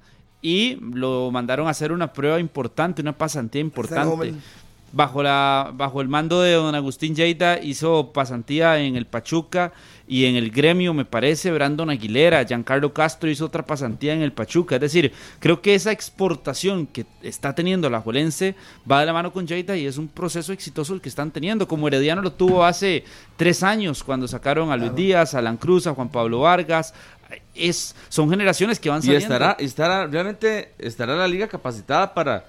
y 0.41 0.75
lo 0.81 1.31
mandaron 1.31 1.67
a 1.67 1.69
hacer 1.71 1.93
una 1.93 2.11
prueba 2.11 2.41
importante, 2.41 3.01
una 3.01 3.17
pasantía 3.17 3.61
importante. 3.61 4.33
Bajo 4.91 5.21
la 5.21 5.71
bajo 5.73 6.01
el 6.01 6.07
mando 6.07 6.41
de 6.41 6.53
don 6.53 6.73
Agustín 6.75 7.15
Lleida 7.15 7.59
hizo 7.61 8.11
pasantía 8.13 8.79
en 8.79 8.95
el 8.95 9.05
Pachuca 9.05 9.73
y 10.07 10.25
en 10.25 10.37
el 10.37 10.51
gremio 10.51 10.93
me 10.93 11.03
parece 11.03 11.51
Brandon 11.51 11.89
Aguilera, 11.89 12.45
Giancarlo 12.45 12.93
Castro 12.93 13.29
hizo 13.29 13.45
otra 13.45 13.65
pasantía 13.65 14.13
en 14.13 14.21
el 14.21 14.31
Pachuca, 14.31 14.75
es 14.75 14.81
decir, 14.81 15.11
creo 15.39 15.61
que 15.61 15.75
esa 15.75 15.91
exportación 15.91 16.87
que 16.87 17.05
está 17.21 17.53
teniendo 17.53 17.89
la 17.89 17.99
Juelense 17.99 18.55
va 18.89 19.01
de 19.01 19.05
la 19.05 19.13
mano 19.13 19.33
con 19.33 19.45
Jada 19.45 19.75
y 19.75 19.85
es 19.85 19.97
un 19.97 20.07
proceso 20.07 20.53
exitoso 20.53 20.93
el 20.93 21.01
que 21.01 21.09
están 21.09 21.31
teniendo, 21.31 21.67
como 21.67 21.87
Herediano 21.89 22.21
lo 22.21 22.31
tuvo 22.31 22.63
hace 22.63 23.03
tres 23.35 23.63
años 23.63 24.01
cuando 24.03 24.27
sacaron 24.27 24.71
a 24.71 24.77
Luis 24.77 24.95
Díaz, 24.95 25.35
a 25.35 25.39
Alan 25.39 25.57
Cruz, 25.57 25.87
a 25.87 25.93
Juan 25.93 26.09
Pablo 26.09 26.39
Vargas, 26.39 26.93
es, 27.53 27.93
son 28.07 28.29
generaciones 28.29 28.79
que 28.79 28.89
van 28.89 28.99
Y 28.99 29.07
saliendo. 29.07 29.25
estará, 29.25 29.57
estará, 29.59 30.07
realmente 30.07 30.73
estará 30.79 31.15
la 31.17 31.27
liga 31.27 31.47
capacitada 31.47 32.13
para, 32.13 32.45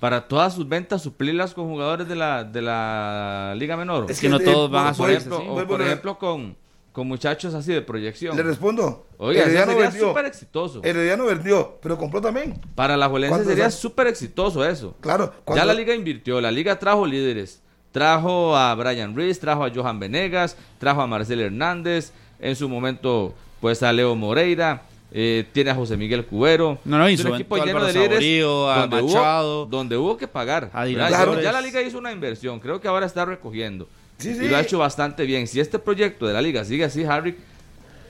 para 0.00 0.28
todas 0.28 0.54
sus 0.54 0.68
ventas 0.68 1.02
suplirlas 1.02 1.54
con 1.54 1.66
jugadores 1.68 2.08
de 2.08 2.16
la, 2.16 2.44
de 2.44 2.62
la 2.62 3.54
liga 3.56 3.76
menor. 3.76 4.06
Es 4.08 4.20
que 4.20 4.28
no 4.28 4.38
todos 4.38 4.70
van 4.70 4.88
a 4.88 4.92
por 4.92 5.06
subir, 5.06 5.16
ejemplo, 5.16 5.38
sí. 5.38 5.46
o 5.48 5.52
Vuelvo 5.52 5.70
por 5.70 5.82
ejemplo 5.82 6.18
con, 6.18 6.56
con 6.92 7.08
muchachos 7.08 7.54
así 7.54 7.72
de 7.72 7.82
proyección. 7.82 8.36
Le 8.36 8.42
respondo. 8.42 9.06
Oiga, 9.18 9.40
eso 9.40 9.48
Herediano 9.50 9.72
sería 9.72 9.88
vendió. 9.90 10.08
súper 10.08 10.24
exitoso. 10.26 10.80
Herediano 10.84 11.24
vendió, 11.24 11.78
pero 11.82 11.96
compró 11.96 12.20
también. 12.20 12.60
Para 12.74 12.96
la 12.96 13.08
Juelense 13.08 13.30
¿Cuántos 13.30 13.48
sería 13.48 13.70
súper 13.70 14.06
exitoso 14.08 14.64
eso. 14.64 14.94
Claro. 15.00 15.32
Ya 15.54 15.64
la 15.64 15.74
liga 15.74 15.94
invirtió, 15.94 16.40
la 16.40 16.50
liga 16.50 16.78
trajo 16.78 17.06
líderes. 17.06 17.62
Trajo 17.92 18.54
a 18.54 18.74
Brian 18.74 19.16
Reese, 19.16 19.40
trajo 19.40 19.64
a 19.64 19.70
Johan 19.74 19.98
Venegas, 19.98 20.58
trajo 20.78 21.00
a 21.00 21.06
Marcel 21.06 21.40
Hernández, 21.40 22.12
en 22.38 22.54
su 22.54 22.68
momento 22.68 23.34
pues 23.60 23.82
a 23.82 23.90
Leo 23.90 24.14
Moreira, 24.14 24.82
eh, 25.18 25.46
tiene 25.50 25.70
a 25.70 25.74
José 25.74 25.96
Miguel 25.96 26.26
Cubero. 26.26 26.78
No, 26.84 26.98
no, 26.98 27.08
hizo 27.08 27.26
un 27.28 27.36
equipo 27.36 27.56
lleno 27.56 27.82
de 27.82 27.92
líderes 27.94 28.10
Saborío, 28.18 28.70
a 28.70 28.80
donde 28.86 29.02
Machado. 29.02 29.62
hubo, 29.62 29.66
donde 29.70 29.96
hubo 29.96 30.16
que 30.18 30.28
pagar. 30.28 30.70
Dylan 30.84 31.10
Ya- 31.42 31.52
la 31.52 31.60
liga 31.62 31.80
hizo 31.80 31.96
una 31.96 32.12
inversión, 32.12 32.60
creo 32.60 32.80
que 32.82 32.86
ahora 32.88 33.06
está 33.06 33.24
recogiendo. 33.24 33.88
Sí, 34.18 34.30
Y 34.30 34.34
sí. 34.34 34.48
lo 34.48 34.56
ha 34.56 34.60
hecho 34.60 34.78
bastante 34.78 35.24
bien. 35.24 35.46
Si 35.46 35.58
este 35.58 35.78
proyecto 35.78 36.26
de 36.26 36.34
la 36.34 36.42
liga 36.42 36.64
sigue 36.66 36.84
así, 36.84 37.04
Harry, 37.04 37.34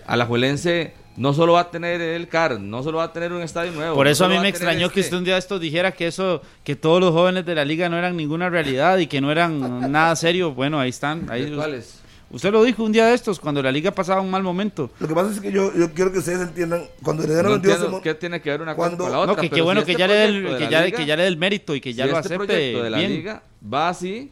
Alajuelense 0.06 0.94
no 1.16 1.32
solo 1.32 1.54
va 1.54 1.60
a 1.60 1.70
tener 1.70 2.00
el 2.00 2.28
CAR, 2.28 2.60
no 2.60 2.82
solo 2.82 2.98
va 2.98 3.04
a 3.04 3.12
tener 3.12 3.32
un 3.32 3.40
estadio 3.42 3.72
nuevo. 3.72 3.94
Por 3.94 4.06
no 4.06 4.10
eso 4.12 4.24
a 4.24 4.28
mí 4.28 4.38
me 4.38 4.48
extrañó 4.48 4.88
que 4.90 5.00
este- 5.00 5.08
usted 5.08 5.16
un 5.18 5.24
día 5.24 5.34
de 5.34 5.40
estos 5.40 5.60
dijera 5.60 5.92
que 5.92 6.06
eso, 6.08 6.42
que 6.62 6.76
todos 6.76 7.00
los 7.00 7.12
jóvenes 7.12 7.46
de 7.46 7.54
la 7.54 7.64
liga 7.64 7.88
no 7.88 7.96
eran 7.96 8.16
ninguna 8.16 8.50
realidad 8.50 8.98
y 8.98 9.06
que 9.06 9.20
no 9.20 9.32
eran 9.32 9.90
nada 9.92 10.14
serio. 10.16 10.52
Bueno, 10.52 10.78
ahí 10.78 10.90
están. 10.90 11.26
Ahí. 11.30 11.56
Usted 12.30 12.50
lo 12.52 12.62
dijo 12.64 12.82
un 12.84 12.92
día 12.92 13.06
de 13.06 13.14
estos, 13.14 13.38
cuando 13.40 13.62
la 13.62 13.70
liga 13.72 13.90
pasaba 13.92 14.20
un 14.20 14.30
mal 14.30 14.42
momento. 14.42 14.90
Lo 15.00 15.08
que 15.08 15.14
pasa 15.14 15.30
es 15.32 15.40
que 15.40 15.50
yo, 15.52 15.72
yo 15.74 15.92
quiero 15.92 16.12
que 16.12 16.18
ustedes 16.18 16.40
entiendan, 16.40 16.84
cuando 17.02 17.22
Herediano 17.22 17.48
No 17.48 17.54
vendió 17.54 17.70
entiendo 17.72 17.86
ese 17.88 17.96
mo- 17.96 18.02
qué 18.02 18.14
tiene 18.14 18.40
que 18.42 18.50
ver 18.50 18.60
una 18.62 18.74
cosa 18.74 18.88
cuando- 18.88 19.04
con 19.04 19.12
la 19.12 19.18
otra. 19.20 19.34
no, 19.34 19.40
que 19.40 19.50
qué 19.50 19.60
bueno 19.62 19.80
si 19.80 19.86
que, 19.86 19.92
este 19.92 20.00
ya 20.00 20.06
le 20.08 20.24
el- 20.24 20.44
que, 20.44 20.50
la 20.64 20.70
ya, 20.70 20.84
liga- 20.84 20.96
que 20.98 21.06
ya 21.06 21.16
le 21.16 21.22
dé 21.22 21.28
el 21.28 21.36
mérito 21.36 21.74
y 21.74 21.80
que 21.80 21.94
ya 21.94 22.04
si 22.04 22.10
lo 22.10 22.16
este 22.18 22.28
acepte 22.34 22.46
proyecto 22.46 22.82
de 22.82 22.90
la 22.90 22.98
bien. 22.98 23.10
liga 23.12 23.42
va 23.72 23.88
así, 23.88 24.30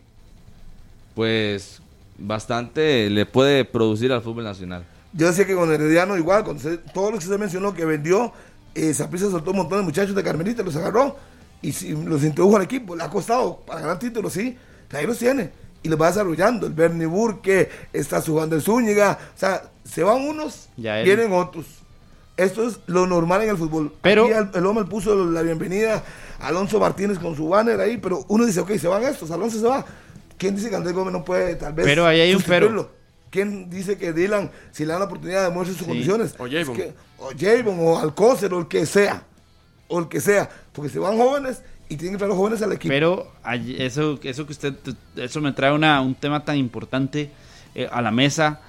pues 1.14 1.80
bastante 2.18 3.10
le 3.10 3.26
puede 3.26 3.64
producir 3.64 4.12
al 4.12 4.22
fútbol 4.22 4.44
nacional. 4.44 4.84
Yo 5.12 5.28
decía 5.28 5.46
que 5.46 5.54
con 5.54 5.72
Herediano 5.72 6.16
igual, 6.16 6.44
con 6.44 6.58
se- 6.58 6.78
todo 6.78 7.10
lo 7.12 7.18
que 7.18 7.24
se 7.24 7.38
mencionó 7.38 7.72
que 7.74 7.84
vendió, 7.84 8.32
eh, 8.74 8.92
Saprissa 8.94 9.30
soltó 9.30 9.52
un 9.52 9.58
montón 9.58 9.78
de 9.78 9.84
muchachos 9.84 10.14
de 10.14 10.22
Carmelita, 10.22 10.62
los 10.62 10.74
agarró 10.76 11.16
y 11.62 11.72
si- 11.72 11.90
los 11.92 12.24
introdujo 12.24 12.56
al 12.56 12.62
equipo. 12.64 12.96
Le 12.96 13.04
ha 13.04 13.08
costado 13.10 13.58
para 13.64 13.80
ganar 13.80 13.98
títulos, 13.98 14.32
sí, 14.32 14.56
pero 14.88 15.00
ahí 15.00 15.06
los 15.06 15.18
tiene. 15.18 15.50
Y 15.84 15.88
los 15.88 16.00
va 16.00 16.08
desarrollando. 16.08 16.66
El 16.66 16.72
Bernie 16.72 17.06
Burke, 17.06 17.70
está 17.92 18.20
su 18.20 18.32
Juan 18.34 18.50
de 18.50 18.60
Zúñiga. 18.60 19.18
O 19.36 19.38
sea, 19.38 19.70
se 19.84 20.02
van 20.02 20.22
unos, 20.22 20.68
Ya 20.76 20.98
él- 20.98 21.04
vienen 21.04 21.32
otros. 21.32 21.66
Esto 22.36 22.66
es 22.66 22.80
lo 22.86 23.06
normal 23.06 23.42
en 23.42 23.50
el 23.50 23.56
fútbol. 23.56 23.92
Pero- 24.02 24.24
Aquí 24.24 24.32
el, 24.32 24.48
el 24.54 24.66
hombre 24.66 24.84
puso 24.86 25.14
la 25.26 25.42
bienvenida 25.42 26.02
a 26.40 26.48
Alonso 26.48 26.80
Martínez 26.80 27.18
con 27.20 27.36
su 27.36 27.48
banner 27.48 27.78
ahí, 27.80 27.98
pero 27.98 28.24
uno 28.28 28.44
dice, 28.44 28.58
ok, 28.60 28.72
se 28.76 28.88
van 28.88 29.04
estos, 29.04 29.30
Alonso 29.30 29.60
se 29.60 29.66
va. 29.68 29.84
¿Quién 30.36 30.56
dice 30.56 30.68
que 30.68 30.74
Andrés 30.74 30.94
Gómez 30.94 31.12
no 31.12 31.24
puede 31.24 31.54
tal 31.54 31.74
vez 31.74 31.86
Pero 31.86 32.06
ahí 32.06 32.20
hay 32.20 32.34
un 32.34 32.42
pero. 32.42 32.90
¿Quién 33.30 33.68
dice 33.70 33.98
que 33.98 34.12
Dylan, 34.12 34.50
si 34.72 34.84
le 34.84 34.92
dan 34.92 35.00
la 35.00 35.06
oportunidad, 35.06 35.44
demuestre 35.44 35.74
sus 35.74 35.82
Sí. 35.82 35.88
condiciones? 35.88 36.34
O 36.38 36.44
Javon. 36.44 36.58
Es 36.58 36.68
que- 36.70 36.94
o 37.18 37.30
Javon, 37.38 37.78
o 37.80 37.98
Alcócer, 37.98 38.52
o 38.54 38.58
el 38.58 38.68
que 38.68 38.86
sea. 38.86 39.22
O 39.88 39.98
el 40.00 40.08
que 40.08 40.20
sea. 40.20 40.48
Porque 40.72 40.88
se 40.90 40.98
van 40.98 41.16
jóvenes 41.18 41.60
y 41.94 41.96
tienen 41.96 42.12
que 42.14 42.18
traer 42.18 42.28
los 42.30 42.38
jóvenes 42.38 42.60
al 42.62 42.72
equipo. 42.72 42.92
Pero 42.92 43.32
eso, 43.78 44.18
eso 44.22 44.46
que 44.46 44.52
usted, 44.52 44.74
eso 45.16 45.40
me 45.40 45.52
trae 45.52 45.72
una, 45.72 46.00
un 46.00 46.14
tema 46.14 46.44
tan 46.44 46.56
importante 46.56 47.30
eh, 47.74 47.88
a 47.90 48.02
la 48.02 48.10
mesa. 48.10 48.60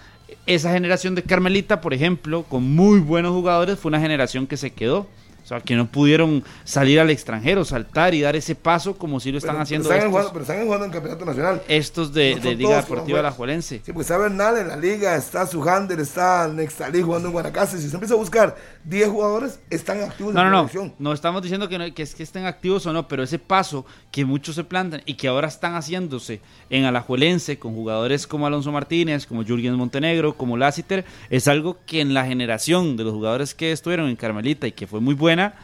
Esa 0.46 0.72
generación 0.72 1.16
de 1.16 1.24
Carmelita, 1.24 1.82
por 1.82 1.94
ejemplo, 1.94 2.44
con 2.44 2.64
muy 2.76 3.00
buenos 3.00 3.32
jugadores, 3.32 3.78
fue 3.80 3.90
una 3.90 4.00
generación 4.00 4.48
que 4.48 4.58
se 4.58 4.72
quedó. 4.72 5.08
O 5.44 5.48
sea, 5.48 5.62
que 5.62 5.76
no 5.76 5.86
pudieron 5.86 6.44
salir 6.64 7.00
al 7.00 7.12
extranjero, 7.12 7.64
saltar 7.66 8.16
y 8.16 8.22
dar 8.22 8.36
ese 8.36 8.56
paso 8.56 8.98
como 8.98 9.20
si 9.20 9.32
lo 9.32 9.38
están 9.38 9.52
Pero- 9.54 9.62
haciendo 9.62 9.90
pero 9.90 9.98
están, 10.00 10.08
estos, 10.10 10.12
jugando, 10.12 10.34
pero 10.34 10.42
están 10.44 10.66
jugando 10.66 10.86
en 10.86 10.92
campeonato 10.92 11.26
nacional. 11.26 11.62
estos 11.68 12.14
de, 12.16 12.36
No 12.38 12.42
de 12.42 12.56
Liga 12.56 12.76
Deportiva 12.78 13.04
buenos. 13.04 13.20
Alajuelense. 13.20 13.82
Sí, 13.86 13.94
pues 13.94 14.08
está 14.08 14.18
Bernal 14.18 14.58
en 14.58 14.70
la 14.70 14.76
liga, 14.78 15.16
está 15.16 15.46
Sujander, 15.46 16.00
está 16.00 16.48
Nextalí 16.48 17.04
jugando 17.04 17.28
en 17.28 17.34
Guanacaste. 17.34 17.78
Si 17.78 17.88
se 17.90 17.94
empieza 17.96 18.16
a 18.16 18.18
buscar 18.18 18.56
10 18.88 19.10
jugadores, 19.10 19.60
están 19.70 20.02
activos 20.02 20.34
No, 20.34 20.42
en 20.42 20.52
no, 20.52 20.64
la 20.64 20.70
no. 20.74 20.94
No 21.00 21.14
estamos 21.14 21.42
diciendo 21.42 21.68
que, 21.68 21.78
no- 21.80 21.94
que, 21.94 22.04
es 22.04 22.14
que 22.14 22.22
estén 22.24 22.46
activos 22.46 22.86
o 22.86 22.94
no, 22.94 23.08
pero 23.08 23.24
ese 23.24 23.40
paso 23.40 23.86
que 24.12 24.26
muchos 24.26 24.56
se 24.56 24.64
plantan 24.64 25.02
y 25.06 25.16
que 25.16 25.28
ahora 25.28 25.48
están 25.48 25.74
haciéndose 25.74 26.40
en 26.70 26.86
Alajuelense 26.86 27.58
con 27.58 27.74
jugadores 27.74 28.28
como 28.28 28.46
Alonso 28.46 28.72
Martínez, 28.72 29.26
como 29.26 29.44
Jürgen 29.44 29.74
Montenegro, 29.76 30.38
como 30.38 30.56
Lassiter, 30.56 31.04
es 31.30 31.48
algo 31.48 31.78
que 31.88 32.02
en 32.02 32.14
la 32.14 32.26
generación 32.26 32.96
de 32.96 33.04
los 33.06 33.14
jugadores 33.14 33.56
que 33.56 33.72
estuvieron 33.72 34.08
en 34.08 34.16
Carmelita 34.16 34.68
y 34.68 34.72
que 34.72 34.86
fue 34.88 35.00
muy 35.00 35.16
buena, 35.16 35.56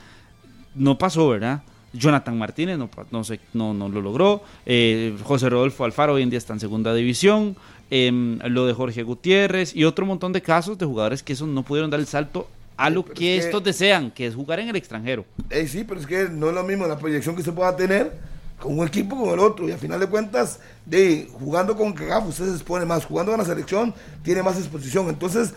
no 0.74 0.98
pasó, 0.98 1.30
¿verdad? 1.30 1.62
Jonathan 1.94 2.38
Martínez 2.38 2.78
no, 2.78 2.90
no, 3.12 3.24
sé, 3.24 3.40
no, 3.54 3.74
no 3.74 3.90
lo 3.90 4.02
logró. 4.02 4.44
Eh, 4.66 5.16
José 5.24 5.50
Rodolfo 5.50 5.84
Alfaro 5.84 6.14
hoy 6.14 6.24
en 6.24 6.30
día 6.30 6.38
está 6.38 6.54
en 6.54 6.60
segunda 6.62 6.94
división. 6.94 7.58
Em, 7.90 8.40
lo 8.46 8.66
de 8.66 8.74
Jorge 8.74 9.04
Gutiérrez 9.04 9.76
y 9.76 9.84
otro 9.84 10.06
montón 10.06 10.32
de 10.32 10.42
casos 10.42 10.78
de 10.78 10.86
jugadores 10.86 11.22
que 11.22 11.34
esos 11.34 11.50
no 11.50 11.64
pudieron 11.64 11.92
dar 11.92 12.00
el 12.00 12.08
salto 12.08 12.48
a 12.84 12.88
Sí, 12.88 12.94
lo 12.94 13.06
que 13.06 13.12
es 13.12 13.44
que- 13.44 13.48
estos 13.48 13.64
desean, 13.64 14.12
que 14.12 14.28
es 14.28 14.36
jugar 14.36 14.60
en 14.60 14.70
el 14.70 14.76
extranjero. 14.76 15.26
Eh, 15.50 15.68
sí, 15.68 15.84
pero 15.88 16.00
es 16.00 16.08
que 16.08 16.30
no 16.30 16.50
es 16.50 16.54
lo 16.56 16.64
mismo 16.64 16.88
la 16.88 16.98
proyección 16.98 17.36
que 17.36 17.44
se 17.44 17.52
pueda 17.52 17.76
tener 17.76 18.12
con 18.60 18.78
un 18.78 18.88
equipo 18.88 19.18
con 19.20 19.30
el 19.34 19.40
otro. 19.40 19.68
Y 19.68 19.72
al 19.72 19.80
final 19.80 20.00
de 20.00 20.08
cuentas, 20.08 20.60
de 20.86 21.30
jugando 21.34 21.76
con 21.76 21.94
CAGAF, 21.94 22.28
usted 22.28 22.46
se 22.46 22.52
expone 22.56 22.86
más. 22.86 23.06
Jugando 23.06 23.32
con 23.32 23.40
la 23.40 23.46
selección, 23.46 23.94
tiene 24.24 24.44
más 24.44 24.58
exposición. 24.58 25.10
Entonces, 25.10 25.54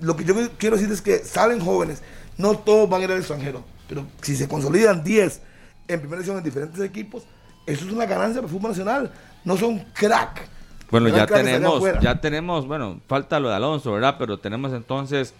lo 0.00 0.16
que 0.16 0.24
yo 0.24 0.34
quiero 0.58 0.76
decir 0.76 0.92
es 0.92 1.00
que 1.00 1.18
salen 1.18 1.60
jóvenes. 1.60 2.02
No 2.38 2.56
todos 2.56 2.88
van 2.88 3.00
a 3.00 3.04
ir 3.04 3.10
al 3.12 3.18
extranjero. 3.18 3.64
Pero 3.88 4.06
si 4.22 4.36
se 4.36 4.48
consolidan 4.48 5.04
10 5.04 5.40
en 5.88 5.98
primera 6.00 6.18
división 6.18 6.38
en 6.38 6.44
diferentes 6.44 6.80
equipos, 6.80 7.24
eso 7.66 7.84
es 7.86 7.92
una 7.92 8.06
ganancia 8.06 8.40
para 8.40 8.50
el 8.52 8.58
fútbol 8.58 8.70
nacional. 8.70 9.12
No 9.44 9.56
son 9.56 9.80
crack. 9.92 10.48
Bueno, 10.90 11.08
ya 11.08 11.26
tenemos, 11.26 11.82
ya 12.02 12.20
tenemos, 12.20 12.66
bueno, 12.66 13.00
falta 13.06 13.40
lo 13.40 13.48
de 13.48 13.54
Alonso, 13.56 13.92
¿verdad? 13.92 14.16
Pero 14.18 14.38
tenemos 14.38 14.72
entonces 14.72 15.32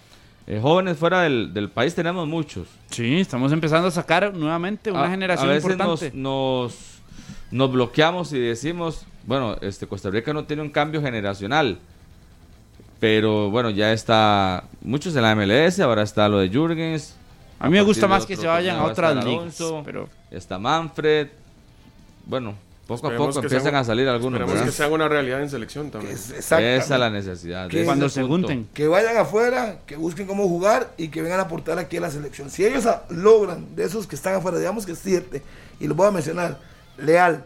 eh, 0.47 0.59
jóvenes 0.61 0.97
fuera 0.99 1.23
del, 1.23 1.53
del 1.55 1.69
país, 1.71 1.95
tenemos 1.95 2.27
muchos. 2.27 2.67
Sí, 2.91 3.21
estamos 3.21 3.53
empezando 3.53 3.89
a 3.89 3.91
sacar 3.91 4.35
nuevamente 4.35 4.91
una 4.91 5.05
A- 5.05 5.11
generación 5.11 5.49
a 5.51 5.53
veces 5.55 5.71
importante. 5.71 6.11
Nos, 6.15 6.73
nos, 6.73 6.75
nos 7.51 7.73
bloqueamos 7.73 8.33
y 8.33 8.39
decimos, 8.41 9.07
bueno, 9.27 9.57
este 9.61 9.87
Costa 9.87 10.11
Rica 10.11 10.33
no 10.33 10.45
tiene 10.45 10.63
un 10.63 10.71
cambio 10.71 11.01
generacional. 11.03 11.79
Pero 13.01 13.51
bueno, 13.51 13.71
ya 13.71 13.93
está 13.93 14.65
muchos 14.81 15.15
en 15.17 15.23
la 15.23 15.35
MLS, 15.35 15.81
ahora 15.81 16.03
está 16.03 16.29
lo 16.29 16.39
de 16.39 16.49
Jürgens. 16.49 17.17
A 17.59 17.67
mí 17.69 17.73
me 17.73 17.83
gusta 17.83 18.07
más 18.07 18.27
que 18.27 18.37
se 18.37 18.47
vayan 18.47 18.77
a 18.77 18.85
otras 18.85 19.15
ligas. 19.25 19.27
Alonso, 19.61 19.83
Pero 19.85 20.09
Está 20.31 20.59
Manfred. 20.59 21.29
Bueno, 22.27 22.55
poco 23.01 23.07
a 23.09 23.17
poco 23.17 23.41
empiezan 23.41 23.75
a 23.75 23.85
salir 23.85 24.09
algunos. 24.09 24.41
Esperemos 24.41 24.55
¿verdad? 24.55 24.67
que 24.67 24.73
sean 24.77 24.93
una 24.93 25.09
realidad 25.09 25.43
en 25.43 25.51
selección 25.51 25.91
también. 25.91 26.15
Es- 26.15 26.31
Esa 26.31 26.61
es 26.61 26.89
la 26.91 27.11
necesidad. 27.11 27.69
Que 27.69 27.85
cuando 27.85 28.07
es 28.07 28.13
se 28.13 28.23
junten. 28.23 28.69
que 28.75 28.87
vayan 28.89 29.17
afuera, 29.17 29.79
que 29.87 29.97
busquen 29.97 30.27
cómo 30.27 30.49
jugar 30.49 30.93
y 30.97 31.09
que 31.09 31.23
vengan 31.23 31.41
a 31.41 31.43
aportar 31.45 31.79
aquí 31.79 31.97
a 31.97 32.01
la 32.03 32.11
selección. 32.11 32.51
Si 32.51 32.65
ellos 32.65 32.87
a- 32.87 33.05
logran, 33.11 33.75
de 33.77 33.85
esos 33.85 34.07
que 34.07 34.15
están 34.17 34.35
afuera, 34.35 34.59
digamos 34.59 34.87
que 34.87 34.95
siete, 34.95 35.43
y 35.81 35.87
los 35.87 35.97
voy 35.97 36.09
a 36.09 36.11
mencionar, 36.11 36.59
Leal, 36.99 37.45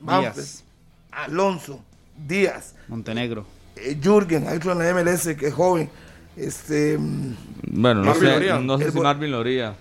Díaz, 0.00 0.64
Alonso, 1.10 1.80
Díaz, 2.16 2.74
Montenegro. 2.88 3.44
eh, 3.76 3.98
Jürgen, 4.02 4.46
hay 4.48 4.56
otro 4.58 4.72
en 4.72 4.78
la 4.78 4.88
MLS 4.90 5.34
que 5.36 5.48
es 5.48 5.54
joven, 5.54 5.90
este, 6.36 6.96
Bueno, 6.98 8.00
no 8.02 8.06
Marvin 8.06 8.22
sé, 8.28 8.32
Loría. 8.34 8.58
no 8.60 8.78
sé 8.78 8.84
El 8.84 8.92
si 8.92 9.00
Marvin 9.00 9.30
Loría. 9.32 9.74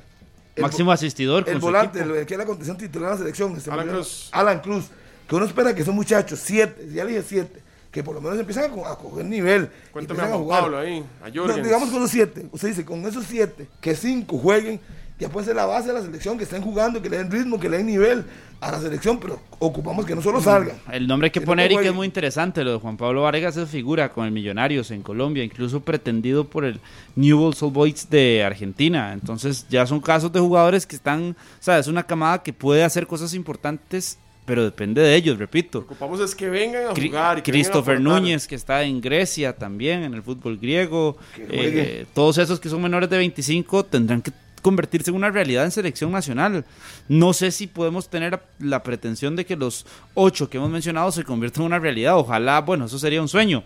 El 0.58 0.62
Máximo 0.64 0.92
asistidor 0.92 1.48
el 1.48 1.60
volante, 1.60 2.00
equipo. 2.00 2.16
el 2.16 2.26
que 2.26 2.34
es 2.34 2.38
la 2.38 2.46
contención 2.46 2.78
titular 2.78 3.10
de 3.12 3.16
la 3.16 3.20
selección, 3.20 3.56
este, 3.56 3.72
Alan 3.72 3.88
Cruz. 3.88 4.30
Alan 4.34 4.60
Cruz, 4.60 4.86
que 5.28 5.36
uno 5.36 5.46
espera 5.46 5.74
que 5.74 5.86
son 5.86 5.96
muchachos, 5.96 6.40
siete, 6.44 6.90
ya 6.94 7.04
le 7.06 7.12
dije 7.12 7.24
siete, 7.28 7.62
que 7.92 8.04
por 8.04 8.16
lo 8.16 8.22
menos 8.22 8.38
empiezan 8.40 8.66
a, 8.66 8.70
co- 8.74 8.86
a 8.86 8.98
coger 8.98 9.26
nivel. 9.26 9.70
y 9.88 9.92
Cuéntame 9.92 10.22
a 10.24 10.28
jugar. 10.36 10.62
Pablo 10.64 10.78
ahí, 10.80 11.06
a 11.24 11.30
No, 11.30 11.54
digamos 11.56 11.90
con 11.90 12.02
los 12.02 12.12
siete. 12.12 12.48
Usted 12.52 12.68
dice, 12.70 12.84
con 12.86 13.06
esos 13.06 13.26
siete, 13.26 13.68
que 13.80 13.96
cinco 13.96 14.38
jueguen, 14.38 14.80
ya 15.20 15.30
puede 15.30 15.48
ser 15.48 15.56
la 15.56 15.66
base 15.66 15.88
de 15.88 15.94
la 15.96 16.02
selección, 16.02 16.38
que 16.38 16.44
estén 16.44 16.62
jugando, 16.62 17.02
que 17.02 17.10
le 17.10 17.18
den 17.18 17.32
ritmo, 17.32 17.60
que 17.60 17.70
le 17.70 17.78
den 17.78 17.88
nivel 17.88 18.26
a 18.62 18.72
la 18.72 18.80
selección, 18.80 19.20
pero 19.20 19.40
ocupamos 19.60 20.06
que 20.06 20.16
no 20.16 20.22
solo 20.22 20.42
salgan. 20.42 20.78
El 20.92 21.08
nombre 21.08 21.32
que 21.32 21.40
Que 21.40 21.46
no 21.46 21.52
poner 21.52 21.72
y 21.72 21.78
que 21.78 21.88
es 21.88 21.94
muy 21.94 22.06
interesante, 22.06 22.64
lo 22.64 22.74
de 22.74 22.78
Juan 22.78 22.98
Pablo 22.98 23.24
Vargas 23.24 23.58
es 23.58 23.70
figura 23.70 24.10
con 24.10 24.26
el 24.26 24.32
Millonarios 24.32 24.92
en 24.92 25.02
Colombia, 25.02 25.44
incluso 25.44 25.80
pretendido 25.80 26.46
por 26.46 26.66
el 26.66 26.80
Newell's 27.16 27.62
Old 27.64 27.74
Boys 27.74 28.10
de 28.10 28.44
Argentina. 28.44 29.14
Entonces 29.14 29.66
ya 29.70 29.86
son 29.86 30.02
casos 30.02 30.32
de 30.32 30.40
jugadores 30.40 30.86
que 30.86 30.96
están, 30.96 31.32
o 31.32 31.64
sea, 31.64 31.80
es 31.80 31.88
una 31.88 32.04
camada 32.04 32.44
que 32.44 32.54
puede 32.54 32.84
hacer 32.84 33.08
cosas 33.08 33.34
importantes 33.34 34.20
pero 34.46 34.64
depende 34.64 35.02
de 35.02 35.14
ellos, 35.14 35.38
repito. 35.38 35.80
Ocupamos 35.80 36.22
es 36.22 36.34
que 36.34 36.50
vengan 36.50 36.84
a 36.86 36.96
jugar. 36.96 36.96
y 36.96 37.02
que 37.02 37.12
vengan 37.12 37.38
a 37.38 37.44
Christopher. 37.44 38.00
Núñez, 38.00 38.48
que 38.48 38.56
está 38.56 38.82
en 38.84 39.02
Grecia 39.02 39.54
también, 39.58 40.04
en 40.04 40.14
el 40.14 40.24
fútbol 40.24 40.58
griego. 40.58 41.18
Eh, 41.38 42.06
todos 42.14 42.38
esos 42.38 42.58
que 42.58 42.70
son 42.70 42.82
menores 42.82 43.10
de 43.10 43.18
25 43.18 43.84
tendrán 43.84 44.22
que 44.22 44.32
convertirse 44.62 45.12
en 45.12 45.16
una 45.16 45.30
realidad 45.30 45.66
en 45.66 45.72
selección 45.72 46.12
nacional. 46.12 46.66
No 47.08 47.34
sé 47.34 47.52
si 47.52 47.68
podemos 47.68 48.10
tener 48.10 48.42
la 48.60 48.84
pretensión 48.84 49.36
de 49.36 49.46
que 49.46 49.56
los 49.56 49.86
ocho 50.14 50.50
que 50.50 50.58
hemos 50.58 50.70
mencionado 50.70 51.12
se 51.12 51.24
conviertan 51.24 51.64
en 51.64 51.68
una 51.68 51.80
realidad. 51.80 52.18
Ojalá, 52.18 52.62
bueno, 52.62 52.86
eso 52.86 53.00
sería 53.00 53.22
un 53.22 53.28
sueño. 53.28 53.64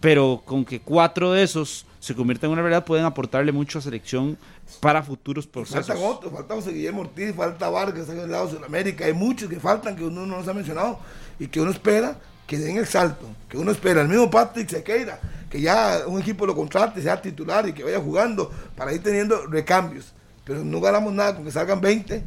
Pero 0.00 0.42
con 0.44 0.64
que 0.64 0.80
cuatro 0.80 1.32
de 1.32 1.42
esos 1.42 1.86
se 1.98 2.14
conviertan 2.14 2.48
en 2.48 2.52
una 2.52 2.62
realidad 2.62 2.84
pueden 2.84 3.06
aportarle 3.06 3.52
mucho 3.52 3.78
a 3.78 3.82
selección 3.82 4.36
para 4.80 5.02
futuros 5.02 5.46
procesos. 5.46 5.86
Faltan 5.86 6.04
otros, 6.04 6.32
falta 6.32 6.54
José 6.54 6.72
Guillermo 6.72 7.00
Ortiz, 7.00 7.34
falta 7.34 7.70
Vargas 7.70 8.08
en 8.10 8.20
el 8.20 8.30
lado 8.30 8.46
de 8.46 8.56
Sudamérica. 8.56 9.06
Hay 9.06 9.14
muchos 9.14 9.48
que 9.48 9.58
faltan 9.58 9.96
que 9.96 10.04
uno 10.04 10.26
no 10.26 10.36
nos 10.36 10.48
ha 10.48 10.52
mencionado 10.52 10.98
y 11.38 11.46
que 11.46 11.60
uno 11.60 11.70
espera 11.70 12.18
que 12.46 12.58
den 12.58 12.76
el 12.76 12.86
salto. 12.86 13.26
Que 13.48 13.56
uno 13.56 13.70
espera. 13.70 14.02
El 14.02 14.08
mismo 14.08 14.30
Patrick 14.30 14.68
Sequeira, 14.68 15.18
que 15.50 15.60
ya 15.60 16.02
un 16.06 16.20
equipo 16.20 16.44
lo 16.44 16.54
contrate, 16.54 17.00
sea 17.00 17.20
titular 17.20 17.66
y 17.68 17.72
que 17.72 17.82
vaya 17.82 18.00
jugando 18.00 18.50
para 18.76 18.92
ir 18.92 19.02
teniendo 19.02 19.46
recambios. 19.46 20.12
Pero 20.44 20.64
no 20.64 20.80
ganamos 20.80 21.12
nada 21.12 21.34
con 21.34 21.44
que 21.44 21.50
salgan 21.50 21.80
20 21.80 22.22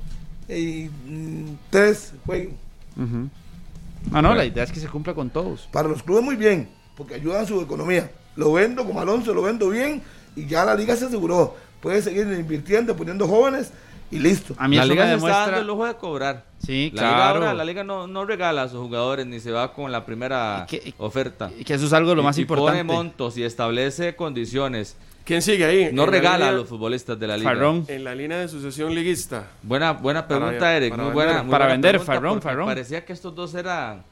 y 0.50 0.90
3 1.70 2.14
jueguen. 2.26 2.58
Ujú. 2.96 3.30
Ah, 4.14 4.22
no, 4.22 4.34
la 4.34 4.46
idea 4.46 4.64
es 4.64 4.72
que 4.72 4.80
se 4.80 4.88
cumpla 4.88 5.14
con 5.14 5.30
todos. 5.30 5.68
Para 5.72 5.88
los 5.90 6.02
clubes 6.04 6.24
muy 6.24 6.36
bien, 6.36 6.70
porque 6.96 7.16
ayudan 7.16 7.44
a 7.44 7.48
su 7.48 7.60
economía. 7.62 8.10
Lo 8.36 8.54
vendo 8.54 8.86
como 8.86 9.00
Alonso, 9.02 9.34
lo 9.34 9.42
vendo 9.42 9.70
bien 9.70 10.02
y 10.36 10.46
ya 10.46 10.64
la 10.66 10.76
liga 10.76 10.96
se 10.96 11.06
aseguró. 11.06 11.56
Puede 11.82 12.02
seguir 12.02 12.26
invirtiendo, 12.28 12.96
poniendo 12.96 13.28
jóvenes 13.28 13.72
y 14.10 14.20
listo. 14.20 14.56
A 14.58 14.68
mí 14.68 14.78
la 14.78 14.86
liga 14.86 15.04
me 15.04 15.10
se 15.10 15.16
está 15.16 15.26
demuestra... 15.28 15.46
dando 15.46 15.62
el 15.62 15.68
lujo 15.68 15.86
de 15.86 15.94
cobrar. 15.96 16.46
Sí, 16.66 16.92
la 16.94 17.02
Liga, 17.04 17.16
claro. 17.16 17.40
ahora- 17.40 17.54
la 17.54 17.66
liga 17.66 17.84
no, 17.84 18.08
no 18.08 18.26
regala 18.26 18.64
a 18.64 18.70
sus 18.70 18.80
jugadores 18.80 19.26
ni 19.28 19.40
se 19.40 19.52
va 19.52 19.74
con 19.74 19.92
la 19.92 20.06
primera 20.06 20.66
Y 20.68 20.70
que- 20.80 20.94
oferta. 20.98 21.52
Y 21.58 21.64
que 21.64 21.74
eso 21.76 21.86
es 21.86 21.94
algo 21.94 22.10
de 22.12 22.16
lo 22.16 22.22
Y- 22.22 22.26
más 22.26 22.38
y 22.38 22.42
importante. 22.42 22.72
pone 22.72 22.84
montos 22.84 23.38
y 23.38 23.44
establece 23.44 24.16
condiciones. 24.16 24.96
¿Quién 25.28 25.42
sigue 25.42 25.66
ahí? 25.66 25.90
No 25.92 26.06
regala 26.06 26.48
a 26.48 26.52
los 26.54 26.70
futbolistas 26.70 27.20
de 27.20 27.28
la 27.28 27.36
liga. 27.36 27.50
Farrón. 27.52 27.84
En 27.90 28.06
la 28.06 28.16
línea 28.16 28.38
de 28.38 28.48
sucesión 28.48 28.96
liguista. 28.96 29.44
Buena, 29.62 29.92
buena 29.92 30.26
pregunta, 30.26 30.58
Para- 30.58 30.78
Eric. 30.78 30.92
para 30.92 31.04
muy 31.04 31.10
vender. 31.12 31.26
buena. 31.28 31.44
muy 31.44 31.52
Para 31.52 31.66
buena 31.66 31.74
vender, 31.74 32.00
Farrón, 32.00 32.42
Farrón. 32.42 32.66
Parecía 32.68 33.04
que 33.04 33.12
estos 33.12 33.36
dos 33.36 33.54
eran. 33.54 34.04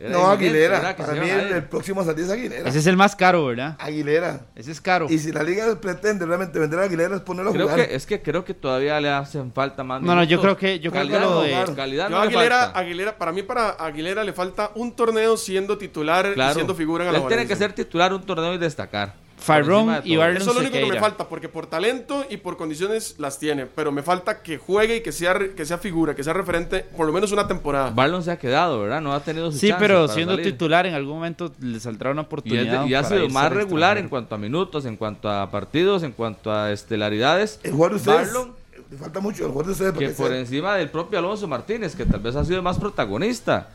era 0.00 0.10
no, 0.10 0.30
Aguilera. 0.30 0.96
Que 0.96 1.02
Para 1.02 1.12
mí 1.22 1.28
a 1.28 1.42
el, 1.42 1.52
el 1.56 1.64
próximo 1.64 2.00
a 2.00 2.04
salir 2.04 2.24
es 2.24 2.30
Aguilera. 2.30 2.68
Ese 2.70 2.78
es 2.78 2.86
el 2.86 2.96
más 2.96 3.14
caro, 3.14 3.44
¿verdad? 3.44 3.76
Aguilera. 3.78 4.40
Ese 4.54 4.70
es 4.72 4.80
caro. 4.80 5.08
Y 5.10 5.18
si 5.18 5.30
la 5.30 5.42
liga 5.42 5.78
pretende 5.78 6.24
realmente 6.24 6.58
vender 6.58 6.78
a 6.80 6.84
Aguilera 6.84 7.16
es 7.16 7.20
ponerlo 7.20 7.50
a 7.50 7.52
Creo 7.52 7.68
jugar. 7.68 7.86
que, 7.88 7.94
es 7.94 8.06
que 8.06 8.22
creo 8.22 8.42
que 8.42 8.54
todavía 8.54 8.98
le 8.98 9.10
hacen 9.10 9.52
falta 9.52 9.84
más 9.84 10.00
No, 10.00 10.14
no, 10.14 10.22
yo 10.24 10.38
minutos. 10.38 10.56
creo 10.56 10.56
que- 10.56 10.80
yo 10.80 10.90
creo 10.90 11.02
que 11.02 11.08
calidad, 11.10 11.20
lo 11.28 11.34
no, 11.34 11.40
de- 11.66 11.74
calidad 11.76 12.04
Yo 12.08 12.16
no 12.16 12.20
le 12.24 12.28
Aguilera, 12.28 12.60
falta. 12.60 12.78
Aguilera, 12.78 13.18
para 13.18 13.32
mí 13.32 13.42
para 13.42 13.68
Aguilera 13.72 14.24
le 14.24 14.32
falta 14.32 14.70
un 14.74 14.96
torneo 14.96 15.36
siendo 15.36 15.76
titular 15.76 16.32
y 16.34 16.52
siendo 16.54 16.74
figura 16.74 17.04
en 17.08 17.14
Él 17.14 17.20
la 17.22 17.28
tiene 17.28 17.46
que 17.46 17.56
ser 17.56 17.74
titular 17.74 18.14
un 18.14 18.22
torneo 18.22 18.54
y 18.54 18.58
destacar. 18.58 19.25
Farrón 19.38 19.86
de 19.88 20.00
y. 20.04 20.16
Barlon 20.16 20.38
Eso 20.42 20.50
es 20.50 20.54
lo 20.56 20.60
único 20.62 20.76
que 20.76 20.86
me 20.86 20.98
falta, 21.00 21.28
porque 21.28 21.48
por 21.48 21.66
talento 21.66 22.24
y 22.30 22.38
por 22.38 22.56
condiciones 22.56 23.16
las 23.18 23.38
tiene, 23.38 23.66
pero 23.66 23.92
me 23.92 24.02
falta 24.02 24.42
que 24.42 24.58
juegue 24.58 24.96
y 24.96 25.00
que 25.02 25.12
sea, 25.12 25.38
que 25.54 25.66
sea 25.66 25.78
figura, 25.78 26.14
que 26.14 26.24
sea 26.24 26.32
referente 26.32 26.80
por 26.96 27.06
lo 27.06 27.12
menos 27.12 27.32
una 27.32 27.46
temporada. 27.46 27.90
Barlon 27.90 28.22
se 28.22 28.30
ha 28.30 28.38
quedado, 28.38 28.80
¿verdad? 28.80 29.00
No 29.00 29.12
ha 29.12 29.20
tenido 29.20 29.52
su 29.52 29.58
Sí, 29.58 29.68
chance 29.68 29.80
pero 29.84 30.02
para 30.02 30.14
siendo 30.14 30.32
salir. 30.36 30.52
titular 30.52 30.86
en 30.86 30.94
algún 30.94 31.14
momento 31.16 31.52
le 31.60 31.78
saldrá 31.80 32.10
una 32.10 32.22
Y, 32.22 32.24
oportunidad. 32.24 32.82
de- 32.84 32.88
y 32.88 32.94
ha 32.94 33.02
para 33.02 33.16
sido 33.16 33.28
más 33.28 33.52
regular 33.52 33.98
en 33.98 34.08
cuanto 34.08 34.34
a 34.34 34.38
minutos, 34.38 34.84
en 34.86 34.96
cuanto 34.96 35.28
a 35.30 35.50
partidos, 35.50 36.02
en 36.02 36.12
cuanto 36.12 36.50
a 36.50 36.72
estelaridades. 36.72 37.60
El 37.62 37.72
jugador 37.72 37.92
de 37.92 37.96
ustedes. 37.98 38.32
Barlon, 38.32 38.54
Le 38.90 38.96
falta 38.98 39.18
mucho 39.20 39.44
el 39.44 39.50
jugador 39.50 39.66
de 39.66 39.72
ustedes. 39.72 39.90
que 39.92 39.94
porque 39.96 40.08
por 40.14 40.28
sea- 40.28 40.38
encima 40.38 40.74
del 40.76 40.88
propio 40.90 41.18
Alonso 41.18 41.48
Martínez, 41.48 41.94
que 41.96 42.06
tal 42.06 42.20
vez 42.20 42.36
ha 42.36 42.44
sido 42.44 42.62
más 42.62 42.78
protagonista. 42.78 43.68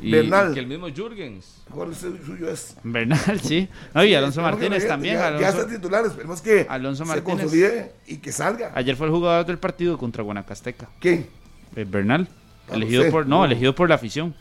Y, 0.00 0.10
Bernal. 0.10 0.50
y 0.50 0.54
que 0.54 0.60
el 0.60 0.66
mismo 0.66 0.88
Jürgens. 0.88 1.62
Suyo 2.24 2.48
es. 2.50 2.76
Bernal, 2.82 3.40
sí. 3.42 3.68
No, 3.94 4.04
y 4.04 4.14
Alonso 4.14 4.40
Martínez 4.42 4.86
también. 4.88 5.14
Ya, 5.16 5.20
ya 5.38 5.48
Alonso- 5.48 5.60
está 5.60 5.68
titular. 5.76 6.06
Esperemos 6.06 6.40
que 6.40 6.66
Alonso 6.68 7.04
se 7.04 7.08
Martínez. 7.08 7.40
consolide 7.42 7.92
y 8.06 8.16
que 8.16 8.32
salga. 8.32 8.72
Ayer 8.74 8.96
fue 8.96 9.06
el 9.06 9.12
jugador 9.12 9.44
del 9.46 9.58
partido 9.58 9.98
contra 9.98 10.22
Guanacasteca. 10.22 10.88
¿Quién? 11.00 11.26
eh, 11.76 11.84
Bernal. 11.88 12.28
Elegido 12.70 13.10
por, 13.10 13.26
no, 13.26 13.44
elegido 13.44 13.74
por 13.74 13.88
la 13.88 13.96
afición. 13.96 14.34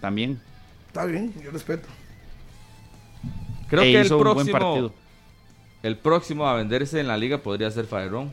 También. 0.00 0.40
Está 0.86 1.04
bien, 1.04 1.34
yo 1.42 1.50
respeto. 1.50 1.88
Creo 3.68 3.82
E 3.82 3.92
que 3.92 4.00
el 4.00 4.06
hizo 4.06 4.16
un 4.16 4.22
buen 4.22 4.34
próximo, 4.36 4.58
partido. 4.58 4.94
el 5.82 5.96
próximo 5.98 6.48
a 6.48 6.54
venderse 6.54 7.00
en 7.00 7.08
la 7.08 7.16
liga 7.16 7.38
podría 7.38 7.70
ser 7.70 7.86
Faerón. 7.86 8.32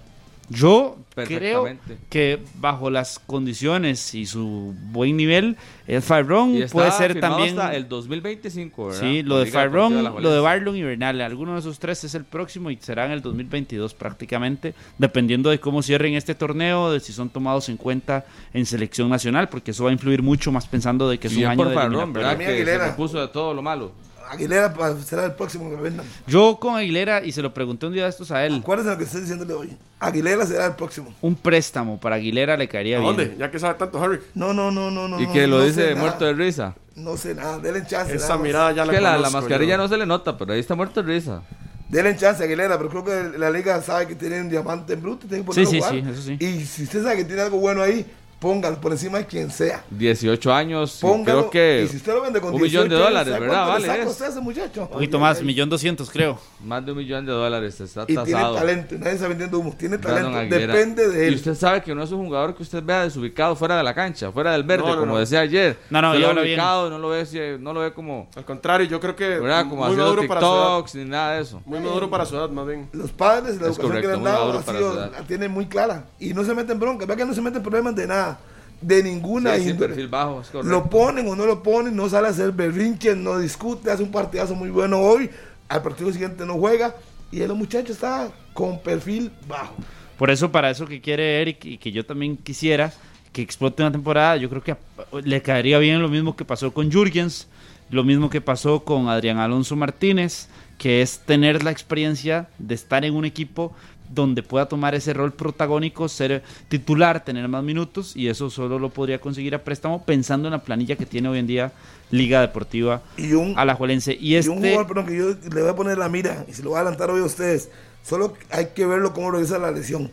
Yo 0.49 0.97
creo 1.15 1.67
que 2.09 2.39
bajo 2.55 2.89
las 2.89 3.19
condiciones 3.19 4.13
y 4.13 4.25
su 4.25 4.75
buen 4.91 5.17
nivel, 5.17 5.57
el 5.87 6.01
Farrón 6.01 6.55
puede 6.71 6.91
ser 6.91 7.19
también. 7.19 7.57
hasta 7.59 7.75
el 7.75 7.87
2025, 7.87 8.87
¿verdad? 8.87 8.99
Sí, 9.01 9.23
lo 9.23 9.39
de 9.39 9.45
Farrón, 9.47 10.03
lo 10.21 10.31
de. 10.31 10.39
Barlon 10.39 10.75
y 10.75 10.83
Bernal. 10.83 11.21
Alguno 11.21 11.53
de 11.53 11.59
esos 11.59 11.79
tres 11.79 12.03
es 12.03 12.13
el 12.15 12.25
próximo 12.25 12.69
y 12.69 12.77
será 12.77 13.05
en 13.05 13.11
el 13.11 13.21
2022 13.21 13.93
prácticamente, 13.93 14.75
dependiendo 14.97 15.49
de 15.49 15.59
cómo 15.59 15.81
cierren 15.81 16.13
este 16.13 16.35
torneo, 16.35 16.91
de 16.91 16.99
si 16.99 17.13
son 17.13 17.29
tomados 17.29 17.69
en 17.69 17.77
cuenta 17.77 18.25
en 18.53 18.65
selección 18.65 19.09
nacional, 19.09 19.49
porque 19.49 19.71
eso 19.71 19.85
va 19.85 19.89
a 19.89 19.93
influir 19.93 20.21
mucho 20.21 20.51
más 20.51 20.67
pensando 20.67 21.09
de 21.09 21.17
que 21.17 21.27
es 21.27 21.33
Y 21.33 21.43
un 21.43 21.51
año 21.51 21.57
por 21.57 21.69
de 21.69 21.75
Farrón. 21.75 22.13
¿verdad? 22.13 22.37
Que 22.37 22.65
se 22.65 22.77
repuso 22.77 23.19
de 23.19 23.27
todo 23.29 23.53
lo 23.53 23.61
malo. 23.61 24.04
Aguilera 24.29 24.73
será 25.05 25.25
el 25.25 25.33
próximo 25.33 25.69
que 25.69 25.75
vendan. 25.75 26.05
Yo 26.27 26.57
con 26.59 26.75
Aguilera, 26.75 27.23
y 27.23 27.31
se 27.31 27.41
lo 27.41 27.53
pregunté 27.53 27.85
un 27.85 27.93
día 27.93 28.03
de 28.03 28.09
estos 28.09 28.31
a 28.31 28.45
él, 28.45 28.55
Acuérdense 28.61 28.91
lo 28.91 28.97
que 28.97 29.03
estoy 29.05 29.21
diciéndole 29.21 29.53
hoy. 29.53 29.77
Aguilera 29.99 30.45
será 30.45 30.65
el 30.67 30.75
próximo. 30.75 31.13
un 31.21 31.35
préstamo 31.35 31.99
para 31.99 32.15
Aguilera 32.15 32.57
le 32.57 32.67
caería 32.67 32.97
¿A 32.97 33.01
bien. 33.01 33.15
dónde? 33.15 33.35
Ya 33.37 33.49
que 33.51 33.59
sabe 33.59 33.75
tanto 33.75 34.01
Harry. 34.03 34.19
No, 34.33 34.53
no, 34.53 34.71
no, 34.71 34.91
no, 34.91 35.07
no. 35.07 35.19
y 35.19 35.27
no, 35.27 35.33
que 35.33 35.47
lo 35.47 35.59
no 35.59 35.63
dice 35.65 35.95
muerto 35.95 36.25
de 36.25 36.33
risa. 36.33 36.75
No 36.95 37.17
sé 37.17 37.35
nada, 37.35 37.59
denle 37.59 37.85
chance. 37.85 38.15
Esa 38.15 38.29
nada 38.29 38.41
mirada 38.41 38.71
ya 38.71 38.81
Es 38.83 38.87
la 38.87 38.93
que 38.93 39.01
la, 39.01 39.09
la 39.11 39.15
conozco 39.17 39.37
mascarilla 39.41 39.71
yo. 39.73 39.77
no 39.77 39.87
se 39.87 39.97
le 39.97 40.05
nota, 40.05 40.37
pero 40.37 40.53
ahí 40.53 40.59
está 40.59 40.75
muerto 40.75 41.01
de 41.03 41.13
risa. 41.13 41.41
Denle 41.89 42.15
chance 42.17 42.41
a 42.41 42.45
Aguilera, 42.45 42.77
pero 42.77 42.89
creo 42.89 43.03
que 43.05 43.37
la 43.37 43.49
liga 43.51 43.81
sabe 43.81 44.07
que 44.07 44.15
tiene 44.15 44.41
un 44.41 44.49
diamante 44.49 44.93
en 44.93 45.01
bruto 45.01 45.25
y 45.27 45.29
tiene 45.29 45.45
que 45.45 45.53
Sí, 45.53 45.65
sí, 45.65 45.77
a 45.77 45.87
jugar. 45.87 45.91
sí, 45.93 46.09
eso 46.11 46.21
sí. 46.21 46.37
Y 46.39 46.65
si 46.65 46.83
usted 46.83 47.03
sabe 47.03 47.17
que 47.17 47.25
tiene 47.25 47.41
algo 47.43 47.57
bueno 47.59 47.81
ahí, 47.81 48.05
póngalo 48.39 48.79
por 48.79 48.91
encima 48.91 49.17
de 49.19 49.25
quien 49.25 49.49
sea. 49.49 49.83
18 49.89 50.53
años, 50.53 50.99
Póngalo. 51.01 51.49
creo 51.49 51.49
que 51.49 51.83
y 51.85 51.87
si 51.87 51.97
usted 51.97 52.13
lo 52.13 52.21
vende 52.21 52.39
con 52.41 52.53
un 52.53 52.61
millón 52.61 52.87
de 52.89 52.95
18 52.95 52.95
años, 52.95 53.09
dólares, 53.09 53.33
¿sabe 53.33 53.45
¿verdad? 53.47 53.67
Vale, 53.67 53.87
saca 53.87 54.05
usted 54.07 54.25
a 54.25 54.29
ese 54.29 54.41
muchacho? 54.41 54.81
Un 54.83 54.87
poquito 54.89 55.19
más, 55.19 55.41
millón 55.41 55.69
doscientos 55.69 56.09
creo. 56.11 56.37
más 56.63 56.85
de 56.85 56.91
un 56.91 56.97
millón 56.97 57.25
de 57.25 57.31
dólares 57.31 57.79
está 57.81 58.03
Y 58.03 58.07
tiene 58.07 58.23
tasado. 58.31 58.55
talento, 58.55 58.95
nadie 58.99 59.13
está 59.13 59.27
vendiendo 59.27 59.59
humo. 59.59 59.75
Tiene 59.77 59.97
talento, 59.97 60.55
depende 60.55 61.07
de 61.09 61.27
él. 61.27 61.33
Y 61.33 61.35
usted 61.37 61.55
sabe 61.55 61.81
que 61.81 61.95
no 61.95 62.03
es 62.03 62.11
un 62.11 62.25
jugador 62.25 62.55
que 62.55 62.63
usted 62.63 62.83
vea 62.83 63.03
desubicado 63.03 63.55
fuera 63.55 63.77
de 63.77 63.83
la 63.83 63.93
cancha, 63.93 64.31
fuera 64.31 64.51
del 64.51 64.63
verde, 64.63 64.83
No, 64.85 64.93
no, 64.95 64.99
como 64.99 65.13
no. 65.13 65.19
decía 65.19 65.39
ayer. 65.39 65.77
No, 65.89 66.01
no, 66.01 66.09
Usted 66.09 66.19
y 66.19 66.21
lo 66.21 66.27
ve 66.27 66.31
habla 66.31 66.41
bien. 66.43 66.59
ubicado, 66.59 66.89
no 66.89 66.99
lo 66.99 67.09
ve, 67.09 67.25
si- 67.25 67.39
no 67.59 67.73
lo 67.73 67.79
ve 67.79 67.93
como, 67.93 68.27
Al 68.35 68.45
contrario, 68.45 68.85
yo 68.87 68.99
creo 68.99 69.15
que 69.15 69.27
¿verdad? 69.39 69.67
como 69.69 69.85
muy 69.87 69.95
maduro 69.95 70.27
para 70.27 70.41
su 70.41 70.45
edad. 70.47 70.53
TikToks 70.65 70.95
ni 70.95 71.05
nada 71.05 71.35
de 71.35 71.41
eso. 71.41 71.61
Muy 71.65 71.79
maduro 71.79 72.09
para 72.09 72.25
su 72.25 72.35
edad, 72.35 72.49
más 72.49 72.67
bien. 72.67 72.89
Los 72.93 73.11
padres, 73.11 73.55
la 73.61 73.67
Es 73.69 73.77
educación 73.77 74.01
que 74.01 74.07
le 74.07 74.13
han 74.13 74.23
dado, 74.23 74.51
ha 74.53 74.61
para 74.61 74.77
sido- 74.77 74.95
la 74.95 75.11
tiene 75.27 75.47
muy 75.47 75.65
clara. 75.67 76.05
Y 76.19 76.33
no 76.33 76.43
se 76.43 76.53
mete 76.53 76.73
en 76.73 76.79
bronca. 76.79 77.05
Vea 77.05 77.15
que 77.15 77.25
no 77.25 77.33
se 77.33 77.41
mete 77.41 77.57
en 77.57 77.63
problemas 77.63 77.95
de 77.95 78.07
nada. 78.07 78.34
De 78.81 79.01
ninguna 79.01 79.55
Sí, 79.55 79.63
sí, 79.63 79.69
índole. 79.69 79.87
perfil 79.89 80.07
bajo, 80.07 80.41
es 80.41 80.47
correcto. 80.49 80.69
Lo 80.69 80.89
ponen 80.89 81.27
o 81.27 81.35
no 81.35 81.45
lo 81.45 81.63
ponen, 81.63 81.95
no 81.95 82.07
sale 82.09 82.27
a 82.27 82.31
hacer 82.31 82.51
berrinche, 82.51 83.15
no 83.15 83.39
discute, 83.39 83.89
hace 83.89 84.03
un 84.03 84.11
partidazo 84.11 84.55
muy 84.55 84.69
bueno 84.69 84.99
hoy. 84.99 85.29
Al 85.69 85.81
partido 85.81 86.11
siguiente 86.11 86.45
no 86.45 86.53
juega. 86.55 86.95
Y 87.31 87.41
el 87.41 87.53
muchacho 87.55 87.91
está 87.91 88.29
con 88.53 88.79
perfil 88.79 89.31
bajo. 89.47 89.73
Por 90.17 90.29
eso, 90.29 90.51
para 90.51 90.69
eso 90.69 90.85
que 90.85 91.01
quiere 91.01 91.41
Eric 91.41 91.65
y 91.65 91.77
que 91.77 91.91
yo 91.91 92.05
también 92.05 92.37
quisiera 92.37 92.93
que 93.33 93.41
explote 93.41 93.81
una 93.83 93.91
temporada, 93.91 94.37
yo 94.37 94.49
creo 94.49 94.63
que 94.63 94.77
le 95.23 95.41
caería 95.41 95.77
bien 95.79 96.01
lo 96.01 96.07
mismo 96.07 96.37
que 96.37 96.45
pasó 96.45 96.73
con 96.73 96.89
Jürgens, 96.89 97.47
lo 97.89 98.03
mismo 98.05 98.29
que 98.29 98.39
pasó 98.39 98.85
con 98.85 99.09
Adrián 99.09 99.39
Alonso 99.39 99.75
Martínez, 99.75 100.47
que 100.77 101.01
es 101.01 101.19
tener 101.19 101.63
la 101.63 101.71
experiencia 101.71 102.47
de 102.59 102.75
estar 102.75 103.03
en 103.03 103.13
un 103.13 103.25
equipo 103.25 103.73
donde 104.09 104.43
pueda 104.43 104.67
tomar 104.67 104.95
ese 104.95 105.13
rol 105.13 105.33
protagónico, 105.33 106.07
ser 106.07 106.43
titular, 106.67 107.23
tener 107.25 107.47
más 107.47 107.63
minutos, 107.63 108.15
y 108.15 108.27
eso 108.27 108.49
solo 108.49 108.79
lo 108.79 108.89
podría 108.89 109.19
conseguir 109.19 109.55
a 109.55 109.63
préstamo 109.63 110.03
pensando 110.03 110.47
en 110.47 110.51
la 110.53 110.63
planilla 110.63 110.95
que 110.95 111.05
tiene 111.05 111.29
hoy 111.29 111.39
en 111.39 111.47
día 111.47 111.71
Liga 112.11 112.41
Deportiva 112.41 113.01
Y 113.17 113.33
un, 113.33 113.57
Alajuelense. 113.57 114.13
Y 114.13 114.33
y 114.33 114.35
este... 114.35 114.51
un 114.51 114.57
jugador, 114.59 114.87
perdón, 114.87 115.05
que 115.07 115.17
yo 115.17 115.29
le 115.53 115.61
voy 115.61 115.69
a 115.71 115.75
poner 115.75 115.97
la 115.97 116.07
mira 116.09 116.45
y 116.47 116.53
se 116.53 116.63
lo 116.63 116.69
voy 116.69 116.77
a 116.77 116.81
adelantar 116.81 117.09
hoy 117.09 117.21
a 117.21 117.25
ustedes. 117.25 117.69
Solo 118.03 118.33
hay 118.51 118.67
que 118.75 118.85
verlo 118.85 119.13
cómo 119.13 119.31
regresa 119.31 119.57
la 119.57 119.71
lesión. 119.71 120.11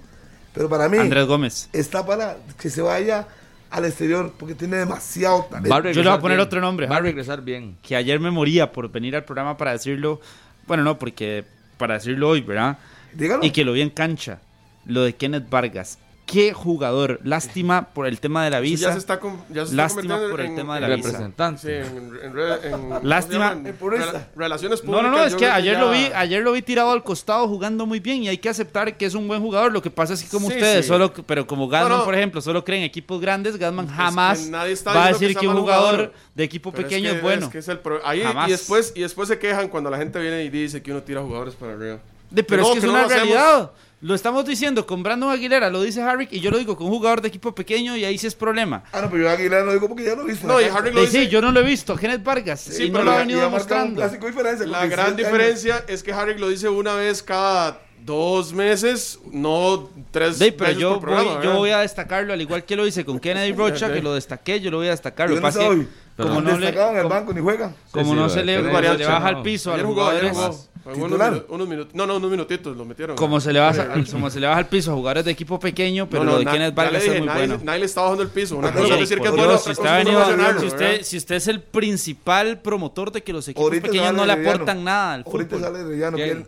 Pero 0.54 0.68
para 0.68 0.88
mí 0.88 0.98
Andrés 0.98 1.26
Gómez. 1.26 1.68
está 1.72 2.04
para 2.04 2.36
que 2.58 2.70
se 2.70 2.82
vaya 2.82 3.26
al 3.70 3.84
exterior 3.86 4.32
porque 4.38 4.54
tiene 4.54 4.76
demasiado 4.78 5.44
talento. 5.50 5.70
Va 5.70 5.76
a 5.78 5.92
Yo 5.92 6.02
le 6.02 6.08
voy 6.10 6.18
a 6.18 6.20
poner 6.20 6.36
bien. 6.38 6.46
otro 6.46 6.60
nombre, 6.60 6.86
Va 6.86 6.96
a 6.96 6.98
Harry. 6.98 7.08
regresar 7.08 7.42
bien. 7.42 7.76
que 7.82 7.96
ayer 7.96 8.20
me 8.20 8.30
moría 8.30 8.70
por 8.72 8.90
venir 8.90 9.16
al 9.16 9.24
programa 9.24 9.56
para 9.56 9.72
decirlo. 9.72 10.20
Bueno, 10.66 10.82
no, 10.82 10.98
porque 10.98 11.44
para 11.78 11.94
decirlo 11.94 12.28
hoy, 12.30 12.40
¿verdad? 12.42 12.78
Dígalo. 13.14 13.44
Y 13.44 13.50
que 13.50 13.64
lo 13.64 13.72
vi 13.72 13.80
en 13.82 13.90
cancha. 13.90 14.40
Lo 14.84 15.02
de 15.02 15.14
Kenneth 15.14 15.48
Vargas. 15.48 15.98
qué 16.24 16.54
jugador. 16.54 17.20
Lástima 17.24 17.88
por 17.92 18.06
el 18.06 18.18
tema 18.18 18.42
de 18.42 18.48
la 18.48 18.60
visa. 18.60 18.86
Ya 18.86 18.92
se 18.92 18.98
está, 19.00 19.20
con- 19.20 19.36
ya 19.50 19.66
se 19.66 19.72
está 19.72 19.76
Lástima 19.76 20.14
convirtiendo 20.14 20.30
por 20.30 20.40
el 20.40 20.46
en- 20.46 20.56
tema 20.56 20.74
de 20.76 20.80
la 20.80 20.88
visa. 20.96 21.08
Representante. 21.08 21.60
Sí, 21.60 21.68
en, 21.96 21.96
en 22.24 22.32
re- 22.32 22.54
en- 22.66 22.70
¿cómo 22.72 23.00
se 23.00 23.06
Lástima. 23.06 23.52
En. 23.52 23.64
Rela- 23.78 24.26
relaciones 24.34 24.82
No, 24.82 24.86
públicas. 24.92 25.10
no, 25.10 25.18
no, 25.18 25.24
es 25.24 25.32
yo 25.32 25.38
que 25.38 25.44
creo 25.44 25.54
ayer 25.56 25.74
ya- 25.74 25.80
lo 25.80 25.90
vi, 25.90 26.04
ayer 26.14 26.42
lo 26.42 26.52
vi 26.52 26.62
tirado 26.62 26.90
al 26.92 27.02
costado 27.04 27.46
jugando 27.48 27.84
muy 27.84 28.00
bien 28.00 28.22
y 28.22 28.28
hay 28.28 28.38
que 28.38 28.48
aceptar 28.48 28.96
que 28.96 29.04
es 29.04 29.14
un 29.14 29.28
buen 29.28 29.42
jugador. 29.42 29.72
Lo 29.72 29.82
que 29.82 29.90
pasa 29.90 30.14
es 30.14 30.22
que 30.22 30.30
como 30.30 30.48
Sí, 30.48 30.54
ustedes, 30.54 30.86
sí. 30.86 30.88
solo, 30.88 31.12
pero 31.12 31.46
como 31.46 31.68
Gasman, 31.68 31.98
no. 31.98 32.04
por 32.04 32.14
ejemplo, 32.14 32.40
solo 32.40 32.64
creen 32.64 32.84
equipos 32.84 33.20
grandes, 33.20 33.58
Gasman 33.58 33.86
que 33.88 33.92
jamás 33.92 34.48
nadie 34.48 34.72
está 34.72 34.94
va 34.94 35.04
a 35.06 35.08
diciendo 35.08 35.18
que 35.18 35.24
decir 35.26 35.32
sea 35.34 35.40
que 35.40 35.48
un 35.48 35.52
mal 35.54 35.62
jugador, 35.62 35.90
jugador. 35.96 36.12
de 36.34 36.44
equipo 36.44 36.72
Pero 36.72 36.84
pequeño 36.88 37.08
es, 37.08 37.14
es, 37.14 37.20
que- 37.20 37.22
bueno. 37.26 37.46
es 37.46 37.52
que 37.52 37.58
es 37.58 37.68
el 37.68 37.78
pro- 37.80 38.00
ahí, 38.06 38.22
Jamás. 38.22 38.48
y, 38.48 38.52
después, 38.52 38.92
y 38.96 39.02
después 39.02 39.28
se 39.28 39.38
quejan 39.38 39.68
cuando 39.68 39.90
la 39.90 39.98
gente 39.98 40.18
viene 40.18 40.44
y 40.44 40.48
dice 40.48 40.82
que 40.82 40.92
uno 40.92 41.02
tira 41.02 41.20
jugadores 41.20 41.54
para 41.56 41.74
arriba. 41.74 41.98
De- 42.32 42.42
pero 42.44 42.62
Que 42.64 42.68
es 42.68 42.68
no, 42.68 42.72
que 42.74 42.78
es 42.78 42.84
no 42.84 42.90
una 42.92 43.00
lo 43.02 43.06
hacemos. 43.06 43.28
realidad. 43.28 43.70
Lo 44.00 44.16
estamos 44.16 44.44
diciendo 44.44 44.84
con 44.84 45.04
Brandon 45.04 45.30
Aguilera, 45.30 45.70
lo 45.70 45.80
dice 45.80 46.02
Harrick 46.02 46.32
y 46.32 46.40
yo 46.40 46.50
lo 46.50 46.58
digo 46.58 46.76
con 46.76 46.88
un 46.88 46.92
jugador 46.94 47.20
de 47.20 47.28
equipo 47.28 47.54
pequeño 47.54 47.96
y 47.96 48.04
ahí 48.04 48.18
sí 48.18 48.26
es 48.26 48.34
problema. 48.34 48.82
Ah, 48.92 49.00
no, 49.02 49.08
pero 49.08 49.22
yo 49.22 49.30
a 49.30 49.34
Aguilar 49.34 49.64
lo 49.64 49.72
digo 49.74 49.86
porque 49.86 50.02
ya 50.02 50.16
lo 50.16 50.22
he 50.22 50.32
visto. 50.32 50.44
No, 50.48 50.60
y. 50.60 50.64
Harry 50.64 50.90
lo 50.92 51.00
De- 51.02 51.06
dice. 51.06 51.22
sí, 51.24 51.28
yo 51.28 51.40
no 51.40 51.52
lo 51.52 51.60
he 51.60 51.62
visto, 51.62 51.94
Kenneth 51.94 52.24
Vargas, 52.24 52.60
Sí, 52.62 52.84
y 52.84 52.86
no 52.90 52.94
pero 52.94 53.04
lo 53.04 53.12
ha 53.12 53.18
venido 53.18 53.40
demostrando. 53.40 54.00
La 54.00 54.08
gran 54.08 54.18
17 54.18 55.00
años. 55.02 55.16
diferencia 55.16 55.84
es 55.86 56.02
que 56.02 56.12
Harry 56.12 56.36
lo 56.36 56.48
dice 56.48 56.68
una 56.68 56.94
vez 56.94 57.22
cada 57.22 57.78
dos 58.04 58.52
meses, 58.52 59.18
no 59.30 59.88
tres 60.10 60.38
De, 60.38 60.52
pero 60.52 60.66
veces 60.68 60.80
yo, 60.80 60.90
por 60.94 61.00
programa. 61.00 61.34
voy, 61.36 61.44
yo 61.44 61.54
voy 61.54 61.70
a 61.70 61.78
destacarlo, 61.80 62.32
al 62.32 62.40
igual 62.40 62.64
que 62.64 62.76
lo 62.76 62.86
hice 62.86 63.04
con 63.04 63.18
Kennedy 63.20 63.52
Rocha, 63.56 63.92
que 63.92 64.02
lo 64.02 64.14
destaqué, 64.14 64.60
yo 64.60 64.70
lo 64.70 64.78
voy 64.78 64.88
a 64.88 64.90
destacar. 64.90 65.30
¿Y 65.30 65.34
Lo 65.36 65.40
pasa 65.40 65.60
está 65.60 65.70
hoy? 65.72 65.88
como 66.16 66.40
no 66.42 66.58
le, 66.58 66.66
Destacado 66.66 66.92
en 66.92 66.98
el 66.98 67.06
banco 67.06 67.32
ni 67.32 67.40
juega. 67.40 67.72
como 67.90 68.12
Sí, 68.12 68.18
no 68.20 68.28
sí, 68.28 68.34
se 68.40 68.44
le, 68.44 68.56
se 68.56 68.62
variante, 68.70 68.98
le 68.98 69.06
baja 69.06 69.30
no. 69.32 69.38
al 69.38 69.42
piso 69.42 69.72
a 69.72 69.76
los 69.78 69.86
jugó, 69.86 70.02
jugadores, 70.02 70.30
jugó. 70.32 70.44
Unos. 70.84 71.18
No, 71.94 72.06
no, 72.06 72.16
unos 72.16 72.30
minutitos 72.30 72.76
los 72.76 72.84
metieron. 72.86 73.16
como 73.16 73.40
se 73.40 73.52
le 73.52 73.60
baja, 73.60 73.94
Sí. 74.04 74.10
como 74.10 74.28
se 74.30 74.40
le 74.40 74.48
baja 74.48 74.58
al 74.58 74.66
piso 74.66 74.90
a 74.90 74.94
jugadores 74.94 75.24
de 75.24 75.30
equipo 75.30 75.58
pequeño, 75.60 76.08
pero 76.10 76.24
No, 76.24 76.32
no, 76.32 76.38
lo 76.38 76.44
de 76.44 76.50
Kenneth 76.50 76.74
Vargas 76.74 77.04
es 77.04 77.18
muy 77.18 77.26
nadie, 77.26 77.46
bueno. 77.46 77.62
nadie 77.64 77.78
le 77.80 77.86
está 77.86 78.02
bajando 78.02 78.24
el 78.24 78.28
piso. 78.30 78.56
Una 78.56 78.68
Ok, 78.68 78.74
cosa 78.78 78.94
es 78.94 79.00
decir 79.00 79.20
que 79.20 79.28
es 79.28 79.30
bueno, 79.30 79.52
si 79.52 79.58
cosa 79.58 79.70
usted, 79.70 79.86
ha 79.86 80.00
es 80.00 80.04
venido- 80.04 80.60
si, 80.60 80.66
usted, 80.66 81.02
si 81.02 81.16
usted 81.18 81.34
es 81.36 81.46
el 81.48 81.60
principal 81.62 82.60
promotor 82.60 83.12
de 83.12 83.22
que 83.22 83.32
los 83.32 83.46
equipos 83.46 83.62
Ahorita 83.62 83.86
pequeños 83.88 84.12
no 84.12 84.26
le 84.26 84.32
aportan 84.32 84.82
nada 84.84 85.14
al 85.14 85.24
Ahorita 85.24 85.56
fútbol. 85.56 85.72
sale 85.72 85.84
Rellano, 85.84 86.16
que 86.16 86.44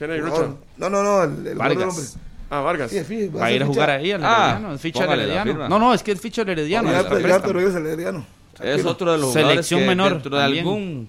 No, 0.00 0.90
no, 0.90 1.02
no, 1.02 1.22
el, 1.24 1.46
el 1.46 1.54
Vargas. 1.56 2.16
Ah, 2.50 2.60
Vargas. 2.60 2.90
Sí, 2.90 3.28
Va 3.28 3.46
a 3.46 3.52
ir 3.52 3.62
a 3.62 3.66
jugar 3.66 3.90
ahí 3.90 4.12
al 4.12 4.24
Ah, 4.24 4.52
Herediano, 4.52 4.74
es 4.74 4.80
ficha 4.80 5.06
del 5.06 5.20
Herediano. 5.20 5.68
No, 5.68 5.78
no, 5.78 5.94
es 5.94 6.02
que 6.02 6.12
es 6.12 6.20
ficha 6.20 6.44
del 6.44 6.58
Herediano. 6.58 6.90
Ya 6.90 7.00
es 7.00 7.04
ya 7.04 7.38
digo, 7.38 7.60
el 7.60 7.86
Herediano. 7.86 8.24
Es 8.60 8.84
otro 8.84 9.12
de 9.12 9.18
los 9.18 9.32
Selección 9.32 9.80
que 9.80 9.86
menor, 9.86 10.12
dentro 10.14 10.36
de 10.36 10.42
también. 10.42 10.64
algún 10.64 11.08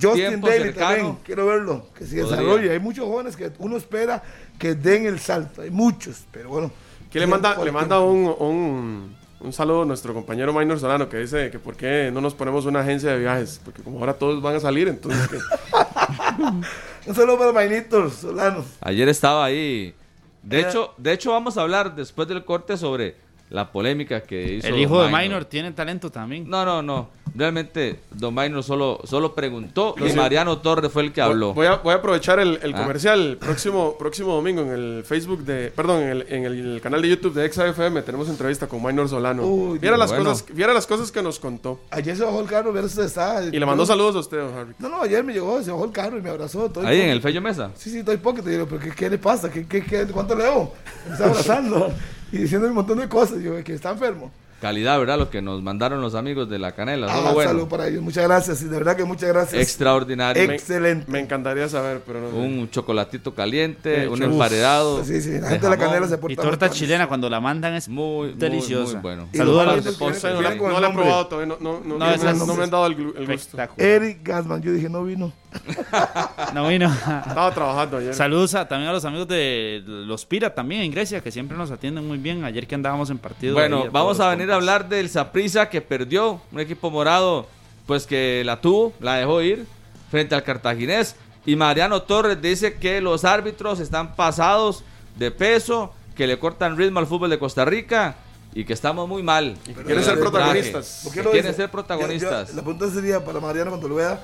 Justin 0.00 0.28
tiempo 0.28 0.48
Daly 0.48 0.72
también, 0.72 1.16
quiero 1.24 1.46
verlo, 1.46 1.86
que 1.96 2.06
se 2.06 2.16
desarrolle. 2.16 2.70
Hay 2.70 2.78
muchos 2.78 3.06
jóvenes 3.06 3.36
que 3.36 3.52
uno 3.58 3.76
espera 3.76 4.22
que 4.58 4.74
den 4.74 5.06
el 5.06 5.18
salto, 5.18 5.62
hay 5.62 5.70
muchos, 5.70 6.24
pero 6.30 6.48
bueno. 6.50 6.70
Que 7.10 7.20
le 7.20 7.26
manda, 7.26 7.62
le 7.62 7.72
manda 7.72 8.00
un, 8.00 9.16
un 9.40 9.52
saludo 9.52 9.82
a 9.82 9.84
nuestro 9.84 10.14
compañero 10.14 10.52
Minor 10.52 10.78
Solano 10.80 11.08
que 11.08 11.18
dice 11.18 11.50
que 11.50 11.58
por 11.58 11.76
qué 11.76 12.10
no 12.12 12.20
nos 12.20 12.34
ponemos 12.34 12.64
una 12.66 12.80
agencia 12.80 13.12
de 13.12 13.18
viajes. 13.18 13.60
Porque 13.64 13.82
como 13.82 13.98
ahora 13.98 14.14
todos 14.14 14.40
van 14.42 14.56
a 14.56 14.60
salir, 14.60 14.88
entonces 14.88 15.28
que- 15.28 15.38
Un 17.06 17.14
saludo 17.14 17.38
para 17.38 17.52
Mainitos 17.52 18.14
Solano. 18.14 18.64
Ayer 18.80 19.08
estaba 19.08 19.44
ahí. 19.44 19.94
De 20.42 20.60
hecho, 20.60 20.92
de 20.96 21.12
hecho 21.12 21.32
vamos 21.32 21.56
a 21.58 21.62
hablar 21.62 21.94
después 21.94 22.28
del 22.28 22.44
corte 22.44 22.76
sobre 22.76 23.16
la 23.50 23.70
polémica 23.70 24.22
que 24.22 24.54
hizo 24.54 24.66
El 24.68 24.78
hijo 24.78 25.00
de 25.02 25.08
Minor. 25.08 25.22
Minor 25.22 25.44
tiene 25.44 25.72
talento 25.72 26.10
también. 26.10 26.48
No, 26.48 26.64
no, 26.64 26.82
no. 26.82 27.08
Realmente 27.34 28.00
Don 28.12 28.34
Minor 28.34 28.62
solo, 28.62 29.00
solo 29.04 29.34
preguntó 29.34 29.94
y. 29.98 30.12
Mariano 30.16 30.58
Torres 30.58 30.90
fue 30.90 31.02
el 31.02 31.12
que 31.12 31.20
habló. 31.20 31.52
Voy 31.52 31.66
a, 31.66 31.76
voy 31.76 31.92
a 31.92 31.96
aprovechar 31.96 32.38
el, 32.40 32.58
el 32.62 32.74
Ah. 32.74 32.78
comercial. 32.78 33.36
Próximo, 33.38 33.96
próximo 33.98 34.34
domingo 34.34 34.62
en 34.62 34.70
el 34.70 35.04
Facebook 35.04 35.44
de. 35.44 35.70
Perdón, 35.70 36.02
en 36.02 36.08
el, 36.08 36.26
en 36.30 36.44
el 36.44 36.80
canal 36.82 37.02
de 37.02 37.08
YouTube 37.10 37.34
de 37.34 37.44
ExaFM 37.44 38.00
tenemos 38.02 38.28
entrevista 38.30 38.66
con 38.66 38.82
Minor 38.82 39.08
Solano. 39.08 39.44
Uy, 39.44 39.78
viera, 39.78 39.96
las 39.98 40.10
bueno. 40.10 40.24
cosas, 40.30 40.46
viera 40.54 40.72
las 40.72 40.86
cosas 40.86 41.12
que 41.12 41.22
nos 41.22 41.38
contó. 41.38 41.78
Ayer 41.90 42.16
se 42.16 42.24
bajó 42.24 42.40
el 42.40 42.46
carro, 42.46 42.72
ver 42.72 42.88
si 42.88 43.00
está. 43.02 43.44
Y 43.44 43.58
le 43.58 43.66
mandó 43.66 43.84
saludos 43.84 44.16
a 44.16 44.18
usted, 44.20 44.38
don 44.38 44.54
Harry. 44.56 44.72
No, 44.78 44.88
no, 44.88 45.02
ayer 45.02 45.22
me 45.22 45.34
llegó, 45.34 45.62
se 45.62 45.70
bajó 45.70 45.84
el 45.84 45.92
carro 45.92 46.18
y 46.18 46.22
me 46.22 46.30
abrazó. 46.30 46.66
estoy 46.66 46.86
Ahí 46.86 47.02
en 47.02 47.10
el 47.10 47.20
Fello 47.20 47.42
Mesa. 47.42 47.70
Sí, 47.74 47.90
sí, 47.90 47.98
estoy 47.98 48.16
pocket. 48.16 48.42
Y 48.50 48.56
yo, 48.56 48.66
pero 48.66 48.80
¿qué, 48.80 48.90
qué 48.92 49.10
le 49.10 49.18
pasa? 49.18 49.50
¿Qué, 49.50 49.66
qué, 49.66 49.84
qué, 49.84 50.06
¿Cuánto 50.06 50.34
le 50.34 50.44
debo? 50.44 50.72
Me 51.06 51.12
está 51.12 51.26
abrazando 51.26 51.92
y 52.32 52.38
diciendo 52.38 52.66
un 52.66 52.74
montón 52.74 52.98
de 52.98 53.08
cosas. 53.08 53.40
Yo, 53.40 53.62
que 53.62 53.74
está 53.74 53.90
enfermo. 53.90 54.30
Calidad, 54.60 54.98
¿verdad? 54.98 55.18
Lo 55.18 55.28
que 55.28 55.42
nos 55.42 55.62
mandaron 55.62 56.00
los 56.00 56.14
amigos 56.14 56.48
de 56.48 56.58
la 56.58 56.72
canela. 56.72 57.08
Ah, 57.10 57.32
bueno. 57.32 57.50
Saludo 57.50 57.68
para 57.68 57.88
ellos. 57.88 58.02
Muchas 58.02 58.24
gracias. 58.24 58.62
Y 58.62 58.64
de 58.64 58.76
verdad 58.78 58.96
que 58.96 59.04
muchas 59.04 59.28
gracias. 59.28 59.60
Extraordinario. 59.62 60.42
Excelente. 60.50 61.10
Me 61.10 61.20
encantaría 61.20 61.68
saber, 61.68 62.02
pero 62.06 62.20
no. 62.22 62.30
sé. 62.30 62.36
un 62.36 62.70
chocolatito 62.70 63.34
caliente, 63.34 64.08
un 64.08 64.22
emparedado. 64.22 65.04
Sí, 65.04 65.20
sí, 65.20 65.38
la 65.40 65.48
gente 65.50 65.66
de 65.66 65.70
la 65.70 65.76
canela 65.76 66.08
se 66.08 66.14
Y 66.14 66.18
porta 66.18 66.42
torta 66.42 66.66
muy 66.68 66.74
chilena 66.76 67.06
cuando 67.06 67.28
la 67.28 67.40
mandan 67.40 67.74
es 67.74 67.88
Muy, 67.88 68.28
muy, 68.28 68.32
deliciosa. 68.38 68.92
muy 68.94 69.02
bueno. 69.02 69.28
Y 69.32 69.36
Saludos 69.36 69.60
a 69.68 69.76
los 69.76 69.84
de 69.84 69.92
No 69.92 69.98
Ponce. 69.98 70.32
no, 70.32 70.40
la- 70.42 70.54
no 70.54 70.78
he 70.78 70.80
nombre. 70.80 71.02
probado 71.04 71.26
todavía. 71.26 71.54
No, 71.60 71.72
no, 71.72 71.80
no, 71.84 71.98
No, 71.98 72.06
me, 72.06 72.14
es 72.14 72.22
no 72.46 72.54
me 72.54 72.64
han 72.64 72.70
dado 72.70 72.86
el, 72.86 73.26
gusto. 73.26 73.58
Eric 73.76 74.20
Gasman, 74.22 74.62
yo 74.62 74.72
dije, 74.72 74.88
no 74.88 75.04
vino. 75.04 75.32
No 76.54 76.68
vino. 76.68 76.86
Estaba 76.92 77.52
trabajando 77.52 77.96
ayer. 77.98 78.14
Saludos 78.14 78.54
a- 78.54 78.66
también 78.68 78.90
a 78.90 78.92
los 78.92 79.04
amigos 79.04 79.28
de 79.28 79.82
los 79.86 80.24
Pira 80.26 80.54
también 80.54 80.82
en 80.82 80.90
Grecia, 80.90 81.20
que 81.20 81.30
siempre 81.30 81.56
nos 81.56 81.70
atienden 81.70 82.06
muy 82.06 82.18
bien. 82.18 82.44
Ayer 82.44 82.66
que 82.66 82.74
andábamos 82.74 83.10
en 83.10 83.18
partido. 83.18 83.54
Bueno, 83.54 83.82
ahí 83.84 83.88
vamos 83.92 84.18
a 84.20 84.24
los 84.24 84.32
venir 84.46 84.52
a 84.52 84.56
compas. 84.56 84.74
hablar 84.76 84.88
del 84.88 85.08
Saprissa 85.10 85.68
que 85.68 85.80
perdió, 85.80 86.40
un 86.52 86.60
equipo 86.60 86.90
morado, 86.90 87.46
pues 87.86 88.06
que 88.06 88.42
la 88.44 88.60
tuvo, 88.60 88.92
la 89.00 89.16
dejó 89.16 89.42
ir 89.42 89.66
frente 90.10 90.34
al 90.34 90.42
cartaginés. 90.42 91.16
Y 91.44 91.54
Mariano 91.56 92.02
Torres 92.02 92.40
dice 92.42 92.74
que 92.74 93.00
los 93.00 93.24
árbitros 93.24 93.78
están 93.80 94.16
pasados 94.16 94.82
de 95.16 95.30
peso, 95.30 95.92
que 96.16 96.26
le 96.26 96.38
cortan 96.38 96.76
ritmo 96.76 96.98
al 96.98 97.06
fútbol 97.06 97.30
de 97.30 97.38
Costa 97.38 97.64
Rica 97.64 98.16
y 98.54 98.64
que 98.64 98.72
estamos 98.72 99.06
muy 99.08 99.22
mal. 99.22 99.56
Y 99.64 99.68
que 99.68 99.74
con 99.74 99.84
quieren 99.84 100.02
ser 100.04 100.18
protagonistas. 100.18 101.00
¿Por 101.04 101.12
Que 101.12 101.18
qué 101.20 101.24
lo 101.24 101.30
quieren 101.30 101.50
dice? 101.52 101.62
ser 101.62 101.70
protagonistas. 101.70 102.48
Yo- 102.48 102.52
yo- 102.52 102.56
la 102.56 102.62
pregunta 102.62 102.90
sería 102.90 103.24
para 103.24 103.38
Mariano 103.38 103.70
cuando 103.70 103.88
lo 103.88 103.94
vea, 103.96 104.20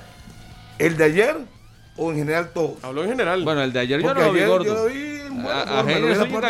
¿el 0.79 0.97
de 0.97 1.03
ayer 1.05 1.37
o 1.95 2.11
en 2.11 2.17
general 2.17 2.51
todos? 2.53 2.83
Habló 2.83 3.03
en 3.03 3.09
general. 3.11 3.43
Bueno, 3.43 3.61
el 3.61 3.71
de 3.71 3.79
ayer 3.79 4.01
yo 4.01 4.13
no 4.13 4.21
lo 4.21 4.33
vi 4.33 4.43
gordo. 4.43 4.65
Yo 4.65 4.73
lo 4.73 4.85
vi 4.85 5.47
A- 5.47 5.79
a 5.79 5.83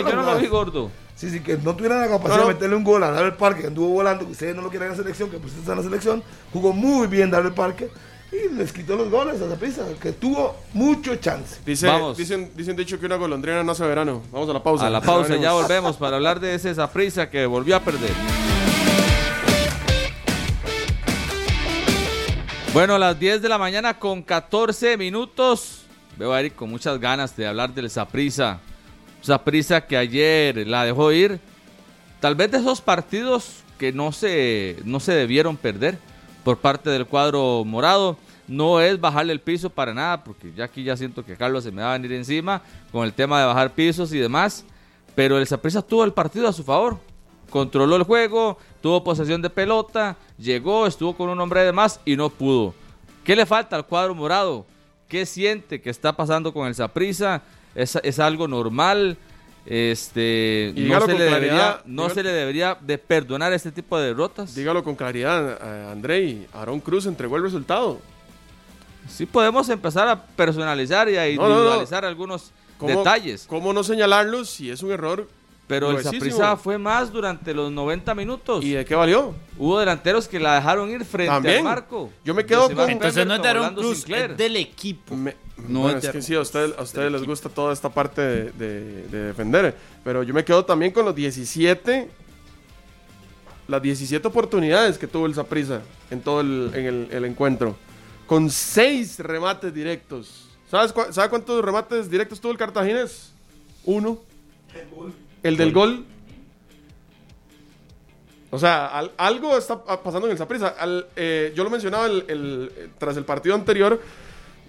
yo 0.01 0.15
no 0.15 0.23
lo 0.23 0.37
vi 0.39 0.47
gordo. 0.47 0.91
Sí, 1.15 1.29
sí, 1.29 1.41
que 1.41 1.57
no 1.57 1.75
tuvieran 1.75 2.01
la 2.01 2.07
capacidad 2.07 2.37
No, 2.37 2.41
no. 2.43 2.47
de 2.49 2.53
meterle 2.55 2.75
un 2.75 2.83
gol 2.83 3.03
a 3.03 3.11
Darrell 3.11 3.33
Parque, 3.35 3.61
que 3.61 3.67
anduvo 3.67 3.89
volando, 3.89 4.25
que 4.25 4.31
ustedes 4.31 4.55
no 4.55 4.61
lo 4.61 4.69
quieren 4.69 4.87
en 4.91 4.97
la 4.97 5.03
selección, 5.03 5.29
que 5.29 5.37
pues 5.37 5.53
está 5.53 5.71
en 5.73 5.77
la 5.77 5.83
selección, 5.83 6.23
jugó 6.51 6.73
muy 6.73 7.07
bien 7.07 7.29
Darrell 7.29 7.53
Parque 7.53 7.89
y 8.31 8.51
les 8.55 8.73
quitó 8.73 8.95
los 8.95 9.09
goles 9.11 9.39
a 9.41 9.55
prisa, 9.55 9.83
que 10.01 10.11
tuvo 10.11 10.55
mucho 10.73 11.15
chance. 11.17 11.59
Dice, 11.65 11.85
Vamos. 11.85 12.17
Dicen, 12.17 12.51
dicen 12.55 12.75
dicho 12.75 12.99
que 12.99 13.05
una 13.05 13.15
golondrina 13.15 13.63
no 13.63 13.73
hace 13.73 13.85
verano. 13.85 14.23
Vamos 14.31 14.49
a 14.49 14.53
la 14.53 14.63
pausa. 14.63 14.87
A 14.87 14.89
la 14.89 15.01
pausa, 15.01 15.35
ya 15.35 15.53
volvemos 15.53 15.97
para 15.97 16.15
hablar 16.15 16.39
de 16.39 16.55
ese 16.55 16.73
Saprissa 16.73 17.29
que 17.29 17.45
volvió 17.45 17.75
a 17.75 17.79
perder. 17.81 18.11
Bueno, 22.73 22.95
a 22.95 22.99
las 22.99 23.19
10 23.19 23.43
de 23.43 23.49
la 23.49 23.59
mañana 23.59 23.99
con 23.99 24.23
14 24.23 24.97
minutos. 24.97 25.83
Veo 26.17 26.33
a 26.33 26.39
Eric 26.39 26.55
con 26.55 26.71
muchas 26.71 26.99
ganas 26.99 27.35
de 27.35 27.45
hablar 27.45 27.71
del 27.73 27.87
Saprissa. 27.89 28.59
Saprissa 29.23 29.81
que 29.81 29.97
ayer 29.97 30.67
la 30.67 30.83
dejó 30.83 31.11
ir. 31.11 31.39
Tal 32.19 32.35
vez 32.35 32.51
de 32.51 32.57
esos 32.57 32.81
partidos 32.81 33.63
que 33.77 33.91
no 33.91 34.11
se, 34.11 34.77
no 34.83 34.99
se 34.99 35.13
debieron 35.13 35.57
perder 35.57 35.97
por 36.43 36.57
parte 36.57 36.89
del 36.89 37.05
cuadro 37.05 37.63
morado. 37.65 38.17
No 38.47 38.81
es 38.81 38.99
bajarle 38.99 39.31
el 39.31 39.39
piso 39.39 39.69
para 39.69 39.93
nada, 39.93 40.23
porque 40.23 40.51
ya 40.53 40.65
aquí 40.65 40.83
ya 40.83 40.97
siento 40.97 41.25
que 41.25 41.37
Carlos 41.37 41.63
se 41.63 41.71
me 41.71 41.81
va 41.81 41.91
a 41.91 41.97
venir 41.97 42.11
encima 42.11 42.61
con 42.91 43.05
el 43.05 43.13
tema 43.13 43.39
de 43.39 43.45
bajar 43.45 43.71
pisos 43.71 44.13
y 44.13 44.19
demás. 44.19 44.65
Pero 45.15 45.37
el 45.37 45.47
Saprissa 45.47 45.81
tuvo 45.81 46.03
el 46.03 46.11
partido 46.11 46.49
a 46.49 46.53
su 46.53 46.63
favor. 46.63 46.99
Controló 47.49 47.95
el 47.95 48.03
juego, 48.03 48.57
tuvo 48.81 49.03
posesión 49.03 49.41
de 49.41 49.49
pelota, 49.49 50.17
llegó, 50.37 50.85
estuvo 50.85 51.15
con 51.15 51.29
un 51.29 51.39
hombre 51.39 51.63
de 51.63 51.71
más 51.71 52.01
y 52.03 52.17
no 52.17 52.29
pudo. 52.29 52.73
¿Qué 53.23 53.35
le 53.35 53.45
falta 53.45 53.77
al 53.77 53.85
cuadro 53.85 54.13
morado? 54.13 54.65
¿Qué 55.07 55.25
siente 55.25 55.79
que 55.79 55.89
está 55.89 56.13
pasando 56.13 56.51
con 56.51 56.67
el 56.67 56.75
Saprissa? 56.75 57.43
¿Es, 57.75 57.95
es 58.03 58.19
algo 58.19 58.47
normal? 58.47 59.17
Este, 59.65 60.73
no 60.75 60.99
se, 61.05 61.13
le 61.13 61.23
debería, 61.23 61.81
no 61.85 62.03
dígalo- 62.07 62.13
se 62.13 62.23
le 62.23 62.31
debería 62.31 62.77
de 62.81 62.97
perdonar 62.97 63.53
este 63.53 63.71
tipo 63.71 63.97
de 63.97 64.07
derrotas. 64.07 64.53
Dígalo 64.55 64.83
con 64.83 64.95
claridad, 64.95 65.57
eh, 65.61 65.91
Andrei. 65.91 66.47
Aarón 66.53 66.79
Cruz 66.81 67.05
entregó 67.05 67.37
el 67.37 67.43
resultado. 67.43 67.99
Sí 69.09 69.25
podemos 69.25 69.69
empezar 69.69 70.07
a 70.07 70.21
personalizar 70.25 71.09
y 71.09 71.17
a 71.17 71.25
No, 71.35 71.43
no, 71.43 71.47
no. 71.49 71.55
individualizar 71.55 72.05
algunos 72.05 72.51
¿Cómo- 72.77 72.97
detalles. 72.97 73.45
¿Cómo 73.47 73.71
no 73.73 73.83
señalarlo 73.83 74.43
si 74.45 74.69
es 74.69 74.83
un 74.83 74.91
error? 74.91 75.29
Pero 75.73 75.97
el? 75.97 76.03
Saprissa 76.03 76.55
fue 76.57 76.77
más 76.77 77.11
durante 77.11 77.53
los 77.53 77.71
90 77.71 78.13
minutos. 78.15 78.63
¿Y 78.63 78.71
de 78.71 78.85
qué 78.85 78.95
valió? 78.95 79.33
Hubo 79.57 79.79
delanteros 79.79 80.27
que 80.27 80.39
la 80.39 80.55
dejaron 80.55 80.89
ir 80.89 81.03
frente 81.05 81.31
También. 81.33 81.57
al 81.57 81.63
marco. 81.63 82.11
Yo 82.23 82.33
me 82.33 82.45
quedo 82.45 82.69
con- 82.73 82.89
Entonces 82.89 83.25
no 83.25 83.35
es 83.35 83.41
de 83.41 83.47
Aaron 83.47 83.75
Cruz, 83.75 84.05
es 84.07 84.37
del 84.37 84.55
equipo. 84.57 85.15
Me- 85.15 85.35
No 85.67 85.81
bueno, 85.81 85.97
es 85.99 86.03
es 86.05 86.11
que 86.11 86.21
sí, 86.21 86.35
a 86.35 86.41
ustedes, 86.41 86.73
a 86.77 86.81
ustedes 86.83 87.11
les 87.11 87.23
gusta 87.25 87.47
toda 87.49 87.71
esta 87.73 87.89
parte 87.89 88.21
de, 88.21 88.51
de- 88.51 89.07
de 89.07 89.17
defender. 89.27 89.75
Pero 90.03 90.23
yo 90.23 90.33
me 90.33 90.43
quedo 90.43 90.65
también 90.65 90.91
con 90.91 91.05
los 91.05 91.15
17. 91.15 92.09
Las 93.67 93.81
17 93.81 94.27
oportunidades 94.27 94.97
que 94.97 95.07
tuvo 95.07 95.25
el 95.25 95.33
Saprissa 95.33 95.81
en 96.11 96.21
todo 96.21 96.41
el, 96.41 96.71
en 96.73 96.85
el, 96.85 97.07
el 97.11 97.25
encuentro. 97.25 97.75
Con 98.27 98.49
6 98.49 99.19
remates 99.19 99.73
directos. 99.73 100.49
¿Sabes, 100.69 100.93
cua- 100.93 101.11
¿Sabe 101.11 101.29
cuántos 101.29 101.63
remates 101.63 102.09
directos 102.09 102.41
tuvo 102.41 102.51
el 102.51 102.57
Cartaginés? 102.57 103.31
Uno. 103.85 104.19
El 105.43 105.57
del 105.57 105.71
gol. 105.73 106.05
O 108.49 108.59
sea, 108.59 108.87
al- 108.87 109.11
algo 109.17 109.57
está 109.57 109.83
pa- 109.83 110.01
pasando 110.01 110.27
en 110.27 110.31
el 110.33 110.37
Saprissa. 110.37 110.75
yo 111.55 111.63
lo 111.63 111.69
mencionaba 111.69 112.05
el- 112.05 112.25
el- 112.27 112.71
eh, 112.75 112.89
tras 112.97 113.17
el 113.17 113.25
partido 113.25 113.55
anterior, 113.55 113.99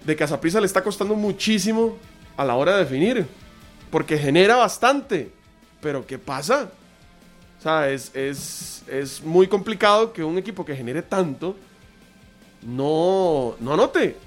de 0.03 0.15
que 0.15 0.23
a 0.23 0.27
Saprissa 0.27 0.59
le 0.59 0.65
está 0.65 0.83
costando 0.83 1.15
muchísimo 1.15 1.97
a 2.35 2.43
la 2.45 2.55
hora 2.55 2.73
de 2.77 2.83
definir. 2.83 3.25
Porque 3.91 4.17
genera 4.17 4.55
bastante. 4.55 5.31
Pero 5.81 6.05
¿qué 6.05 6.17
pasa? 6.17 6.69
O 7.59 7.61
sea, 7.61 7.89
es, 7.89 8.11
es, 8.15 8.83
es 8.87 9.23
muy 9.23 9.47
complicado 9.47 10.11
que 10.13 10.23
un 10.23 10.37
equipo 10.37 10.65
que 10.65 10.75
genere 10.75 11.01
tanto 11.01 11.55
no, 12.63 13.55
no 13.59 13.73
anote. 13.73 14.17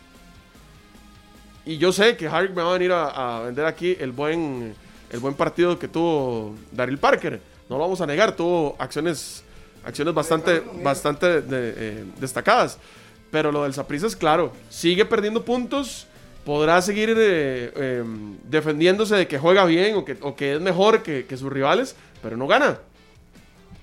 Y 1.67 1.77
yo 1.79 1.93
sé 1.93 2.17
que 2.17 2.29
Harry 2.29 2.49
me 2.49 2.63
va 2.63 2.71
a 2.71 2.73
venir 2.75 2.93
a, 2.93 3.39
a 3.39 3.43
vender 3.43 3.67
aquí 3.67 3.97
el 3.99 4.13
buen, 4.13 4.75
el 5.11 5.21
buen 5.21 5.35
partido 5.35 5.79
que 5.79 5.89
tuvo 5.89 6.55
Daryl 6.73 6.99
Parker. 6.99 7.41
No 7.69 7.77
lo 7.77 7.83
vamos 7.83 8.01
a 8.01 8.07
negar, 8.07 8.33
tuvo 8.37 8.77
acciones, 8.79 9.43
acciones 9.85 10.15
bastante, 10.15 10.63
bastante 10.83 11.43
de- 11.43 11.75
eh, 11.77 12.05
destacadas. 12.21 12.79
Pero 13.31 13.53
lo 13.53 13.65
del 13.65 13.75
Saprissa 13.75 14.07
es 14.07 14.17
claro, 14.17 14.53
sigue 14.71 15.05
perdiendo 15.05 15.45
puntos, 15.45 16.07
podrá 16.47 16.81
seguir 16.81 17.11
eh, 17.11 17.73
eh, 17.77 18.05
defendiéndose 18.45 19.17
de 19.17 19.29
que 19.29 19.39
juega 19.39 19.65
bien 19.67 19.97
o 19.97 20.05
que, 20.05 20.17
o 20.23 20.35
que 20.35 20.55
es 20.55 20.61
mejor 20.63 21.03
que, 21.03 21.27
que 21.27 21.37
sus 21.37 21.53
rivales, 21.53 21.95
pero 22.23 22.37
no 22.39 22.47
gana. 22.47 22.79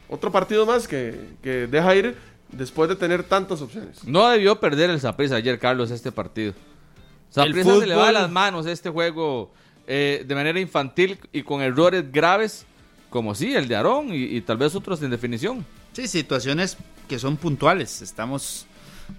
Otro 0.09 0.31
partido 0.31 0.65
más 0.65 0.87
que, 0.87 1.19
que 1.43 1.67
deja 1.67 1.95
ir 1.95 2.15
después 2.51 2.89
de 2.89 2.95
tener 2.95 3.23
tantas 3.23 3.61
opciones. 3.61 4.03
No 4.03 4.27
debió 4.29 4.59
perder 4.59 4.89
el 4.89 4.99
Saprissa 4.99 5.35
ayer, 5.35 5.59
Carlos, 5.59 5.91
este 5.91 6.11
partido. 6.11 6.53
Saprissa 7.29 7.79
se 7.79 7.87
le 7.87 7.95
va 7.95 8.03
de 8.05 8.09
fútbol- 8.09 8.13
las 8.13 8.31
manos 8.31 8.65
este 8.65 8.89
juego 8.89 9.51
eh, 9.87 10.23
de 10.25 10.35
manera 10.35 10.59
infantil 10.59 11.17
y 11.31 11.43
con 11.43 11.61
errores 11.61 12.11
graves, 12.11 12.65
como 13.09 13.35
sí, 13.35 13.53
el 13.53 13.67
de 13.67 13.75
Aarón 13.75 14.13
y, 14.13 14.23
y 14.23 14.41
tal 14.41 14.57
vez 14.57 14.75
otros 14.75 15.01
en 15.01 15.11
definición. 15.11 15.65
Sí, 15.93 16.07
situaciones 16.07 16.77
que 17.07 17.19
son 17.19 17.37
puntuales, 17.37 18.01
estamos 18.01 18.67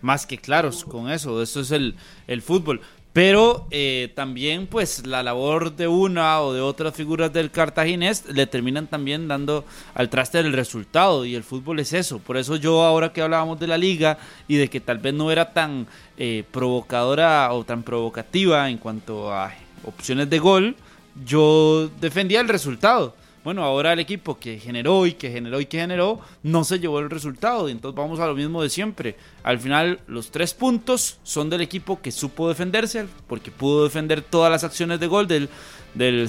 más 0.03 0.27
que 0.27 0.39
claros 0.39 0.85
con 0.85 1.11
eso, 1.11 1.43
eso 1.43 1.61
es 1.61 1.71
el, 1.71 1.95
el 2.27 2.43
fútbol. 2.43 2.81
Pero 3.13 3.67
eh, 3.71 4.13
también 4.15 4.67
pues 4.67 5.07
la 5.07 5.23
labor 5.23 5.75
de 5.75 5.89
una 5.89 6.43
o 6.43 6.53
de 6.53 6.61
otras 6.61 6.95
figuras 6.95 7.33
del 7.33 7.51
cartaginés 7.51 8.27
le 8.27 8.47
terminan 8.47 8.89
también 8.89 9.27
dando 9.27 9.65
al 9.95 10.11
traste 10.11 10.43
del 10.43 10.53
resultado 10.53 11.25
y 11.25 11.35
el 11.35 11.43
fútbol 11.43 11.81
es 11.81 11.95
eso. 11.95 12.19
Por 12.19 12.37
eso 12.37 12.57
yo 12.57 12.85
ahora 12.85 13.15
que 13.15 13.23
hablábamos 13.23 13.59
de 13.59 13.69
la 13.69 13.79
liga 13.79 14.19
y 14.47 14.57
de 14.57 14.69
que 14.69 14.81
tal 14.81 14.99
vez 14.99 15.15
no 15.15 15.31
era 15.31 15.55
tan 15.55 15.87
eh, 16.19 16.45
provocadora 16.51 17.51
o 17.55 17.65
tan 17.65 17.83
provocativa 17.83 18.69
en 18.69 18.77
cuanto 18.77 19.33
a 19.33 19.51
opciones 19.85 20.29
de 20.31 20.39
gol, 20.39 20.77
yo 21.25 21.91
defendía 22.01 22.41
el 22.41 22.49
resultado. 22.49 23.15
Bueno, 23.47 23.63
ahora 23.63 23.93
el 23.93 24.01
equipo 24.01 24.41
que 24.41 24.59
generó 24.59 25.07
y 25.07 25.13
que 25.13 25.31
generó 25.31 25.61
y 25.61 25.67
que 25.67 25.79
generó 25.79 26.19
no 26.43 26.65
se 26.65 26.81
llevó 26.81 26.99
el 26.99 27.09
resultado. 27.09 27.69
Entonces 27.69 27.97
vamos 27.97 28.19
a 28.19 28.27
lo 28.27 28.35
mismo 28.35 28.61
de 28.61 28.69
siempre. 28.69 29.17
Al 29.45 29.61
final, 29.61 30.01
los 30.09 30.33
tres 30.33 30.53
puntos 30.53 31.19
son 31.23 31.49
del 31.49 31.61
equipo 31.61 32.03
que 32.03 32.11
supo 32.11 32.49
defenderse, 32.49 33.07
porque 33.29 33.53
pudo 33.53 33.85
defender 33.85 34.21
todas 34.21 34.51
las 34.51 34.65
acciones 34.65 34.99
de 34.99 35.07
gol 35.07 35.29
del, 35.29 35.49
del 35.95 36.29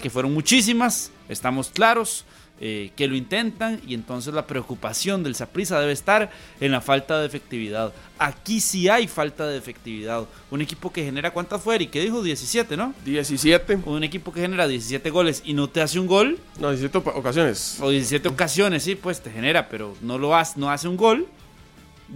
que 0.00 0.08
fueron 0.08 0.32
muchísimas. 0.32 1.12
Estamos 1.28 1.68
claros 1.68 2.24
eh, 2.60 2.92
que 2.96 3.06
lo 3.08 3.16
intentan. 3.16 3.80
Y 3.86 3.94
entonces 3.94 4.32
la 4.34 4.46
preocupación 4.46 5.22
del 5.22 5.34
Saprissa 5.34 5.80
debe 5.80 5.92
estar 5.92 6.30
en 6.60 6.72
la 6.72 6.80
falta 6.80 7.20
de 7.20 7.26
efectividad. 7.26 7.92
Aquí 8.18 8.60
sí 8.60 8.88
hay 8.88 9.08
falta 9.08 9.46
de 9.46 9.58
efectividad. 9.58 10.24
Un 10.50 10.60
equipo 10.62 10.92
que 10.92 11.04
genera 11.04 11.32
cuántas 11.32 11.60
fue, 11.62 11.82
y 11.82 11.86
que 11.88 12.00
dijo 12.00 12.22
17, 12.22 12.76
¿no? 12.76 12.94
17, 13.04 13.78
Un 13.86 14.04
equipo 14.04 14.32
que 14.32 14.40
genera 14.40 14.66
17 14.68 15.10
goles 15.10 15.42
y 15.44 15.52
no 15.54 15.68
te 15.68 15.80
hace 15.82 15.98
un 15.98 16.06
gol, 16.06 16.38
no, 16.60 16.68
17 16.70 16.98
opa- 16.98 17.12
ocasiones. 17.16 17.78
o 17.80 17.90
17 17.90 18.28
ocasiones, 18.28 18.82
sí, 18.84 18.94
pues 18.94 19.20
te 19.20 19.30
genera, 19.30 19.68
pero 19.68 19.96
no 20.00 20.16
lo 20.18 20.34
hace, 20.36 20.58
no 20.60 20.70
hace 20.70 20.86
un 20.88 20.96
gol, 20.96 21.26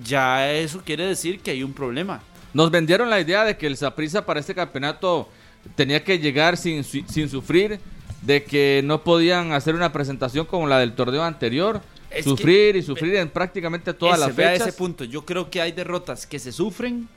ya 0.04 0.50
eso 0.52 0.82
quiere 0.84 1.06
decir 1.06 1.40
que 1.40 1.50
hay 1.50 1.62
un 1.62 1.72
problema. 1.72 2.20
Nos 2.54 2.70
vendieron 2.70 3.10
la 3.10 3.20
idea 3.20 3.44
de 3.44 3.56
que 3.56 3.66
el 3.66 3.76
Saprissa 3.76 4.24
para 4.24 4.40
este 4.40 4.54
campeonato 4.54 5.28
tenía 5.74 6.02
que 6.02 6.18
llegar 6.18 6.56
sin, 6.56 6.84
sin 6.84 7.28
sufrir, 7.28 7.78
de 8.22 8.44
que 8.44 8.82
no 8.84 9.02
podían 9.04 9.52
hacer 9.52 9.74
una 9.74 9.92
presentación 9.92 10.46
como 10.46 10.66
la 10.66 10.78
del 10.78 10.94
torneo 10.94 11.22
anterior, 11.22 11.80
Es 12.10 12.24
sufrir 12.24 12.72
que- 12.72 12.78
y 12.78 12.82
sufrir 12.82 13.14
en 13.16 13.28
prácticamente 13.30 13.94
todas 13.94 14.18
Ese, 14.18 14.26
las 14.26 14.36
fechas. 14.36 14.68
ese 14.68 14.72
punto. 14.76 15.04
Yo 15.04 15.24
creo 15.24 15.50
que 15.50 15.60
hay 15.60 15.72
derrotas 15.72 16.26
que 16.26 16.38
se 16.38 16.52
sufren 16.52 17.08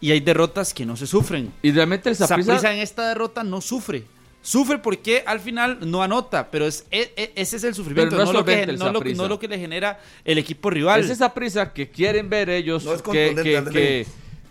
y 0.00 0.10
hay 0.12 0.20
derrotas 0.20 0.72
que 0.74 0.84
no 0.86 0.96
se 0.96 1.06
sufren. 1.06 1.52
Y 1.62 1.72
realmente 1.72 2.08
el 2.08 2.16
Saprissa 2.16 2.72
en 2.72 2.80
esta 2.80 3.08
derrota 3.08 3.42
no 3.44 3.60
sufre. 3.60 4.04
Sufre 4.44 4.78
porque 4.78 5.22
al 5.24 5.38
final 5.38 5.78
no 5.88 6.02
anota, 6.02 6.50
pero 6.50 6.66
es, 6.66 6.84
e- 6.90 7.12
e- 7.16 7.32
ese 7.36 7.56
es 7.58 7.64
el 7.64 7.74
sufrimiento, 7.76 8.10
Pero 8.16 8.24
no 8.24 8.28
es 8.28 8.32
no, 8.34 8.40
lo 8.40 8.44
que, 8.44 8.50
solvente 8.52 8.72
el 8.72 8.78
no, 8.80 8.86
lo, 8.86 8.98
Saprissa. 8.98 9.22
no 9.22 9.28
lo 9.28 9.38
que 9.38 9.46
le 9.48 9.58
genera 9.58 10.00
el 10.24 10.38
equipo 10.38 10.68
rival. 10.68 11.00
Es 11.00 11.10
esa 11.10 11.32
prisa 11.32 11.72
que 11.72 11.90
quieren 11.90 12.28
ver 12.28 12.50
ellos 12.50 12.84
No 12.84 12.92
es 12.94 13.02
que, 13.02 13.04
contundente, 13.04 13.42
que, 13.44 13.56
Andrés. 13.56 14.06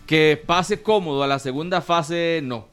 que, 0.06 0.36
que 0.38 0.42
pase 0.46 0.80
cómodo 0.80 1.22
a 1.22 1.26
la 1.26 1.38
segunda 1.38 1.82
fase, 1.82 2.40
no. 2.42 2.68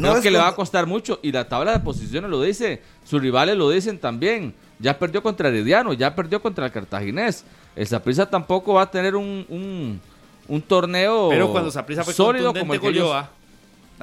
No 0.00 0.08
Creo 0.08 0.16
es 0.18 0.22
que 0.22 0.30
le 0.30 0.38
va 0.38 0.48
a 0.48 0.54
costar 0.54 0.86
mucho 0.86 1.18
y 1.22 1.30
la 1.32 1.48
tabla 1.48 1.72
de 1.72 1.80
posiciones 1.80 2.30
lo 2.30 2.40
dice, 2.42 2.82
sus 3.04 3.20
rivales 3.20 3.56
lo 3.56 3.70
dicen 3.70 3.98
también. 3.98 4.54
Ya 4.78 4.98
perdió 4.98 5.22
contra 5.22 5.48
Herediano, 5.48 5.92
ya 5.92 6.14
perdió 6.14 6.40
contra 6.40 6.66
el 6.66 6.72
Cartaginés. 6.72 7.44
El 7.76 7.86
Saprissa 7.86 8.28
tampoco 8.28 8.74
va 8.74 8.82
a 8.82 8.90
tener 8.90 9.14
un, 9.14 9.44
un, 9.48 10.00
un 10.48 10.62
torneo 10.62 11.28
pero 11.28 11.52
cuando 11.52 11.70
fue 11.70 12.14
sólido 12.14 12.52
como 12.54 12.74
el, 12.74 12.80
que 12.80 12.88
ellos, 12.88 13.10
ah, 13.12 13.28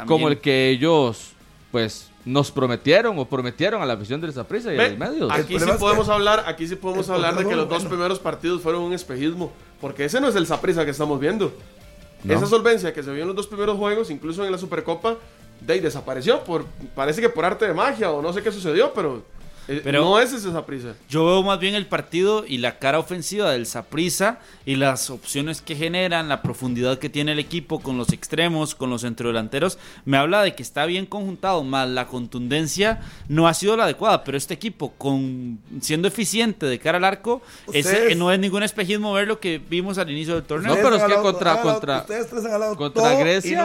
como 0.05 0.27
el 0.27 0.39
que 0.39 0.69
ellos 0.69 1.31
pues 1.71 2.09
nos 2.25 2.51
prometieron 2.51 3.17
o 3.19 3.25
prometieron 3.25 3.81
a 3.81 3.85
la 3.85 3.93
afición 3.93 4.19
del 4.21 4.33
Saprissa 4.33 4.73
y 4.73 4.77
a 4.77 4.81
Ve, 4.81 4.89
los 4.91 4.99
medios. 4.99 5.31
Aquí 5.31 5.55
El 5.55 5.61
sí 5.61 5.69
podemos 5.79 6.07
que- 6.07 6.13
hablar, 6.13 6.43
aquí 6.45 6.67
sí 6.67 6.75
podemos 6.75 7.09
hablar 7.09 7.35
de 7.35 7.45
que 7.45 7.55
los 7.55 7.67
dos 7.69 7.79
bueno. 7.79 7.89
primeros 7.89 8.19
partidos 8.19 8.61
fueron 8.61 8.83
un 8.83 8.93
espejismo, 8.93 9.51
porque 9.81 10.05
ese 10.05 10.19
no 10.21 10.27
es 10.27 10.35
el 10.35 10.45
Saprissa 10.45 10.85
que 10.85 10.91
estamos 10.91 11.19
viendo. 11.19 11.53
No. 12.23 12.33
Esa 12.33 12.45
solvencia 12.45 12.93
que 12.93 13.03
se 13.03 13.11
vio 13.11 13.21
en 13.21 13.27
los 13.27 13.35
dos 13.35 13.47
primeros 13.47 13.77
juegos, 13.77 14.09
incluso 14.09 14.45
en 14.45 14.51
la 14.51 14.57
Supercopa, 14.57 15.15
de 15.61 15.73
ahí 15.73 15.79
desapareció 15.79 16.43
por 16.43 16.65
parece 16.95 17.21
que 17.21 17.29
por 17.29 17.45
arte 17.45 17.67
de 17.67 17.73
magia 17.73 18.11
o 18.11 18.21
no 18.21 18.31
sé 18.33 18.41
qué 18.41 18.51
sucedió, 18.51 18.93
pero, 18.93 19.23
eh, 19.69 19.81
Pero- 19.83 19.99
no 20.01 20.17
es 20.21 20.31
ese 20.31 20.49
Saprissa. 20.53 20.93
Yo 21.09 21.25
veo 21.25 21.43
más 21.43 21.59
bien 21.59 21.75
el 21.75 21.85
partido 21.87 22.45
y 22.47 22.59
la 22.59 22.79
cara 22.79 22.99
ofensiva 22.99 23.51
del 23.51 23.65
Saprissa 23.65 24.39
y 24.65 24.75
las 24.77 25.09
opciones 25.09 25.61
que 25.61 25.75
generan, 25.75 26.29
la 26.29 26.41
profundidad 26.41 26.99
que 26.99 27.09
tiene 27.09 27.33
el 27.33 27.39
equipo 27.39 27.81
con 27.81 27.97
los 27.97 28.13
extremos, 28.13 28.75
con 28.75 28.89
los 28.89 29.01
centrodelanteros. 29.01 29.77
Me 30.05 30.15
habla 30.15 30.41
de 30.41 30.55
que 30.55 30.63
está 30.63 30.85
bien 30.85 31.05
conjuntado, 31.05 31.65
más 31.65 31.85
la 31.89 32.07
contundencia 32.07 33.01
no 33.27 33.49
ha 33.49 33.53
sido 33.53 33.75
la 33.75 33.83
adecuada. 33.83 34.23
Pero 34.23 34.37
este 34.37 34.53
equipo, 34.53 34.93
con 34.97 35.59
siendo 35.81 36.07
eficiente 36.07 36.65
de 36.65 36.79
cara 36.79 36.97
al 36.97 37.03
arco, 37.03 37.41
ese, 37.73 38.15
no 38.15 38.31
es 38.31 38.39
ningún 38.39 38.63
espejismo 38.63 39.11
ver 39.11 39.27
lo 39.27 39.41
que 39.41 39.57
vimos 39.59 39.97
al 39.97 40.09
inicio 40.09 40.35
del 40.35 40.43
torneo. 40.45 40.75
No, 40.75 40.81
pero 40.81 40.95
es 40.95 40.99
que 40.99 41.01
hablado- 41.03 41.23
contra- 41.23 41.51
hablado- 41.51 41.71
contra- 41.73 42.05
contra 42.77 43.03
todo 43.03 43.19
Grecia, 43.19 43.63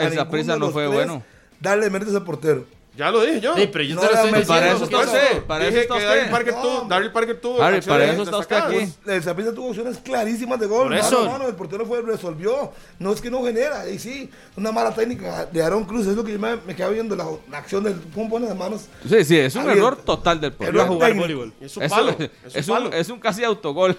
el 0.00 0.16
no 0.16 0.56
los 0.66 0.72
fue 0.72 0.82
tres 0.84 0.94
bueno. 0.94 1.22
Darle 1.64 1.90
méritos 1.90 2.14
al 2.14 2.22
portero. 2.24 2.64
Ya 2.96 3.10
lo 3.10 3.22
dije 3.22 3.40
yo. 3.40 3.56
Sí, 3.56 3.68
pero 3.72 3.82
yo 3.84 3.96
No 3.96 4.02
te 4.02 4.06
lo 4.06 4.12
le 4.12 4.38
estoy. 4.38 4.44
Para 4.44 4.70
eso 4.72 4.84
está 4.84 4.98
usted, 4.98 5.42
para 5.48 5.64
dije 5.64 5.80
eso 5.82 5.94
está 5.94 5.94
usted. 5.96 6.30
Parker 6.30 6.54
tuvo, 6.54 6.82
No. 6.84 6.88
Daryl 6.88 7.10
Parker 7.10 7.40
tuvo 7.40 7.60
acciones 7.60 7.86
para 7.86 8.04
eso 8.12 8.22
está 8.22 8.38
usted 8.38 8.56
aquí. 8.56 8.92
El 9.06 9.22
Saprissa 9.24 9.52
tuvo 9.52 9.68
opciones 9.70 9.98
clarísimas 9.98 10.60
de 10.60 10.66
gol. 10.66 10.86
Por 10.86 10.96
eso. 10.96 11.28
mano, 11.28 11.48
el 11.48 11.56
portero 11.56 11.84
fue, 11.86 12.02
resolvió. 12.02 12.70
No 13.00 13.12
es 13.12 13.20
que 13.20 13.32
no 13.32 13.42
genera. 13.42 13.88
Y 13.90 13.98
sí, 13.98 14.30
una 14.56 14.70
mala 14.70 14.94
técnica 14.94 15.44
de 15.46 15.60
Aaron 15.60 15.84
Cruz. 15.86 16.06
Es 16.06 16.14
lo 16.14 16.22
que 16.22 16.34
yo 16.34 16.38
me, 16.38 16.54
me 16.58 16.76
queda 16.76 16.88
viendo 16.90 17.16
la, 17.16 17.26
la 17.50 17.58
acción 17.58 17.82
del 17.82 17.96
cómo 18.14 18.30
pone 18.30 18.46
las 18.46 18.56
manos. 18.56 18.82
Sí, 19.08 19.24
sí, 19.24 19.38
es 19.38 19.56
un 19.56 19.68
error 19.68 19.96
total 19.96 20.40
del 20.40 20.52
portero. 20.52 20.86
jugar 20.86 21.14
voleibol. 21.14 21.52
Es 21.60 21.76
un 21.76 21.82
Es, 21.82 21.90
palo. 21.90 22.14
un, 22.16 22.30
Es 22.54 22.68
un 22.68 22.92
es 22.92 23.08
un 23.10 23.18
casi 23.18 23.42
autogol 23.42 23.96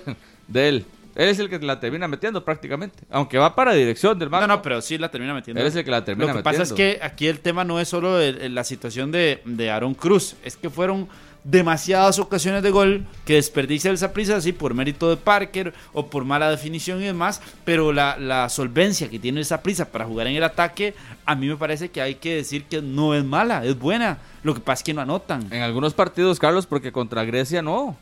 de 0.48 0.70
él. 0.70 0.86
Él 1.16 1.30
es 1.30 1.40
el 1.40 1.50
que 1.50 1.58
la 1.60 1.80
termina 1.80 2.08
metiendo 2.08 2.44
prácticamente. 2.44 3.04
Aunque 3.10 3.38
va 3.38 3.56
para 3.56 3.74
dirección 3.74 4.20
del 4.20 4.30
No, 4.30 4.38
banco. 4.38 4.48
no, 4.48 4.62
pero 4.62 4.82
sí 4.82 4.98
la 4.98 5.10
termina 5.10 5.34
metiendo. 5.34 5.62
Él 5.62 5.68
es 5.68 5.76
el 5.76 5.84
que 5.86 5.92
la 5.92 6.04
termina 6.04 6.32
Lo 6.34 6.38
que 6.38 6.44
pasa 6.44 6.64
es 6.64 6.72
metiendo. 6.72 7.00
que 7.00 7.06
aquí 7.06 7.28
el 7.28 7.40
tema 7.40 7.64
no 7.64 7.80
es 7.80 7.88
solo 7.88 8.20
el- 8.20 8.40
el- 8.42 8.54
la 8.56 8.64
situación 8.66 9.12
de, 9.12 9.42
de 9.46 9.72
Aaron 9.72 9.94
Cruz, 9.94 10.36
es 10.44 10.58
que 10.58 10.70
fueron 10.70 11.08
demasiadas 11.46 12.18
ocasiones 12.18 12.64
de 12.64 12.72
gol 12.72 13.06
que 13.24 13.36
desperdicia 13.36 13.92
el 13.92 14.00
Saprissa, 14.00 14.36
así 14.36 14.52
por 14.52 14.74
mérito 14.74 15.10
de 15.12 15.16
Parker 15.18 15.74
o 15.94 16.08
por 16.08 16.26
mala 16.26 16.50
definición 16.50 17.00
y 17.02 17.06
demás, 17.06 17.40
pero 17.64 17.94
la, 17.94 18.18
la 18.18 18.50
solvencia 18.50 19.10
que 19.10 19.20
tiene 19.20 19.40
el 19.40 19.46
Saprissa 19.46 19.86
para 19.92 20.06
jugar 20.06 20.26
en 20.26 20.36
el 20.36 20.44
ataque, 20.44 20.96
a 21.24 21.36
mí 21.36 21.48
me 21.48 21.56
parece 21.56 21.90
que 21.90 22.02
hay 22.02 22.16
que 22.16 22.36
decir 22.38 22.64
que 22.64 22.82
no 22.82 23.14
es 23.14 23.24
mala, 23.24 23.64
es 23.64 23.78
buena. 23.78 24.18
Lo 24.42 24.56
que 24.56 24.60
pasa 24.60 24.80
es 24.80 24.84
que 24.86 24.94
no 24.96 25.02
anotan. 25.02 25.48
En 25.54 25.62
algunos 25.62 25.94
partidos, 25.94 26.40
Carlos, 26.40 26.66
porque 26.66 26.92
contra 26.92 27.24
Grecia 27.26 27.62
no. 27.62 27.96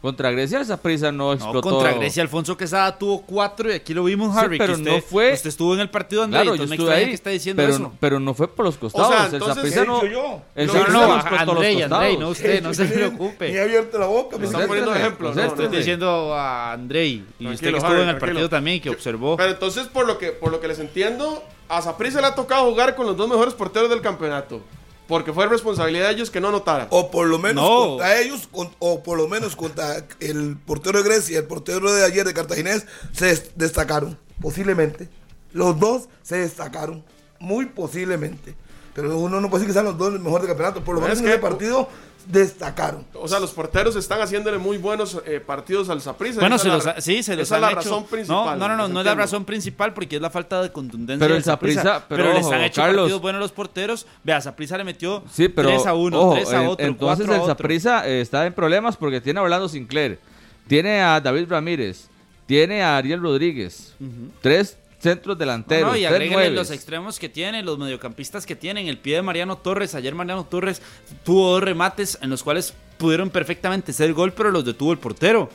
Contra 0.00 0.30
Grecia 0.30 0.60
esa 0.60 0.80
prisa 0.80 1.12
no 1.12 1.24
No, 1.26 1.32
explotó. 1.34 1.60
contra 1.68 1.92
Grecia 1.92 2.22
Alfonso 2.22 2.56
Quesada 2.56 2.96
tuvo 2.96 3.20
cuatro 3.20 3.70
y 3.70 3.74
aquí 3.74 3.92
lo 3.92 4.04
vimos, 4.04 4.32
Sí, 4.34 4.38
Harry. 4.40 4.56
pero 4.56 4.74
que 4.74 4.80
usted, 4.80 4.96
no 4.96 5.02
fue- 5.02 5.32
Usted 5.34 5.48
estuvo 5.50 5.74
en 5.74 5.80
el 5.80 5.90
partido, 5.90 6.22
André, 6.22 6.40
Claro, 6.40 6.56
yo 6.56 6.64
estuve 6.64 6.94
ahí. 6.94 7.04
que 7.08 7.12
está 7.12 7.28
diciendo 7.30 7.60
pero, 7.62 7.74
eso. 7.74 7.82
no, 7.82 7.92
pero 8.00 8.18
no 8.18 8.32
fue 8.32 8.48
por 8.48 8.64
los 8.64 8.78
costados. 8.78 9.08
O 9.08 9.12
sea, 9.12 9.26
el 9.26 9.34
entonces, 9.34 9.54
Saprissa 9.56 9.76
¿qué 9.80 9.82
he 9.84 9.86
no. 9.86 10.06
yo? 10.06 10.42
El 10.54 10.66
No, 10.68 10.72
No, 10.72 10.80
no, 10.80 10.86
no 10.86 11.00
no, 11.00 11.14
costados. 11.22 11.40
Andrei, 11.50 12.16
no 12.16 12.28
usted, 12.30 12.62
no 12.62 12.72
se 12.72 12.84
preocupe. 12.86 13.50
Ni 13.50 13.56
he 13.58 13.60
abierto 13.62 13.98
la 13.98 14.06
boca. 14.06 14.38
Me 14.38 14.46
están 14.46 14.62
está 14.62 14.68
poniendo 14.68 14.94
ejemplos. 14.94 15.36
No, 15.36 15.42
no, 15.42 15.48
Estoy 15.48 15.68
diciendo 15.68 16.34
a 16.34 16.72
Andrei 16.72 17.22
y 17.38 17.46
usted 17.48 17.70
que 17.70 17.76
estuvo 17.76 17.92
Harry, 17.92 18.02
en 18.02 18.08
el 18.08 18.14
tranquilo. 18.16 18.18
partido 18.32 18.48
también 18.48 18.76
y 18.78 18.80
que 18.80 18.88
observó. 18.90 19.36
Pero 19.36 19.50
entonces, 19.50 19.86
por 19.88 20.06
lo 20.06 20.16
que, 20.16 20.28
por 20.32 20.50
lo 20.50 20.60
que 20.60 20.68
les 20.68 20.78
entiendo, 20.78 21.44
a 21.68 21.82
Saprissa 21.82 22.22
le 22.22 22.28
ha 22.28 22.34
tocado 22.34 22.64
jugar 22.70 22.96
con 22.96 23.06
los 23.06 23.18
dos 23.18 23.28
mejores 23.28 23.52
porteros 23.52 23.90
del 23.90 24.00
campeonato. 24.00 24.62
Porque 25.10 25.32
fue 25.34 25.46
responsabilidad 25.48 26.06
de 26.06 26.14
ellos 26.14 26.30
que 26.30 26.40
no 26.40 26.48
anotaran. 26.48 26.86
O 26.90 27.10
por 27.10 27.26
lo 27.26 27.38
menos 27.38 27.62
No. 27.62 27.88
contra 27.88 28.18
ellos, 28.20 28.48
o 28.78 29.02
por 29.02 29.18
lo 29.18 29.26
menos 29.28 29.56
contra 29.56 30.06
el 30.20 30.56
portero 30.56 31.02
de 31.02 31.08
Grecia 31.08 31.34
y 31.34 31.36
el 31.36 31.44
portero 31.44 31.92
de 31.92 32.04
ayer 32.04 32.24
de 32.26 32.32
Cartaginés, 32.32 32.86
se 33.12 33.26
des- 33.26 33.50
destacaron. 33.56 34.16
Posiblemente. 34.40 35.08
Los 35.52 35.78
dos 35.78 36.08
se 36.22 36.36
destacaron. 36.38 37.04
Muy 37.40 37.66
posiblemente. 37.66 38.54
Pero 38.94 39.18
uno 39.18 39.40
no 39.40 39.50
puede 39.50 39.62
decir 39.64 39.68
que 39.68 39.72
sean 39.74 39.86
los 39.86 39.98
dos 39.98 40.12
los 40.12 40.22
mejores 40.22 40.42
del 40.46 40.56
campeonato. 40.56 40.84
Por 40.84 40.94
lo 40.94 41.00
Es 41.00 41.04
menos 41.08 41.18
en 41.18 41.24
que- 41.24 41.30
ese 41.32 41.38
partido 41.40 41.88
destacaron. 42.26 43.04
O 43.14 43.28
sea, 43.28 43.38
los 43.40 43.50
porteros 43.52 43.96
están 43.96 44.20
haciéndole 44.20 44.58
muy 44.58 44.78
buenos 44.78 45.20
eh, 45.26 45.40
partidos 45.40 45.88
al 45.88 46.00
Saprissa. 46.00 46.40
Bueno, 46.40 46.58
se 46.58 46.68
los 46.68 46.86
ha- 46.86 47.00
sí, 47.00 47.22
se 47.22 47.36
los 47.36 47.42
esa 47.44 47.56
es 47.56 47.56
han 47.56 47.60
la 47.62 47.68
hecho. 47.68 47.76
razón 47.90 48.04
principal. 48.06 48.58
No, 48.58 48.68
no, 48.68 48.76
no, 48.76 48.88
no, 48.88 49.00
es 49.00 49.06
la 49.06 49.14
razón 49.14 49.44
principal 49.44 49.92
porque 49.94 50.16
es 50.16 50.22
la 50.22 50.30
falta 50.30 50.62
de 50.62 50.70
contundencia. 50.72 51.24
Pero 51.24 51.36
el 51.36 51.44
Saprissa, 51.44 52.04
pero 52.08 52.32
les 52.32 52.44
ojo, 52.44 52.52
han 52.54 52.62
hecho 52.62 52.80
Carlos. 52.82 53.02
partidos 53.04 53.22
buenos 53.22 53.40
los 53.40 53.52
porteros. 53.52 54.06
Vea, 54.24 54.40
Saprissa 54.40 54.76
le 54.78 54.84
metió 54.84 55.22
Sí, 55.32 55.48
pero 55.48 55.68
3 55.68 55.86
a 55.86 55.94
1, 55.94 56.20
ojo, 56.20 56.34
3 56.34 56.52
a 56.52 56.62
en- 56.62 56.68
otro, 56.68 56.86
entonces 56.86 57.26
4 57.26 57.32
a 57.32 57.36
el 57.36 57.42
otro. 57.42 57.54
Saprissa 57.54 58.08
eh, 58.08 58.20
está 58.20 58.46
en 58.46 58.52
problemas 58.52 58.96
porque 58.96 59.20
tiene 59.20 59.40
a 59.40 59.42
Orlando 59.42 59.68
Sinclair, 59.68 60.18
tiene 60.66 61.00
a 61.02 61.20
David 61.20 61.46
Ramírez, 61.48 62.08
tiene 62.46 62.82
a 62.82 62.96
Ariel 62.96 63.20
Rodríguez, 63.22 63.94
tres 64.42 64.76
centros 65.00 65.38
delanteros, 65.38 65.86
No, 65.86 65.92
no, 65.92 66.24
y 66.24 66.28
nueves. 66.30 66.52
los 66.52 66.70
extremos 66.70 67.18
que 67.18 67.28
tiene, 67.28 67.62
los 67.62 67.78
mediocampistas 67.78 68.46
que 68.46 68.54
tienen, 68.54 68.86
el 68.86 68.98
pie 68.98 69.16
de 69.16 69.22
Mariano 69.22 69.56
Torres. 69.56 69.94
Ayer 69.94 70.14
Mariano 70.14 70.44
Torres 70.44 70.82
tuvo 71.24 71.52
dos 71.52 71.62
remates 71.62 72.18
en 72.20 72.30
los 72.30 72.42
cuales 72.42 72.74
pudieron 72.98 73.30
perfectamente 73.30 73.92
ser 73.92 74.12
gol, 74.12 74.32
pero 74.32 74.50
los 74.50 74.64
detuvo 74.64 74.92
el 74.92 74.98
portero. 74.98 75.48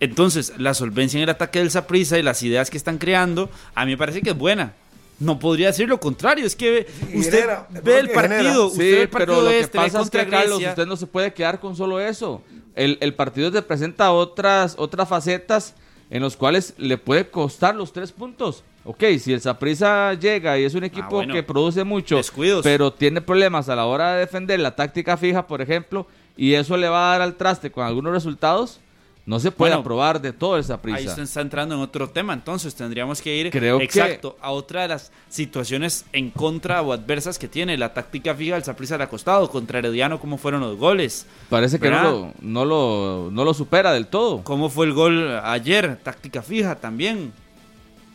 Entonces, 0.00 0.52
la 0.58 0.74
solvencia 0.74 1.18
en 1.18 1.22
el 1.22 1.30
ataque 1.30 1.60
del 1.60 1.70
Saprissa 1.70 2.18
y 2.18 2.22
las 2.22 2.42
ideas 2.42 2.70
que 2.70 2.76
están 2.76 2.98
creando, 2.98 3.48
a 3.74 3.84
mí 3.84 3.92
me 3.92 3.96
parece 3.96 4.20
que 4.20 4.30
es 4.30 4.36
buena. 4.36 4.74
No 5.20 5.38
podría 5.38 5.68
decir 5.68 5.88
lo 5.88 6.00
contrario, 6.00 6.44
es 6.44 6.56
que 6.56 6.88
usted 7.14 7.40
genera, 7.42 7.68
ve 7.84 8.00
el 8.00 8.08
que 8.08 8.14
partido, 8.14 8.66
usted 8.66 8.78
ve 8.78 9.02
el 9.02 9.08
partido 9.08 9.34
pero 9.36 9.42
lo 9.44 9.50
que 9.50 9.60
este, 9.60 9.78
ve 9.78 9.84
pasa 9.84 10.00
es 10.02 10.10
que, 10.10 10.26
Carlos, 10.28 10.58
usted 10.60 10.86
no 10.86 10.96
se 10.96 11.06
puede 11.06 11.32
quedar 11.32 11.60
con 11.60 11.76
solo 11.76 12.00
eso. 12.00 12.42
El, 12.74 12.98
el 13.00 13.14
partido 13.14 13.52
te 13.52 13.62
presenta 13.62 14.10
otras, 14.10 14.74
otras 14.76 15.08
facetas 15.08 15.74
en 16.10 16.22
los 16.22 16.36
cuales 16.36 16.74
le 16.78 16.98
puede 16.98 17.30
costar 17.30 17.76
los 17.76 17.92
tres 17.92 18.10
puntos. 18.10 18.64
Ok, 18.84 19.04
si 19.20 19.32
el 19.32 19.40
Saprissa 19.40 20.14
llega 20.14 20.58
y 20.58 20.64
es 20.64 20.74
un 20.74 20.82
equipo 20.84 21.06
Ah, 21.06 21.14
bueno. 21.14 21.34
que 21.34 21.42
produce 21.44 21.84
mucho, 21.84 22.16
Descuidos. 22.16 22.62
pero 22.64 22.92
tiene 22.92 23.20
problemas 23.20 23.68
a 23.68 23.76
la 23.76 23.84
hora 23.86 24.14
de 24.14 24.20
defender 24.20 24.58
la 24.58 24.74
táctica 24.74 25.16
fija, 25.16 25.46
por 25.46 25.60
ejemplo, 25.62 26.06
y 26.36 26.54
eso 26.54 26.76
le 26.76 26.88
va 26.88 27.08
a 27.08 27.12
dar 27.12 27.22
al 27.22 27.34
traste 27.36 27.70
con 27.70 27.86
algunos 27.86 28.12
resultados, 28.12 28.80
no 29.24 29.38
se 29.38 29.52
puede 29.52 29.70
Bueno, 29.70 29.82
aprobar 29.82 30.20
de 30.20 30.32
todo 30.32 30.56
el 30.56 30.62
Ahí 30.62 30.66
Saprissa. 30.66 31.10
usted 31.10 31.22
está 31.22 31.40
entrando 31.42 31.76
en 31.76 31.80
otro 31.80 32.10
tema, 32.10 32.32
entonces 32.32 32.74
tendríamos 32.74 33.22
que 33.22 33.36
ir 33.36 33.50
Creo 33.52 33.78
que- 33.78 33.84
exacto 33.84 34.36
a 34.40 34.50
otra 34.50 34.82
de 34.82 34.88
las 34.88 35.12
situaciones 35.28 36.04
en 36.12 36.30
contra 36.30 36.82
o 36.82 36.92
adversas 36.92 37.38
que 37.38 37.46
tiene 37.46 37.78
la 37.78 37.94
táctica 37.94 38.34
fija 38.34 38.56
del 38.56 38.64
Saprissa 38.64 38.98
le 38.98 39.04
ha 39.04 39.08
costado 39.08 39.48
contra 39.48 39.78
Herediano 39.78 40.18
cómo 40.18 40.38
fueron 40.38 40.60
los 40.62 40.76
goles, 40.76 41.26
Parece 41.48 41.78
que 41.78 41.88
no 41.88 42.02
lo, 42.02 42.32
no, 42.40 42.64
lo, 42.64 43.28
no 43.30 43.44
lo 43.44 43.54
supera 43.54 43.92
del 43.92 44.08
todo. 44.08 44.42
cómo 44.42 44.68
fue 44.70 44.86
el 44.86 44.92
gol 44.92 45.38
ayer, 45.44 46.00
táctica 46.02 46.42
fija 46.42 46.74
también. 46.74 47.32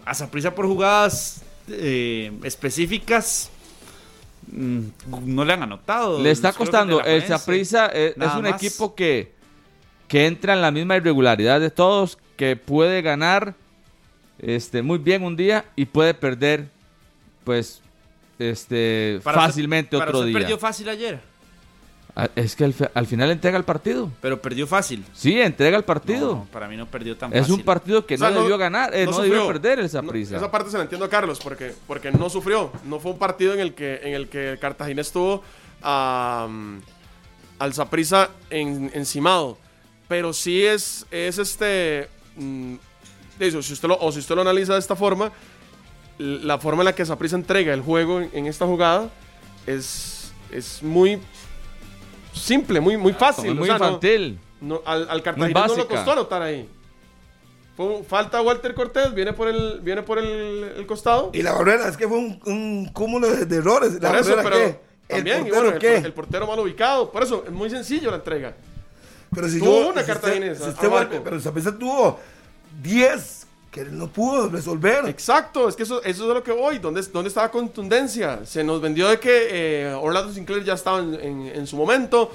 A 0.07 0.13
Saprissa 0.13 0.55
por 0.55 0.65
jugadas 0.65 1.41
eh, 1.67 2.31
específicas 2.43 3.49
mm, 4.51 4.79
no 5.25 5.43
le 5.43 5.53
han 5.53 5.63
anotado. 5.63 6.21
Le 6.21 6.31
está 6.31 6.53
costando. 6.53 6.99
El 6.99 7.03
Juelense. 7.03 7.27
Saprissa 7.27 7.87
es, 7.87 8.15
un 8.15 8.43
más. 8.43 8.55
equipo 8.55 8.95
que, 8.95 9.33
que 10.07 10.27
entra 10.27 10.53
en 10.53 10.61
la 10.61 10.71
misma 10.71 10.95
irregularidad 10.95 11.59
de 11.59 11.69
todos, 11.69 12.17
que 12.37 12.55
puede 12.55 13.01
ganar 13.01 13.55
este, 14.39 14.81
muy 14.81 14.97
bien 14.97 15.23
un 15.23 15.35
día 15.35 15.65
y 15.75 15.85
puede 15.85 16.13
perder, 16.13 16.69
pues, 17.43 17.81
este, 18.39 19.19
Para 19.23 19.41
fácilmente 19.41 19.97
para 19.97 20.09
otro 20.09 20.19
usted 20.19 20.29
día. 20.29 20.39
perdió 20.39 20.57
fácil 20.57 20.87
ayer, 20.89 21.19
Es 22.35 22.55
que 22.55 22.63
al, 22.65 22.73
al 22.95 23.05
final 23.05 23.29
entrega 23.29 23.57
el 23.57 23.63
partido. 23.63 24.09
pero 24.21 24.41
perdió 24.41 24.65
fácil. 24.65 25.05
Sí, 25.13 25.39
entrega 25.39 25.77
el 25.77 25.83
partido. 25.83 26.35
No, 26.37 26.45
para 26.51 26.67
mí 26.67 26.75
no 26.75 26.87
perdió 26.87 27.15
tan 27.15 27.31
es 27.31 27.41
fácil. 27.41 27.53
un 27.55 27.61
partido 27.63 28.05
que 28.07 28.15
O 28.15 28.17
sea, 28.17 28.31
no, 28.31 28.41
debió 28.41 28.57
ganar, 28.57 28.93
eh, 28.95 29.05
no, 29.05 29.11
debió 29.21 29.41
sufrió. 29.41 29.47
perder 29.47 29.79
el 29.79 29.85
No, 29.85 29.89
Saprissa. 29.91 30.37
esa 30.37 30.49
parte 30.49 30.71
se 30.71 30.77
la 30.77 30.83
entiendo 30.83 31.05
a 31.05 31.09
Carlos, 31.09 31.39
porque, 31.43 31.73
porque 31.85 32.11
no 32.11 32.27
sufrió. 32.29 32.71
No 32.85 32.99
fue 32.99 33.11
un 33.11 33.19
partido 33.19 33.53
en 33.53 33.59
el 33.59 33.73
que, 33.75 33.99
en 34.03 34.15
el 34.15 34.29
que 34.29 34.57
Cartaginés 34.59 35.07
estuvo 35.07 35.43
am, 35.83 36.81
al 37.59 37.73
Saprissa 37.73 38.29
en, 38.49 38.89
encimado. 38.95 39.57
Pero 40.07 40.33
sí 40.33 40.65
es, 40.65 41.05
es 41.11 41.37
este. 41.37 42.07
mm, 42.35 42.75
eso, 43.39 43.61
si 43.61 43.73
usted 43.73 43.87
lo, 43.89 43.97
o 43.99 44.11
si 44.11 44.19
usted 44.19 44.33
lo 44.33 44.41
analiza 44.41 44.73
de 44.73 44.79
esta 44.79 44.95
forma, 44.95 45.31
la 46.17 46.57
forma 46.57 46.81
en 46.81 46.85
la 46.85 46.95
que 46.95 47.05
Saprissa 47.05 47.35
entrega 47.35 47.73
el 47.75 47.81
juego 47.81 48.21
en, 48.21 48.31
en 48.33 48.47
esta 48.47 48.65
jugada 48.65 49.09
es, 49.67 50.31
es 50.51 50.81
muy 50.81 51.19
simple, 52.37 52.79
muy, 52.79 52.97
muy 52.97 53.13
fácil. 53.13 53.45
Es 53.45 53.51
o 53.51 53.55
muy 53.55 53.67
sea, 53.67 53.77
no, 53.77 53.99
no, 54.61 54.81
al, 54.85 55.09
al 55.09 55.23
no 55.37 55.45
le 55.75 55.85
costó 55.85 56.11
anotar 56.13 56.41
ahí. 56.41 56.69
Fue- 57.75 58.03
falta 58.03 58.41
Walter 58.41 58.73
Cortés, 58.73 59.13
viene 59.13 59.33
por 59.33 59.47
el, 59.47 59.79
viene 59.81 60.01
por 60.01 60.17
el, 60.17 60.73
el 60.77 60.85
costado. 60.87 61.29
Y 61.33 61.43
la 61.43 61.51
barrera, 61.53 61.87
es 61.87 61.95
que 61.97 62.07
fue 62.07 62.17
un, 62.17 62.39
un 62.45 62.89
cúmulo 62.91 63.29
de, 63.29 63.45
de 63.45 63.57
errores. 63.57 64.01
¿La 64.01 64.09
Por 64.09 64.17
eso, 64.19 64.35
barrera 64.35 64.49
pero 64.49 64.55
qué? 64.65 64.79
también, 65.07 65.37
¿El 65.37 65.41
y 65.47 65.49
portero 65.51 65.61
bueno, 65.63 65.75
el, 65.75 65.79
qué? 65.79 65.95
el 66.07 66.13
portero 66.13 66.47
mal 66.47 66.59
ubicado. 66.59 67.11
Por 67.11 67.21
eso, 67.23 67.43
es 67.45 67.51
muy 67.51 67.69
sencillo 67.69 68.09
la 68.09 68.17
entrega. 68.17 68.55
Pero 69.33 69.47
si 69.47 69.59
Tuvo 69.59 69.81
yo- 69.83 69.89
una 69.89 70.01
si 70.01 70.07
cartaginesa, 70.07 70.73
pero 71.23 71.39
Saprissa 71.39 71.77
tuvo 71.77 72.19
10 72.81 73.36
que 73.77 73.85
no 73.91 74.07
pudo 74.07 74.49
resolver. 74.49 75.05
Exacto, 75.07 75.67
es 75.69 75.75
que 75.75 75.83
eso, 75.83 76.01
eso 76.03 76.25
es 76.25 76.31
a 76.31 76.33
lo 76.33 76.43
que 76.43 76.51
voy. 76.51 76.79
¿Dónde, 76.79 77.01
dónde 77.13 77.27
está 77.29 77.43
la 77.43 77.51
contundencia? 77.51 78.45
Se 78.45 78.63
nos 78.63 78.81
vendió 78.81 79.07
de 79.09 79.19
que 79.19 79.47
eh, 79.51 79.93
Orlando 79.93 80.33
Sinclair 80.33 80.63
ya 80.63 80.73
estaba 80.73 80.99
en, 80.99 81.13
en- 81.15 81.47
en 81.55 81.67
su 81.67 81.75
momento. 81.77 82.31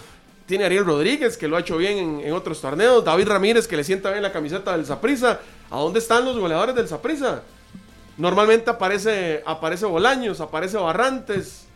Tiene 0.46 0.64
Ariel 0.64 0.84
Rodríguez, 0.84 1.36
que 1.36 1.48
lo 1.48 1.56
ha 1.56 1.60
hecho 1.60 1.76
bien 1.76 1.98
en, 1.98 2.20
en 2.20 2.32
otros 2.32 2.60
torneos. 2.60 3.04
David 3.04 3.28
Ramírez, 3.28 3.66
que 3.68 3.76
le 3.76 3.84
sienta 3.84 4.10
bien 4.10 4.22
la 4.22 4.32
camiseta 4.32 4.72
del 4.76 4.84
Saprissa. 4.84 5.40
¿A 5.70 5.78
dónde 5.78 5.98
están 6.00 6.24
los 6.24 6.36
goleadores 6.38 6.74
del 6.74 6.88
Saprissa? 6.88 7.42
Normalmente 8.18 8.68
aparece, 8.70 9.42
aparece 9.46 9.86
Bolaños, 9.86 10.40
aparece 10.40 10.76
Barrantes, 10.76 11.66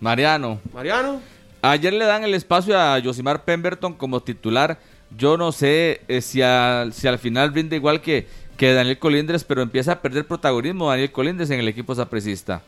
Mariano. 0.00 0.58
Mariano. 0.72 1.20
Ayer 1.62 1.92
le 1.92 2.04
dan 2.04 2.24
el 2.24 2.34
espacio 2.34 2.78
a 2.78 3.00
Josimar 3.02 3.44
Pemberton 3.44 3.94
como 3.94 4.20
titular. 4.20 4.78
Yo 5.16 5.36
no 5.36 5.52
sé 5.52 6.00
eh, 6.08 6.20
si, 6.20 6.42
al- 6.42 6.92
si 6.92 7.06
al 7.06 7.18
final 7.18 7.54
rinde 7.54 7.76
igual 7.76 8.00
que, 8.00 8.26
que 8.56 8.72
Daniel 8.72 8.98
Colindres, 8.98 9.44
pero 9.44 9.62
empieza 9.62 9.92
a 9.92 10.00
perder 10.02 10.26
protagonismo 10.26 10.88
Daniel 10.90 11.10
Colindres 11.12 11.50
en 11.50 11.60
el 11.60 11.68
equipo 11.68 11.94
sapricista. 11.94 12.62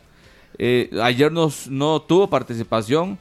Eh, 0.57 0.89
ayer 1.01 1.31
nos- 1.31 1.67
no 1.67 2.01
tuvo 2.01 2.29
participación. 2.29 3.17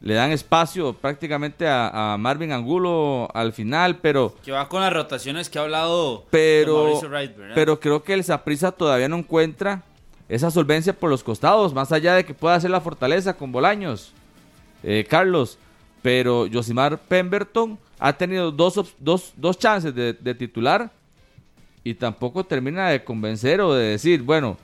Le 0.00 0.12
dan 0.14 0.32
espacio 0.32 0.92
prácticamente 0.92 1.66
a, 1.66 2.12
a 2.12 2.18
Marvin 2.18 2.52
Angulo 2.52 3.26
al 3.32 3.54
final, 3.54 3.96
pero, 3.96 4.34
Que 4.44 4.52
va 4.52 4.68
con 4.68 4.82
las 4.82 4.92
rotaciones 4.92 5.48
que 5.48 5.58
ha 5.58 5.62
hablado 5.62 6.26
pero, 6.30 7.00
Wright, 7.00 7.32
pero 7.54 7.80
creo 7.80 8.02
que 8.02 8.12
el 8.12 8.22
Saprissa 8.22 8.70
todavía 8.70 9.08
no 9.08 9.16
encuentra 9.16 9.82
esa 10.28 10.50
solvencia 10.50 10.92
por 10.92 11.08
los 11.08 11.24
costados, 11.24 11.72
más 11.72 11.90
allá 11.90 12.14
de 12.16 12.24
que 12.26 12.34
pueda 12.34 12.54
hacer 12.54 12.70
la 12.70 12.82
fortaleza 12.82 13.34
con 13.34 13.50
Bolaños, 13.50 14.12
eh, 14.82 15.06
Carlos. 15.08 15.56
Pero 16.02 16.46
Josimar 16.52 16.98
Pemberton 16.98 17.78
ha 17.98 18.12
tenido 18.12 18.50
dos, 18.52 18.94
dos, 18.98 19.32
dos 19.36 19.58
chances 19.58 19.94
de, 19.94 20.12
de 20.12 20.34
titular 20.34 20.90
y 21.84 21.94
tampoco 21.94 22.44
termina 22.44 22.88
de 22.88 23.04
convencer 23.04 23.60
o 23.60 23.74
de 23.74 23.84
decir, 23.90 24.22
bueno, 24.22 24.56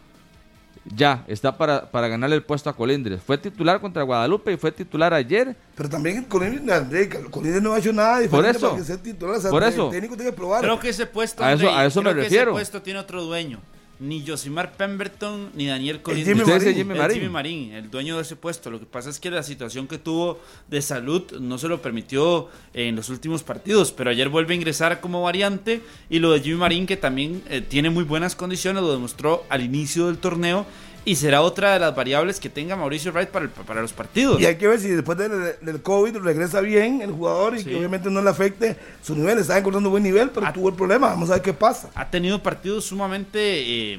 ya 0.97 1.25
está 1.29 1.57
para, 1.59 1.91
para 1.91 2.09
ganarle 2.09 2.37
el 2.37 2.43
puesto 2.43 2.71
a 2.71 2.73
Colindres. 2.75 3.23
Fue 3.23 3.37
titular 3.37 3.81
contra 3.81 4.03
Guadalupe 4.03 4.53
y 4.53 4.57
fue 4.57 4.73
titular 4.73 5.13
ayer. 5.13 5.55
Pero 5.77 5.89
también 5.91 6.25
Colindres, 6.25 6.75
André, 6.79 7.09
Colindres 7.31 7.63
no 7.63 7.75
ha 7.75 7.79
hecho 7.79 7.93
nada 7.93 8.19
diferente 8.21 8.57
eso. 8.57 8.69
para 8.71 8.81
que 8.81 8.87
sea 8.87 8.97
titular. 8.97 9.37
O 9.37 9.41
sea, 9.41 9.51
Por 9.51 9.63
el 9.63 9.69
eso. 9.69 9.91
técnico 9.91 10.17
tiene 10.17 10.31
que 10.31 10.37
probar. 10.37 10.63
Creo 10.63 10.81
que 10.81 10.89
ese 10.89 11.07
puesto, 11.07 11.45
A 11.45 11.53
eso- 11.53 11.69
a 11.71 11.85
eso 11.85 12.03
me 12.03 12.11
que 12.11 12.23
refiero. 12.23 12.51
ese 12.53 12.53
puesto 12.53 12.83
tiene 12.83 12.99
otro 12.99 13.23
dueño. 13.23 13.61
Ni 14.01 14.24
Josimar 14.27 14.72
Pemberton 14.72 15.51
ni 15.55 15.66
Daniel 15.66 15.97
El 15.97 16.02
Colindres. 16.02 16.36
Jimmy 16.36 16.51
Marín. 16.51 16.74
Jimmy 16.74 16.98
Marín. 16.98 17.16
Jimmy 17.16 17.28
Marín, 17.28 17.72
el 17.72 17.90
dueño 17.90 18.16
de 18.16 18.22
ese 18.22 18.35
puesto. 18.35 18.70
Lo 18.70 18.81
que 18.81 18.86
pasa 18.86 19.10
es 19.10 19.20
que 19.20 19.31
la 19.31 19.43
situación 19.43 19.86
que 19.86 19.98
tuvo 19.98 20.40
de 20.68 20.81
salud 20.81 21.31
no 21.39 21.59
se 21.59 21.68
lo 21.68 21.82
permitió 21.82 22.48
en 22.72 22.97
los 22.97 23.10
últimos 23.10 23.43
partidos, 23.43 23.93
pero 23.93 24.10
ayer 24.10 24.28
vuelve 24.28 24.55
a 24.55 24.56
ingresar 24.56 25.01
como 25.01 25.22
variante 25.22 25.82
y 26.09 26.18
lo 26.18 26.32
de 26.32 26.40
Jimmy 26.40 26.56
Marín 26.56 26.86
que 26.86 26.97
también 26.97 27.43
eh, 27.48 27.60
tiene 27.60 27.90
muy 27.90 28.05
buenas 28.05 28.35
condiciones, 28.35 28.82
lo 28.82 28.90
demostró 28.90 29.44
al 29.48 29.62
inicio 29.62 30.06
del 30.06 30.18
torneo 30.18 30.66
y 31.05 31.16
será 31.16 31.40
otra 31.43 31.72
de 31.72 31.78
las 31.81 31.94
variables 31.97 32.39
que 32.39 32.48
tenga 32.51 32.77
Mauricio 32.77 33.10
Wright 33.12 33.31
para, 33.31 33.47
el- 33.47 33.51
para 33.51 33.81
los 33.81 33.93
partidos. 33.93 34.40
Y 34.40 34.47
hay 34.47 34.56
que 34.56 34.68
ver 34.68 34.78
si 34.78 34.89
después 34.89 35.16
del, 35.16 35.31
del 35.60 35.81
COVID 35.82 36.16
regresa 36.18 36.60
bien 36.60 37.01
el 37.02 37.10
jugador 37.12 37.56
y 37.56 37.60
Sí. 37.60 37.64
que 37.70 37.77
obviamente 37.77 38.10
no 38.10 38.20
le 38.22 38.28
afecte 38.31 38.77
su 39.02 39.14
nivel. 39.16 39.39
Está 39.39 39.56
encontrando 39.59 39.89
buen 39.90 40.02
nivel, 40.02 40.31
pero 40.31 40.52
tuvo 40.52 40.68
el 40.68 40.74
problema. 40.74 41.09
Vamos 41.09 41.31
a 41.31 41.35
ver 41.35 41.43
qué 41.43 41.55
pasa. 41.55 41.90
ha 41.94 42.10
tenido 42.10 42.43
partidos 42.43 42.85
sumamente 42.85 43.39
eh, 43.94 43.98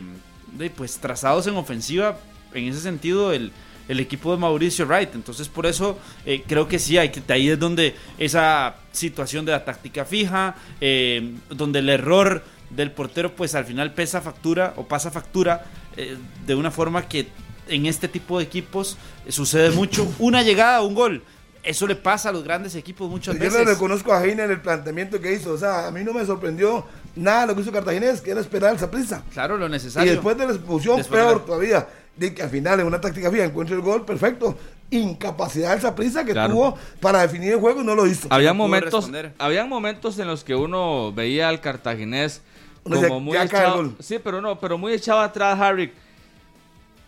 de, 0.53 0.69
pues 0.69 0.97
trazados 0.97 1.47
en 1.47 1.55
ofensiva 1.55 2.17
en 2.53 2.65
ese 2.67 2.81
sentido 2.81 3.31
el, 3.33 3.51
el 3.87 3.99
equipo 3.99 4.31
de 4.33 4.37
Mauricio 4.37 4.85
Wright 4.85 5.15
entonces 5.15 5.47
por 5.47 5.65
eso 5.65 5.97
eh, 6.25 6.43
creo 6.47 6.67
que 6.67 6.77
sí 6.79 6.97
hay 6.97 7.09
que 7.09 7.21
ahí 7.33 7.49
es 7.49 7.57
donde 7.57 7.95
esa 8.17 8.75
situación 8.91 9.45
de 9.45 9.53
la 9.53 9.63
táctica 9.63 10.03
fija 10.03 10.55
eh, 10.81 11.33
donde 11.49 11.79
el 11.79 11.87
error 11.89 12.43
del 12.69 12.91
portero 12.91 13.33
pues 13.33 13.55
al 13.55 13.63
final 13.65 13.93
pesa 13.93 14.19
factura 14.21 14.73
o 14.75 14.85
pasa 14.85 15.11
factura 15.11 15.65
eh, 15.97 16.17
de 16.45 16.55
una 16.55 16.71
forma 16.71 17.07
que 17.07 17.27
en 17.67 17.85
este 17.85 18.07
tipo 18.07 18.37
de 18.39 18.43
equipos 18.45 18.97
eh, 19.25 19.31
sucede 19.31 19.71
mucho. 19.71 20.07
Una 20.19 20.41
llegada, 20.43 20.81
un 20.81 20.93
gol. 20.95 21.23
Eso 21.63 21.85
le 21.85 21.95
pasa 21.95 22.29
a 22.29 22.31
los 22.31 22.43
grandes 22.43 22.73
equipos 22.75 23.07
muchas 23.09 23.35
Yo 23.35 23.39
veces. 23.41 23.59
le 23.59 23.65
reconozco 23.73 24.11
a 24.11 24.25
Heiner 24.25 24.49
el 24.49 24.61
planteamiento 24.61 25.21
que 25.21 25.31
hizo. 25.33 25.53
O 25.53 25.57
sea, 25.57 25.87
a 25.87 25.91
mí 25.91 26.03
no 26.03 26.11
me 26.11 26.25
sorprendió 26.25 26.83
nada 27.15 27.45
lo 27.45 27.55
que 27.55 27.61
hizo 27.61 27.71
Cartaginés, 27.71 28.19
que 28.21 28.31
era 28.31 28.41
esperar 28.41 28.75
esa 28.75 28.89
prisa. 28.89 29.23
Claro, 29.31 29.57
lo 29.57 29.67
Y 29.67 29.69
necesario. 29.69 30.11
después 30.11 30.35
de 30.37 30.47
la 30.47 30.53
expulsión, 30.53 30.97
Después 30.97 31.19
de 31.19 31.25
peor 31.27 31.39
la- 31.41 31.45
todavía. 31.45 31.87
De 32.15 32.33
que 32.33 32.41
al 32.43 32.49
final 32.49 32.79
en 32.79 32.87
una 32.87 32.99
táctica 32.99 33.29
fija 33.31 33.43
encuentre 33.45 33.75
el 33.75 33.81
gol, 33.81 34.05
perfecto. 34.05 34.57
Incapacidad 34.89 35.71
de 35.71 35.77
esa 35.77 35.95
prisa 35.95 36.25
que 36.25 36.33
Claro. 36.33 36.53
tuvo 36.53 36.77
para 36.99 37.21
definir 37.21 37.53
el 37.53 37.59
juego 37.59 37.81
y 37.81 37.85
no 37.85 37.95
lo 37.95 38.05
hizo. 38.07 38.27
Habían 38.29 38.57
pudo 38.57 38.67
momentos, 38.67 39.09
habían 39.37 39.69
momentos 39.69 40.19
en 40.19 40.27
los 40.27 40.43
que 40.43 40.55
uno 40.55 41.13
veía 41.13 41.47
al 41.47 41.61
cartaginés 41.61 42.41
Como 42.83 43.19
muy 43.19 43.33
"Ya 43.33 43.47
cae 43.47 43.59
el 43.59 43.65
echado, 43.65 43.75
gol". 43.77 43.95
sí, 43.99 44.19
pero 44.23 44.41
no, 44.41 44.59
pero 44.59 44.77
muy 44.77 44.93
echado 44.93 45.19
atrás 45.19 45.59
Harry. 45.59 45.91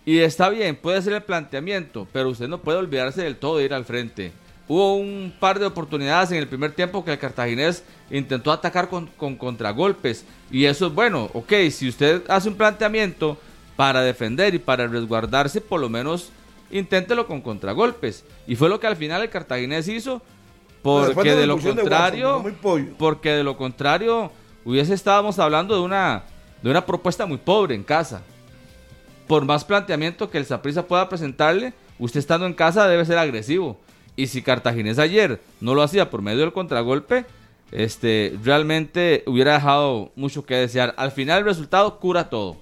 Y 0.06 0.20
está 0.20 0.50
bien, 0.50 0.76
puede 0.76 1.02
ser 1.02 1.14
el 1.14 1.24
planteamiento, 1.24 2.08
pero 2.12 2.30
usted 2.30 2.48
no 2.48 2.58
puede 2.60 2.78
olvidarse 2.78 3.24
del 3.24 3.38
todo 3.38 3.58
de 3.58 3.66
ir 3.66 3.74
al 3.74 3.86
frente. 3.86 4.34
Hubo 4.68 4.96
un 4.96 5.34
par 5.40 5.60
de 5.60 5.66
oportunidades 5.66 6.32
en 6.32 6.38
el 6.38 6.48
primer 6.48 6.74
tiempo 6.74 7.04
que 7.04 7.12
el 7.12 7.20
cartaginés 7.20 7.84
intentó 8.10 8.52
atacar 8.52 8.90
con, 8.90 9.08
con 9.08 9.36
contragolpes. 9.36 10.26
Y 10.52 10.66
eso 10.66 10.88
es 10.88 10.94
bueno, 10.94 11.30
ok, 11.34 11.54
si 11.72 11.88
usted 11.90 12.24
hace 12.30 12.50
un 12.50 12.56
planteamiento 12.56 13.38
para 13.76 14.02
defender 14.02 14.54
y 14.56 14.60
para 14.60 14.88
resguardarse, 14.88 15.62
por 15.62 15.80
lo 15.80 15.90
menos 15.90 16.30
inténtelo 16.72 17.28
con 17.28 17.42
contragolpes. 17.42 18.24
Y 18.48 18.56
fue 18.56 18.70
lo 18.70 18.80
que 18.80 18.88
al 18.88 18.96
final 18.96 19.22
el 19.22 19.30
cartaginés 19.30 19.88
hizo, 19.88 20.22
porque 20.82 21.36
de 21.36 21.46
lo 21.46 21.58
de 21.58 21.76
contrario, 21.76 22.40
Watson, 22.40 22.96
porque 22.98 23.32
de 23.32 23.44
lo 23.44 23.56
contrario 23.58 24.32
hubiese 24.66 24.94
estábamos 24.94 25.40
hablando 25.40 25.76
de 25.76 25.82
una 25.82 26.24
de 26.64 26.70
una 26.70 26.86
propuesta 26.86 27.26
muy 27.26 27.38
pobre 27.38 27.76
en 27.76 27.84
casa. 27.84 28.24
Por 29.28 29.46
más 29.46 29.66
planteamiento 29.66 30.30
que 30.30 30.38
el 30.38 30.46
Saprissa 30.46 30.88
pueda 30.88 31.10
presentarle, 31.10 31.74
usted 32.00 32.20
estando 32.20 32.46
en 32.46 32.54
casa 32.54 32.88
debe 32.88 33.06
ser 33.06 33.18
agresivo. 33.18 33.78
Y 34.16 34.28
si 34.28 34.42
Cartaginés 34.42 35.00
ayer 35.00 35.42
no 35.60 35.76
lo 35.76 35.82
hacía 35.82 36.10
por 36.10 36.22
medio 36.22 36.40
del 36.40 36.54
contragolpe, 36.54 37.26
este 37.72 38.38
realmente 38.44 39.24
hubiera 39.26 39.54
dejado 39.54 40.12
mucho 40.16 40.46
que 40.46 40.56
desear. 40.56 40.94
Al 40.98 41.12
final 41.12 41.40
el 41.40 41.46
resultado 41.46 42.00
cura 42.00 42.30
todo. 42.30 42.58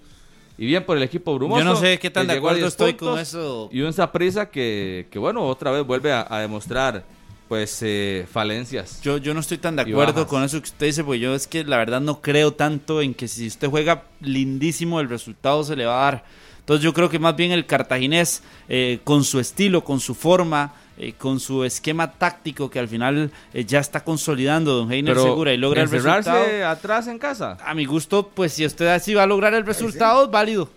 Y 0.58 0.66
bien 0.66 0.86
por 0.86 0.98
el 0.98 1.04
equipo 1.04 1.34
brumoso. 1.36 1.64
Yo 1.64 1.66
no 1.66 1.76
sé 1.76 1.98
qué 2.00 2.10
tan 2.10 2.28
de 2.28 2.34
acuerdo 2.34 2.58
10 2.58 2.68
estoy 2.68 2.94
con 2.94 3.20
eso. 3.20 3.70
Y 3.72 3.82
un 3.82 3.94
Saprissa 3.94 4.50
que, 4.50 5.08
que, 5.10 5.18
bueno, 5.20 5.46
otra 5.48 5.72
vez 5.72 5.86
vuelve 5.86 6.12
a, 6.12 6.26
a 6.30 6.40
demostrar 6.40 7.04
pues 7.52 7.80
eh, 7.82 8.26
falencias. 8.32 9.02
Yo, 9.02 9.18
yo 9.18 9.34
no 9.34 9.42
estoy 9.42 9.58
tan 9.58 9.76
de 9.76 9.82
acuerdo 9.82 10.26
con 10.26 10.42
eso 10.42 10.58
que 10.62 10.70
usted 10.70 10.86
dice, 10.86 11.04
porque 11.04 11.20
yo 11.20 11.36
es 11.36 11.48
que 11.48 11.66
la 11.66 11.76
verdad 11.76 12.00
no 12.00 12.22
creo 12.22 12.54
tanto 12.54 13.02
en 13.02 13.14
que 13.14 13.28
si 13.28 13.46
usted 13.46 13.68
juega 13.68 14.04
lindísimo 14.22 15.02
el 15.02 15.10
resultado 15.10 15.62
se 15.66 15.76
le 15.76 15.86
va 15.86 16.00
a 16.00 16.12
dar. 16.12 16.24
Entonces 16.60 16.82
yo 16.82 16.94
creo 16.94 17.10
que 17.10 17.20
más 17.20 17.36
bien 17.36 17.52
el 17.52 17.66
cartaginés, 17.66 18.42
eh, 18.70 19.02
con 19.04 19.26
su 19.26 19.42
estilo, 19.42 19.84
con 19.84 20.00
su 20.00 20.16
forma, 20.16 20.76
eh, 20.98 21.12
con 21.18 21.42
su 21.42 21.66
esquema 21.66 22.14
táctico 22.14 22.70
que 22.70 22.80
al 22.80 22.88
final 22.88 23.30
eh, 23.54 23.66
ya 23.66 23.80
está 23.80 24.02
consolidando 24.02 24.74
Don 24.74 24.90
Heiner 24.90 25.14
Pero 25.14 25.26
Segura 25.26 25.52
y 25.52 25.58
logra 25.58 25.82
el 25.82 25.92
resultado. 25.92 26.66
atrás 26.66 27.08
en 27.08 27.20
casa. 27.20 27.58
A 27.66 27.74
mi 27.74 27.84
gusto, 27.84 28.30
pues 28.34 28.54
si 28.54 28.66
usted 28.66 28.88
así 28.88 29.14
va 29.14 29.24
a 29.24 29.28
lograr 29.28 29.54
el 29.56 29.66
resultado, 29.66 30.24
es 30.24 30.32
válido. 30.32 30.70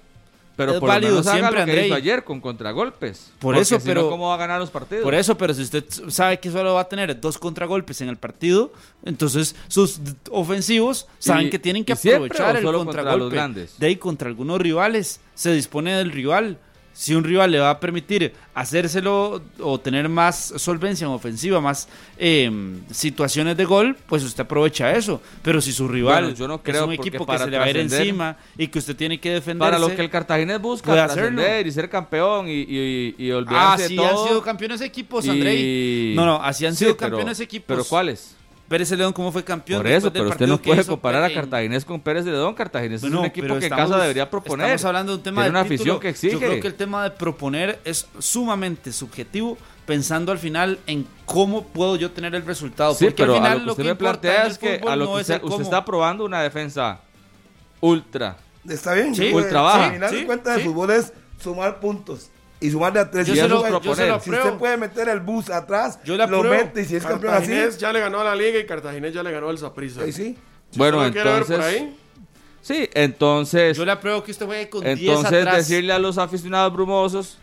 Pero 0.56 0.74
Es 0.74 0.78
por 0.80 0.88
válido 0.88 1.10
lo 1.10 1.16
menos 1.16 1.26
haga 1.26 1.36
siempre, 1.38 1.58
lo 1.60 1.64
que 1.66 1.70
Andrei. 1.72 1.86
hizo 1.86 1.94
ayer 1.96 2.22
con 2.24 2.40
contragolpes. 2.40 3.32
Por 3.40 3.56
eso, 3.56 3.78
pero- 3.84 4.02
no, 4.02 4.10
¿cómo 4.10 4.28
va 4.28 4.34
a 4.34 4.38
ganar 4.38 4.60
los 4.60 4.70
partidos? 4.70 5.02
Por 5.02 5.14
eso, 5.14 5.36
pero 5.36 5.52
si 5.52 5.62
usted 5.62 5.84
sabe 6.08 6.38
que 6.38 6.50
solo 6.50 6.74
va 6.74 6.82
a 6.82 6.88
tener 6.88 7.20
dos 7.20 7.38
contragolpes 7.38 8.00
en 8.02 8.08
el 8.08 8.16
partido, 8.16 8.72
entonces 9.04 9.56
sus 9.68 10.00
ofensivos 10.30 11.08
saben 11.18 11.48
Y- 11.48 11.50
que 11.50 11.58
tienen 11.58 11.84
que 11.84 11.96
siempre, 11.96 12.26
aprovechar 12.26 12.56
el 12.56 12.62
solo 12.62 12.78
contra 12.78 13.02
contragolpe. 13.02 13.24
los 13.24 13.32
grandes? 13.32 13.78
De 13.78 13.86
ahí 13.86 13.96
contra 13.96 14.28
algunos 14.28 14.60
rivales, 14.60 15.20
se 15.34 15.52
dispone 15.52 15.94
del 15.96 16.12
rival. 16.12 16.58
Si 16.96 17.12
un 17.12 17.24
rival 17.24 17.50
le 17.50 17.58
va 17.58 17.70
a 17.70 17.80
permitir 17.80 18.32
hacérselo 18.54 19.42
o 19.60 19.80
tener 19.80 20.08
más 20.08 20.54
solvencia 20.56 21.04
en 21.06 21.10
ofensiva, 21.10 21.60
más 21.60 21.88
eh, 22.18 22.48
situaciones 22.90 23.56
de 23.56 23.64
gol, 23.64 23.96
pues 24.06 24.22
usted 24.22 24.44
aprovecha 24.44 24.92
eso. 24.92 25.20
Pero 25.42 25.60
si 25.60 25.72
su 25.72 25.88
rival 25.88 26.22
Bueno, 26.24 26.36
yo 26.38 26.46
no 26.48 26.54
es 26.54 26.60
creo, 26.62 26.84
un 26.86 26.94
porque 26.94 27.08
equipo 27.08 27.26
que 27.26 27.38
se 27.38 27.50
le 27.50 27.58
va 27.58 27.64
a 27.64 27.70
ir 27.70 27.76
encima 27.78 28.36
y 28.56 28.68
que 28.68 28.78
usted 28.78 28.94
tiene 28.96 29.18
que 29.18 29.30
defenderse, 29.30 29.70
Para 29.72 29.78
lo 29.78 29.94
que 29.94 30.02
el 30.02 30.08
cartaginés 30.10 30.60
busca, 30.60 30.92
trascender 30.92 31.66
y 31.66 31.72
ser 31.72 31.90
campeón 31.90 32.48
y, 32.48 32.52
y, 32.62 33.14
y 33.18 33.30
Ah, 33.32 33.36
olvidarse 33.38 33.88
sí 33.88 33.96
de 33.96 34.04
han 34.06 34.12
todo. 34.14 34.28
sido 34.28 34.42
campeones 34.42 34.80
equipos, 34.80 35.26
y- 35.26 35.30
Andrei. 35.30 36.12
No, 36.14 36.24
no, 36.24 36.36
así 36.42 36.64
han 36.64 36.74
Sí, 36.76 36.84
sido 36.84 36.96
pero- 36.96 37.10
campeones 37.10 37.40
equipos. 37.40 37.66
¿Pero 37.66 37.84
cuáles? 37.84 38.36
Pérez 38.68 38.90
León, 38.92 39.12
¿cómo 39.12 39.30
fue 39.30 39.44
campeón? 39.44 39.82
Por 39.82 39.90
eso, 39.90 40.10
pero 40.12 40.30
usted 40.30 40.46
no 40.46 40.56
que 40.58 40.68
puede 40.68 40.80
hizo 40.80 40.92
comparar 40.92 41.22
a 41.22 41.32
Cartaginés 41.32 41.84
con 41.84 42.00
Pérez 42.00 42.24
de 42.24 42.30
León. 42.32 42.54
Cartaginés 42.54 43.02
Bueno, 43.02 43.16
es 43.16 43.20
un 43.20 43.26
equipo 43.26 43.46
que 43.48 43.52
en 43.52 43.62
estamos- 43.64 43.90
casa 43.90 44.00
debería 44.02 44.30
proponer. 44.30 44.66
Estamos 44.66 44.84
hablando 44.86 45.12
de 45.12 45.18
un 45.18 45.22
tema 45.22 45.44
de 45.44 45.50
una 45.50 45.60
afición 45.60 45.78
título. 45.84 46.00
que 46.00 46.08
exige. 46.08 46.32
Yo 46.32 46.38
creo 46.38 46.60
que 46.60 46.66
el 46.68 46.74
tema 46.74 47.04
de 47.04 47.10
proponer 47.10 47.78
es 47.84 48.06
sumamente 48.18 48.90
subjetivo, 48.92 49.58
pensando 49.86 50.32
al 50.32 50.38
final 50.38 50.78
en 50.86 51.06
cómo 51.26 51.64
puedo 51.64 51.96
yo 51.96 52.10
tener 52.12 52.34
el 52.34 52.44
resultado. 52.46 52.94
Sí, 52.94 53.04
Porque 53.04 53.22
pero 53.22 53.34
al 53.34 53.38
final 53.40 53.52
a 53.52 53.54
lo 53.56 53.64
que 53.64 53.70
usted 53.72 53.84
me 53.84 53.90
importa 53.90 54.20
plantea 54.20 54.40
en 54.40 54.46
el 54.46 54.52
es 54.52 54.58
que 54.58 54.80
a 54.88 54.96
lo 54.96 55.04
no 55.04 55.14
que 55.16 55.20
es 55.20 55.28
usted, 55.30 55.42
usted 55.44 55.62
está 55.62 55.84
probando 55.84 56.24
una 56.24 56.42
defensa 56.42 57.00
ultra. 57.80 58.36
Está 58.68 58.94
bien. 58.94 59.14
Sí, 59.14 59.30
ultra 59.32 59.60
baja. 59.60 59.84
Al 59.86 59.92
final 59.92 60.10
Sí, 60.10 60.16
de 60.16 60.26
cuentas, 60.26 60.54
sí. 60.56 60.60
el 60.62 60.66
fútbol 60.68 60.90
es 60.90 61.12
sumar 61.38 61.80
puntos. 61.80 62.30
Y 62.66 62.70
sumarle 62.70 63.00
a 63.00 63.10
tres. 63.10 63.26
Yo 63.26 63.34
Y 63.34 63.36
se 63.36 63.48
lo- 63.48 63.80
yo 63.80 63.94
se 63.94 64.06
lo. 64.08 64.20
Si 64.20 64.30
usted 64.30 64.54
puede 64.54 64.76
meter 64.76 65.08
el 65.08 65.20
bus 65.20 65.50
atrás, 65.50 65.98
Yo 66.04 66.14
le 66.16 66.26
lo 66.26 66.38
apruebo. 66.38 66.64
mete 66.64 66.82
y 66.82 66.84
si 66.86 66.96
es 66.96 67.04
campeón 67.04 67.34
así. 67.34 67.52
Ya 67.78 67.92
le 67.92 68.00
ganó 68.00 68.20
a 68.20 68.24
la 68.24 68.34
liga 68.34 68.58
y 68.58 68.64
Cartaginés 68.66 69.12
ya 69.12 69.22
le 69.22 69.30
ganó 69.32 69.48
al 69.50 69.58
Saprissa. 69.58 70.02
Ahí 70.02 70.12
sí. 70.12 70.36
Si 70.70 70.78
Bueno, 70.78 70.98
ver 71.00 71.12
por 71.12 71.18
entonces- 71.26 71.60
ahí, 71.60 71.96
Sí, 72.62 72.88
entonces. 72.94 73.76
Yo 73.76 73.84
le 73.84 73.92
apruebo 73.92 74.24
que 74.24 74.30
usted 74.30 74.46
juegue 74.46 74.70
con 74.70 74.82
10 74.82 74.98
Entonces 74.98 75.40
atrás. 75.42 75.56
decirle 75.68 75.92
a 75.92 75.98
los 75.98 76.16
aficionados 76.16 76.72
brumosos 76.72 77.36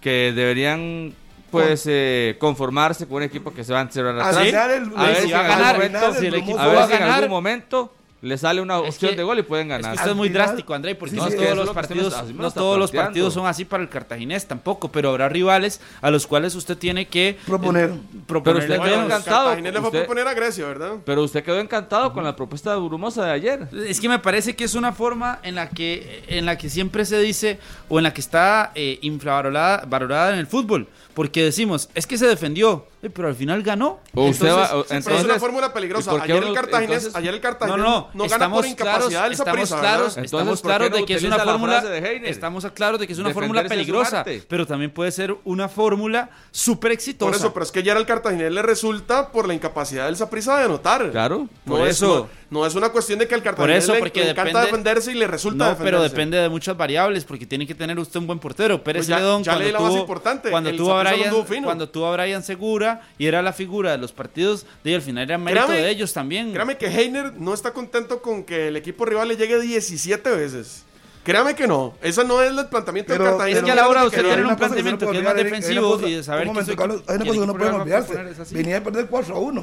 que 0.00 0.32
deberían 0.34 1.14
pues 1.52 1.84
eh, 1.86 2.36
conformarse 2.40 3.06
con 3.06 3.18
un 3.18 3.22
equipo 3.22 3.54
que 3.54 3.62
se 3.64 3.72
va 3.72 3.78
a 3.78 3.82
encerrar 3.82 4.18
atrás. 4.18 4.44
el- 4.46 4.54
a 4.56 4.66
ver 4.66 5.16
si 5.22 5.30
va 5.30 5.40
a 5.40 5.42
ganar, 5.48 5.76
momento- 5.76 6.14
si 6.14 6.26
el 6.26 6.34
equipo 6.34 6.58
a 6.58 6.66
ver 6.66 6.76
va 6.76 6.82
a 6.84 6.86
si 6.88 6.92
en 6.92 6.98
ganar. 6.98 7.14
algún 7.22 7.30
momento 7.30 7.94
le 8.20 8.36
sale 8.36 8.60
una 8.60 8.78
Es 8.80 8.94
opción 8.94 9.12
que- 9.12 9.16
de 9.16 9.22
gol 9.22 9.38
y 9.38 9.42
pueden 9.42 9.70
Es 9.70 9.78
ganar. 9.78 9.92
que 9.92 9.96
usted 9.98 10.10
es 10.10 10.16
muy 10.16 10.28
final- 10.28 10.46
drástico, 10.46 10.74
André, 10.74 10.94
porque 10.94 11.14
Sí, 11.14 11.20
no 11.20 11.28
sí, 11.30 11.36
todos 11.36 11.48
los 11.50 11.54
es 11.56 11.60
usted 11.62 11.74
partidos, 11.74 12.12
está- 12.14 12.32
no 12.32 12.50
todos 12.50 12.78
los 12.78 12.90
partidos 12.90 13.34
son 13.34 13.46
así 13.46 13.64
para 13.64 13.82
el 13.82 13.88
cartaginés 13.88 14.46
tampoco, 14.46 14.90
pero 14.90 15.10
habrá 15.10 15.28
rivales 15.28 15.80
a 16.00 16.10
los 16.10 16.26
cuales 16.26 16.54
usted 16.54 16.76
tiene 16.76 17.06
que 17.06 17.38
Proponer. 17.46 17.90
eh, 17.90 17.98
proponerle 18.26 18.64
usted 18.64 18.78
bueno, 18.78 18.92
quedó 18.94 19.04
encantado. 19.06 19.44
Cartaginés 19.46 19.72
le 19.72 19.78
fue 19.78 19.86
a 19.86 19.88
Usted- 19.88 19.98
proponer 20.00 20.28
a 20.28 20.34
Grecia, 20.34 20.66
¿verdad? 20.66 20.92
Pero 21.04 21.22
usted 21.22 21.44
quedó 21.44 21.60
encantado 21.60 22.12
con 22.12 22.24
la 22.24 22.34
propuesta 22.34 22.72
de 22.72 22.80
Brumosa 22.80 23.24
de 23.24 23.30
ayer. 23.32 23.68
Es 23.86 24.00
que 24.00 24.08
me 24.08 24.18
parece 24.18 24.56
que 24.56 24.64
es 24.64 24.74
una 24.74 24.92
forma 24.92 25.38
en 25.42 25.54
la 25.54 25.68
que, 25.70 26.24
en 26.28 26.44
la 26.46 26.58
que 26.58 26.68
siempre 26.68 27.04
se 27.04 27.18
dice 27.20 27.58
o 27.88 27.98
en 27.98 28.02
la 28.02 28.12
que 28.12 28.20
está 28.20 28.72
eh, 28.74 28.98
infravalorada 29.02 29.84
valorada 29.86 30.32
en 30.32 30.38
el 30.40 30.46
fútbol. 30.46 30.88
Porque 31.14 31.42
decimos, 31.42 31.88
es 31.94 32.06
que 32.06 32.16
se 32.16 32.26
defendió, 32.26 32.86
pero 33.14 33.28
al 33.28 33.34
final 33.34 33.62
ganó. 33.62 34.00
O 34.14 34.24
usted 34.26 34.48
va- 34.48 34.74
o- 34.74 34.82
Sí, 34.82 34.88
pero 34.88 34.98
es 34.98 35.06
entonces- 35.06 35.24
una 35.24 35.38
fórmula 35.38 35.72
peligrosa. 35.72 36.10
¿y 36.10 36.14
por 36.14 36.22
Ayer 36.22 36.36
el 36.38 36.44
uno- 36.44 36.54
Cartaginés, 36.54 36.90
entonces- 36.96 37.14
ayer 37.14 37.30
el 37.34 37.36
No, 37.36 37.42
Cartaginés 37.42 37.78
no, 37.78 37.84
no, 38.12 38.22
gana 38.24 38.26
estamos 38.26 38.58
por 38.58 38.66
incapacidad 38.66 39.08
claros, 39.08 39.22
del 39.22 39.32
estamos 39.32 39.68
claros. 39.68 40.16
Entonces, 40.16 40.24
estamos 40.24 40.60
¿por 40.62 40.68
claros 40.70 40.90
no 40.90 40.96
de 40.96 41.04
que 41.04 41.14
es 41.14 41.22
una 41.22 41.36
la 41.36 41.44
fórmula, 41.44 41.84
estamos 42.24 42.66
claros 42.74 43.00
de 43.00 43.06
que 43.06 43.12
es 43.12 43.18
una 43.18 43.30
fórmula 43.30 43.64
peligrosa, 43.64 44.24
pero 44.48 44.66
también 44.66 44.90
puede 44.90 45.12
ser 45.12 45.36
una 45.44 45.68
fórmula 45.68 46.30
súper 46.50 46.92
exitosa. 46.92 47.30
Por 47.30 47.36
eso, 47.38 47.52
pero 47.52 47.64
es 47.64 47.72
que 47.72 47.78
ayer 47.78 47.96
al 47.96 48.06
Cartaginés 48.06 48.50
le 48.52 48.62
resulta 48.62 49.30
por 49.30 49.46
la 49.46 49.54
incapacidad 49.54 50.06
del 50.06 50.16
Saprissa 50.16 50.58
de 50.58 50.64
anotar. 50.64 51.10
Claro. 51.10 51.46
No 51.64 51.72
Por 51.76 51.86
es, 51.86 51.96
eso. 51.96 52.28
no, 52.50 52.60
no 52.60 52.66
es 52.66 52.74
una 52.74 52.88
cuestión 52.88 53.18
de 53.18 53.28
que 53.28 53.34
al 53.34 53.42
Por 53.42 53.50
Cartaginés 53.54 53.84
eso, 53.84 53.92
le, 53.94 53.98
porque 54.00 54.20
le 54.24 54.30
encanta 54.30 54.60
depende- 54.60 54.66
defenderse 54.66 55.12
y 55.12 55.14
le 55.14 55.26
resulta 55.26 55.64
No, 55.64 55.70
defenderse. 55.70 55.84
pero 55.98 56.02
depende 56.02 56.38
de 56.38 56.48
muchas 56.48 56.76
variables, 56.76 57.24
porque 57.24 57.46
tiene 57.46 57.66
que 57.66 57.74
tener 57.74 57.98
usted 57.98 58.18
un 58.18 58.26
buen 58.26 58.38
portero. 58.38 58.82
Pérez 58.82 59.00
Pues 59.00 59.06
ya- 59.08 59.18
Ledón, 59.18 59.44
ya 59.44 59.52
cuando, 59.52 59.64
leí 59.64 59.72
la 59.72 59.80
más 59.80 59.88
tuvo, 59.90 60.00
importante, 60.00 60.50
cuando, 60.50 60.72
tuvo 60.74 60.88
no 60.94 61.10
Brian, 61.10 61.64
cuando 61.64 61.88
tuvo 61.88 62.06
a 62.06 62.16
Brian 62.16 62.42
Segura 62.42 62.87
y 63.18 63.26
era 63.26 63.42
la 63.42 63.52
figura 63.52 63.92
de 63.92 63.98
los 63.98 64.12
partidos, 64.12 64.66
de, 64.84 64.94
al 64.94 65.02
final 65.02 65.24
era 65.24 65.38
mérito 65.38 65.66
Créame- 65.66 65.76
de 65.82 65.90
ellos 65.90 66.12
también. 66.12 66.52
Créame 66.52 66.76
que 66.76 66.86
Heiner 66.86 67.32
no 67.34 67.54
está 67.54 67.72
contento 67.72 68.20
con 68.22 68.44
que 68.44 68.68
el 68.68 68.76
equipo 68.76 69.04
rival 69.04 69.28
le 69.28 69.36
llegue 69.36 69.60
17 69.60 70.30
veces. 70.30 70.84
Créame 71.24 71.54
que 71.54 71.66
no. 71.66 71.94
Ese 72.00 72.24
no 72.24 72.40
es 72.42 72.50
el 72.50 72.66
planteamiento 72.68 73.12
Pero- 73.12 73.24
del 73.24 73.32
Cartaginés. 73.32 73.58
Es 73.58 73.64
que 73.64 73.70
a 73.70 73.74
la 73.74 73.88
hora 73.88 74.04
de 74.04 74.10
que 74.10 74.16
usted 74.16 74.30
tener 74.30 74.38
un 74.38 74.44
cosa 74.44 74.54
que 74.54 74.58
planteamiento 74.58 75.04
no 75.06 75.12
que 75.12 75.18
es 75.18 75.24
más 75.24 75.34
defensivo 75.34 76.00
y 76.06 76.14
de 76.14 76.22
saber 76.22 76.42
que 76.44 76.48
hay 76.48 76.56
una 76.56 76.64
cosa 76.64 77.40
que 77.40 77.46
no 77.46 77.54
pueden 77.54 77.74
olvidarse. 77.74 78.54
Venía 78.54 78.78
a 78.78 78.82
perder 78.82 79.06
4 79.08 79.34
a 79.34 79.38
1. 79.38 79.60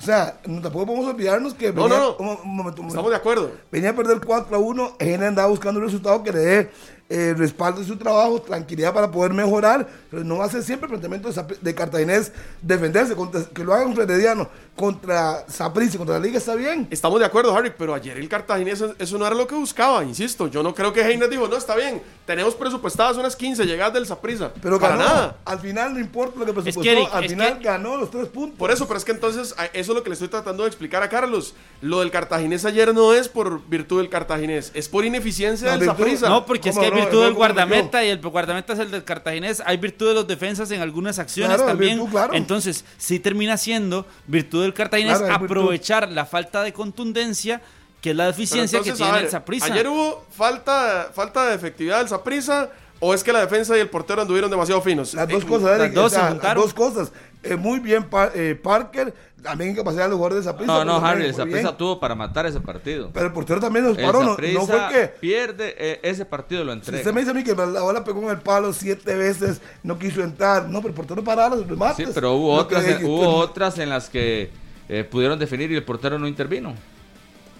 O 0.00 0.02
sea, 0.02 0.38
no- 0.46 0.60
tampoco 0.60 0.86
podemos 0.86 1.06
olvidarnos 1.12 1.54
que 1.54 1.72
No, 1.72 1.84
venía, 1.84 1.98
no, 1.98 2.04
no. 2.04 2.16
un, 2.18 2.26
mo- 2.26 2.40
un 2.44 2.56
momento, 2.56 2.82
un 2.82 2.88
Estamos 2.88 3.10
de 3.10 3.16
acuerdo. 3.16 3.50
venía 3.72 3.90
a 3.90 3.94
perder 3.94 4.20
4 4.24 4.54
a 4.54 4.58
1. 4.58 4.96
Ejena 5.00 5.28
andaba 5.28 5.48
buscando 5.48 5.80
un 5.80 5.86
resultado 5.86 6.22
que 6.22 6.30
le 6.32 6.38
dé 6.38 6.70
eh, 7.10 7.34
respaldo 7.36 7.80
de 7.80 7.86
su 7.86 7.96
trabajo, 7.96 8.40
tranquilidad 8.42 8.92
para 8.92 9.10
poder 9.10 9.32
mejorar. 9.32 9.88
Pero 10.10 10.24
no 10.24 10.38
va 10.38 10.44
a 10.46 10.50
ser 10.50 10.62
siempre 10.62 10.86
el 10.86 10.90
planteamiento 11.00 11.30
de, 11.62 11.74
Cartaginés 11.74 12.32
defenderse. 12.62 13.14
contra- 13.14 13.44
que 13.44 13.64
lo 13.64 13.72
haga 13.74 13.84
contra 13.84 14.04
Herediano, 14.04 14.48
contra 14.76 15.44
Saprissa, 15.48 15.98
contra 15.98 16.18
la 16.18 16.24
Liga 16.24 16.38
está 16.38 16.54
bien. 16.54 16.86
Estamos 16.90 17.18
de 17.20 17.26
acuerdo, 17.26 17.54
Harry, 17.56 17.72
pero 17.76 17.94
ayer 17.94 18.16
el 18.16 18.28
Cartaginés 18.28 18.84
eso, 18.98 19.18
no 19.18 19.26
era 19.26 19.34
lo 19.34 19.46
que 19.46 19.54
buscaba, 19.54 20.04
insisto. 20.04 20.46
Yo 20.48 20.62
no 20.62 20.74
creo 20.74 20.92
que 20.92 21.00
Heiner 21.02 21.28
dijo, 21.28 21.48
no, 21.48 21.56
está 21.56 21.74
bien, 21.76 22.02
tenemos 22.26 22.54
presupuestadas 22.54 23.16
unas 23.16 23.34
15 23.36 23.64
llegadas 23.66 23.94
del 23.94 24.06
Saprissa. 24.06 24.52
Pero 24.62 24.78
Para 24.78 24.96
ganó. 24.96 25.08
nada. 25.08 25.36
Al 25.44 25.58
final 25.58 25.94
no 25.94 26.00
importa 26.00 26.38
lo 26.40 26.46
que 26.46 26.52
presupuestó. 26.52 26.82
que, 26.82 27.08
al 27.12 27.28
final 27.28 27.58
que- 27.58 27.64
ganó 27.64 27.96
los 27.96 28.10
tres 28.10 28.28
puntos. 28.28 28.58
Por 28.58 28.70
eso, 28.70 28.86
pero 28.86 28.98
es 28.98 29.04
que 29.04 29.12
entonces 29.12 29.54
eso 29.72 29.92
es 29.92 29.96
lo 29.96 30.02
que 30.02 30.10
le 30.10 30.14
estoy 30.14 30.28
tratando 30.28 30.62
de 30.62 30.68
explicar 30.68 31.02
a 31.02 31.08
Carlos. 31.08 31.54
Lo 31.80 32.00
del 32.00 32.10
Cartaginés 32.10 32.64
ayer 32.64 32.94
no 32.94 33.12
es 33.14 33.28
por 33.28 33.66
virtud 33.68 33.98
del 33.98 34.08
Cartaginés, 34.08 34.70
es 34.74 34.88
por 34.88 35.04
ineficiencia 35.04 35.72
No, 35.72 35.78
del 35.78 35.88
Saprissa. 35.88 36.28
No, 36.28 36.46
porque 36.46 36.68
es 36.70 36.74
¿Cómo 36.76 36.84
que 36.88 36.97
virtud 37.00 37.24
del 37.24 37.34
guardameta 37.34 38.04
y 38.04 38.08
el 38.08 38.18
guardameta 38.20 38.72
es 38.72 38.78
el 38.78 38.90
del 38.90 39.04
cartaginés. 39.04 39.62
Hay 39.64 39.76
virtud 39.76 40.08
de 40.08 40.14
los 40.14 40.26
defensas 40.26 40.70
en 40.70 40.80
algunas 40.80 41.18
acciones 41.18 41.56
Claro, 41.56 41.70
también. 41.70 41.96
virtud, 41.98 42.10
claro. 42.12 42.34
Entonces, 42.34 42.84
sí 42.96 43.18
termina 43.18 43.56
siendo 43.56 44.06
virtud 44.26 44.62
del 44.62 44.74
cartaginés 44.74 45.18
Claro, 45.18 45.32
hay 45.34 45.40
virtud. 45.40 45.56
aprovechar 45.56 46.10
la 46.10 46.26
falta 46.26 46.62
de 46.62 46.72
contundencia, 46.72 47.60
que 48.00 48.10
es 48.10 48.16
la 48.16 48.26
deficiencia 48.26 48.78
entonces, 48.78 48.92
que 48.92 48.96
tiene 48.96 49.12
ver, 49.12 49.24
el 49.24 49.30
Saprissa. 49.30 49.66
Ayer 49.72 49.88
hubo 49.88 50.24
falta, 50.30 51.10
falta 51.14 51.46
de 51.48 51.54
efectividad 51.54 51.98
del 51.98 52.08
Saprissa 52.08 52.70
o 53.00 53.14
es 53.14 53.22
que 53.22 53.32
la 53.32 53.40
defensa 53.40 53.76
y 53.76 53.80
el 53.80 53.88
portero 53.88 54.22
anduvieron 54.22 54.50
demasiado 54.50 54.80
finos. 54.82 55.14
Las 55.14 55.28
dos 55.28 55.44
Eh, 55.44 55.46
cosas, 55.46 55.70
las 55.70 55.80
Eric, 55.80 55.92
dos 55.94 56.06
o 56.06 56.08
sea, 56.10 56.18
se 56.18 56.24
las 56.24 56.32
juntaron. 56.32 56.62
dos 56.64 56.74
cosas. 56.74 57.12
Eh, 57.44 57.54
muy 57.56 57.78
bien 57.78 58.02
Pa- 58.04 58.32
eh, 58.34 58.58
Parker, 58.60 59.14
también 59.42 59.72
capacidad 59.76 60.02
de 60.04 60.08
los 60.08 60.16
jugadores 60.16 60.44
de 60.44 60.50
Saprissa. 60.50 60.72
No, 60.72 60.84
no, 60.84 60.94
pero 60.96 61.06
Harry, 61.06 61.22
bien. 61.22 61.34
Saprissa 61.34 61.76
tuvo 61.76 62.00
para 62.00 62.16
matar 62.16 62.46
ese 62.46 62.58
partido. 62.60 63.10
Pero 63.14 63.26
el 63.26 63.32
portero 63.32 63.60
también 63.60 63.84
nos 63.84 63.96
El 63.96 64.04
paró, 64.04 64.24
no, 64.24 64.36
no 64.36 64.66
fue 64.66 64.80
que... 64.92 65.06
pierde 65.20 65.74
eh, 65.78 66.00
ese 66.02 66.24
partido, 66.24 66.64
lo 66.64 66.72
Si 66.72 66.78
entrega. 66.78 66.98
usted 66.98 67.12
me 67.12 67.20
dice 67.20 67.30
a 67.30 67.34
mí 67.34 67.44
que 67.44 67.54
la 67.54 67.80
bola 67.80 68.02
pegó 68.02 68.20
en 68.24 68.30
el 68.30 68.38
palo 68.38 68.72
siete 68.72 69.14
veces, 69.14 69.60
no 69.84 69.96
quiso 69.98 70.20
entrar. 70.22 70.64
No, 70.68 70.78
pero 70.80 70.88
el 70.88 70.94
portero 70.94 71.22
paraba 71.22 71.54
los 71.54 71.68
remates. 71.68 72.04
Sí, 72.06 72.12
pero 72.12 72.32
hubo 72.34 72.52
otras, 72.54 72.82
que- 72.84 72.90
en, 72.94 73.04
hubo 73.04 73.36
otras 73.36 73.78
en 73.78 73.90
las 73.90 74.08
que 74.10 74.50
eh, 74.88 75.04
pudieron 75.04 75.38
definir 75.38 75.70
y 75.70 75.76
el 75.76 75.84
portero 75.84 76.18
no 76.18 76.26
intervino. 76.26 76.74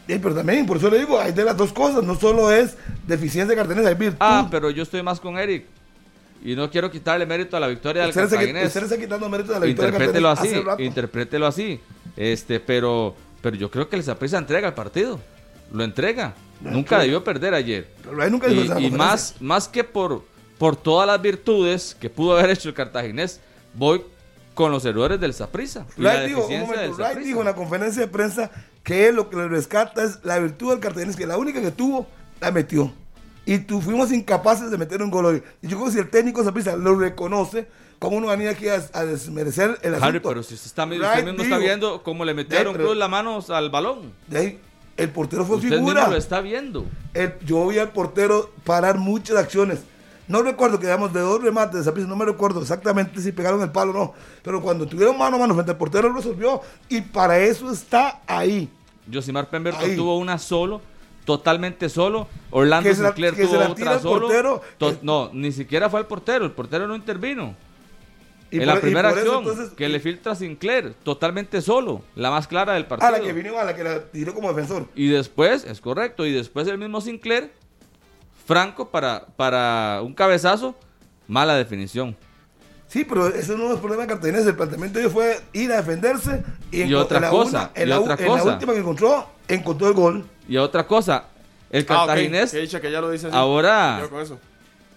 Sí, 0.08 0.18
pero 0.22 0.34
también, 0.34 0.64
por 0.64 0.78
eso 0.78 0.88
le 0.88 1.00
digo, 1.00 1.20
hay 1.20 1.32
de 1.32 1.44
las 1.44 1.54
dos 1.54 1.70
cosas. 1.70 2.02
No 2.02 2.14
solo 2.14 2.50
es 2.50 2.76
deficiencia 3.06 3.54
de 3.54 3.56
carteles, 3.56 3.84
hay 3.84 3.94
virtud. 3.94 4.16
Ah, 4.20 4.48
pero 4.50 4.70
yo 4.70 4.82
estoy 4.82 5.02
más 5.02 5.20
con 5.20 5.38
Eric. 5.38 5.66
Y 6.42 6.56
no 6.56 6.70
quiero 6.70 6.90
quitarle 6.90 7.26
mérito 7.26 7.58
a 7.58 7.60
la 7.60 7.66
victoria 7.66 8.04
del 8.04 8.14
Cartaginés. 8.14 8.68
usted 8.68 8.84
está 8.84 8.96
quitando 8.96 9.28
mérito 9.28 9.52
de 9.52 9.60
la 9.60 9.66
victoria 9.66 9.90
Interprételo 9.90 10.28
Cartaginés 10.28 10.66
así, 10.66 10.84
interprételo 10.84 11.46
así. 11.46 11.80
Este, 12.16 12.58
pero, 12.58 13.14
pero 13.42 13.56
yo 13.56 13.70
creo 13.70 13.88
que 13.90 13.96
el 13.96 14.02
Saprissa 14.02 14.38
entrega 14.38 14.68
el 14.68 14.74
partido. 14.74 15.20
Lo 15.72 15.84
entrega. 15.84 16.34
Nunca 16.62 17.00
debió 17.00 17.22
perder 17.22 17.52
ayer. 17.52 17.88
Pero 18.02 18.22
ahí 18.22 18.30
nunca 18.30 18.48
Y, 18.48 18.86
y 18.86 18.90
más, 18.90 19.34
más 19.40 19.68
que 19.68 19.84
por, 19.84 20.24
por 20.56 20.74
todas 20.74 21.06
las 21.06 21.20
virtudes 21.20 21.94
que 22.00 22.08
pudo 22.08 22.38
haber 22.38 22.50
hecho 22.50 22.70
el 22.70 22.74
cartaginés, 22.74 23.40
voy 23.74 24.02
con 24.58 24.72
los 24.72 24.84
errores 24.84 25.20
del 25.20 25.32
la 25.38 25.46
Wright 25.46 26.26
dijo, 26.26 26.46
un 26.48 26.60
momento, 26.62 26.96
Wright 26.96 27.18
dijo 27.18 27.38
en 27.38 27.44
la 27.44 27.54
conferencia 27.54 28.02
de 28.02 28.08
prensa 28.08 28.50
que 28.82 29.12
lo 29.12 29.28
que 29.30 29.36
le 29.36 29.48
rescata 29.48 30.02
es 30.02 30.18
la 30.24 30.38
virtud 30.38 30.70
del 30.70 30.80
Cartaginés, 30.80 31.16
que 31.16 31.26
la 31.26 31.36
única 31.36 31.60
que 31.60 31.70
tuvo, 31.70 32.06
la 32.40 32.50
metió. 32.50 32.92
Y 33.44 33.58
tú 33.58 33.80
fuimos 33.80 34.12
incapaces 34.12 34.70
de 34.70 34.78
meter 34.78 35.02
un 35.02 35.10
gol 35.10 35.24
hoy. 35.26 35.42
Y 35.62 35.68
yo 35.68 35.76
creo 35.76 35.86
que 35.86 35.92
si 35.92 35.98
el 35.98 36.10
técnico 36.10 36.44
Saprissa 36.44 36.76
lo 36.76 36.94
reconoce, 36.98 37.66
como 37.98 38.16
uno 38.16 38.28
venía 38.28 38.50
aquí 38.50 38.68
a, 38.68 38.82
a 38.92 39.04
desmerecer 39.04 39.78
el 39.82 39.94
asunto. 39.94 40.06
Harry, 40.06 40.20
pero 40.20 40.42
si 40.42 40.54
usted, 40.54 40.66
está, 40.66 40.84
usted 40.84 40.98
Wright 40.98 41.24
mismo 41.24 41.42
está 41.42 41.56
dijo, 41.56 41.58
viendo 41.66 42.02
cómo 42.02 42.24
le 42.24 42.34
metieron 42.34 42.72
pero- 42.74 42.86
cruz 42.86 42.96
las 42.98 43.08
manos 43.10 43.50
al 43.50 43.70
balón. 43.70 44.12
de 44.26 44.38
ahí, 44.38 44.60
el 44.96 45.08
portero 45.10 45.44
fue 45.44 45.56
Usted 45.56 45.70
figura. 45.70 45.94
mismo 46.02 46.10
lo 46.12 46.16
está 46.18 46.40
viendo. 46.40 46.84
El- 47.14 47.34
yo 47.44 47.66
vi 47.68 47.78
al 47.78 47.90
portero 47.90 48.50
parar 48.64 48.98
muchas 48.98 49.36
acciones. 49.36 49.80
No 50.28 50.42
recuerdo 50.42 50.78
que 50.78 50.86
digamos 50.86 51.12
de 51.12 51.20
dos 51.20 51.42
remates 51.42 51.78
de 51.78 51.84
Saprissa, 51.84 52.06
no 52.08 52.14
me 52.16 52.24
recuerdo 52.26 52.60
exactamente 52.60 53.20
si 53.20 53.32
pegaron 53.32 53.62
el 53.62 53.70
palo 53.72 53.92
o 53.92 53.94
no. 53.94 54.14
Pero 54.42 54.60
cuando 54.60 54.86
tuvieron 54.86 55.16
mano 55.16 55.36
a 55.36 55.38
mano 55.40 55.54
frente 55.54 55.72
al 55.72 55.78
portero, 55.78 56.08
lo 56.10 56.16
resolvió. 56.16 56.60
Y 56.88 57.00
para 57.00 57.38
eso 57.38 57.72
está 57.72 58.20
ahí. 58.26 58.68
Josimar 59.10 59.48
Pemberton 59.48 59.82
Ahí. 59.90 59.96
tuvo 59.96 60.18
una 60.18 60.36
solo, 60.38 60.82
totalmente 61.24 61.88
solo. 61.88 62.28
Orlando 62.50 62.90
Que 62.90 62.96
la- 62.96 63.08
Sinclair 63.08 63.34
que 63.34 63.46
tuvo 63.46 63.58
otra 63.70 63.94
el 63.94 64.00
solo. 64.00 64.20
portero. 64.26 64.60
To- 64.76 64.98
no, 65.02 65.30
ni 65.32 65.50
siquiera 65.50 65.88
fue 65.88 66.00
el 66.00 66.06
portero, 66.06 66.44
el 66.44 66.52
portero 66.52 66.86
no 66.86 66.94
intervino. 66.94 67.54
Y 68.50 68.56
en 68.56 68.60
por- 68.64 68.66
la 68.68 68.76
y 68.76 68.80
primera 68.80 69.08
eso, 69.10 69.18
acción, 69.18 69.38
entonces, 69.38 69.70
que 69.70 69.88
le 69.88 70.00
filtra 70.00 70.32
a 70.32 70.34
Sinclair, 70.34 70.94
totalmente 71.02 71.60
solo, 71.62 72.02
la 72.14 72.30
más 72.30 72.46
clara 72.46 72.74
del 72.74 72.86
partido. 72.86 73.08
A 73.08 73.12
la 73.12 73.20
que 73.20 73.32
vino, 73.32 73.58
a 73.58 73.64
la 73.64 73.74
que 73.76 73.84
la 73.84 74.04
tiró 74.04 74.34
como 74.34 74.48
defensor. 74.48 74.86
Y 74.94 75.08
después, 75.08 75.64
es 75.64 75.80
correcto, 75.80 76.24
y 76.26 76.32
después 76.32 76.66
el 76.68 76.78
mismo 76.78 77.00
Sinclair, 77.00 77.50
Franco 78.48 78.88
para, 78.88 79.26
para 79.36 80.00
un 80.02 80.14
cabezazo, 80.14 80.74
mala 81.26 81.54
definición. 81.54 82.16
Sí, 82.86 83.04
pero 83.04 83.28
ese 83.28 83.54
no 83.54 83.66
es 83.66 83.72
el 83.72 83.78
problema 83.78 84.04
de 84.04 84.08
Cartaginés. 84.08 84.46
El 84.46 84.56
planteamiento 84.56 84.98
de 84.98 85.04
ellos 85.04 85.12
fue 85.12 85.38
ir 85.52 85.70
a 85.70 85.76
defenderse. 85.76 86.42
Y, 86.72 86.94
otra 86.94 87.18
en 87.18 87.22
la 87.24 87.28
cosa, 87.30 87.58
una- 87.58 87.70
en, 87.74 87.82
y 87.82 87.90
la, 87.90 88.00
otra 88.00 88.14
en 88.14 88.20
la 88.22 88.26
cosa. 88.26 88.52
última 88.54 88.72
que 88.72 88.78
encontró, 88.78 89.28
encontró 89.48 89.88
el 89.88 89.92
gol. 89.92 90.24
Y 90.48 90.56
otra 90.56 90.86
cosa, 90.86 91.24
el 91.70 91.82
Ah, 91.82 92.06
cartaginés, 92.06 92.50
que 92.52 92.60
dicha 92.60 92.80
que 92.80 92.90
ya 92.90 93.02
lo 93.02 93.10
dice 93.10 93.26
así. 93.26 93.36
ahora, 93.36 93.98
Yo 94.00 94.08
con 94.08 94.22
eso. 94.22 94.38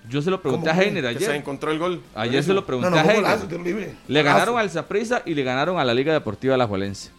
yo 0.08 0.22
se 0.22 0.30
lo 0.32 0.42
pregunté 0.42 0.70
a. 0.70 0.82
Heiner 0.82 1.04
Que 1.04 1.20
se 1.20 1.26
ayer. 1.26 1.36
encontró 1.36 1.72
el 1.72 1.80
gol. 1.80 2.02
Ayer 2.16 2.42
se 2.46 2.54
lo 2.54 2.66
pregunté 2.66 2.90
no, 2.90 2.96
a 2.96 3.02
Heiner. 3.04 3.96
Le 4.08 4.24
ganaron 4.24 4.58
al 4.58 4.70
Saprissa 4.70 5.24
y 5.26 5.34
le 5.34 5.44
ganaron 5.44 5.78
a 5.78 5.84
la 5.84 5.94
Liga 5.94 6.14
Deportiva 6.14 6.56
La 6.56 6.68
Juelense. 6.68 7.12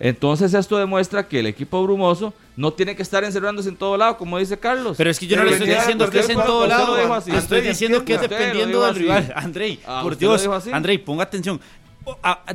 Entonces 0.00 0.54
esto 0.54 0.78
demuestra 0.78 1.28
que 1.28 1.40
el 1.40 1.46
equipo 1.46 1.82
brumoso 1.82 2.32
no 2.56 2.72
tiene 2.72 2.96
que 2.96 3.02
estar 3.02 3.22
encerrándose 3.22 3.68
en 3.68 3.76
todo 3.76 3.98
lado, 3.98 4.16
como 4.16 4.38
dice 4.38 4.58
Carlos. 4.58 4.96
Pero 4.96 5.10
es 5.10 5.18
que 5.18 5.26
yo 5.26 5.36
no 5.36 5.44
le 5.44 5.52
estoy 5.52 5.68
diciendo 5.68 6.08
que 6.08 6.20
es 6.20 6.28
en 6.30 6.38
todo 6.42 6.66
lado. 6.66 7.14
así. 7.14 7.30
Estoy 7.30 7.60
diciendo 7.60 8.04
que 8.04 8.14
es 8.14 8.20
dependiendo 8.22 8.84
del 8.86 8.94
rival. 8.94 9.32
Andrei, 9.36 9.78
Ah, 9.86 10.00
por 10.02 10.16
Dios. 10.16 10.48
Andrei, 10.72 10.96
ponga 10.98 11.24
atención. 11.24 11.60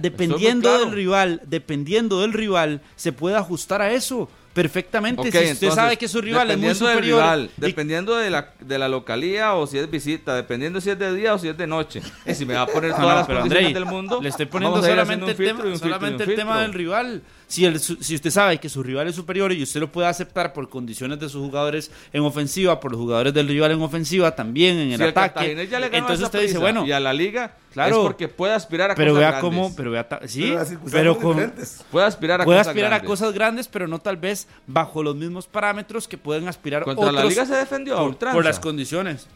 Dependiendo 0.01 0.79
del 0.79 0.91
rival, 0.91 1.41
dependiendo 1.45 2.21
del 2.21 2.33
rival, 2.33 2.81
se 2.95 3.11
puede 3.11 3.35
ajustar 3.35 3.81
a 3.81 3.91
eso 3.91 4.27
perfectamente. 4.55 5.21
Si 5.23 5.27
usted 5.27 5.41
entonces, 5.49 5.75
sabe 5.75 5.97
que 5.97 6.07
su 6.07 6.21
rival 6.21 6.49
es 6.49 6.57
muy 6.57 6.67
dependiendo 6.69 6.87
del 6.87 6.95
superior. 6.95 7.21
rival, 7.21 7.49
y- 7.57 7.61
dependiendo 7.61 8.15
de 8.15 8.29
la, 8.29 8.53
de 8.59 8.79
la 8.79 8.87
localía 8.89 9.53
o 9.53 9.67
si 9.67 9.77
es 9.77 9.91
visita, 9.91 10.33
dependiendo 10.35 10.81
si 10.81 10.89
es 10.89 10.97
de 10.97 11.13
día 11.13 11.33
o 11.35 11.37
si 11.37 11.49
es 11.49 11.57
de 11.57 11.67
noche. 11.67 12.01
Y 12.25 12.33
si 12.33 12.45
me 12.45 12.55
va 12.55 12.61
a 12.61 12.67
poner 12.67 12.91
todas 12.95 13.01
no, 13.05 13.15
las 13.15 13.27
pero 13.27 13.39
condiciones 13.41 13.67
Andrei, 13.67 13.73
del 13.73 13.85
mundo, 13.85 14.19
le 14.21 14.29
estoy 14.29 14.45
poniendo 14.47 14.81
solamente, 14.81 15.31
el 15.31 15.37
tema, 15.37 15.77
solamente 15.77 16.23
el 16.23 16.35
tema 16.35 16.61
del 16.61 16.73
rival. 16.73 17.21
Si, 17.47 17.63
el, 17.65 17.79
si 17.79 18.15
usted 18.15 18.29
sabe 18.31 18.57
que 18.59 18.69
su 18.69 18.81
rival 18.81 19.07
es 19.07 19.15
superior 19.15 19.51
y 19.53 19.61
usted 19.61 19.79
lo 19.79 19.91
puede 19.91 20.07
aceptar 20.07 20.51
por 20.51 20.67
condiciones 20.67 21.19
de 21.19 21.29
sus 21.29 21.41
jugadores 21.45 21.91
en 22.11 22.23
ofensiva, 22.23 22.79
por 22.79 22.91
los 22.91 22.99
jugadores 22.99 23.33
del 23.33 23.47
rival 23.47 23.71
en 23.71 23.81
ofensiva, 23.81 24.35
también 24.35 24.77
en 24.79 24.91
el 24.91 24.97
Si 24.97 25.03
ataque. 25.03 25.33
Cartaginés 25.35 25.69
ya 25.69 25.79
le 25.79 25.89
ganó 25.89 25.97
entonces 26.05 26.25
usted 26.25 26.41
dice, 26.41 26.57
bueno, 26.57 26.85
y 26.85 26.91
a 26.91 26.99
la 26.99 27.13
liga, 27.13 27.55
Claro. 27.71 27.97
es 27.97 28.01
porque 28.03 28.27
puede 28.29 28.53
aspirar 28.53 28.91
a 28.91 28.95
pero 28.95 29.11
cosas 29.11 29.19
vea 29.19 29.29
grandes. 29.39 29.49
cómo, 29.61 29.75
pero 29.75 29.91
vea, 29.91 30.07
sí, 30.27 30.55
Pero 30.91 31.17
con, 31.19 31.53
puede 31.91 32.05
aspirar 32.07 32.41
a 32.41 32.45
puede 32.45 32.57
cosas 32.59 32.67
aspirar 32.69 32.93
a 32.93 33.01
cosas 33.03 33.33
grandes, 33.33 33.67
pero 33.67 33.87
no 33.87 33.99
tal 33.99 34.17
vez 34.17 34.47
bajo 34.65 35.03
los 35.03 35.15
mismos 35.15 35.45
parámetros 35.45 36.07
que 36.07 36.17
pueden 36.17 36.47
aspirar 36.47 36.83
Contra 36.83 37.11
la 37.11 37.19
otros 37.19 37.29
liga 37.31 37.45
se 37.45 37.53
defendió 37.55 37.97
a 37.97 37.99
por, 37.99 38.17
por 38.17 38.43
las 38.45 38.59
condiciones. 38.59 39.27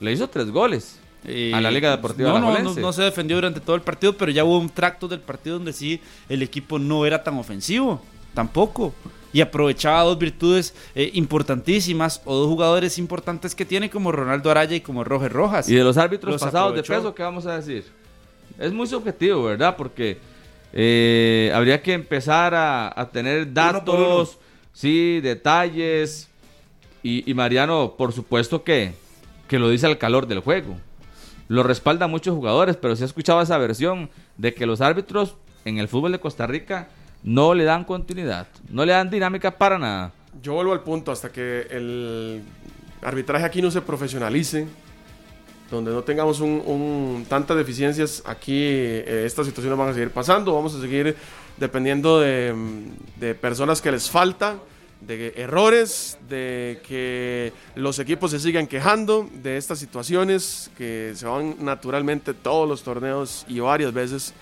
Le 0.00 0.12
hizo 0.12 0.28
tres 0.28 0.50
goles. 0.50 1.00
Eh, 1.30 1.52
A 1.54 1.60
la 1.60 1.70
Liga 1.70 1.90
Deportiva 1.90 2.38
no, 2.40 2.40
no, 2.40 2.58
no, 2.58 2.74
no 2.74 2.92
se 2.92 3.02
defendió 3.02 3.36
durante 3.36 3.60
todo 3.60 3.76
el 3.76 3.82
partido, 3.82 4.16
pero 4.16 4.30
ya 4.32 4.44
hubo 4.44 4.58
un 4.58 4.70
tracto 4.70 5.06
del 5.08 5.20
partido 5.20 5.56
donde 5.56 5.74
sí 5.74 6.00
el 6.28 6.42
equipo 6.42 6.78
no 6.78 7.04
era 7.04 7.22
tan 7.22 7.36
ofensivo, 7.38 8.00
tampoco. 8.32 8.94
Y 9.30 9.42
aprovechaba 9.42 10.04
dos 10.04 10.18
virtudes 10.18 10.74
eh, 10.94 11.10
importantísimas 11.12 12.22
o 12.24 12.34
dos 12.34 12.48
jugadores 12.48 12.96
importantes 12.96 13.54
que 13.54 13.66
tiene 13.66 13.90
como 13.90 14.10
Ronaldo 14.10 14.50
Araya 14.50 14.74
y 14.74 14.80
como 14.80 15.04
Roger 15.04 15.30
Rojas. 15.30 15.68
Y 15.68 15.74
de 15.74 15.84
los 15.84 15.98
árbitros 15.98 16.32
Los 16.32 16.42
pasados 16.42 16.74
de 16.74 16.82
peso, 16.82 17.14
¿qué 17.14 17.22
vamos 17.22 17.44
a 17.44 17.56
decir? 17.56 17.84
Es 18.58 18.72
muy 18.72 18.86
subjetivo, 18.86 19.44
¿verdad? 19.44 19.76
Porque 19.76 20.18
eh, 20.72 21.52
habría 21.54 21.82
que 21.82 21.92
empezar 21.92 22.54
a, 22.54 22.98
a 22.98 23.10
tener 23.10 23.52
datos, 23.52 24.38
sí, 24.72 25.20
detalles. 25.20 26.28
Y, 27.02 27.30
y 27.30 27.34
Mariano, 27.34 27.94
por 27.98 28.14
supuesto 28.14 28.64
que, 28.64 28.94
que 29.46 29.58
lo 29.58 29.68
dice 29.68 29.86
al 29.86 29.98
calor 29.98 30.26
del 30.26 30.40
juego. 30.40 30.76
Lo 31.48 31.62
respalda 31.62 32.06
muchos 32.06 32.34
jugadores, 32.34 32.76
pero 32.76 32.94
se 32.94 33.04
ha 33.04 33.06
escuchado 33.06 33.40
esa 33.40 33.58
versión 33.58 34.10
de 34.36 34.54
que 34.54 34.66
los 34.66 34.80
árbitros 34.80 35.36
en 35.64 35.78
el 35.78 35.88
fútbol 35.88 36.12
de 36.12 36.20
Costa 36.20 36.46
Rica 36.46 36.88
no 37.22 37.54
le 37.54 37.64
dan 37.64 37.84
continuidad, 37.84 38.46
no 38.68 38.84
le 38.84 38.92
dan 38.92 39.10
dinámica 39.10 39.56
para 39.56 39.78
nada. 39.78 40.12
Yo 40.42 40.54
vuelvo 40.54 40.72
al 40.72 40.82
punto 40.82 41.10
hasta 41.10 41.30
que 41.30 41.66
el 41.70 42.42
arbitraje 43.02 43.44
aquí 43.44 43.62
no 43.62 43.70
se 43.70 43.80
profesionalice, 43.80 44.66
donde 45.70 45.90
no 45.90 46.02
tengamos 46.02 46.40
un, 46.40 47.26
tantas 47.28 47.56
deficiencias, 47.56 48.22
aquí 48.26 48.62
eh, 48.62 49.24
estas 49.26 49.46
situaciones 49.46 49.78
van 49.78 49.88
a 49.88 49.94
seguir 49.94 50.10
pasando, 50.10 50.54
vamos 50.54 50.74
a 50.74 50.80
seguir 50.80 51.16
dependiendo 51.56 52.20
de, 52.20 52.54
de 53.16 53.34
personas 53.34 53.82
que 53.82 53.90
les 53.90 54.08
falta, 54.08 54.56
de 55.00 55.32
errores, 55.36 56.18
de 56.28 56.80
que 56.86 57.52
los 57.74 57.98
equipos 57.98 58.30
se 58.30 58.40
sigan 58.40 58.66
quejando 58.66 59.28
de 59.42 59.56
estas 59.56 59.78
situaciones 59.78 60.70
que 60.76 61.12
se 61.14 61.26
van 61.26 61.56
naturalmente 61.60 62.34
todos 62.34 62.68
los 62.68 62.82
torneos 62.82 63.44
y 63.48 63.60
varias 63.60 63.92
veces. 63.92 64.34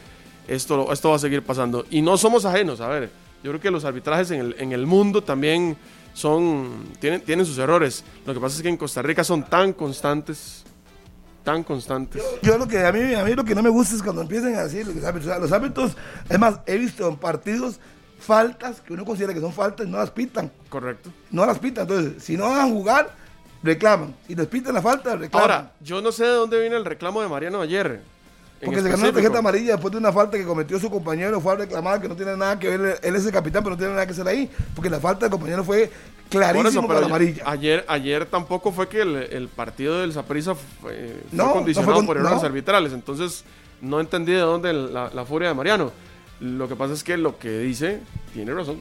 Esto, 0.49 0.93
esto 0.93 1.11
va 1.11 1.17
a 1.17 1.19
seguir 1.19 1.43
pasando. 1.43 1.85
Y 1.91 2.03
no 2.03 2.17
somos 2.17 2.45
ajenos, 2.45 2.81
a 2.81 2.89
ver, 2.89 3.11
yo 3.43 3.51
creo 3.51 3.61
que 3.61 3.71
los 3.71 3.85
arbitrajes 3.85 4.31
en 4.31 4.41
el, 4.41 4.57
en 4.59 4.73
el 4.73 4.87
mundo 4.87 5.23
también 5.23 5.77
son, 6.15 6.89
tienen, 6.99 7.21
tienen 7.21 7.45
sus 7.45 7.59
errores. 7.59 8.05
Lo 8.25 8.33
que 8.33 8.41
pasa 8.41 8.57
es 8.57 8.63
que 8.63 8.69
en 8.69 8.77
Costa 8.77 9.03
Rica 9.03 9.23
son 9.23 9.45
tan 9.45 9.73
constantes, 9.73 10.65
tan 11.45 11.63
constantes. 11.63 12.23
Yo 12.43 12.57
lo 12.57 12.67
que 12.67 12.79
a 12.79 12.91
mí, 12.91 13.15
a 13.15 13.23
mí 13.23 13.35
lo 13.35 13.45
que 13.45 13.55
no 13.55 13.63
me 13.63 13.69
gusta 13.69 13.95
es 13.95 14.03
cuando 14.03 14.23
empiezan 14.23 14.55
a 14.55 14.65
decir 14.65 14.87
los 14.87 15.05
árbitros. 15.05 15.41
Los 15.41 15.53
árbitros, 15.53 15.93
es 16.29 16.39
he 16.67 16.79
visto 16.79 17.09
en 17.09 17.17
partidos 17.17 17.79
faltas 18.27 18.81
que 18.81 18.93
uno 18.93 19.05
considera 19.05 19.33
que 19.33 19.41
son 19.41 19.53
faltas 19.53 19.87
y 19.87 19.91
no 19.91 19.99
las 19.99 20.11
pitan. 20.11 20.51
Correcto. 20.69 21.11
No 21.31 21.47
las 21.47 21.59
pitan. 21.59 21.89
Entonces, 21.89 22.23
si 22.23 22.37
no 22.37 22.51
van 22.51 22.61
a 22.61 22.65
jugar, 22.65 23.11
reclaman. 23.63 24.15
Y 24.29 24.35
les 24.35 24.47
pitan 24.49 24.75
la 24.75 24.83
falta, 24.83 25.17
reclaman. 25.17 25.51
Ahora, 25.51 25.71
yo 25.81 26.03
no 26.03 26.13
sé 26.13 26.25
de 26.25 26.31
dónde 26.31 26.61
viene 26.61 26.77
el 26.77 26.85
reclamo 26.85 27.23
de 27.23 27.29
Mariano 27.29 27.61
ayer. 27.61 28.01
Porque 28.65 28.81
se 28.81 28.89
ganó 28.89 29.03
una 29.05 29.13
tarjeta 29.13 29.39
amarilla 29.39 29.73
después 29.73 29.93
de 29.93 29.99
una 29.99 30.11
falta 30.13 30.39
que 30.39 30.45
cometió 30.45 30.79
su 30.81 30.91
compañero, 30.91 31.41
fue 31.43 31.53
a 31.53 31.57
reclamar 31.57 32.01
que 32.01 32.09
no 32.09 32.17
tiene 32.17 32.35
nada 32.39 32.59
que 32.59 32.75
ver, 32.75 32.99
él 33.03 33.15
es 33.15 33.27
el 33.27 33.31
capitán, 33.31 33.63
pero 33.63 33.75
no 33.75 33.79
tiene 33.79 33.93
nada 33.93 34.07
que 34.07 34.13
hacer 34.13 34.27
ahí, 34.27 34.51
porque 34.75 34.89
la 34.89 34.99
falta 34.99 35.27
del 35.27 35.31
compañero 35.31 35.63
fue 35.63 35.83
eso, 36.31 36.81
con 36.81 36.87
pero 36.89 37.01
la 37.01 37.07
amarilla. 37.07 37.43
Ayer, 37.47 37.85
ayer 37.87 38.25
tampoco 38.25 38.73
fue 38.73 38.89
que 38.89 39.03
el, 39.03 39.15
el 39.15 39.49
partido 39.49 40.01
del 40.01 40.15
Saprissa 40.15 40.55
fue, 40.55 40.65
fue 40.81 41.17
No, 41.33 41.49
no 41.49 41.53
condicionado 41.53 41.93
fue 41.93 42.01
con- 42.01 42.07
por 42.07 42.17
errores 42.17 42.41
no. 42.41 42.47
arbitrales. 42.47 42.93
Entonces, 42.95 43.45
no 43.83 44.01
entendí 44.01 44.33
de 44.33 44.39
dónde 44.41 44.73
la, 44.73 45.11
la 45.13 45.25
furia 45.27 45.49
de 45.49 45.55
Mariano. 45.55 45.93
Lo 46.41 46.69
que 46.69 46.77
pasa 46.77 46.95
es 46.95 47.03
que 47.03 47.17
lo 47.17 47.39
que 47.39 47.59
dice 47.61 48.01
tiene 48.35 48.53
razón. 48.53 48.81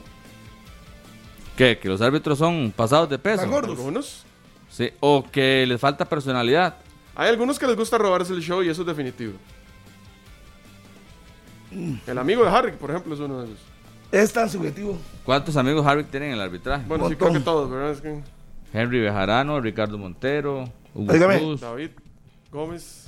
¿Qué? 1.56 1.77
¿Que 1.80 1.88
los 1.88 2.02
árbitros 2.02 2.38
son 2.38 2.73
pasados 2.76 3.10
de 3.10 3.18
peso? 3.18 3.44
Algunos. 3.44 4.26
Sí, 4.69 4.91
o 4.99 5.23
que 5.32 5.65
les 5.65 5.80
falta 5.80 6.03
personalidad. 6.03 6.76
Hay 7.15 7.30
algunos 7.30 7.57
que 7.57 7.65
les 7.65 7.77
gusta 7.77 7.98
robarse 7.98 8.34
el 8.34 8.41
show 8.41 8.61
y 8.61 8.69
eso 8.69 8.82
es 8.82 8.88
definitivo. 8.88 9.34
El 12.06 12.18
amigo 12.18 12.44
de 12.44 12.49
Harry, 12.49 12.72
por 12.73 12.90
ejemplo, 12.90 13.14
es 13.14 13.19
uno 13.22 13.41
de 13.41 13.45
esos. 13.45 13.60
Es 14.11 14.34
tan 14.34 14.49
subjetivo. 14.49 14.98
¿Cuántos 15.23 15.56
amigos 15.57 15.86
Harvick 15.86 16.10
tienen 16.10 16.30
en 16.30 16.36
el 16.36 16.41
arbitraje? 16.41 16.86
Bueno, 16.88 17.10
sí 17.10 17.15
creo 17.15 17.34
que 17.34 17.40
todos, 17.40 17.69
¿verdad? 17.69 17.91
Es 17.91 18.02
que 18.02 18.22
Henry 18.73 18.99
Bejarano, 18.99 19.60
Ricardo 19.61 19.98
Montero, 19.98 20.69
Hugo. 20.94 21.14
Cruz. 21.14 21.61
David 21.61 21.91
Gómez. 22.52 23.05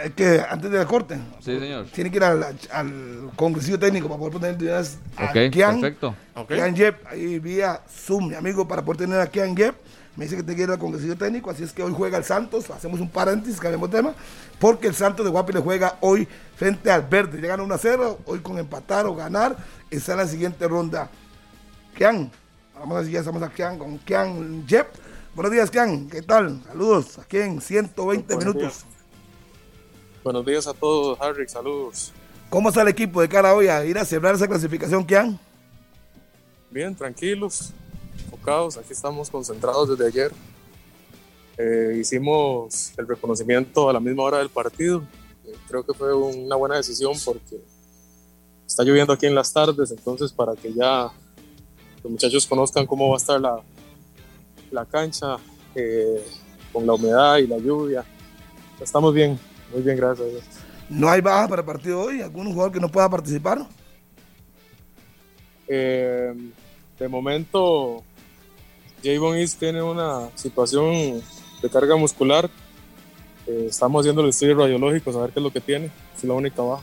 Es 0.00 0.12
que 0.14 0.40
antes 0.48 0.70
de 0.70 0.78
la 0.78 0.86
corte, 0.86 1.18
Sí, 1.40 1.58
señor. 1.58 1.86
tiene 1.92 2.10
que 2.10 2.16
ir 2.16 2.24
al, 2.24 2.42
al 2.70 3.30
congresillo 3.36 3.78
técnico 3.78 4.08
para 4.08 4.18
poder 4.18 4.32
poner 4.32 4.62
ideas 4.62 4.98
a 5.16 5.26
Ok, 5.26 5.50
Kian, 5.52 5.80
perfecto. 5.80 6.14
Ok. 6.34 6.48
Kian 6.52 6.74
Yep, 6.74 7.06
ahí 7.08 7.38
vía 7.38 7.82
Zoom, 7.90 8.28
mi 8.28 8.34
amigo, 8.34 8.66
para 8.66 8.82
poder 8.82 9.00
tener 9.00 9.20
a 9.20 9.26
Kian 9.26 9.54
Yep. 9.54 9.74
Me 10.16 10.24
dice 10.24 10.36
que 10.36 10.42
tiene 10.42 10.56
que 10.56 10.62
ir 10.64 10.70
al 10.70 10.78
congresillo 10.78 11.16
técnico, 11.16 11.50
así 11.50 11.62
es 11.62 11.72
que 11.72 11.82
hoy 11.82 11.92
juega 11.96 12.18
el 12.18 12.24
Santos. 12.24 12.68
Hacemos 12.70 13.00
un 13.00 13.08
paréntesis, 13.10 13.58
cambiamos 13.60 13.90
de 13.90 13.96
tema, 13.98 14.14
porque 14.58 14.86
el 14.88 14.94
Santos 14.94 15.24
de 15.24 15.30
Guapi 15.30 15.52
le 15.54 15.60
juega 15.60 15.96
hoy 16.00 16.26
frente 16.56 16.90
al 16.90 17.02
Verde. 17.02 17.38
Llegan 17.40 17.60
1 17.60 17.74
a 17.74 17.78
0, 17.78 18.18
hoy 18.26 18.40
con 18.40 18.58
empatar 18.58 19.06
o 19.06 19.14
ganar, 19.14 19.56
está 19.90 20.12
en 20.12 20.18
la 20.18 20.26
siguiente 20.26 20.68
ronda. 20.68 21.10
Kian, 21.96 22.30
vamos 22.78 22.98
a 23.00 23.04
si 23.04 23.10
ya 23.12 23.20
estamos 23.20 23.42
aquí 23.42 23.56
Kian, 23.56 23.78
con 23.78 23.98
Kian 23.98 24.66
Yep. 24.66 24.86
Buenos 25.34 25.52
días, 25.52 25.70
Kian, 25.70 26.08
¿qué 26.08 26.20
tal? 26.22 26.62
Saludos, 26.66 27.18
aquí 27.18 27.38
en 27.38 27.60
120 27.60 28.34
Buenos 28.34 28.54
minutos. 28.54 28.84
días. 28.84 28.91
Buenos 30.22 30.46
días 30.46 30.68
a 30.68 30.72
todos, 30.72 31.20
Harry, 31.20 31.48
saludos. 31.48 32.12
¿Cómo 32.48 32.68
está 32.68 32.82
el 32.82 32.88
equipo 32.88 33.20
de 33.20 33.28
cara 33.28 33.54
hoy 33.56 33.66
a 33.66 33.84
ir 33.84 33.98
a 33.98 34.04
celebrar 34.04 34.36
esa 34.36 34.46
clasificación, 34.46 35.04
Kian? 35.04 35.36
Bien, 36.70 36.94
tranquilos, 36.94 37.72
enfocados, 38.24 38.76
aquí 38.76 38.92
estamos 38.92 39.28
concentrados 39.28 39.88
desde 39.88 40.06
ayer. 40.06 40.32
Eh, 41.58 41.98
hicimos 42.00 42.92
el 42.96 43.08
reconocimiento 43.08 43.90
a 43.90 43.92
la 43.92 43.98
misma 43.98 44.22
hora 44.22 44.38
del 44.38 44.48
partido. 44.48 45.02
Eh, 45.44 45.54
creo 45.66 45.84
que 45.84 45.92
fue 45.92 46.14
una 46.14 46.54
buena 46.54 46.76
decisión 46.76 47.14
porque 47.24 47.60
está 48.64 48.84
lloviendo 48.84 49.12
aquí 49.12 49.26
en 49.26 49.34
las 49.34 49.52
tardes, 49.52 49.90
entonces 49.90 50.30
para 50.30 50.54
que 50.54 50.72
ya 50.72 51.10
los 52.04 52.12
muchachos 52.12 52.46
conozcan 52.46 52.86
cómo 52.86 53.08
va 53.08 53.16
a 53.16 53.18
estar 53.18 53.40
la, 53.40 53.60
la 54.70 54.84
cancha 54.84 55.36
eh, 55.74 56.24
con 56.72 56.86
la 56.86 56.94
humedad 56.94 57.38
y 57.38 57.48
la 57.48 57.58
lluvia. 57.58 58.04
Estamos 58.80 59.12
bien, 59.12 59.38
muy 59.72 59.82
bien, 59.82 59.96
gracias 59.96 60.28
a. 60.28 60.72
¿No 60.88 61.08
hay 61.08 61.20
baja 61.20 61.48
para 61.48 61.62
el 61.62 61.66
partido 61.66 62.00
hoy? 62.00 62.20
¿Algún 62.20 62.52
jugador 62.52 62.72
que 62.72 62.80
no 62.80 62.90
pueda 62.90 63.08
participar? 63.08 63.66
Eh, 65.66 66.34
de 66.98 67.08
momento, 67.08 68.02
Javon 69.02 69.36
East 69.36 69.58
tiene 69.58 69.82
una 69.82 70.28
situación 70.36 71.22
de 71.62 71.70
carga 71.70 71.96
muscular. 71.96 72.50
Eh, 73.46 73.66
estamos 73.70 74.00
haciendo 74.00 74.22
el 74.22 74.28
estudio 74.28 74.56
radiológico, 74.56 75.12
saber 75.12 75.30
qué 75.30 75.40
es 75.40 75.44
lo 75.44 75.52
que 75.52 75.60
tiene. 75.60 75.90
Es 76.16 76.24
la 76.24 76.34
única 76.34 76.62
baja. 76.62 76.82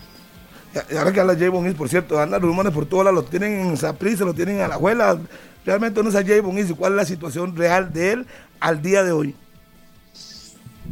Y 0.90 0.96
ahora 0.96 1.12
que 1.12 1.20
habla 1.20 1.38
Javon 1.38 1.66
East, 1.66 1.78
por 1.78 1.90
cierto, 1.90 2.20
andan 2.20 2.42
rumores 2.42 2.74
por 2.74 2.86
todas 2.86 3.06
lados, 3.06 3.24
lo 3.24 3.30
tienen 3.30 3.60
en 3.60 3.78
Saprissa, 3.78 4.26
lo 4.26 4.34
tienen 4.34 4.58
en 4.58 4.62
Alajuela. 4.62 5.20
Realmente 5.66 6.02
no 6.02 6.10
es 6.10 6.16
a 6.16 6.26
Javon 6.26 6.58
East 6.58 6.72
y 6.72 6.74
cuál 6.74 6.94
es 6.94 6.98
la 6.98 7.06
situación 7.06 7.56
real 7.56 7.92
de 7.94 8.14
él 8.14 8.28
al 8.60 8.82
día 8.82 9.04
de 9.04 9.12
hoy. 9.12 9.36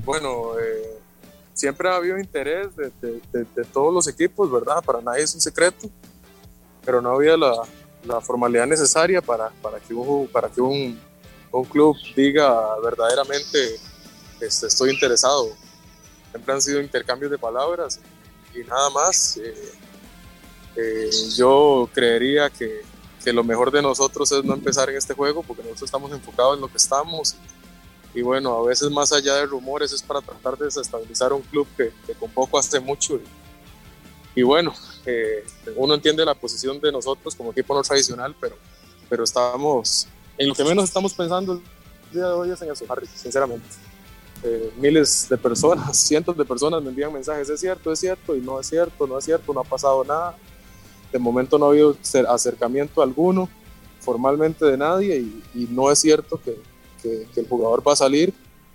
Bueno, 0.06 0.60
eh, 0.60 0.97
siempre 1.58 1.90
ha 1.90 1.96
habido 1.96 2.18
interés 2.18 2.68
de, 2.76 3.66
todos 3.74 3.94
los 3.94 4.08
equipos, 4.08 4.52
¿verdad? 4.52 4.84
Para 4.84 5.02
nadie 5.02 5.24
es 5.24 5.34
un 5.34 5.42
secreto, 5.42 5.90
pero 6.86 7.02
no 7.02 7.10
había 7.16 7.36
la, 7.36 8.22
formalidad 8.22 8.68
necesaria 8.68 9.22
para, 9.22 9.52
que, 9.86 9.94
un, 9.94 11.00
club 11.70 11.98
diga 12.16 12.80
verdaderamente 12.82 13.76
este, 14.40 14.68
estoy 14.68 14.92
interesado. 14.92 15.50
Siempre 16.32 16.54
han 16.54 16.62
sido 16.62 16.80
intercambios 16.80 17.32
de 17.32 17.38
palabras 17.38 18.00
y 18.54 18.60
nada 18.60 18.90
más. 18.92 19.38
Eh, 19.38 19.54
eh, 20.80 21.10
yo 21.36 21.90
creería 21.92 22.52
que, 22.52 22.86
lo 23.34 23.44
mejor 23.44 23.72
de 23.72 23.82
nosotros 23.82 24.32
es 24.32 24.42
no 24.46 24.54
empezar 24.54 24.90
en 24.90 24.96
este 24.96 25.14
juego 25.14 25.44
porque 25.44 25.62
nosotros 25.62 25.90
estamos 25.90 26.10
enfocados 26.14 26.56
en 26.56 26.62
lo 26.62 26.70
que 26.70 26.78
estamos 26.78 27.36
bueno, 28.22 28.56
a 28.56 28.64
veces 28.66 28.90
más 28.90 29.12
allá 29.12 29.36
de 29.36 29.46
rumores 29.46 29.92
es 29.92 30.02
para 30.02 30.22
tratar 30.22 30.58
de 30.58 30.66
desestabilizar 30.66 31.34
un 31.34 31.42
club 31.42 31.68
que, 31.76 31.92
que 32.06 32.14
con 32.14 32.30
poco 32.32 32.58
hace 32.58 32.80
mucho. 32.80 33.16
Y, 34.36 34.40
y 34.40 34.44
bueno, 34.44 34.74
eh, 35.06 35.44
uno 35.76 35.94
entiende 35.94 36.24
la 36.26 36.34
posición 36.34 36.80
de 36.80 36.92
nosotros 36.92 37.36
como 37.36 37.52
equipo 37.52 37.74
no 37.74 37.82
tradicional, 37.82 38.36
pero, 38.40 38.56
pero 39.10 39.24
estamos, 39.24 40.08
en 40.38 40.48
lo 40.50 40.56
que 40.56 40.64
menos 40.64 40.84
estamos 40.86 41.14
pensando 41.14 41.54
el 41.54 41.62
día 42.14 42.28
de 42.28 42.34
hoy 42.34 42.52
es 42.52 42.62
en 42.62 42.72
eso, 42.72 42.86
Harry, 42.90 43.08
sinceramente. 43.08 43.66
Eh, 44.44 44.72
miles 44.78 45.28
de 45.30 45.38
personas, 45.38 45.98
cientos 46.08 46.38
de 46.38 46.46
personas 46.46 46.82
me 46.84 46.90
envían 46.90 47.12
mensajes, 47.12 47.50
es 47.50 47.60
cierto, 47.60 47.92
es 47.92 48.00
cierto, 48.00 48.36
y 48.36 48.42
no 48.42 48.60
es 48.60 48.68
cierto, 48.68 49.08
no 49.08 49.18
es 49.18 49.26
cierto, 49.26 49.54
no 49.54 49.62
ha 49.62 49.64
pasado 49.64 50.04
nada. 50.04 50.38
De 51.12 51.18
momento 51.20 51.58
no 51.58 51.66
ha 51.66 51.70
habido 51.70 51.96
cer- 51.98 52.28
acercamiento 52.30 53.02
alguno 53.02 53.50
formalmente 54.02 54.64
de 54.66 54.78
nadie 54.78 55.18
y, 55.18 55.44
y 55.56 55.68
no 55.72 55.92
es 55.92 56.00
cierto 56.00 56.40
que, 56.42 56.56
que, 57.08 57.28
que 57.34 57.40
el 57.42 57.48
jugador 57.48 57.88
va 57.88 57.94
a 57.94 57.96
salir 57.96 58.34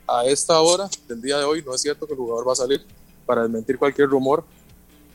a 0.08 0.24
esta 0.24 0.60
hora 0.60 0.88
del 1.08 1.20
día 1.20 1.38
de 1.38 1.44
hoy. 1.44 1.62
No 1.64 1.74
es 1.74 1.82
cierto 1.82 2.06
que 2.06 2.12
el 2.12 2.18
jugador 2.18 2.48
va 2.48 2.52
a 2.52 2.56
salir 2.56 2.84
para 3.26 3.42
desmentir 3.42 3.78
cualquier 3.78 4.08
rumor 4.08 4.44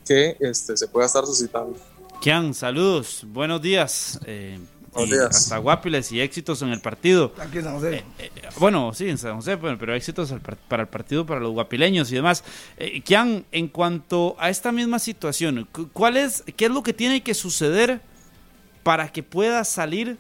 que 0.06 0.38
este, 0.40 0.78
se 0.78 0.88
pueda 0.88 1.06
estar 1.06 1.26
suscitando. 1.26 1.76
Kian, 2.22 2.54
saludos, 2.54 3.24
buenos 3.28 3.62
días. 3.62 4.20
eh, 4.26 4.60
Buenos 4.94 5.12
días. 5.16 5.28
Hasta 5.36 5.58
guapiles 5.60 6.12
y 6.12 6.22
éxitos 6.22 6.62
en 6.64 6.70
el 6.70 6.82
partido. 6.82 7.32
Aquí 7.38 7.60
en 7.60 7.64
San 7.66 7.74
José. 7.76 8.04
Eh, 8.18 8.32
bueno, 8.58 8.92
sí, 8.96 9.08
en 9.08 9.20
San 9.20 9.36
José, 9.36 9.56
pero, 9.58 9.78
pero 9.78 9.94
éxitos 9.94 10.32
al 10.32 10.42
par- 10.42 10.58
para 10.68 10.84
el 10.84 10.90
partido, 10.90 11.24
para 11.26 11.40
los 11.40 11.52
guapileños 11.52 12.12
y 12.12 12.16
demás. 12.16 12.44
Eh, 12.78 13.02
Kian, 13.02 13.46
en 13.52 13.68
cuanto 13.68 14.36
a 14.40 14.50
esta 14.50 14.72
misma 14.72 14.98
situación, 14.98 15.68
cu- 15.72 15.90
¿cuál 15.94 16.18
es, 16.18 16.44
¿qué 16.56 16.66
es 16.66 16.72
lo 16.72 16.82
que 16.82 16.94
tiene 16.94 17.22
que 17.22 17.36
suceder 17.36 18.02
para 18.82 19.12
que 19.12 19.22
pueda 19.22 19.64
salir 19.66 20.18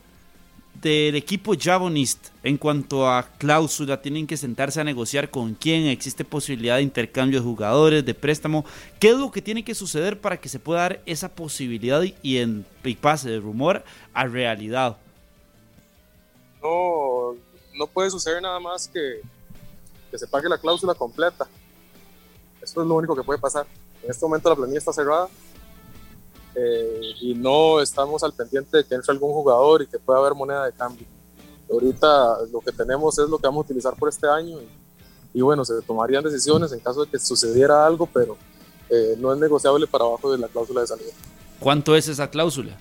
del 0.81 1.15
equipo 1.15 1.53
Javonist? 1.59 2.27
En 2.43 2.57
cuanto 2.57 3.09
a 3.09 3.23
cláusula, 3.37 4.01
tienen 4.01 4.27
que 4.27 4.37
sentarse 4.37 4.79
a 4.79 4.83
negociar 4.83 5.29
con 5.29 5.53
quién, 5.53 5.87
existe 5.87 6.23
posibilidad 6.23 6.77
de 6.77 6.83
intercambio 6.83 7.39
de 7.39 7.45
jugadores, 7.45 8.05
de 8.05 8.13
préstamo. 8.13 8.65
¿Qué 8.99 9.09
es 9.09 9.17
lo 9.17 9.31
que 9.31 9.41
tiene 9.41 9.63
que 9.63 9.75
suceder 9.75 10.19
para 10.19 10.37
que 10.37 10.49
se 10.49 10.59
pueda 10.59 10.81
dar 10.81 11.01
esa 11.05 11.29
posibilidad 11.29 12.01
y, 12.21 12.37
en, 12.37 12.65
pase 13.01 13.29
de 13.29 13.39
rumor 13.39 13.83
a 14.13 14.25
realidad? 14.25 14.97
No, 16.61 17.35
no 17.73 17.87
puede 17.87 18.09
suceder 18.09 18.41
nada 18.41 18.59
más 18.59 18.87
que, 18.87 19.21
que 20.11 20.17
se 20.17 20.27
pague 20.27 20.49
la 20.49 20.57
cláusula 20.57 20.93
completa. 20.93 21.47
Eso 22.61 22.81
es 22.81 22.87
lo 22.87 22.95
único 22.95 23.15
que 23.15 23.23
puede 23.23 23.39
pasar. 23.39 23.65
En 24.03 24.11
este 24.11 24.25
momento 24.25 24.49
la 24.49 24.55
planilla 24.55 24.79
está 24.79 24.93
cerrada 24.93 25.27
eh, 26.57 27.01
y 27.21 27.35
no 27.35 27.79
estamos 27.79 28.23
al 28.23 28.33
pendiente 28.33 28.77
de 28.77 28.83
que 28.83 28.95
entre 28.95 29.11
algún 29.11 29.31
jugador 29.31 29.83
y 29.83 29.87
que 29.87 29.99
pueda 29.99 30.19
haber 30.19 30.33
moneda 30.33 30.65
de 30.65 30.71
cambio. 30.73 31.05
Ahorita 31.71 32.39
lo 32.51 32.61
que 32.61 32.71
tenemos 32.71 33.19
es 33.19 33.29
lo 33.29 33.37
que 33.37 33.45
vamos 33.45 33.63
a 33.63 33.65
utilizar 33.65 33.95
por 33.95 34.09
este 34.09 34.27
año 34.27 34.57
y, 34.59 35.37
y 35.37 35.41
bueno, 35.41 35.63
se 35.63 35.79
tomarían 35.83 36.23
decisiones 36.23 36.71
en 36.71 36.79
caso 36.79 37.05
de 37.05 37.11
que 37.11 37.19
sucediera 37.19 37.85
algo, 37.85 38.09
pero 38.11 38.37
eh, 38.89 39.15
no 39.19 39.31
es 39.33 39.39
negociable 39.39 39.85
para 39.85 40.05
abajo 40.05 40.31
de 40.31 40.39
la 40.39 40.47
cláusula 40.47 40.81
de 40.81 40.87
salida. 40.87 41.11
¿Cuánto 41.59 41.95
es 41.95 42.07
esa 42.07 42.29
cláusula? 42.29 42.75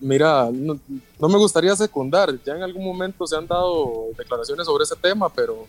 Mira, 0.00 0.50
no, 0.52 0.78
no 1.18 1.28
me 1.28 1.38
gustaría 1.38 1.74
secundar, 1.76 2.36
ya 2.44 2.56
en 2.56 2.62
algún 2.62 2.84
momento 2.84 3.26
se 3.26 3.36
han 3.36 3.46
dado 3.46 4.08
declaraciones 4.18 4.66
sobre 4.66 4.84
ese 4.84 4.96
tema, 4.96 5.28
pero 5.32 5.66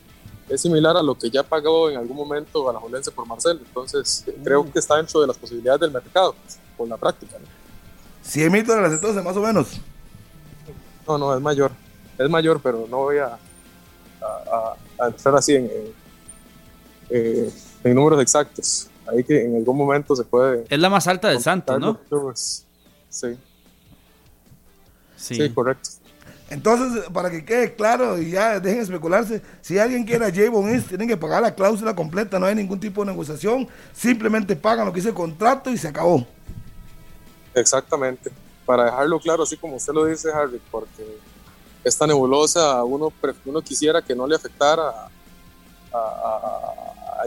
es 0.50 0.62
similar 0.62 0.96
a 0.98 1.02
lo 1.04 1.16
que 1.18 1.30
ya 1.30 1.44
pagó 1.44 1.90
en 1.90 1.98
algún 1.98 2.18
momento 2.18 2.70
Alajuelense 2.70 3.12
por 3.12 3.26
Marcel, 3.28 3.60
entonces 3.66 4.24
eh, 4.28 4.36
creo 4.44 4.70
que 4.72 4.80
está 4.80 4.98
dentro 4.98 5.22
de 5.22 5.28
las 5.28 5.38
posibilidades 5.38 5.82
del 5.82 5.92
mercado, 5.92 6.36
con 6.78 6.90
la 6.90 6.98
práctica. 6.98 7.38
¿no? 7.40 7.46
100 8.24 8.52
mil 8.52 8.66
dólares 8.66 8.94
entonces, 8.94 9.24
más 9.24 9.36
o 9.38 9.42
menos. 9.42 9.68
No, 11.08 11.18
no, 11.18 11.36
es 11.36 11.42
mayor, 11.42 11.72
es 12.18 12.30
mayor, 12.30 12.60
pero 12.62 12.88
no 12.90 12.98
voy 12.98 13.18
a, 13.18 13.28
a, 13.28 14.26
a- 14.26 14.76
a 15.04 15.08
entrar 15.08 15.36
así 15.36 15.56
en, 15.56 15.66
en, 15.66 15.94
eh, 17.10 17.50
en 17.84 17.96
números 17.96 18.22
exactos. 18.22 18.88
Ahí 19.06 19.24
que 19.24 19.44
en 19.44 19.58
algún 19.58 19.76
momento 19.78 20.16
se 20.16 20.24
puede... 20.24 20.66
Es 20.70 20.80
la 20.80 20.90
más 20.90 21.08
alta 21.08 21.28
del 21.30 21.42
Santos, 21.42 21.78
¿no? 21.80 22.00
Sí, 23.10 23.36
Sí. 25.18 25.36
sí, 25.36 25.50
correcto. 25.52 25.90
Entonces, 26.54 27.04
para 27.12 27.32
que 27.32 27.44
quede 27.44 27.74
claro 27.76 28.22
y 28.22 28.32
ya 28.32 28.60
dejen 28.60 28.82
especularse, 28.82 29.42
si 29.62 29.80
alguien 29.80 30.04
quiere 30.04 30.26
a 30.26 30.32
Javon 30.34 30.70
East, 30.70 30.88
tienen 30.88 31.08
que 31.08 31.18
pagar 31.18 31.42
la 31.42 31.54
cláusula 31.54 31.96
completa, 31.96 32.38
no 32.38 32.46
hay 32.46 32.56
ningún 32.56 32.80
tipo 32.80 33.04
de 33.04 33.12
negociación, 33.12 33.68
simplemente 33.92 34.56
pagan 34.56 34.86
lo 34.86 34.94
que 34.94 34.98
dice 34.98 35.10
el 35.10 35.16
contrato 35.16 35.72
y 35.72 35.78
se 35.78 35.88
acabó. 35.88 36.26
Exactamente, 37.56 38.32
para 38.66 38.86
dejarlo 38.86 39.20
claro, 39.20 39.44
así 39.44 39.58
como 39.58 39.78
usted 39.78 39.94
lo 39.94 40.06
dice, 40.06 40.32
Harry, 40.32 40.62
porque 40.72 41.04
esta 41.84 42.08
nebulosa 42.08 42.84
uno, 42.84 43.12
uno 43.46 43.62
quisiera 43.62 44.02
que 44.02 44.16
no 44.16 44.26
le 44.26 44.36
afectara 44.36 45.10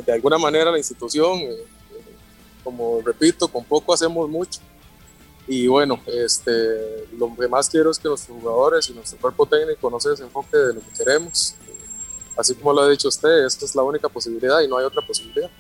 de 0.04 0.12
alguna 0.12 0.38
manera 0.38 0.70
a 0.70 0.72
la 0.72 0.78
institución. 0.78 1.38
Eh, 1.40 1.64
como 2.62 3.00
repito, 3.04 3.48
con 3.48 3.64
poco 3.64 3.94
hacemos 3.94 4.28
mucho 4.28 4.60
y 5.48 5.68
bueno, 5.68 6.00
este, 6.06 7.06
lo 7.16 7.34
que 7.38 7.46
más 7.46 7.68
quiero 7.68 7.90
es 7.90 7.98
que 7.98 8.08
los 8.08 8.26
jugadores 8.26 8.90
y 8.90 8.94
nuestro 8.94 9.18
cuerpo 9.18 9.46
técnico 9.46 9.88
no 9.88 10.00
se 10.00 10.10
desenfoque 10.10 10.56
de 10.56 10.74
lo 10.74 10.80
que 10.80 10.90
queremos. 10.98 11.54
Así 12.36 12.54
como 12.54 12.72
lo 12.72 12.82
ha 12.82 12.88
dicho 12.88 13.08
usted, 13.08 13.46
esta 13.46 13.64
es 13.64 13.74
la 13.74 13.82
única 13.82 14.08
posibilidad 14.08 14.60
y 14.60 14.68
no 14.68 14.76
hay 14.76 14.84
otra 14.84 15.02
posibilidad. 15.06 15.50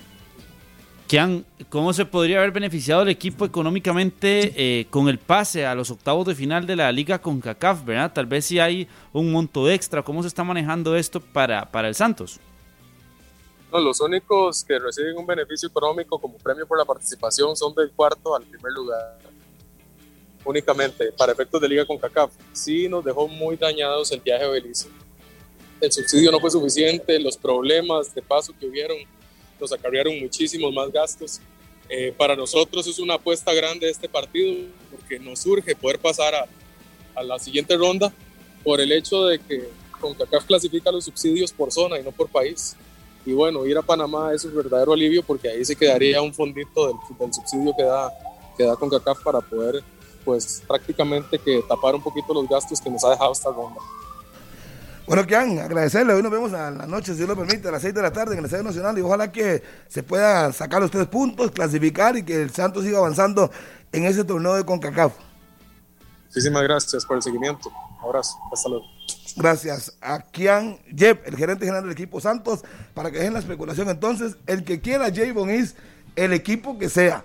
¿Cómo 1.68 1.92
se 1.92 2.04
podría 2.04 2.38
haber 2.38 2.50
beneficiado 2.50 3.02
el 3.02 3.08
equipo 3.08 3.44
económicamente 3.44 4.52
eh, 4.56 4.86
con 4.90 5.08
el 5.08 5.18
pase 5.18 5.64
a 5.64 5.72
los 5.76 5.88
octavos 5.92 6.26
de 6.26 6.34
final 6.34 6.66
de 6.66 6.74
la 6.74 6.90
liga 6.90 7.20
con 7.20 7.40
CACAF, 7.40 7.84
verdad? 7.84 8.12
Tal 8.12 8.26
vez 8.26 8.46
si 8.46 8.58
hay 8.58 8.88
un 9.12 9.30
monto 9.30 9.70
extra, 9.70 10.02
¿cómo 10.02 10.22
se 10.22 10.28
está 10.28 10.42
manejando 10.42 10.96
esto 10.96 11.20
para, 11.20 11.70
para 11.70 11.86
el 11.86 11.94
Santos? 11.94 12.40
No, 13.72 13.78
los 13.80 14.00
únicos 14.00 14.64
que 14.64 14.80
reciben 14.80 15.16
un 15.16 15.26
beneficio 15.26 15.68
económico 15.68 16.18
como 16.18 16.38
premio 16.38 16.66
por 16.66 16.76
la 16.76 16.84
participación 16.84 17.56
son 17.56 17.72
del 17.76 17.92
cuarto 17.92 18.34
al 18.34 18.42
primer 18.42 18.72
lugar 18.72 19.16
únicamente 20.46 21.12
para 21.12 21.32
efectos 21.32 21.60
de 21.60 21.68
liga 21.68 21.84
con 21.84 21.98
CACAF. 21.98 22.30
Sí 22.52 22.88
nos 22.88 23.04
dejó 23.04 23.28
muy 23.28 23.56
dañados 23.56 24.10
el 24.12 24.20
viaje 24.20 24.44
a 24.44 24.48
Belice. 24.48 24.88
El 25.80 25.92
subsidio 25.92 26.30
no 26.30 26.40
fue 26.40 26.50
suficiente, 26.50 27.18
los 27.20 27.36
problemas 27.36 28.14
de 28.14 28.22
paso 28.22 28.54
que 28.58 28.66
hubieron 28.66 28.96
nos 29.60 29.72
acarrearon 29.72 30.18
muchísimos 30.20 30.72
más 30.72 30.90
gastos. 30.90 31.40
Eh, 31.88 32.12
para 32.16 32.34
nosotros 32.34 32.86
es 32.86 32.98
una 32.98 33.14
apuesta 33.14 33.52
grande 33.52 33.88
este 33.88 34.08
partido 34.08 34.54
porque 34.90 35.18
nos 35.18 35.44
urge 35.46 35.76
poder 35.76 35.98
pasar 35.98 36.34
a, 36.34 36.46
a 37.14 37.22
la 37.22 37.38
siguiente 37.38 37.76
ronda 37.76 38.12
por 38.64 38.80
el 38.80 38.90
hecho 38.90 39.26
de 39.26 39.38
que 39.38 39.68
CONCACAF 40.00 40.44
clasifica 40.44 40.90
los 40.90 41.04
subsidios 41.04 41.52
por 41.52 41.72
zona 41.72 41.98
y 41.98 42.02
no 42.02 42.12
por 42.12 42.28
país. 42.28 42.76
Y 43.24 43.32
bueno, 43.32 43.66
ir 43.66 43.76
a 43.76 43.82
Panamá 43.82 44.32
es 44.32 44.44
un 44.44 44.54
verdadero 44.54 44.92
alivio 44.92 45.22
porque 45.22 45.48
ahí 45.48 45.64
se 45.64 45.74
quedaría 45.74 46.22
un 46.22 46.32
fondito 46.32 46.86
del, 46.86 46.96
del 47.18 47.34
subsidio 47.34 47.74
que 47.76 47.82
da, 47.82 48.12
que 48.56 48.64
da 48.64 48.76
CONCACAF 48.76 49.22
para 49.22 49.40
poder 49.40 49.82
pues 50.26 50.62
prácticamente 50.66 51.38
que 51.38 51.62
tapar 51.66 51.94
un 51.94 52.02
poquito 52.02 52.34
los 52.34 52.48
gastos 52.48 52.80
que 52.80 52.90
nos 52.90 53.04
ha 53.04 53.10
dejado 53.10 53.32
esta 53.32 53.50
ronda. 53.50 53.80
Bueno, 55.06 55.24
Kian, 55.24 55.60
agradecerle. 55.60 56.12
Hoy 56.12 56.22
nos 56.22 56.32
vemos 56.32 56.52
a 56.52 56.68
la 56.72 56.84
noche, 56.84 57.12
si 57.12 57.18
Dios 57.18 57.28
lo 57.28 57.36
permite, 57.36 57.68
a 57.68 57.70
las 57.70 57.82
6 57.82 57.94
de 57.94 58.02
la 58.02 58.12
tarde 58.12 58.32
en 58.32 58.40
el 58.40 58.44
Estadio 58.46 58.64
Nacional 58.64 58.98
y 58.98 59.02
ojalá 59.02 59.30
que 59.30 59.62
se 59.86 60.02
pueda 60.02 60.52
sacar 60.52 60.82
los 60.82 60.90
tres 60.90 61.06
puntos, 61.06 61.52
clasificar 61.52 62.16
y 62.16 62.24
que 62.24 62.42
el 62.42 62.50
Santos 62.50 62.82
siga 62.82 62.98
avanzando 62.98 63.48
en 63.92 64.04
ese 64.04 64.24
torneo 64.24 64.56
de 64.56 64.64
CONCACAF. 64.64 65.12
Muchísimas 66.26 66.64
gracias 66.64 67.06
por 67.06 67.16
el 67.16 67.22
seguimiento. 67.22 67.70
abrazo. 68.02 68.36
Hasta 68.52 68.68
luego. 68.68 68.84
Gracias 69.36 69.96
a 70.00 70.22
Kian 70.22 70.78
Jeb, 70.92 71.22
el 71.24 71.36
gerente 71.36 71.66
general 71.66 71.84
del 71.84 71.92
equipo 71.92 72.20
Santos, 72.20 72.64
para 72.92 73.12
que 73.12 73.18
dejen 73.18 73.34
la 73.34 73.38
especulación. 73.38 73.88
Entonces, 73.88 74.36
el 74.46 74.64
que 74.64 74.80
quiera 74.80 75.12
Javon 75.14 75.50
es 75.50 75.76
el 76.16 76.32
equipo 76.32 76.78
que 76.78 76.88
sea, 76.88 77.24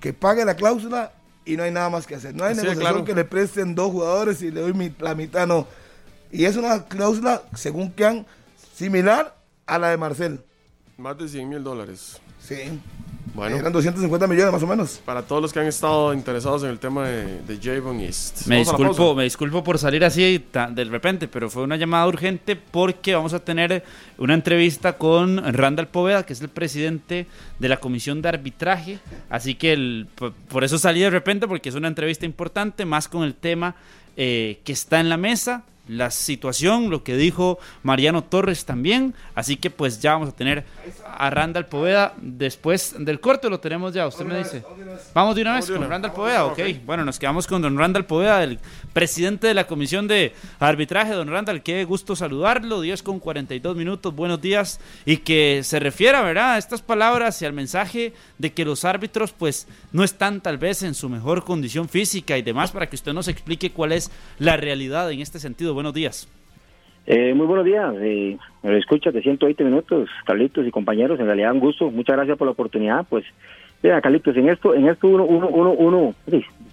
que 0.00 0.14
pague 0.14 0.46
la 0.46 0.56
cláusula 0.56 1.12
y 1.48 1.56
no 1.56 1.62
hay 1.62 1.70
nada 1.70 1.88
más 1.88 2.06
que 2.06 2.14
hacer. 2.14 2.34
No 2.34 2.44
hay 2.44 2.54
negociación 2.54 3.04
que 3.06 3.14
le 3.14 3.24
presten 3.24 3.74
dos 3.74 3.90
jugadores 3.90 4.42
y 4.42 4.50
le 4.50 4.60
doy 4.60 4.94
la 4.98 5.14
mitad, 5.14 5.46
no. 5.46 5.66
Y 6.30 6.44
es 6.44 6.56
una 6.56 6.84
cláusula, 6.84 7.42
según 7.54 7.90
que 7.90 8.04
han, 8.04 8.26
similar 8.74 9.34
a 9.66 9.78
la 9.78 9.88
de 9.88 9.96
Marcel. 9.96 10.44
Más 10.98 11.16
de 11.16 11.26
100 11.26 11.48
mil 11.48 11.64
dólares. 11.64 12.20
Sí. 12.48 12.80
Bueno. 13.34 13.56
Eran 13.56 13.72
250 13.72 14.26
millones 14.26 14.52
más 14.52 14.62
o 14.62 14.66
menos. 14.66 15.00
Para 15.04 15.22
todos 15.22 15.40
los 15.40 15.52
que 15.52 15.60
han 15.60 15.66
estado 15.66 16.12
interesados 16.12 16.64
en 16.64 16.70
el 16.70 16.78
tema 16.78 17.06
de, 17.06 17.40
de 17.42 17.58
Javon 17.62 18.00
East. 18.00 18.46
Me 18.46 18.56
disculpo, 18.56 19.14
me 19.14 19.24
disculpo 19.24 19.62
por 19.62 19.78
salir 19.78 20.04
así 20.04 20.44
de 20.70 20.84
repente, 20.84 21.28
pero 21.28 21.48
fue 21.48 21.62
una 21.62 21.76
llamada 21.76 22.08
urgente 22.08 22.56
porque 22.56 23.14
vamos 23.14 23.34
a 23.34 23.38
tener 23.38 23.84
una 24.16 24.34
entrevista 24.34 24.94
con 24.94 25.54
Randall 25.54 25.86
Poveda, 25.86 26.24
que 26.24 26.32
es 26.32 26.40
el 26.40 26.48
presidente 26.48 27.26
de 27.58 27.68
la 27.68 27.76
comisión 27.76 28.22
de 28.22 28.30
arbitraje. 28.30 28.98
Así 29.30 29.54
que 29.54 29.72
el, 29.72 30.08
por 30.48 30.64
eso 30.64 30.78
salí 30.78 31.00
de 31.00 31.10
repente, 31.10 31.46
porque 31.46 31.68
es 31.68 31.74
una 31.74 31.88
entrevista 31.88 32.26
importante, 32.26 32.84
más 32.86 33.06
con 33.06 33.22
el 33.22 33.34
tema 33.34 33.76
eh, 34.16 34.58
que 34.64 34.72
está 34.72 34.98
en 34.98 35.08
la 35.08 35.16
mesa 35.16 35.62
la 35.88 36.10
situación, 36.10 36.90
lo 36.90 37.02
que 37.02 37.16
dijo 37.16 37.58
Mariano 37.82 38.22
Torres 38.22 38.64
también. 38.64 39.14
Así 39.34 39.56
que 39.56 39.70
pues 39.70 40.00
ya 40.00 40.12
vamos 40.12 40.28
a 40.28 40.36
tener 40.36 40.64
a 41.04 41.30
Randall 41.30 41.66
Poveda 41.66 42.14
después 42.18 42.94
del 42.98 43.20
corte, 43.20 43.50
lo 43.50 43.60
tenemos 43.60 43.92
ya, 43.92 44.06
usted 44.06 44.24
me 44.24 44.38
dice. 44.38 44.62
Vamos 45.14 45.34
de 45.34 45.42
una 45.42 45.54
vez 45.54 45.70
con 45.70 45.88
Randall 45.88 46.12
Poveda, 46.12 46.44
ok. 46.46 46.58
Bueno, 46.84 47.04
nos 47.04 47.18
quedamos 47.18 47.46
con 47.46 47.62
don 47.62 47.76
Randall 47.76 48.04
Poveda, 48.04 48.44
el 48.44 48.58
presidente 48.92 49.46
de 49.46 49.54
la 49.54 49.66
comisión 49.66 50.06
de 50.06 50.34
arbitraje. 50.58 51.12
Don 51.12 51.28
Randall, 51.28 51.62
qué 51.62 51.84
gusto 51.84 52.14
saludarlo, 52.14 52.80
10 52.80 53.02
con 53.02 53.18
42 53.18 53.76
minutos, 53.76 54.14
buenos 54.14 54.40
días. 54.40 54.80
Y 55.04 55.18
que 55.18 55.62
se 55.64 55.78
refiera, 55.80 56.22
¿verdad?, 56.22 56.54
a 56.54 56.58
estas 56.58 56.82
palabras 56.82 57.40
y 57.42 57.46
al 57.46 57.52
mensaje 57.52 58.12
de 58.38 58.52
que 58.52 58.64
los 58.64 58.84
árbitros 58.84 59.32
pues 59.32 59.66
no 59.92 60.04
están 60.04 60.40
tal 60.40 60.58
vez 60.58 60.82
en 60.82 60.94
su 60.94 61.08
mejor 61.08 61.44
condición 61.44 61.88
física 61.88 62.36
y 62.36 62.42
demás, 62.42 62.70
para 62.70 62.88
que 62.88 62.96
usted 62.96 63.12
nos 63.12 63.28
explique 63.28 63.70
cuál 63.70 63.92
es 63.92 64.10
la 64.38 64.56
realidad 64.56 65.10
en 65.10 65.20
este 65.20 65.40
sentido 65.40 65.74
buenos 65.78 65.94
días. 65.94 66.28
Eh, 67.06 67.32
muy 67.34 67.46
buenos 67.46 67.64
días, 67.64 67.94
eh, 68.00 68.36
me 68.64 68.78
escucha 68.78 69.12
de 69.12 69.22
120 69.22 69.62
minutos, 69.62 70.10
Carlitos 70.26 70.66
y 70.66 70.72
compañeros, 70.72 71.20
en 71.20 71.26
realidad 71.26 71.52
un 71.52 71.60
gusto, 71.60 71.88
muchas 71.88 72.16
gracias 72.16 72.36
por 72.36 72.48
la 72.48 72.52
oportunidad, 72.52 73.06
pues, 73.08 73.24
mira, 73.80 74.00
Carlitos, 74.00 74.36
en 74.36 74.48
esto, 74.48 74.74
en 74.74 74.88
esto 74.88 75.06
uno, 75.06 75.24
uno, 75.24 75.48
uno, 75.48 75.70
uno, 75.70 76.14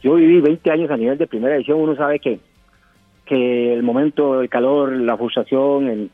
yo 0.02 0.16
viví 0.16 0.42
20 0.42 0.72
años 0.72 0.90
a 0.90 0.98
nivel 0.98 1.20
de 1.20 1.28
primera 1.28 1.56
edición, 1.56 1.80
uno 1.80 1.96
sabe 1.96 2.20
que, 2.20 2.40
que 3.26 3.74
el 3.74 3.84
momento, 3.84 4.42
el 4.42 4.50
calor, 4.50 4.92
la 4.92 5.16
frustración, 5.18 6.10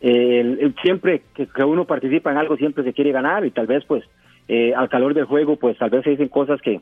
el, 0.00 0.74
siempre 0.82 1.22
que, 1.34 1.46
uno 1.64 1.84
participa 1.84 2.32
en 2.32 2.38
algo, 2.38 2.56
siempre 2.56 2.82
se 2.82 2.92
quiere 2.92 3.12
ganar 3.12 3.46
y 3.46 3.52
tal 3.52 3.68
vez, 3.68 3.84
pues, 3.86 4.02
eh, 4.48 4.74
al 4.74 4.88
calor 4.88 5.14
del 5.14 5.26
juego, 5.26 5.54
pues, 5.54 5.78
tal 5.78 5.90
vez 5.90 6.02
se 6.02 6.10
dicen 6.10 6.28
cosas 6.28 6.60
que, 6.60 6.80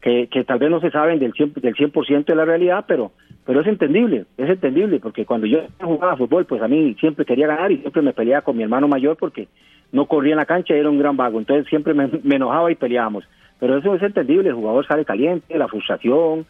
que, 0.00 0.28
que 0.28 0.44
tal 0.44 0.58
vez 0.58 0.70
no 0.70 0.80
se 0.80 0.90
saben 0.90 1.18
del 1.18 1.32
100%, 1.32 1.54
del 1.54 1.74
100 1.74 2.24
de 2.24 2.34
la 2.34 2.44
realidad, 2.44 2.84
pero 2.86 3.12
pero 3.44 3.62
es 3.62 3.66
entendible, 3.66 4.26
es 4.36 4.48
entendible, 4.48 5.00
porque 5.00 5.24
cuando 5.24 5.46
yo 5.46 5.62
jugaba 5.80 6.16
fútbol, 6.16 6.44
pues 6.44 6.62
a 6.62 6.68
mí 6.68 6.94
siempre 7.00 7.24
quería 7.24 7.46
ganar 7.46 7.72
y 7.72 7.78
siempre 7.78 8.02
me 8.02 8.12
peleaba 8.12 8.42
con 8.42 8.56
mi 8.56 8.62
hermano 8.62 8.86
mayor 8.86 9.16
porque 9.16 9.48
no 9.92 10.06
corría 10.06 10.34
en 10.34 10.38
la 10.38 10.46
cancha 10.46 10.74
y 10.74 10.78
era 10.78 10.90
un 10.90 10.98
gran 10.98 11.16
vago, 11.16 11.38
entonces 11.38 11.66
siempre 11.68 11.94
me, 11.94 12.08
enojaba 12.32 12.70
y 12.70 12.76
peleábamos. 12.76 13.24
Pero 13.58 13.78
eso 13.78 13.94
es 13.94 14.02
entendible, 14.02 14.50
el 14.50 14.54
jugador 14.54 14.86
sale 14.86 15.04
caliente, 15.04 15.58
la 15.58 15.68
frustración, 15.68 16.46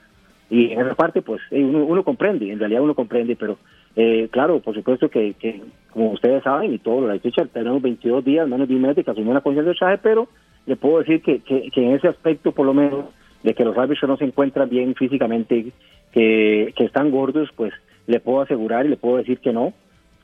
y 0.51 0.73
en 0.73 0.81
esa 0.81 0.95
parte, 0.95 1.23
pues 1.23 1.41
uno, 1.51 1.85
uno 1.85 2.05
comprende, 2.05 2.53
en 2.53 2.59
realidad 2.59 2.83
uno 2.83 2.95
comprende, 2.95 3.37
pero 3.37 3.57
eh, 3.97 4.29
claro, 4.31 4.61
por 4.61 4.75
supuesto 4.75 5.09
que, 5.09 5.35
que, 5.35 5.63
como 5.93 6.11
ustedes 6.11 6.43
saben, 6.43 6.75
y 6.75 6.79
todo 6.79 7.07
lo 7.07 7.19
dicho, 7.19 7.47
tenemos 7.47 7.81
22 7.81 8.25
días, 8.25 8.49
menos 8.49 8.69
de 8.69 8.75
un 8.75 8.83
mes 8.83 8.97
de 8.97 9.05
que 9.05 9.11
asumimos 9.11 9.33
una 9.33 9.41
conciencia 9.41 9.89
de 9.89 9.99
pero 9.99 10.29
le 10.67 10.77
puedo 10.77 10.99
decir 10.99 11.23
que, 11.23 11.41
que, 11.41 11.71
que 11.71 11.83
en 11.83 11.93
ese 11.93 12.09
aspecto, 12.09 12.53
por 12.53 12.67
lo 12.67 12.75
menos, 12.75 13.07
de 13.43 13.55
que 13.55 13.65
los 13.65 13.77
árbitros 13.77 14.09
no 14.09 14.17
se 14.17 14.25
encuentran 14.25 14.69
bien 14.69 14.95
físicamente, 14.95 15.73
que, 16.13 16.73
que 16.77 16.85
están 16.85 17.11
gordos, 17.11 17.49
pues 17.57 17.73
le 18.07 18.21
puedo 18.21 18.41
asegurar 18.41 18.87
y 18.87 18.91
le 18.91 18.97
puedo 18.97 19.19
decir 19.19 19.39
que 19.39 19.53
no, 19.53 19.73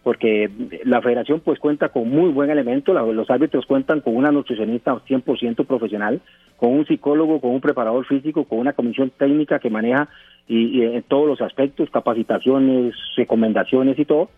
porque 0.06 0.48
la 0.84 1.02
federación 1.02 1.40
pues 1.40 1.58
cuenta 1.58 1.88
con 1.88 2.08
muy 2.08 2.30
buen 2.30 2.48
elemento, 2.48 2.94
los 2.94 3.28
árbitros 3.28 3.66
cuentan 3.66 4.00
con 4.00 4.14
una 4.14 4.30
nutricionista 4.30 4.94
100% 4.94 5.66
profesional, 5.66 6.20
con 6.56 6.70
un 6.74 6.86
psicólogo, 6.86 7.40
con 7.40 7.50
un 7.50 7.60
preparador 7.60 8.06
físico, 8.06 8.44
con 8.44 8.60
una 8.60 8.72
comisión 8.72 9.10
técnica 9.10 9.58
que 9.58 9.68
maneja 9.68 10.08
y, 10.46 10.82
en 10.82 11.02
todos 11.02 11.26
los 11.26 11.40
aspectos, 11.40 11.90
capacitaciones, 11.90 12.94
recomendaciones 13.16 13.98
y 13.98 14.04
todo. 14.04 14.30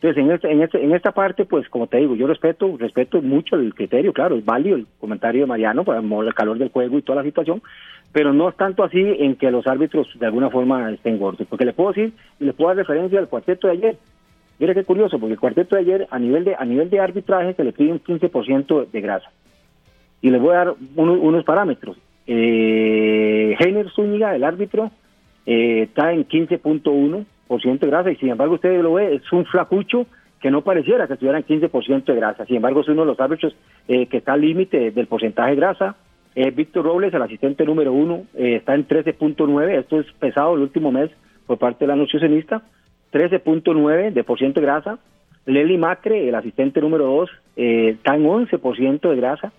Entonces, 0.00 0.24
en, 0.24 0.30
este, 0.30 0.50
en, 0.50 0.62
este, 0.62 0.82
en 0.82 0.94
esta 0.94 1.12
parte, 1.12 1.44
pues, 1.44 1.68
como 1.68 1.86
te 1.86 1.98
digo, 1.98 2.16
yo 2.16 2.26
respeto 2.26 2.74
respeto 2.78 3.20
mucho 3.20 3.56
el 3.56 3.74
criterio, 3.74 4.14
claro, 4.14 4.36
es 4.36 4.44
válido 4.46 4.76
el 4.76 4.86
comentario 4.98 5.42
de 5.42 5.46
Mariano, 5.48 5.84
para 5.84 6.00
el 6.00 6.34
calor 6.34 6.56
del 6.56 6.70
juego 6.70 6.96
y 6.96 7.02
toda 7.02 7.16
la 7.16 7.28
situación, 7.28 7.60
pero 8.12 8.32
no 8.32 8.48
es 8.48 8.56
tanto 8.56 8.82
así 8.82 9.00
en 9.00 9.36
que 9.36 9.50
los 9.50 9.66
árbitros 9.66 10.08
de 10.18 10.26
alguna 10.26 10.50
forma 10.50 10.90
estén 10.90 11.18
gordos. 11.18 11.46
Porque 11.48 11.64
le 11.64 11.72
puedo 11.72 11.92
decir, 11.92 12.12
le 12.38 12.52
puedo 12.52 12.68
dar 12.68 12.76
referencia 12.78 13.18
al 13.18 13.28
cuarteto 13.28 13.68
de 13.68 13.74
ayer. 13.74 13.98
Mire 14.58 14.74
qué 14.74 14.84
curioso, 14.84 15.18
porque 15.18 15.34
el 15.34 15.40
cuarteto 15.40 15.76
de 15.76 15.82
ayer, 15.82 16.08
a 16.10 16.18
nivel 16.18 16.44
de, 16.44 16.54
a 16.54 16.64
nivel 16.64 16.90
de 16.90 17.00
arbitraje, 17.00 17.54
se 17.54 17.64
le 17.64 17.72
pide 17.72 17.92
un 17.92 18.02
15% 18.02 18.90
de 18.90 19.00
grasa. 19.00 19.30
Y 20.20 20.30
le 20.30 20.38
voy 20.38 20.54
a 20.54 20.58
dar 20.58 20.74
unos 20.96 21.44
parámetros. 21.44 21.96
Eh, 22.26 23.56
Heiner 23.58 23.88
Zúñiga, 23.90 24.34
el 24.34 24.44
árbitro, 24.44 24.90
eh, 25.46 25.82
está 25.82 26.12
en 26.12 26.28
15.1% 26.28 27.78
de 27.78 27.86
grasa, 27.86 28.10
y 28.10 28.16
sin 28.16 28.28
embargo, 28.28 28.54
usted 28.54 28.82
lo 28.82 28.94
ve, 28.94 29.14
es 29.14 29.32
un 29.32 29.46
flacucho 29.46 30.06
que 30.40 30.50
no 30.50 30.62
pareciera 30.62 31.06
que 31.06 31.14
estuviera 31.14 31.38
en 31.38 31.44
15% 31.44 32.04
de 32.04 32.14
grasa. 32.14 32.46
Sin 32.46 32.56
embargo, 32.56 32.80
es 32.80 32.88
uno 32.88 33.02
de 33.02 33.08
los 33.08 33.20
árbitros 33.20 33.54
eh, 33.88 34.06
que 34.06 34.18
está 34.18 34.34
al 34.34 34.40
límite 34.40 34.90
del 34.90 35.06
porcentaje 35.06 35.50
de 35.50 35.56
grasa. 35.56 35.96
Eh, 36.34 36.50
Víctor 36.50 36.84
Robles, 36.84 37.12
el 37.12 37.22
asistente 37.22 37.64
número 37.64 37.92
uno, 37.92 38.26
eh, 38.34 38.56
está 38.56 38.74
en 38.74 38.86
13.9. 38.86 39.78
Esto 39.78 40.00
es 40.00 40.06
pesado 40.12 40.54
el 40.54 40.62
último 40.62 40.92
mes 40.92 41.10
por 41.46 41.58
parte 41.58 41.84
de 41.84 41.88
la 41.88 41.96
nutricionista. 41.96 42.62
13.9 43.12 44.12
de 44.12 44.24
por 44.24 44.38
ciento 44.38 44.60
de 44.60 44.66
grasa. 44.66 44.98
Lely 45.46 45.78
Macre, 45.78 46.28
el 46.28 46.34
asistente 46.34 46.80
número 46.80 47.06
2, 47.06 47.30
eh, 47.56 47.88
está 47.96 48.14
en 48.14 48.24
11% 48.24 49.08
de 49.08 49.16
grasa. 49.16 49.52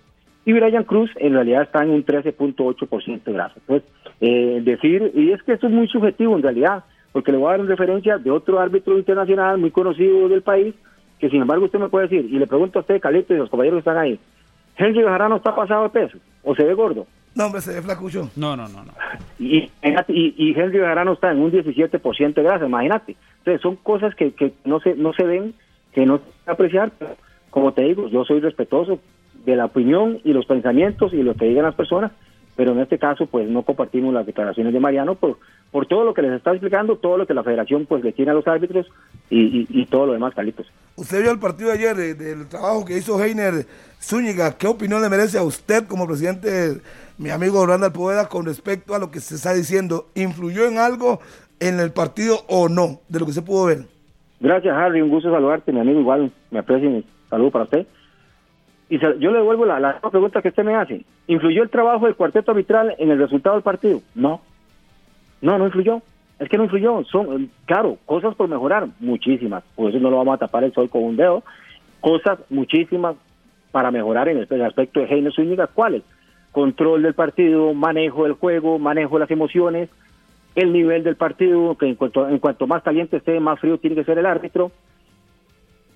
Y 0.46 0.54
Brian 0.54 0.86
Cruz 0.86 1.12
en 1.18 1.34
realidad 1.34 1.64
está 1.64 1.84
en 1.84 1.90
un 1.90 2.06
13.8% 2.06 3.24
de 3.24 3.34
grasa. 3.34 3.56
Entonces, 3.58 3.90
eh, 4.22 4.62
decir, 4.64 5.12
y 5.14 5.32
es 5.32 5.44
que 5.44 5.54
esto 5.54 5.68
es 5.68 5.74
muy 5.74 5.88
subjetivo 5.88 6.36
en 6.36 6.44
realidad, 6.44 6.84
porque 7.12 7.32
le 7.32 7.38
voy 7.38 7.48
a 7.48 7.52
dar 7.52 7.62
una 7.62 7.70
referencia 7.70 8.18
de 8.18 8.32
otro 8.32 8.60
árbitro 8.60 8.98
internacional 8.98 9.58
muy 9.58 9.72
conocido 9.72 10.30
del 10.30 10.42
país, 10.42 10.74
que 11.20 11.30
sin 11.30 11.42
embargo 11.42 11.66
usted 11.66 11.80
me 11.80 11.90
puede 11.90 12.08
decir, 12.08 12.26
y 12.32 12.40
le 12.40 12.48
pregunto 12.48 12.80
a 12.80 12.82
usted, 12.82 13.00
Calito, 13.00 13.34
y 13.34 13.38
los 13.38 13.50
compañeros 13.50 13.78
que 13.78 13.90
están 13.90 13.98
ahí, 13.98 14.20
¿Henry 14.78 15.04
Bejarano 15.04 15.36
está 15.36 15.54
pasado 15.54 15.84
de 15.84 15.90
peso 15.90 16.18
o 16.44 16.56
se 16.56 16.64
ve 16.64 16.74
gordo? 16.74 17.08
No, 17.36 17.46
hombre, 17.46 17.62
se 17.62 17.74
ve 17.74 17.82
flacucho. 17.82 18.30
No, 18.36 18.58
no, 18.58 18.68
no, 18.68 18.84
no. 18.84 18.92
Y, 19.40 19.70
y, 20.08 20.36
y 20.38 20.60
Henry 20.60 20.80
Bejarano 20.80 21.14
está 21.14 21.32
en 21.32 21.40
un 21.40 21.52
17% 21.52 22.34
de 22.34 22.44
grasa, 22.44 22.66
imagínate. 22.66 23.16
Entonces 23.40 23.62
son 23.62 23.78
cosas 23.78 24.14
que, 24.16 24.34
que 24.34 24.54
no, 24.66 24.80
se, 24.82 24.96
no 24.96 25.14
se 25.14 25.24
ven, 25.24 25.54
que 25.94 26.06
no 26.06 26.18
se 26.18 26.24
pueden 26.24 26.50
apreciar, 26.50 26.92
pero 27.00 27.16
como 27.50 27.74
te 27.74 27.84
digo, 27.84 28.08
yo 28.10 28.26
soy 28.26 28.40
respetuoso 28.40 29.00
de 29.46 29.56
la 29.56 29.66
opinión 29.66 30.20
y 30.24 30.34
los 30.34 30.46
pensamientos 30.46 31.14
y 31.14 31.24
lo 31.24 31.36
que 31.36 31.46
digan 31.46 31.66
las 31.66 31.76
personas, 31.76 32.12
pero 32.62 32.74
en 32.74 32.80
este 32.80 33.00
caso 33.00 33.26
pues 33.26 33.50
no 33.50 33.64
compartimos 33.64 34.14
las 34.14 34.24
declaraciones 34.24 34.72
de 34.72 34.80
Mariano 34.80 35.16
por, 35.16 35.40
por 35.72 35.88
todo 35.88 36.04
lo 36.04 36.14
que 36.14 36.22
les 36.22 36.34
está 36.34 36.52
explicando, 36.52 36.96
todo 36.96 37.18
lo 37.18 37.26
que 37.26 37.34
la 37.34 37.42
federación 37.42 37.88
pues 37.88 38.04
le 38.04 38.12
tiene 38.12 38.30
a 38.30 38.36
los 38.36 38.48
árbitros 38.48 38.86
y, 39.32 39.62
y, 39.62 39.68
y 39.68 39.88
todo 39.88 40.06
lo 40.06 40.14
demás, 40.14 40.36
Carlitos. 40.36 40.72
Usted 40.96 41.24
vio 41.24 41.32
el 41.32 41.40
partido 41.40 41.70
de 41.70 41.78
ayer 41.80 42.00
eh, 42.00 42.14
del 42.14 42.48
trabajo 42.48 42.86
que 42.86 42.96
hizo 42.96 43.20
Heiner 43.20 43.66
Zúñiga. 44.00 44.60
¿Qué 44.60 44.68
opinión 44.68 45.02
le 45.02 45.10
merece 45.10 45.40
a 45.40 45.44
usted 45.44 45.88
como 45.88 46.06
presidente, 46.06 46.82
mi 47.18 47.32
amigo 47.32 47.66
Randall 47.66 47.94
Poveda, 47.94 48.30
con 48.30 48.46
respecto 48.46 48.94
a 48.94 49.00
lo 49.00 49.10
que 49.10 49.22
se 49.22 49.34
está 49.34 49.56
diciendo? 49.56 50.06
¿Influyó 50.14 50.68
en 50.68 50.78
algo 50.78 51.20
en 51.60 51.80
el 51.80 51.92
partido 51.92 52.42
o 52.48 52.70
no, 52.70 53.00
de 53.10 53.22
lo 53.22 53.26
que 53.26 53.34
se 53.34 53.42
pudo 53.42 53.66
ver? 53.66 53.86
Gracias, 54.40 54.78
Harry. 54.78 55.02
Un 55.02 55.10
gusto 55.10 55.32
saludarte, 55.32 55.72
mi 55.72 55.80
amigo. 55.80 56.00
Igual 56.00 56.32
me 56.52 56.60
aprecio 56.60 56.92
y 56.92 57.04
saludo 57.28 57.50
para 57.50 57.64
usted. 57.64 57.88
Y 58.92 59.00
se- 59.00 59.18
yo 59.20 59.32
le 59.32 59.38
devuelvo 59.38 59.66
la, 59.66 59.80
la 59.80 60.00
pregunta 60.02 60.42
que 60.42 60.50
usted 60.50 60.66
me 60.66 60.76
hace. 60.76 61.06
¿Influyó 61.28 61.64
el 61.64 61.70
trabajo 61.70 62.06
del 62.08 62.16
cuarteto 62.16 62.52
arbitral 62.52 62.94
en 63.00 63.10
el 63.10 63.18
resultado 63.20 63.56
del 63.56 63.64
partido? 63.64 64.02
No. 64.16 64.42
No, 65.42 65.58
no 65.58 65.66
influyó. 65.66 66.02
Es 66.40 66.50
que 66.50 66.58
no 66.58 66.66
influyó. 66.66 67.02
Son, 67.06 67.42
eh, 67.44 67.48
claro, 67.66 67.98
cosas 68.06 68.36
por 68.36 68.50
mejorar, 68.50 68.88
muchísimas. 69.00 69.64
Por 69.76 69.90
eso 69.90 70.00
no 70.00 70.10
lo 70.10 70.18
vamos 70.18 70.36
a 70.36 70.40
tapar 70.40 70.66
el 70.66 70.74
sol 70.74 70.90
con 70.90 71.04
un 71.04 71.16
dedo. 71.16 71.42
Cosas 72.02 72.40
muchísimas 72.50 73.16
para 73.72 73.92
mejorar 73.92 74.28
en 74.28 74.46
el, 74.50 74.62
aspecto 74.64 75.00
de 75.00 75.06
Heiner 75.06 75.32
Zúñiga. 75.32 75.68
¿Cuáles? 75.68 76.04
Control 76.52 77.02
del 77.02 77.14
partido, 77.14 77.74
manejo 77.74 78.26
del 78.26 78.34
juego, 78.34 78.78
manejo 78.78 79.16
de 79.16 79.20
las 79.22 79.32
emociones, 79.32 79.90
el 80.56 80.74
nivel 80.74 81.04
del 81.06 81.16
partido, 81.16 81.78
que 81.78 81.86
en 81.88 81.96
cuanto, 81.96 82.28
en 82.28 82.40
cuanto 82.40 82.68
más 82.68 82.84
caliente 82.84 83.16
esté, 83.16 83.40
más 83.40 83.58
frío 83.58 83.78
tiene 83.78 83.96
que 83.96 84.04
ser 84.04 84.18
el 84.18 84.26
árbitro. 84.26 84.74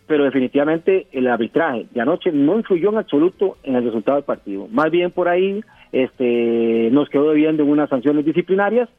Pero 0.07 0.23
definitivamente 0.23 1.07
el 1.11 1.27
arbitraje 1.27 1.87
de 1.91 2.01
anoche 2.01 2.31
no 2.31 2.57
influyó 2.57 2.89
en 2.89 2.97
absoluto 2.97 3.57
en 3.63 3.75
el 3.75 3.83
resultado 3.83 4.17
del 4.17 4.25
partido. 4.25 4.67
Más 4.69 4.91
bien 4.91 5.11
por 5.11 5.27
ahí 5.27 5.61
este, 5.91 6.89
nos 6.91 7.09
quedó 7.09 7.29
debiendo 7.29 7.63
en 7.63 7.69
unas 7.69 7.89
sanciones 7.89 8.25
disciplinarias, 8.25 8.89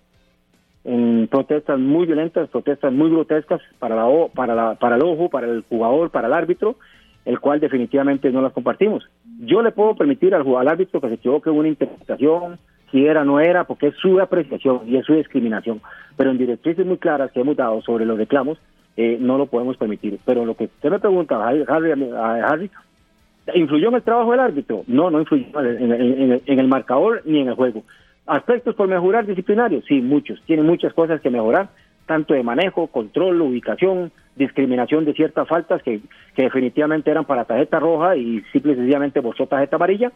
en 0.84 1.28
protestas 1.28 1.78
muy 1.78 2.06
violentas, 2.06 2.48
protestas 2.48 2.92
muy 2.92 3.10
grotescas 3.10 3.60
para, 3.78 3.96
la, 3.96 4.06
para, 4.34 4.54
la, 4.54 4.74
para 4.76 4.96
el 4.96 5.02
ojo, 5.02 5.28
para 5.28 5.46
el 5.46 5.62
jugador, 5.68 6.10
para 6.10 6.28
el 6.28 6.32
árbitro, 6.32 6.76
el 7.24 7.40
cual 7.40 7.58
definitivamente 7.58 8.30
no 8.30 8.40
las 8.40 8.52
compartimos. 8.52 9.04
Yo 9.40 9.62
le 9.62 9.72
puedo 9.72 9.96
permitir 9.96 10.34
al, 10.34 10.46
al 10.46 10.68
árbitro 10.68 11.00
que 11.00 11.08
se 11.08 11.14
equivoque 11.14 11.50
una 11.50 11.68
interpretación, 11.68 12.58
si 12.92 13.04
era 13.04 13.22
o 13.22 13.24
no 13.24 13.40
era, 13.40 13.64
porque 13.64 13.88
es 13.88 13.96
su 13.96 14.20
apreciación 14.20 14.82
y 14.86 14.96
es 14.96 15.04
su 15.04 15.14
discriminación. 15.14 15.82
Pero 16.16 16.30
en 16.30 16.38
directrices 16.38 16.86
muy 16.86 16.98
claras 16.98 17.32
que 17.32 17.40
hemos 17.40 17.56
dado 17.56 17.82
sobre 17.82 18.06
los 18.06 18.16
reclamos, 18.16 18.58
eh, 18.96 19.18
no 19.20 19.38
lo 19.38 19.46
podemos 19.46 19.76
permitir. 19.76 20.18
Pero 20.24 20.44
lo 20.44 20.56
que 20.56 20.64
usted 20.64 20.90
me 20.90 20.98
pregunta, 20.98 21.46
Harry, 21.46 21.64
Harry, 21.68 22.70
¿influyó 23.54 23.88
en 23.88 23.94
el 23.96 24.02
trabajo 24.02 24.30
del 24.30 24.40
árbitro? 24.40 24.84
No, 24.86 25.10
no 25.10 25.20
influyó 25.20 25.46
en, 25.60 26.42
el 26.46 26.68
marcador 26.68 27.22
ni 27.24 27.40
en 27.40 27.48
el 27.48 27.54
juego. 27.54 27.82
¿Aspectos 28.26 28.74
por 28.74 28.88
mejorar 28.88 29.26
disciplinarios? 29.26 29.84
Sí, 29.86 30.00
muchos. 30.00 30.42
Tiene 30.46 30.62
muchas 30.62 30.92
cosas 30.94 31.20
que 31.20 31.30
mejorar, 31.30 31.68
tanto 32.06 32.34
de 32.34 32.42
manejo, 32.42 32.88
control, 32.88 33.40
ubicación, 33.42 34.10
discriminación 34.34 35.04
de 35.04 35.12
ciertas 35.12 35.46
faltas 35.46 35.82
que, 35.82 36.00
que 36.34 36.42
definitivamente 36.42 37.10
eran 37.10 37.24
para 37.24 37.44
tarjeta 37.44 37.78
roja 37.78 38.16
y 38.16 38.42
simple 38.52 38.72
y 38.72 38.76
sencillamente 38.76 39.22
tarjeta 39.48 39.76
amarilla. 39.76 40.10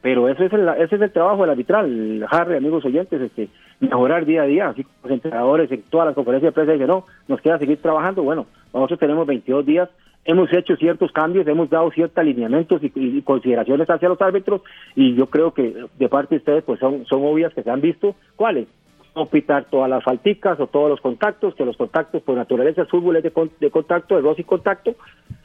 Pero 0.00 0.28
eso 0.28 0.44
es 0.44 0.52
el, 0.52 0.68
ese 0.68 0.96
es 0.96 1.00
el 1.00 1.12
trabajo 1.12 1.42
del 1.42 1.50
arbitral, 1.50 2.26
Harry, 2.30 2.56
amigos 2.56 2.84
oyentes, 2.84 3.20
este, 3.22 3.48
mejorar 3.84 4.24
día 4.24 4.42
a 4.42 4.46
día, 4.46 4.68
así 4.68 4.84
como 4.84 4.96
los 5.02 5.12
entrenadores 5.12 5.70
en 5.70 5.82
todas 5.82 6.06
las 6.06 6.14
conferencias 6.14 6.50
de 6.50 6.54
prensa 6.54 6.72
dicen, 6.72 6.88
no, 6.88 7.06
nos 7.28 7.40
queda 7.40 7.58
seguir 7.58 7.80
trabajando, 7.80 8.22
bueno, 8.22 8.46
nosotros 8.72 8.98
tenemos 8.98 9.26
22 9.26 9.66
días, 9.66 9.88
hemos 10.24 10.52
hecho 10.52 10.76
ciertos 10.76 11.12
cambios, 11.12 11.46
hemos 11.46 11.70
dado 11.70 11.90
ciertos 11.90 12.18
alineamientos 12.18 12.80
y, 12.82 13.22
consideraciones 13.22 13.88
hacia 13.88 14.08
los 14.08 14.20
árbitros, 14.20 14.62
y 14.94 15.14
yo 15.14 15.26
creo 15.26 15.52
que 15.52 15.86
de 15.98 16.08
parte 16.08 16.34
de 16.34 16.38
ustedes 16.38 16.64
pues 16.64 16.80
son, 16.80 17.04
son 17.06 17.24
obvias 17.24 17.52
que 17.54 17.62
se 17.62 17.70
han 17.70 17.80
visto, 17.80 18.14
¿cuáles? 18.36 18.66
No 19.14 19.26
pitar 19.26 19.66
todas 19.70 19.88
las 19.88 20.02
falticas 20.02 20.58
o 20.58 20.66
todos 20.66 20.90
los 20.90 21.00
contactos, 21.00 21.54
que 21.54 21.64
los 21.64 21.76
contactos 21.76 22.22
por 22.22 22.36
naturaleza 22.36 22.80
el 22.80 22.88
fútbol 22.88 23.16
es 23.16 23.22
de, 23.22 23.32
de 23.60 23.70
contacto, 23.70 24.16
de 24.16 24.22
roce 24.22 24.40
y 24.40 24.44
contacto, 24.44 24.96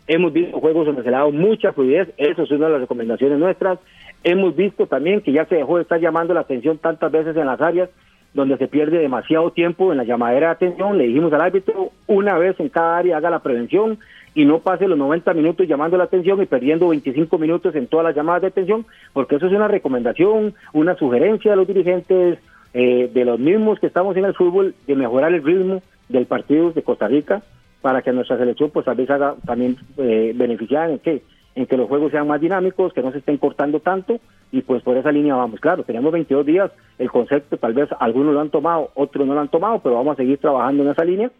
Hemos 0.09 0.33
visto 0.33 0.59
juegos 0.59 0.87
donde 0.87 1.03
se 1.03 1.11
le 1.11 1.15
ha 1.15 1.19
dado 1.19 1.31
mucha 1.31 1.71
fluidez, 1.71 2.09
eso 2.17 2.41
es 2.41 2.49
una 2.49 2.65
de 2.65 2.71
las 2.71 2.81
recomendaciones 2.81 3.37
nuestras. 3.37 3.77
Hemos 4.23 4.55
visto 4.55 4.87
también 4.87 5.21
que 5.21 5.31
ya 5.31 5.45
se 5.45 5.57
dejó 5.57 5.75
de 5.75 5.83
estar 5.83 5.99
llamando 5.99 6.33
la 6.33 6.39
atención 6.39 6.79
tantas 6.79 7.11
veces 7.11 7.37
en 7.37 7.45
las 7.45 7.61
áreas 7.61 7.91
donde 8.33 8.57
se 8.57 8.67
pierde 8.67 8.99
demasiado 8.99 9.51
tiempo 9.51 9.91
en 9.91 9.97
la 9.97 10.03
llamadera 10.03 10.47
de 10.47 10.53
atención. 10.53 10.97
Le 10.97 11.07
dijimos 11.07 11.33
al 11.33 11.41
árbitro 11.41 11.91
una 12.07 12.37
vez 12.37 12.59
en 12.59 12.69
cada 12.69 12.97
área 12.97 13.17
haga 13.17 13.29
la 13.29 13.39
prevención 13.39 13.99
y 14.35 14.45
no 14.45 14.59
pase 14.59 14.87
los 14.87 14.97
90 14.97 15.33
minutos 15.33 15.67
llamando 15.67 15.97
la 15.97 16.03
atención 16.05 16.41
y 16.41 16.45
perdiendo 16.45 16.89
25 16.89 17.37
minutos 17.37 17.75
en 17.75 17.87
todas 17.87 18.05
las 18.05 18.15
llamadas 18.15 18.43
de 18.43 18.47
atención, 18.49 18.85
porque 19.13 19.35
eso 19.35 19.47
es 19.47 19.53
una 19.53 19.67
recomendación, 19.67 20.53
una 20.73 20.95
sugerencia 20.95 21.51
de 21.51 21.57
los 21.57 21.67
dirigentes, 21.67 22.39
eh, 22.73 23.09
de 23.11 23.25
los 23.25 23.39
mismos 23.39 23.79
que 23.79 23.87
estamos 23.87 24.15
en 24.17 24.25
el 24.25 24.35
fútbol, 24.35 24.75
de 24.85 24.95
mejorar 24.95 25.33
el 25.33 25.43
ritmo 25.43 25.81
del 26.07 26.27
partido 26.27 26.71
de 26.71 26.83
Costa 26.83 27.07
Rica 27.07 27.41
para 27.81 28.01
que 28.01 28.11
nuestra 28.11 28.37
selección 28.37 28.69
pues 28.71 28.85
tal 28.85 28.97
vez 28.97 29.09
haga 29.09 29.35
también 29.45 29.77
eh, 29.97 30.33
beneficiar 30.35 30.89
en 30.91 30.99
que 30.99 31.23
en 31.55 31.65
que 31.65 31.75
los 31.75 31.89
juegos 31.89 32.11
sean 32.11 32.27
más 32.27 32.39
dinámicos, 32.39 32.93
que 32.93 33.01
no 33.01 33.11
se 33.11 33.17
estén 33.17 33.37
cortando 33.37 33.79
tanto 33.79 34.19
y 34.51 34.61
pues 34.61 34.83
por 34.83 34.97
esa 34.97 35.11
línea 35.11 35.35
vamos. 35.35 35.59
Claro, 35.59 35.83
tenemos 35.83 36.11
22 36.11 36.45
días, 36.45 36.71
el 36.97 37.09
concepto 37.09 37.57
tal 37.57 37.73
vez 37.73 37.89
algunos 37.99 38.33
lo 38.33 38.41
han 38.41 38.49
tomado, 38.49 38.91
otros 38.95 39.27
no 39.27 39.33
lo 39.33 39.41
han 39.41 39.49
tomado, 39.49 39.79
pero 39.79 39.95
vamos 39.95 40.13
a 40.13 40.17
seguir 40.17 40.37
trabajando 40.39 40.83
en 40.83 40.89
esa 40.89 41.03
línea 41.03 41.31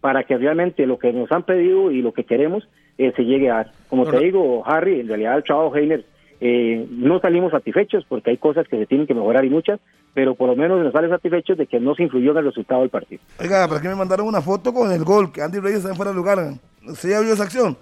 para 0.00 0.24
que 0.24 0.36
realmente 0.36 0.86
lo 0.86 0.98
que 0.98 1.12
nos 1.12 1.30
han 1.30 1.42
pedido 1.42 1.90
y 1.90 2.02
lo 2.02 2.12
que 2.12 2.24
queremos 2.24 2.66
eh, 2.98 3.12
se 3.16 3.24
llegue 3.24 3.50
a. 3.50 3.70
Como 3.88 4.06
te 4.06 4.18
digo, 4.18 4.62
Harry, 4.66 5.00
en 5.00 5.08
realidad 5.08 5.36
el 5.36 5.44
trabajo 5.44 5.74
Heiner 5.76 6.04
eh, 6.40 6.86
no 6.90 7.20
salimos 7.20 7.52
satisfechos 7.52 8.04
porque 8.08 8.30
hay 8.30 8.38
cosas 8.38 8.66
que 8.66 8.78
se 8.78 8.86
tienen 8.86 9.06
que 9.06 9.14
mejorar 9.14 9.44
y 9.44 9.50
muchas, 9.50 9.78
pero 10.14 10.34
por 10.34 10.48
lo 10.48 10.56
menos 10.56 10.82
nos 10.82 10.92
sale 10.92 11.08
satisfechos 11.08 11.58
de 11.58 11.66
que 11.66 11.80
no 11.80 11.94
se 11.94 12.04
influyó 12.04 12.32
en 12.32 12.38
el 12.38 12.44
resultado 12.46 12.80
del 12.80 12.90
partido. 12.90 13.20
Oiga, 13.38 13.68
¿para 13.68 13.80
qué 13.80 13.88
me 13.88 13.94
mandaron 13.94 14.26
una 14.26 14.40
foto 14.40 14.72
con 14.72 14.90
el 14.90 15.04
gol? 15.04 15.32
Que 15.32 15.42
Andy 15.42 15.60
Reyes 15.60 15.78
está 15.78 15.90
en 15.90 15.96
fuera 15.96 16.12
de 16.12 16.16
lugar. 16.16 16.38
¿Usted 16.86 17.10
ya 17.10 17.20
vio 17.20 17.34
esa 17.34 17.44
acción? 17.44 17.76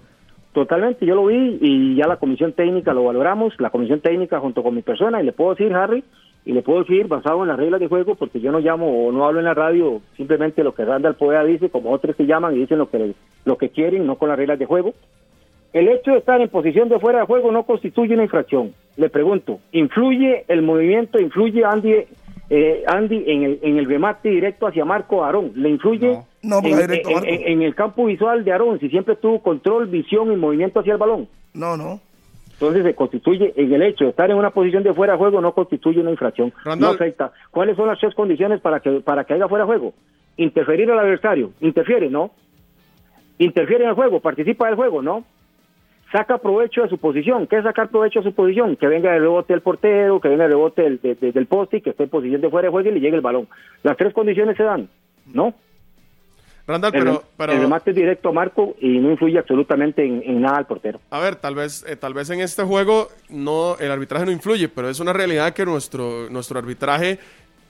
Totalmente, 0.59 1.05
yo 1.05 1.15
lo 1.15 1.27
vi 1.27 1.57
y 1.61 1.95
ya 1.95 2.05
la 2.05 2.17
comisión 2.17 2.51
técnica 2.51 2.93
lo 2.93 3.05
valoramos, 3.05 3.53
la 3.59 3.69
comisión 3.69 4.01
técnica 4.01 4.41
junto 4.41 4.61
con 4.61 4.75
mi 4.75 4.81
persona, 4.81 5.21
y 5.21 5.25
le 5.25 5.31
puedo 5.31 5.51
decir, 5.51 5.73
Harry, 5.73 6.03
y 6.43 6.51
le 6.51 6.61
puedo 6.61 6.79
decir 6.79 7.07
basado 7.07 7.43
en 7.43 7.47
las 7.47 7.55
reglas 7.55 7.79
de 7.79 7.87
juego, 7.87 8.15
porque 8.15 8.41
yo 8.41 8.51
no 8.51 8.59
llamo 8.59 9.07
o 9.07 9.11
no 9.13 9.25
hablo 9.25 9.39
en 9.39 9.45
la 9.45 9.53
radio 9.53 10.01
simplemente 10.17 10.65
lo 10.65 10.75
que 10.75 10.83
Randall 10.83 11.15
Poeda 11.15 11.45
dice, 11.45 11.69
como 11.69 11.91
otros 11.93 12.13
que 12.17 12.25
llaman 12.25 12.57
y 12.57 12.59
dicen 12.59 12.77
lo 12.77 12.89
que, 12.89 13.13
lo 13.45 13.57
que 13.57 13.69
quieren, 13.69 14.05
no 14.05 14.17
con 14.17 14.27
las 14.27 14.37
reglas 14.37 14.59
de 14.59 14.65
juego. 14.65 14.95
El 15.71 15.87
hecho 15.87 16.11
de 16.11 16.17
estar 16.17 16.41
en 16.41 16.49
posición 16.49 16.89
de 16.89 16.99
fuera 16.99 17.19
de 17.19 17.25
juego 17.25 17.53
no 17.53 17.63
constituye 17.63 18.13
una 18.13 18.23
infracción. 18.23 18.73
Le 18.97 19.09
pregunto, 19.09 19.61
¿influye 19.71 20.43
el 20.49 20.61
movimiento, 20.61 21.21
influye 21.21 21.63
Andy, 21.63 22.03
eh, 22.49 22.83
Andy 22.85 23.23
en, 23.27 23.43
el, 23.43 23.59
en 23.61 23.77
el 23.77 23.85
remate 23.85 24.27
directo 24.27 24.67
hacia 24.67 24.83
Marco 24.83 25.23
Aarón? 25.23 25.53
¿Le 25.55 25.69
influye. 25.69 26.19
No, 26.41 26.57
en, 26.59 26.63
directo 26.63 27.09
a 27.09 27.11
en- 27.11 27.15
Marco. 27.19 27.29
en- 27.29 27.47
en 27.51 27.61
el 27.61 27.75
campo 27.75 28.05
visual 28.05 28.43
de 28.43 28.51
Aarón, 28.51 28.79
si 28.79 28.89
siempre 28.89 29.15
tuvo 29.15 29.41
control, 29.41 29.87
visión 29.87 30.31
y 30.31 30.35
movimiento 30.35 30.79
hacia 30.79 30.93
el 30.93 30.99
balón? 30.99 31.27
No, 31.53 31.75
no. 31.77 31.99
Entonces 32.53 32.83
se 32.83 32.93
constituye, 32.93 33.53
en 33.55 33.73
el 33.73 33.81
hecho 33.83 34.03
de 34.05 34.09
estar 34.09 34.29
en 34.29 34.35
una 34.37 34.49
posición 34.51 34.83
de 34.83 34.93
fuera 34.93 35.13
de 35.13 35.19
juego 35.19 35.39
no 35.39 35.53
constituye 35.53 36.01
una 36.01 36.11
infracción. 36.11 36.51
Randall. 36.65 36.89
No 36.89 36.95
afecta. 36.95 37.31
¿Cuáles 37.51 37.77
son 37.77 37.87
las 37.87 37.99
tres 37.99 38.13
condiciones 38.15 38.59
para 38.59 38.81
que 38.81 38.99
para 38.99 39.23
que 39.23 39.33
haya 39.33 39.47
fuera 39.47 39.63
de 39.63 39.67
juego? 39.67 39.93
Interferir 40.35 40.91
al 40.91 40.99
adversario. 40.99 41.51
Interfiere, 41.61 42.09
¿no? 42.09 42.31
Interfiere 43.37 43.83
en 43.85 43.89
el 43.91 43.95
juego, 43.95 44.19
participa 44.19 44.67
del 44.67 44.75
juego, 44.75 45.01
¿no? 45.01 45.23
Saca 46.11 46.39
provecho 46.39 46.81
de 46.81 46.89
su 46.89 46.97
posición. 46.97 47.47
¿Qué 47.47 47.57
es 47.57 47.63
sacar 47.63 47.89
provecho 47.89 48.19
de 48.19 48.29
su 48.29 48.35
posición? 48.35 48.75
Que 48.75 48.87
venga 48.87 49.15
el 49.15 49.21
rebote 49.21 49.53
del 49.53 49.61
portero, 49.61 50.19
que 50.19 50.27
venga 50.27 50.45
el 50.45 50.51
rebote 50.51 50.81
del, 50.81 50.99
de- 50.99 51.15
de- 51.15 51.31
del 51.31 51.45
poste 51.45 51.77
y 51.77 51.81
que 51.81 51.91
esté 51.91 52.03
en 52.03 52.09
posición 52.09 52.41
de 52.41 52.49
fuera 52.49 52.65
de 52.67 52.71
juego 52.71 52.89
y 52.89 52.93
le 52.93 52.99
llegue 52.99 53.15
el 53.15 53.21
balón. 53.21 53.47
Las 53.83 53.95
tres 53.95 54.13
condiciones 54.13 54.57
se 54.57 54.63
dan, 54.63 54.89
¿no? 55.33 55.53
Randall, 56.69 56.95
El, 56.95 57.03
pero, 57.03 57.23
pero 57.35 57.53
el 57.53 57.61
remate 57.61 57.89
es 57.91 57.95
directo 57.95 58.29
a 58.29 58.31
Marco 58.31 58.75
y 58.79 58.99
no 58.99 59.11
influye 59.11 59.39
absolutamente 59.39 60.05
en, 60.05 60.23
en 60.23 60.41
nada 60.41 60.57
al 60.57 60.67
portero. 60.67 60.99
a 61.09 61.19
ver, 61.19 61.35
tal 61.35 61.55
vez, 61.55 61.85
eh, 61.87 61.95
tal 61.95 62.13
vez 62.13 62.29
en 62.29 62.41
este 62.41 62.63
juego 62.63 63.09
no, 63.29 63.77
el 63.79 63.91
arbitraje 63.91 64.25
no 64.25 64.31
influye, 64.31 64.69
pero 64.69 64.89
es 64.89 64.99
una 64.99 65.13
realidad 65.13 65.53
que 65.53 65.65
nuestro, 65.65 66.29
nuestro 66.29 66.59
arbitraje 66.59 67.19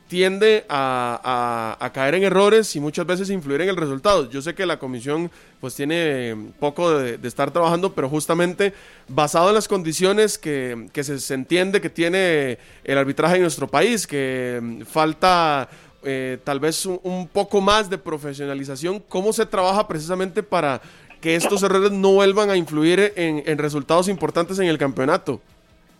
tiende 0.09 0.65
a, 0.67 1.91
caer 1.93 2.15
en 2.15 2.23
errores 2.23 2.75
y 2.75 2.79
muchas 2.79 3.05
veces 3.05 3.29
influir 3.29 3.61
en 3.61 3.69
el 3.69 3.77
resultado. 3.77 4.29
Yo 4.29 4.41
sé 4.41 4.55
que 4.55 4.65
la 4.65 4.79
comisión 4.79 5.31
pues 5.61 5.75
tiene 5.75 6.35
poco 6.59 6.97
de, 6.97 7.19
estar 7.27 7.51
trabajando, 7.51 7.93
pero 7.93 8.09
justamente 8.09 8.73
basado 9.07 9.49
en 9.49 9.55
las 9.55 9.67
condiciones 9.67 10.37
que, 10.37 10.89
se, 11.01 11.33
entiende 11.33 11.79
que 11.79 11.91
tiene 11.91 12.57
el 12.83 12.97
arbitraje 12.97 13.35
en 13.35 13.43
nuestro 13.43 13.67
país, 13.67 14.07
que 14.07 14.59
mm, 14.61 14.81
falta 14.81 15.69
eh, 16.03 16.37
tal 16.43 16.59
vez 16.59 16.85
un, 16.85 17.27
poco 17.31 17.61
más 17.61 17.89
de 17.89 17.97
profesionalización, 17.97 19.01
¿cómo 19.07 19.33
se 19.33 19.45
trabaja 19.45 19.87
precisamente 19.87 20.43
para 20.43 20.81
que 21.21 21.35
estos 21.35 21.63
errores 21.63 21.91
no 21.91 22.13
vuelvan 22.13 22.49
a 22.49 22.55
influir 22.55 23.13
en 23.15 23.57
resultados 23.57 24.07
importantes 24.07 24.57
en 24.59 24.67
el 24.67 24.77
campeonato? 24.77 25.41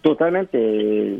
Totalmente. 0.01 1.19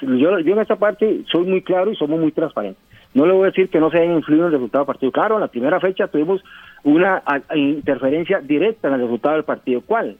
yo, 0.00 0.38
yo 0.38 0.52
en 0.52 0.58
esta 0.60 0.76
parte 0.76 1.24
soy 1.30 1.46
muy 1.46 1.62
claro 1.62 1.90
y 1.90 1.96
somos 1.96 2.20
muy 2.20 2.30
transparentes. 2.30 2.82
No 3.12 3.26
le 3.26 3.32
voy 3.32 3.44
a 3.44 3.46
decir 3.46 3.68
que 3.70 3.80
no 3.80 3.90
se 3.90 3.98
hayan 3.98 4.16
influido 4.16 4.44
en 4.44 4.46
el 4.48 4.52
resultado 4.54 4.84
del 4.84 4.86
partido. 4.86 5.12
Claro, 5.12 5.34
en 5.36 5.40
la 5.40 5.48
primera 5.48 5.80
fecha 5.80 6.08
tuvimos 6.08 6.42
una 6.82 7.22
interferencia 7.54 8.40
directa 8.40 8.88
en 8.88 8.94
el 8.94 9.00
resultado 9.02 9.36
del 9.36 9.44
partido. 9.44 9.80
¿Cuál? 9.82 10.16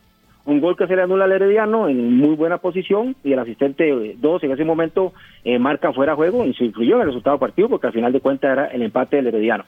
Un 0.47 0.61
gol 0.61 0.77
que 0.77 0.87
se 0.87 0.95
le 0.95 1.03
anula 1.03 1.25
al 1.25 1.33
Herediano 1.33 1.89
en 1.89 2.19
muy 2.19 2.37
buena 2.37 2.59
posición 2.59 3.17
y 3.25 3.33
el 3.33 3.39
asistente 3.39 4.15
2 4.19 4.45
en 4.45 4.53
ese 4.53 4.65
momento 4.65 5.15
eh, 5.43 5.59
marca 5.59 5.93
fuera 5.93 6.15
juego 6.15 6.45
y 6.45 6.53
se 6.55 6.65
influyó 6.65 6.97
en 6.97 7.03
el 7.03 7.07
resultado 7.09 7.37
del 7.37 7.41
partido 7.41 7.69
porque 7.71 7.87
al 7.87 7.95
final 7.95 8.13
de 8.13 8.21
cuentas 8.21 8.53
era 8.53 8.67
el 8.67 8.83
empate 8.83 9.17
del 9.17 9.29
Herediano. 9.29 9.65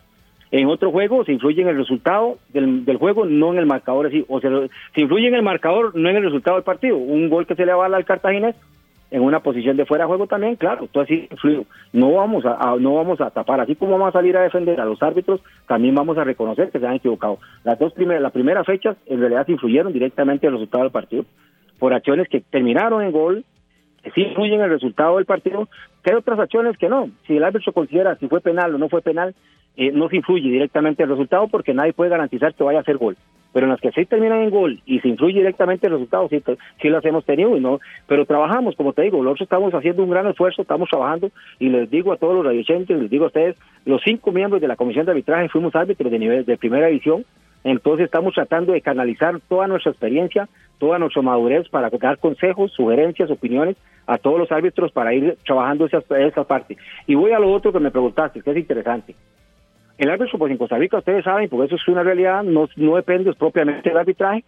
En 0.51 0.69
otro 0.69 0.93
juego 0.93 1.25
se 1.25 1.33
influye 1.33 1.63
en 1.63 1.69
el 1.69 1.77
resultado 1.77 2.39
del, 2.53 2.97
juego, 2.99 3.25
no 3.25 3.53
en 3.53 3.59
el 3.59 3.67
marcador. 3.67 4.11
O 4.29 4.41
se, 4.41 4.49
se, 4.95 5.01
influye 5.01 5.27
en 5.27 5.35
el 5.35 5.43
marcador, 5.43 5.97
no 5.97 6.09
en 6.09 6.17
el 6.17 6.23
resultado 6.23 6.57
del 6.57 6.65
partido. 6.65 6.97
Un 6.97 7.29
gol 7.29 7.47
que 7.47 7.57
se 7.57 7.67
le 7.67 7.73
avala 7.73 7.97
al 7.97 8.05
cartaginés 8.05 8.55
en 9.17 9.23
una 9.23 9.41
posición 9.41 9.79
de 9.79 9.87
fuera 9.87 10.05
de 10.05 10.09
juego 10.09 10.27
también, 10.27 10.57
claro, 10.57 10.89
todo 10.93 11.05
así 11.05 11.27
influye. 11.31 11.65
No 11.95 12.13
vamos 12.13 12.45
a, 12.45 12.77
no 12.79 12.97
vamos 12.97 13.19
a 13.23 13.31
tapar, 13.31 13.63
así 13.63 13.75
como 13.75 13.93
vamos 13.93 14.11
a 14.11 14.19
salir 14.19 14.37
a 14.37 14.43
defender 14.43 14.79
a 14.79 14.85
los 14.85 15.03
árbitros, 15.03 15.41
también 15.67 15.95
vamos 15.95 16.19
a 16.19 16.25
reconocer 16.25 16.71
que 16.71 16.79
se 16.79 16.87
han 16.87 16.97
equivocado. 16.97 17.39
Las 17.65 17.79
dos 17.79 17.95
primeras, 17.95 18.23
las 18.23 18.33
primeras 18.33 18.67
fechas 18.67 18.95
en 19.07 19.21
realidad 19.21 19.49
influyeron 19.49 19.91
directamente 19.91 20.47
en 20.47 20.53
el 20.53 20.59
resultado 20.59 20.85
del 20.85 20.93
partido 20.93 21.25
por 21.79 21.95
acciones 21.95 22.29
que 22.29 22.43
terminaron 22.43 23.03
en 23.03 23.11
gol, 23.11 23.47
que 24.03 24.11
sí 24.11 24.21
influyen 24.21 24.59
en 24.59 24.67
el 24.67 24.71
resultado 24.71 25.17
del 25.17 25.25
partido, 25.25 25.67
que 26.05 26.11
hay 26.11 26.19
otras 26.19 26.39
acciones 26.39 26.77
que 26.77 26.91
no. 26.91 27.09
Si 27.27 27.39
el 27.39 27.45
árbitro 27.45 27.73
considera 27.73 28.17
si 28.17 28.29
fue 28.29 28.43
penal 28.43 28.75
o 28.75 28.79
no 28.79 28.91
fue 28.91 29.01
penal, 29.01 29.35
eh, 29.79 29.93
no 29.93 30.11
se 30.11 30.17
influye 30.17 30.51
directamente 30.51 31.05
el 31.05 31.09
resultado 31.09 31.49
porque 31.49 31.73
nadie 31.73 31.95
puede 31.95 32.11
garantizar 32.11 32.53
que 32.53 32.65
vaya 32.65 32.81
a 32.81 32.85
ser 32.85 32.99
gol. 32.99 33.17
Pero 33.57 33.69
en 33.69 33.71
las 33.71 33.81
que 33.81 33.91
sí 33.93 34.05
terminan 34.05 34.43
en 34.43 34.51
gol 34.51 34.83
y 34.85 35.01
se 35.01 35.09
influye 35.09 35.39
directamente 35.39 35.87
el 35.87 35.95
resultado, 35.95 36.29
sí, 36.29 36.43
sí 36.83 36.91
las 36.91 37.03
hemos 37.07 37.25
tenido, 37.25 37.57
y 37.57 37.61
no, 37.61 37.81
pero 38.07 38.27
trabajamos, 38.27 38.77
como 38.77 38.93
te 38.93 39.01
digo, 39.01 39.23
nosotros 39.23 39.47
estamos 39.47 39.73
haciendo 39.73 40.03
un 40.03 40.11
gran 40.11 40.27
esfuerzo, 40.27 40.61
estamos 40.61 40.91
trabajando 40.91 41.31
y 41.59 41.71
les 41.71 41.89
digo 41.89 42.13
a 42.13 42.19
todos 42.19 42.35
los 42.35 42.45
radioyentes, 42.45 43.01
les 43.01 43.09
digo 43.09 43.25
a 43.25 43.29
ustedes, 43.29 43.57
los 43.87 44.03
cinco 44.05 44.31
miembros 44.31 44.61
de 44.61 44.69
la 44.69 44.77
comisión 44.77 45.07
de 45.07 45.13
arbitraje 45.13 45.49
fuimos 45.49 45.75
árbitros 45.75 46.13
de 46.13 46.19
nivel 46.19 46.45
de 46.45 46.59
primera 46.59 46.89
división, 46.89 47.25
entonces 47.65 48.05
estamos 48.05 48.35
tratando 48.35 48.75
de 48.75 48.83
canalizar 48.83 49.41
toda 49.49 49.67
nuestra 49.69 49.91
experiencia, 49.93 50.51
toda 50.77 50.99
nuestra 50.99 51.23
madurez 51.23 51.67
para 51.71 51.89
dar 51.89 52.19
consejos, 52.19 52.73
sugerencias, 52.73 53.31
opiniones 53.31 53.79
a 54.07 54.19
todos 54.19 54.39
los 54.39 54.53
árbitros 54.53 54.93
para 54.93 55.15
ir 55.15 55.39
trabajando 55.47 55.87
esa, 55.87 56.03
esa 56.19 56.45
parte. 56.45 56.77
Y 57.07 57.15
voy 57.15 57.33
a 57.33 57.39
lo 57.39 57.51
otro 57.51 57.73
que 57.73 57.81
me 57.81 57.91
preguntaste, 57.91 58.43
que 58.43 58.51
es 58.51 58.57
interesante. 58.59 59.15
El 59.99 60.11
árbitro, 60.11 60.39
pues 60.39 60.53
en 60.53 60.59
Costa 60.59 60.77
Rica, 60.77 60.99
ustedes 60.99 61.25
saben, 61.25 61.49
porque 61.49 61.67
eso 61.67 61.77
es 61.77 61.89
una 61.89 62.03
realidad, 62.03 62.43
no, 62.43 62.69
no 62.77 62.97
depende 62.97 63.33
propiamente 63.33 63.89
del 63.89 63.99
arbitraje. 63.99 64.45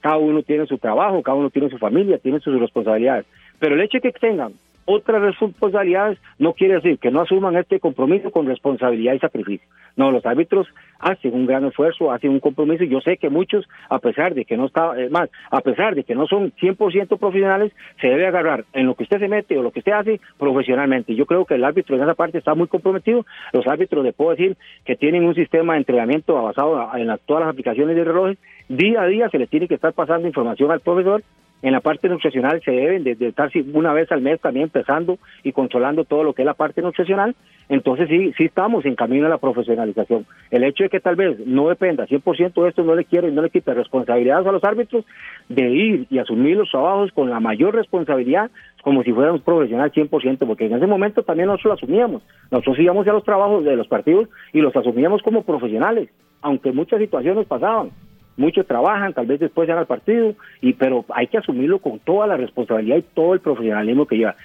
Cada 0.00 0.18
uno 0.18 0.42
tiene 0.42 0.66
su 0.66 0.78
trabajo, 0.78 1.22
cada 1.22 1.36
uno 1.36 1.50
tiene 1.50 1.70
su 1.70 1.78
familia, 1.78 2.18
tiene 2.18 2.38
sus 2.40 2.60
responsabilidades. 2.60 3.26
Pero 3.58 3.74
el 3.74 3.80
hecho 3.80 3.98
de 3.98 4.12
que 4.12 4.18
tengan 4.18 4.52
otras 4.84 5.22
responsabilidades 5.22 6.18
no 6.38 6.52
quiere 6.52 6.74
decir 6.74 6.98
que 6.98 7.10
no 7.10 7.22
asuman 7.22 7.56
este 7.56 7.80
compromiso 7.80 8.30
con 8.30 8.46
responsabilidad 8.46 9.14
y 9.14 9.18
sacrificio. 9.18 9.66
No, 9.96 10.10
los 10.10 10.26
árbitros 10.26 10.68
hacen 11.04 11.34
un 11.34 11.46
gran 11.46 11.64
esfuerzo, 11.64 12.10
hacen 12.10 12.30
un 12.30 12.40
compromiso 12.40 12.84
yo 12.84 13.00
sé 13.00 13.18
que 13.18 13.28
muchos, 13.28 13.68
a 13.90 13.98
pesar 13.98 14.34
de 14.34 14.44
que 14.44 14.56
no 14.56 14.66
está, 14.66 14.92
más, 15.10 15.28
a 15.50 15.60
pesar 15.60 15.94
de 15.94 16.04
que 16.04 16.14
no 16.14 16.26
son 16.26 16.52
100% 16.52 17.18
profesionales, 17.18 17.72
se 18.00 18.08
debe 18.08 18.26
agarrar 18.26 18.64
en 18.72 18.86
lo 18.86 18.94
que 18.94 19.04
usted 19.04 19.18
se 19.18 19.28
mete 19.28 19.58
o 19.58 19.62
lo 19.62 19.70
que 19.70 19.80
usted 19.80 19.92
hace 19.92 20.20
profesionalmente. 20.38 21.14
Yo 21.14 21.26
creo 21.26 21.44
que 21.44 21.54
el 21.54 21.64
árbitro 21.64 21.96
en 21.96 22.02
esa 22.02 22.14
parte 22.14 22.38
está 22.38 22.54
muy 22.54 22.68
comprometido. 22.68 23.26
Los 23.52 23.66
árbitros, 23.66 24.04
le 24.04 24.12
puedo 24.12 24.30
decir 24.30 24.56
que 24.84 24.96
tienen 24.96 25.24
un 25.24 25.34
sistema 25.34 25.74
de 25.74 25.80
entrenamiento 25.80 26.42
basado 26.42 26.90
en 26.96 27.08
todas 27.26 27.42
las 27.42 27.50
aplicaciones 27.50 27.96
de 27.96 28.04
relojes. 28.04 28.38
Día 28.68 29.02
a 29.02 29.06
día 29.06 29.28
se 29.28 29.38
les 29.38 29.50
tiene 29.50 29.68
que 29.68 29.74
estar 29.74 29.92
pasando 29.92 30.26
información 30.26 30.70
al 30.70 30.80
profesor 30.80 31.22
en 31.64 31.72
la 31.72 31.80
parte 31.80 32.10
nutricional 32.10 32.60
se 32.62 32.72
deben 32.72 33.04
de, 33.04 33.16
estar 33.26 33.50
una 33.72 33.94
vez 33.94 34.12
al 34.12 34.20
mes 34.20 34.38
también 34.38 34.64
empezando 34.64 35.18
y 35.42 35.52
controlando 35.52 36.04
todo 36.04 36.22
lo 36.22 36.34
que 36.34 36.42
es 36.42 36.46
la 36.46 36.52
parte 36.52 36.82
nutricional. 36.82 37.34
Entonces 37.70 38.06
sí, 38.10 38.34
sí 38.36 38.44
estamos 38.44 38.84
en 38.84 38.94
camino 38.94 39.24
a 39.24 39.30
la 39.30 39.38
profesionalización. 39.38 40.26
El 40.50 40.62
hecho 40.64 40.84
de 40.84 40.90
que 40.90 41.00
tal 41.00 41.16
vez 41.16 41.38
no 41.46 41.70
dependa 41.70 42.06
100% 42.06 42.62
de 42.62 42.68
esto 42.68 42.84
no 42.84 42.94
le 42.94 43.06
quiere 43.06 43.28
y 43.28 43.32
no 43.32 43.40
le 43.40 43.48
quita 43.48 43.72
responsabilidades 43.72 44.46
a 44.46 44.52
los 44.52 44.62
árbitros 44.62 45.06
de 45.48 45.70
ir 45.70 46.06
y 46.10 46.18
asumir 46.18 46.58
los 46.58 46.70
trabajos 46.70 47.10
con 47.12 47.30
la 47.30 47.40
mayor 47.40 47.74
responsabilidad 47.74 48.50
como 48.82 49.02
si 49.02 49.14
fuéramos 49.14 49.40
profesional 49.40 49.90
100%, 49.90 50.46
porque 50.46 50.66
en 50.66 50.74
ese 50.74 50.86
momento 50.86 51.22
también 51.22 51.46
nosotros 51.46 51.80
lo 51.80 51.84
asumíamos. 51.84 52.22
Nosotros 52.50 52.78
íbamos 52.78 53.08
a 53.08 53.12
los 53.14 53.24
trabajos 53.24 53.64
de 53.64 53.74
los 53.74 53.88
partidos 53.88 54.28
y 54.52 54.60
los 54.60 54.76
asumíamos 54.76 55.22
como 55.22 55.44
profesionales, 55.44 56.10
aunque 56.42 56.72
muchas 56.72 57.00
situaciones 57.00 57.46
pasaban 57.46 57.88
muchos 58.36 58.66
trabajan, 58.66 59.12
tal 59.12 59.26
vez 59.26 59.40
después 59.40 59.68
van 59.68 59.78
al 59.78 59.86
partido, 59.86 60.34
y 60.60 60.72
pero 60.74 61.04
hay 61.14 61.26
que 61.26 61.38
asumirlo 61.38 61.78
con 61.78 61.98
toda 61.98 62.26
la 62.26 62.36
responsabilidad 62.36 62.96
y 62.98 63.02
todo 63.02 63.34
el 63.34 63.40
profesionalismo 63.40 64.06
que 64.06 64.16
lleva. 64.16 64.36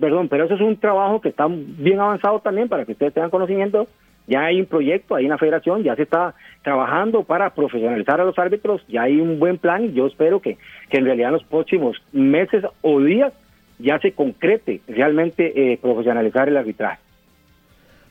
Perdón, 0.00 0.28
pero 0.28 0.44
eso 0.44 0.54
es 0.54 0.60
un 0.60 0.76
trabajo 0.76 1.20
que 1.20 1.28
está 1.28 1.46
bien 1.48 2.00
avanzado 2.00 2.40
también 2.40 2.68
para 2.68 2.84
que 2.84 2.92
ustedes 2.92 3.12
tengan 3.12 3.30
conocimiento. 3.30 3.86
Ya 4.26 4.44
hay 4.44 4.60
un 4.60 4.66
proyecto, 4.66 5.16
hay 5.16 5.26
una 5.26 5.36
federación, 5.36 5.82
ya 5.82 5.96
se 5.96 6.02
está 6.02 6.34
trabajando 6.62 7.24
para 7.24 7.50
profesionalizar 7.50 8.20
a 8.20 8.24
los 8.24 8.38
árbitros, 8.38 8.86
ya 8.86 9.02
hay 9.02 9.20
un 9.20 9.38
buen 9.38 9.58
plan 9.58 9.84
y 9.86 9.92
yo 9.92 10.06
espero 10.06 10.40
que, 10.40 10.58
que 10.88 10.98
en 10.98 11.04
realidad 11.04 11.28
en 11.28 11.34
los 11.34 11.44
próximos 11.44 12.00
meses 12.12 12.64
o 12.82 13.00
días 13.00 13.32
ya 13.78 13.98
se 13.98 14.12
concrete 14.12 14.80
realmente 14.86 15.72
eh, 15.72 15.78
profesionalizar 15.82 16.48
el 16.48 16.56
arbitraje. 16.56 17.00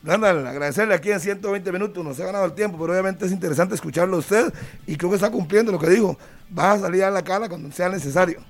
Randall, 0.04 0.46
agradecerle 0.46 0.94
aquí 0.94 1.10
en 1.10 1.20
120 1.20 1.70
minutos, 1.70 2.04
nos 2.04 2.18
ha 2.18 2.26
ganado 2.26 2.44
el 2.44 2.54
tiempo, 2.54 2.76
pero 2.78 2.92
obviamente 2.92 3.24
es 3.24 3.32
interesante 3.32 3.74
escucharlo 3.74 4.16
a 4.16 4.18
usted 4.18 4.52
y 4.86 4.96
creo 4.96 5.10
que 5.10 5.16
está 5.16 5.30
cumpliendo 5.30 5.70
lo 5.70 5.78
que 5.78 5.90
digo. 5.90 6.16
Va 6.56 6.72
a 6.72 6.78
salir 6.78 7.04
a 7.04 7.10
la 7.10 7.22
cara 7.22 7.48
cuando 7.48 7.70
sea 7.70 7.88
necesario. 7.88 8.40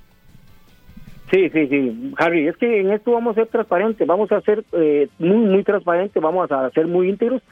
Sí, 1.31 1.49
sí, 1.51 1.67
sí, 1.69 2.13
Harry, 2.19 2.47
es 2.47 2.57
que 2.59 2.81
en 2.81 2.91
esto 2.91 3.13
vamos 3.13 3.33
a 3.33 3.41
ser 3.41 3.49
transparentes, 3.49 4.07
vamos 4.07 4.31
a 4.33 4.41
ser 4.43 4.65
eh, 4.73 5.09
muy, 5.19 5.47
muy 5.47 5.65
transparentes, 5.65 6.23
vamos 6.23 6.51
a 6.51 6.71
ser 6.71 6.87
muy 6.87 7.09
íntegros. 7.09 7.43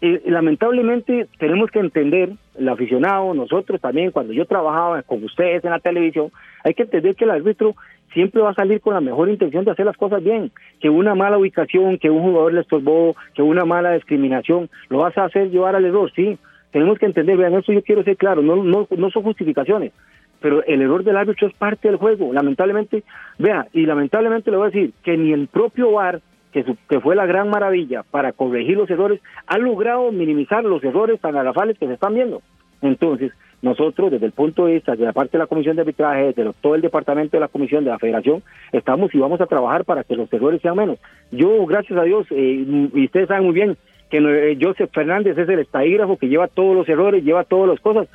Y 0.00 0.30
lamentablemente 0.30 1.26
tenemos 1.38 1.70
que 1.70 1.78
entender, 1.78 2.30
el 2.58 2.68
aficionado, 2.68 3.32
nosotros 3.34 3.80
también, 3.80 4.10
cuando 4.10 4.32
yo 4.32 4.44
trabajaba 4.46 5.02
con 5.02 5.24
ustedes 5.24 5.64
en 5.64 5.70
la 5.70 5.78
televisión, 5.78 6.30
hay 6.64 6.74
que 6.74 6.82
entender 6.82 7.14
que 7.14 7.24
el 7.24 7.30
árbitro 7.30 7.74
siempre 8.12 8.42
va 8.42 8.50
a 8.50 8.54
salir 8.54 8.80
con 8.80 8.94
la 8.94 9.00
mejor 9.00 9.28
intención 9.28 9.64
de 9.64 9.70
hacer 9.70 9.86
las 9.86 9.96
cosas 9.96 10.22
bien. 10.22 10.50
Que 10.80 10.88
una 10.88 11.14
mala 11.14 11.38
ubicación, 11.38 11.98
que 11.98 12.10
un 12.10 12.22
jugador 12.22 12.54
le 12.54 12.60
estorbó, 12.60 13.16
que 13.34 13.42
una 13.42 13.64
mala 13.64 13.92
discriminación, 13.92 14.68
lo 14.88 14.98
vas 14.98 15.16
a 15.18 15.24
hacer 15.24 15.50
llevar 15.50 15.76
al 15.76 15.84
error, 15.84 16.10
sí. 16.14 16.38
Tenemos 16.72 16.98
que 16.98 17.06
entender, 17.06 17.36
vean, 17.36 17.54
eso 17.54 17.72
yo 17.72 17.82
quiero 17.82 18.02
ser 18.04 18.16
claro, 18.16 18.42
no, 18.42 18.56
no, 18.56 18.86
no 18.90 19.10
son 19.10 19.22
justificaciones, 19.22 19.92
pero 20.40 20.62
el 20.64 20.82
error 20.82 21.04
del 21.04 21.16
árbitro 21.16 21.48
es 21.48 21.54
parte 21.54 21.88
del 21.88 21.96
juego, 21.96 22.32
lamentablemente, 22.32 23.02
vea, 23.38 23.66
y 23.72 23.86
lamentablemente 23.86 24.50
le 24.50 24.56
voy 24.58 24.66
a 24.66 24.70
decir 24.70 24.92
que 25.02 25.16
ni 25.16 25.32
el 25.32 25.48
propio 25.48 25.92
VAR, 25.92 26.20
que, 26.64 26.76
que 26.88 27.00
fue 27.00 27.14
la 27.14 27.26
gran 27.26 27.50
maravilla 27.50 28.02
para 28.02 28.32
corregir 28.32 28.76
los 28.76 28.88
errores, 28.88 29.20
ha 29.46 29.58
logrado 29.58 30.10
minimizar 30.10 30.64
los 30.64 30.82
errores 30.82 31.20
tan 31.20 31.36
agafales 31.36 31.78
que 31.78 31.86
se 31.86 31.94
están 31.94 32.14
viendo. 32.14 32.40
Entonces, 32.80 33.32
nosotros, 33.60 34.10
desde 34.10 34.26
el 34.26 34.32
punto 34.32 34.66
de 34.66 34.74
vista 34.74 34.96
de 34.96 35.04
la 35.04 35.12
parte 35.12 35.32
de 35.32 35.38
la 35.38 35.46
Comisión 35.46 35.76
de 35.76 35.82
Arbitraje, 35.82 36.32
de 36.32 36.52
todo 36.60 36.74
el 36.74 36.80
departamento 36.80 37.36
de 37.36 37.40
la 37.40 37.48
Comisión 37.48 37.84
de 37.84 37.90
la 37.90 37.98
Federación, 37.98 38.42
estamos 38.72 39.14
y 39.14 39.18
vamos 39.18 39.40
a 39.40 39.46
trabajar 39.46 39.84
para 39.84 40.04
que 40.04 40.16
los 40.16 40.32
errores 40.32 40.62
sean 40.62 40.76
menos. 40.76 40.98
Yo, 41.30 41.66
gracias 41.66 41.98
a 41.98 42.04
Dios, 42.04 42.26
eh, 42.30 42.64
y 42.94 43.04
ustedes 43.04 43.28
saben 43.28 43.44
muy 43.44 43.54
bien 43.54 43.76
que 44.10 44.18
eh, 44.18 44.58
Joseph 44.60 44.90
Fernández 44.94 45.36
es 45.36 45.48
el 45.48 45.58
estadígrafo 45.58 46.16
que 46.16 46.28
lleva 46.28 46.48
todos 46.48 46.74
los 46.74 46.88
errores, 46.88 47.24
lleva 47.24 47.44
todas 47.44 47.68
las 47.68 47.80
cosas, 47.80 48.08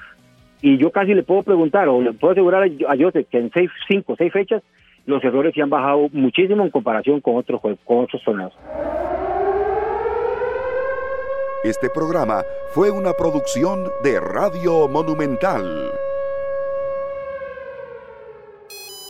y 0.62 0.78
yo 0.78 0.92
casi 0.92 1.14
le 1.14 1.24
puedo 1.24 1.44
preguntar, 1.44 1.88
o 1.90 2.02
le 2.02 2.14
puedo 2.14 2.32
asegurar 2.32 2.64
a 2.64 2.98
Joseph 2.98 3.28
que 3.30 3.38
en 3.38 3.52
seis, 3.52 3.70
cinco, 3.88 4.16
seis 4.18 4.32
fechas, 4.32 4.64
los 5.06 5.24
errores 5.24 5.54
se 5.54 5.62
han 5.62 5.70
bajado 5.70 6.10
muchísimo 6.12 6.64
en 6.64 6.70
comparación 6.70 7.22
con 7.22 7.38
otros, 7.38 7.62
con 7.62 8.04
otros 8.04 8.24
torneos. 8.24 8.54
Este 11.64 11.90
programa 11.90 12.42
fue 12.74 12.90
una 12.90 13.14
producción 13.14 13.88
de 14.04 14.20
Radio 14.20 14.88
Monumental. 14.88 15.92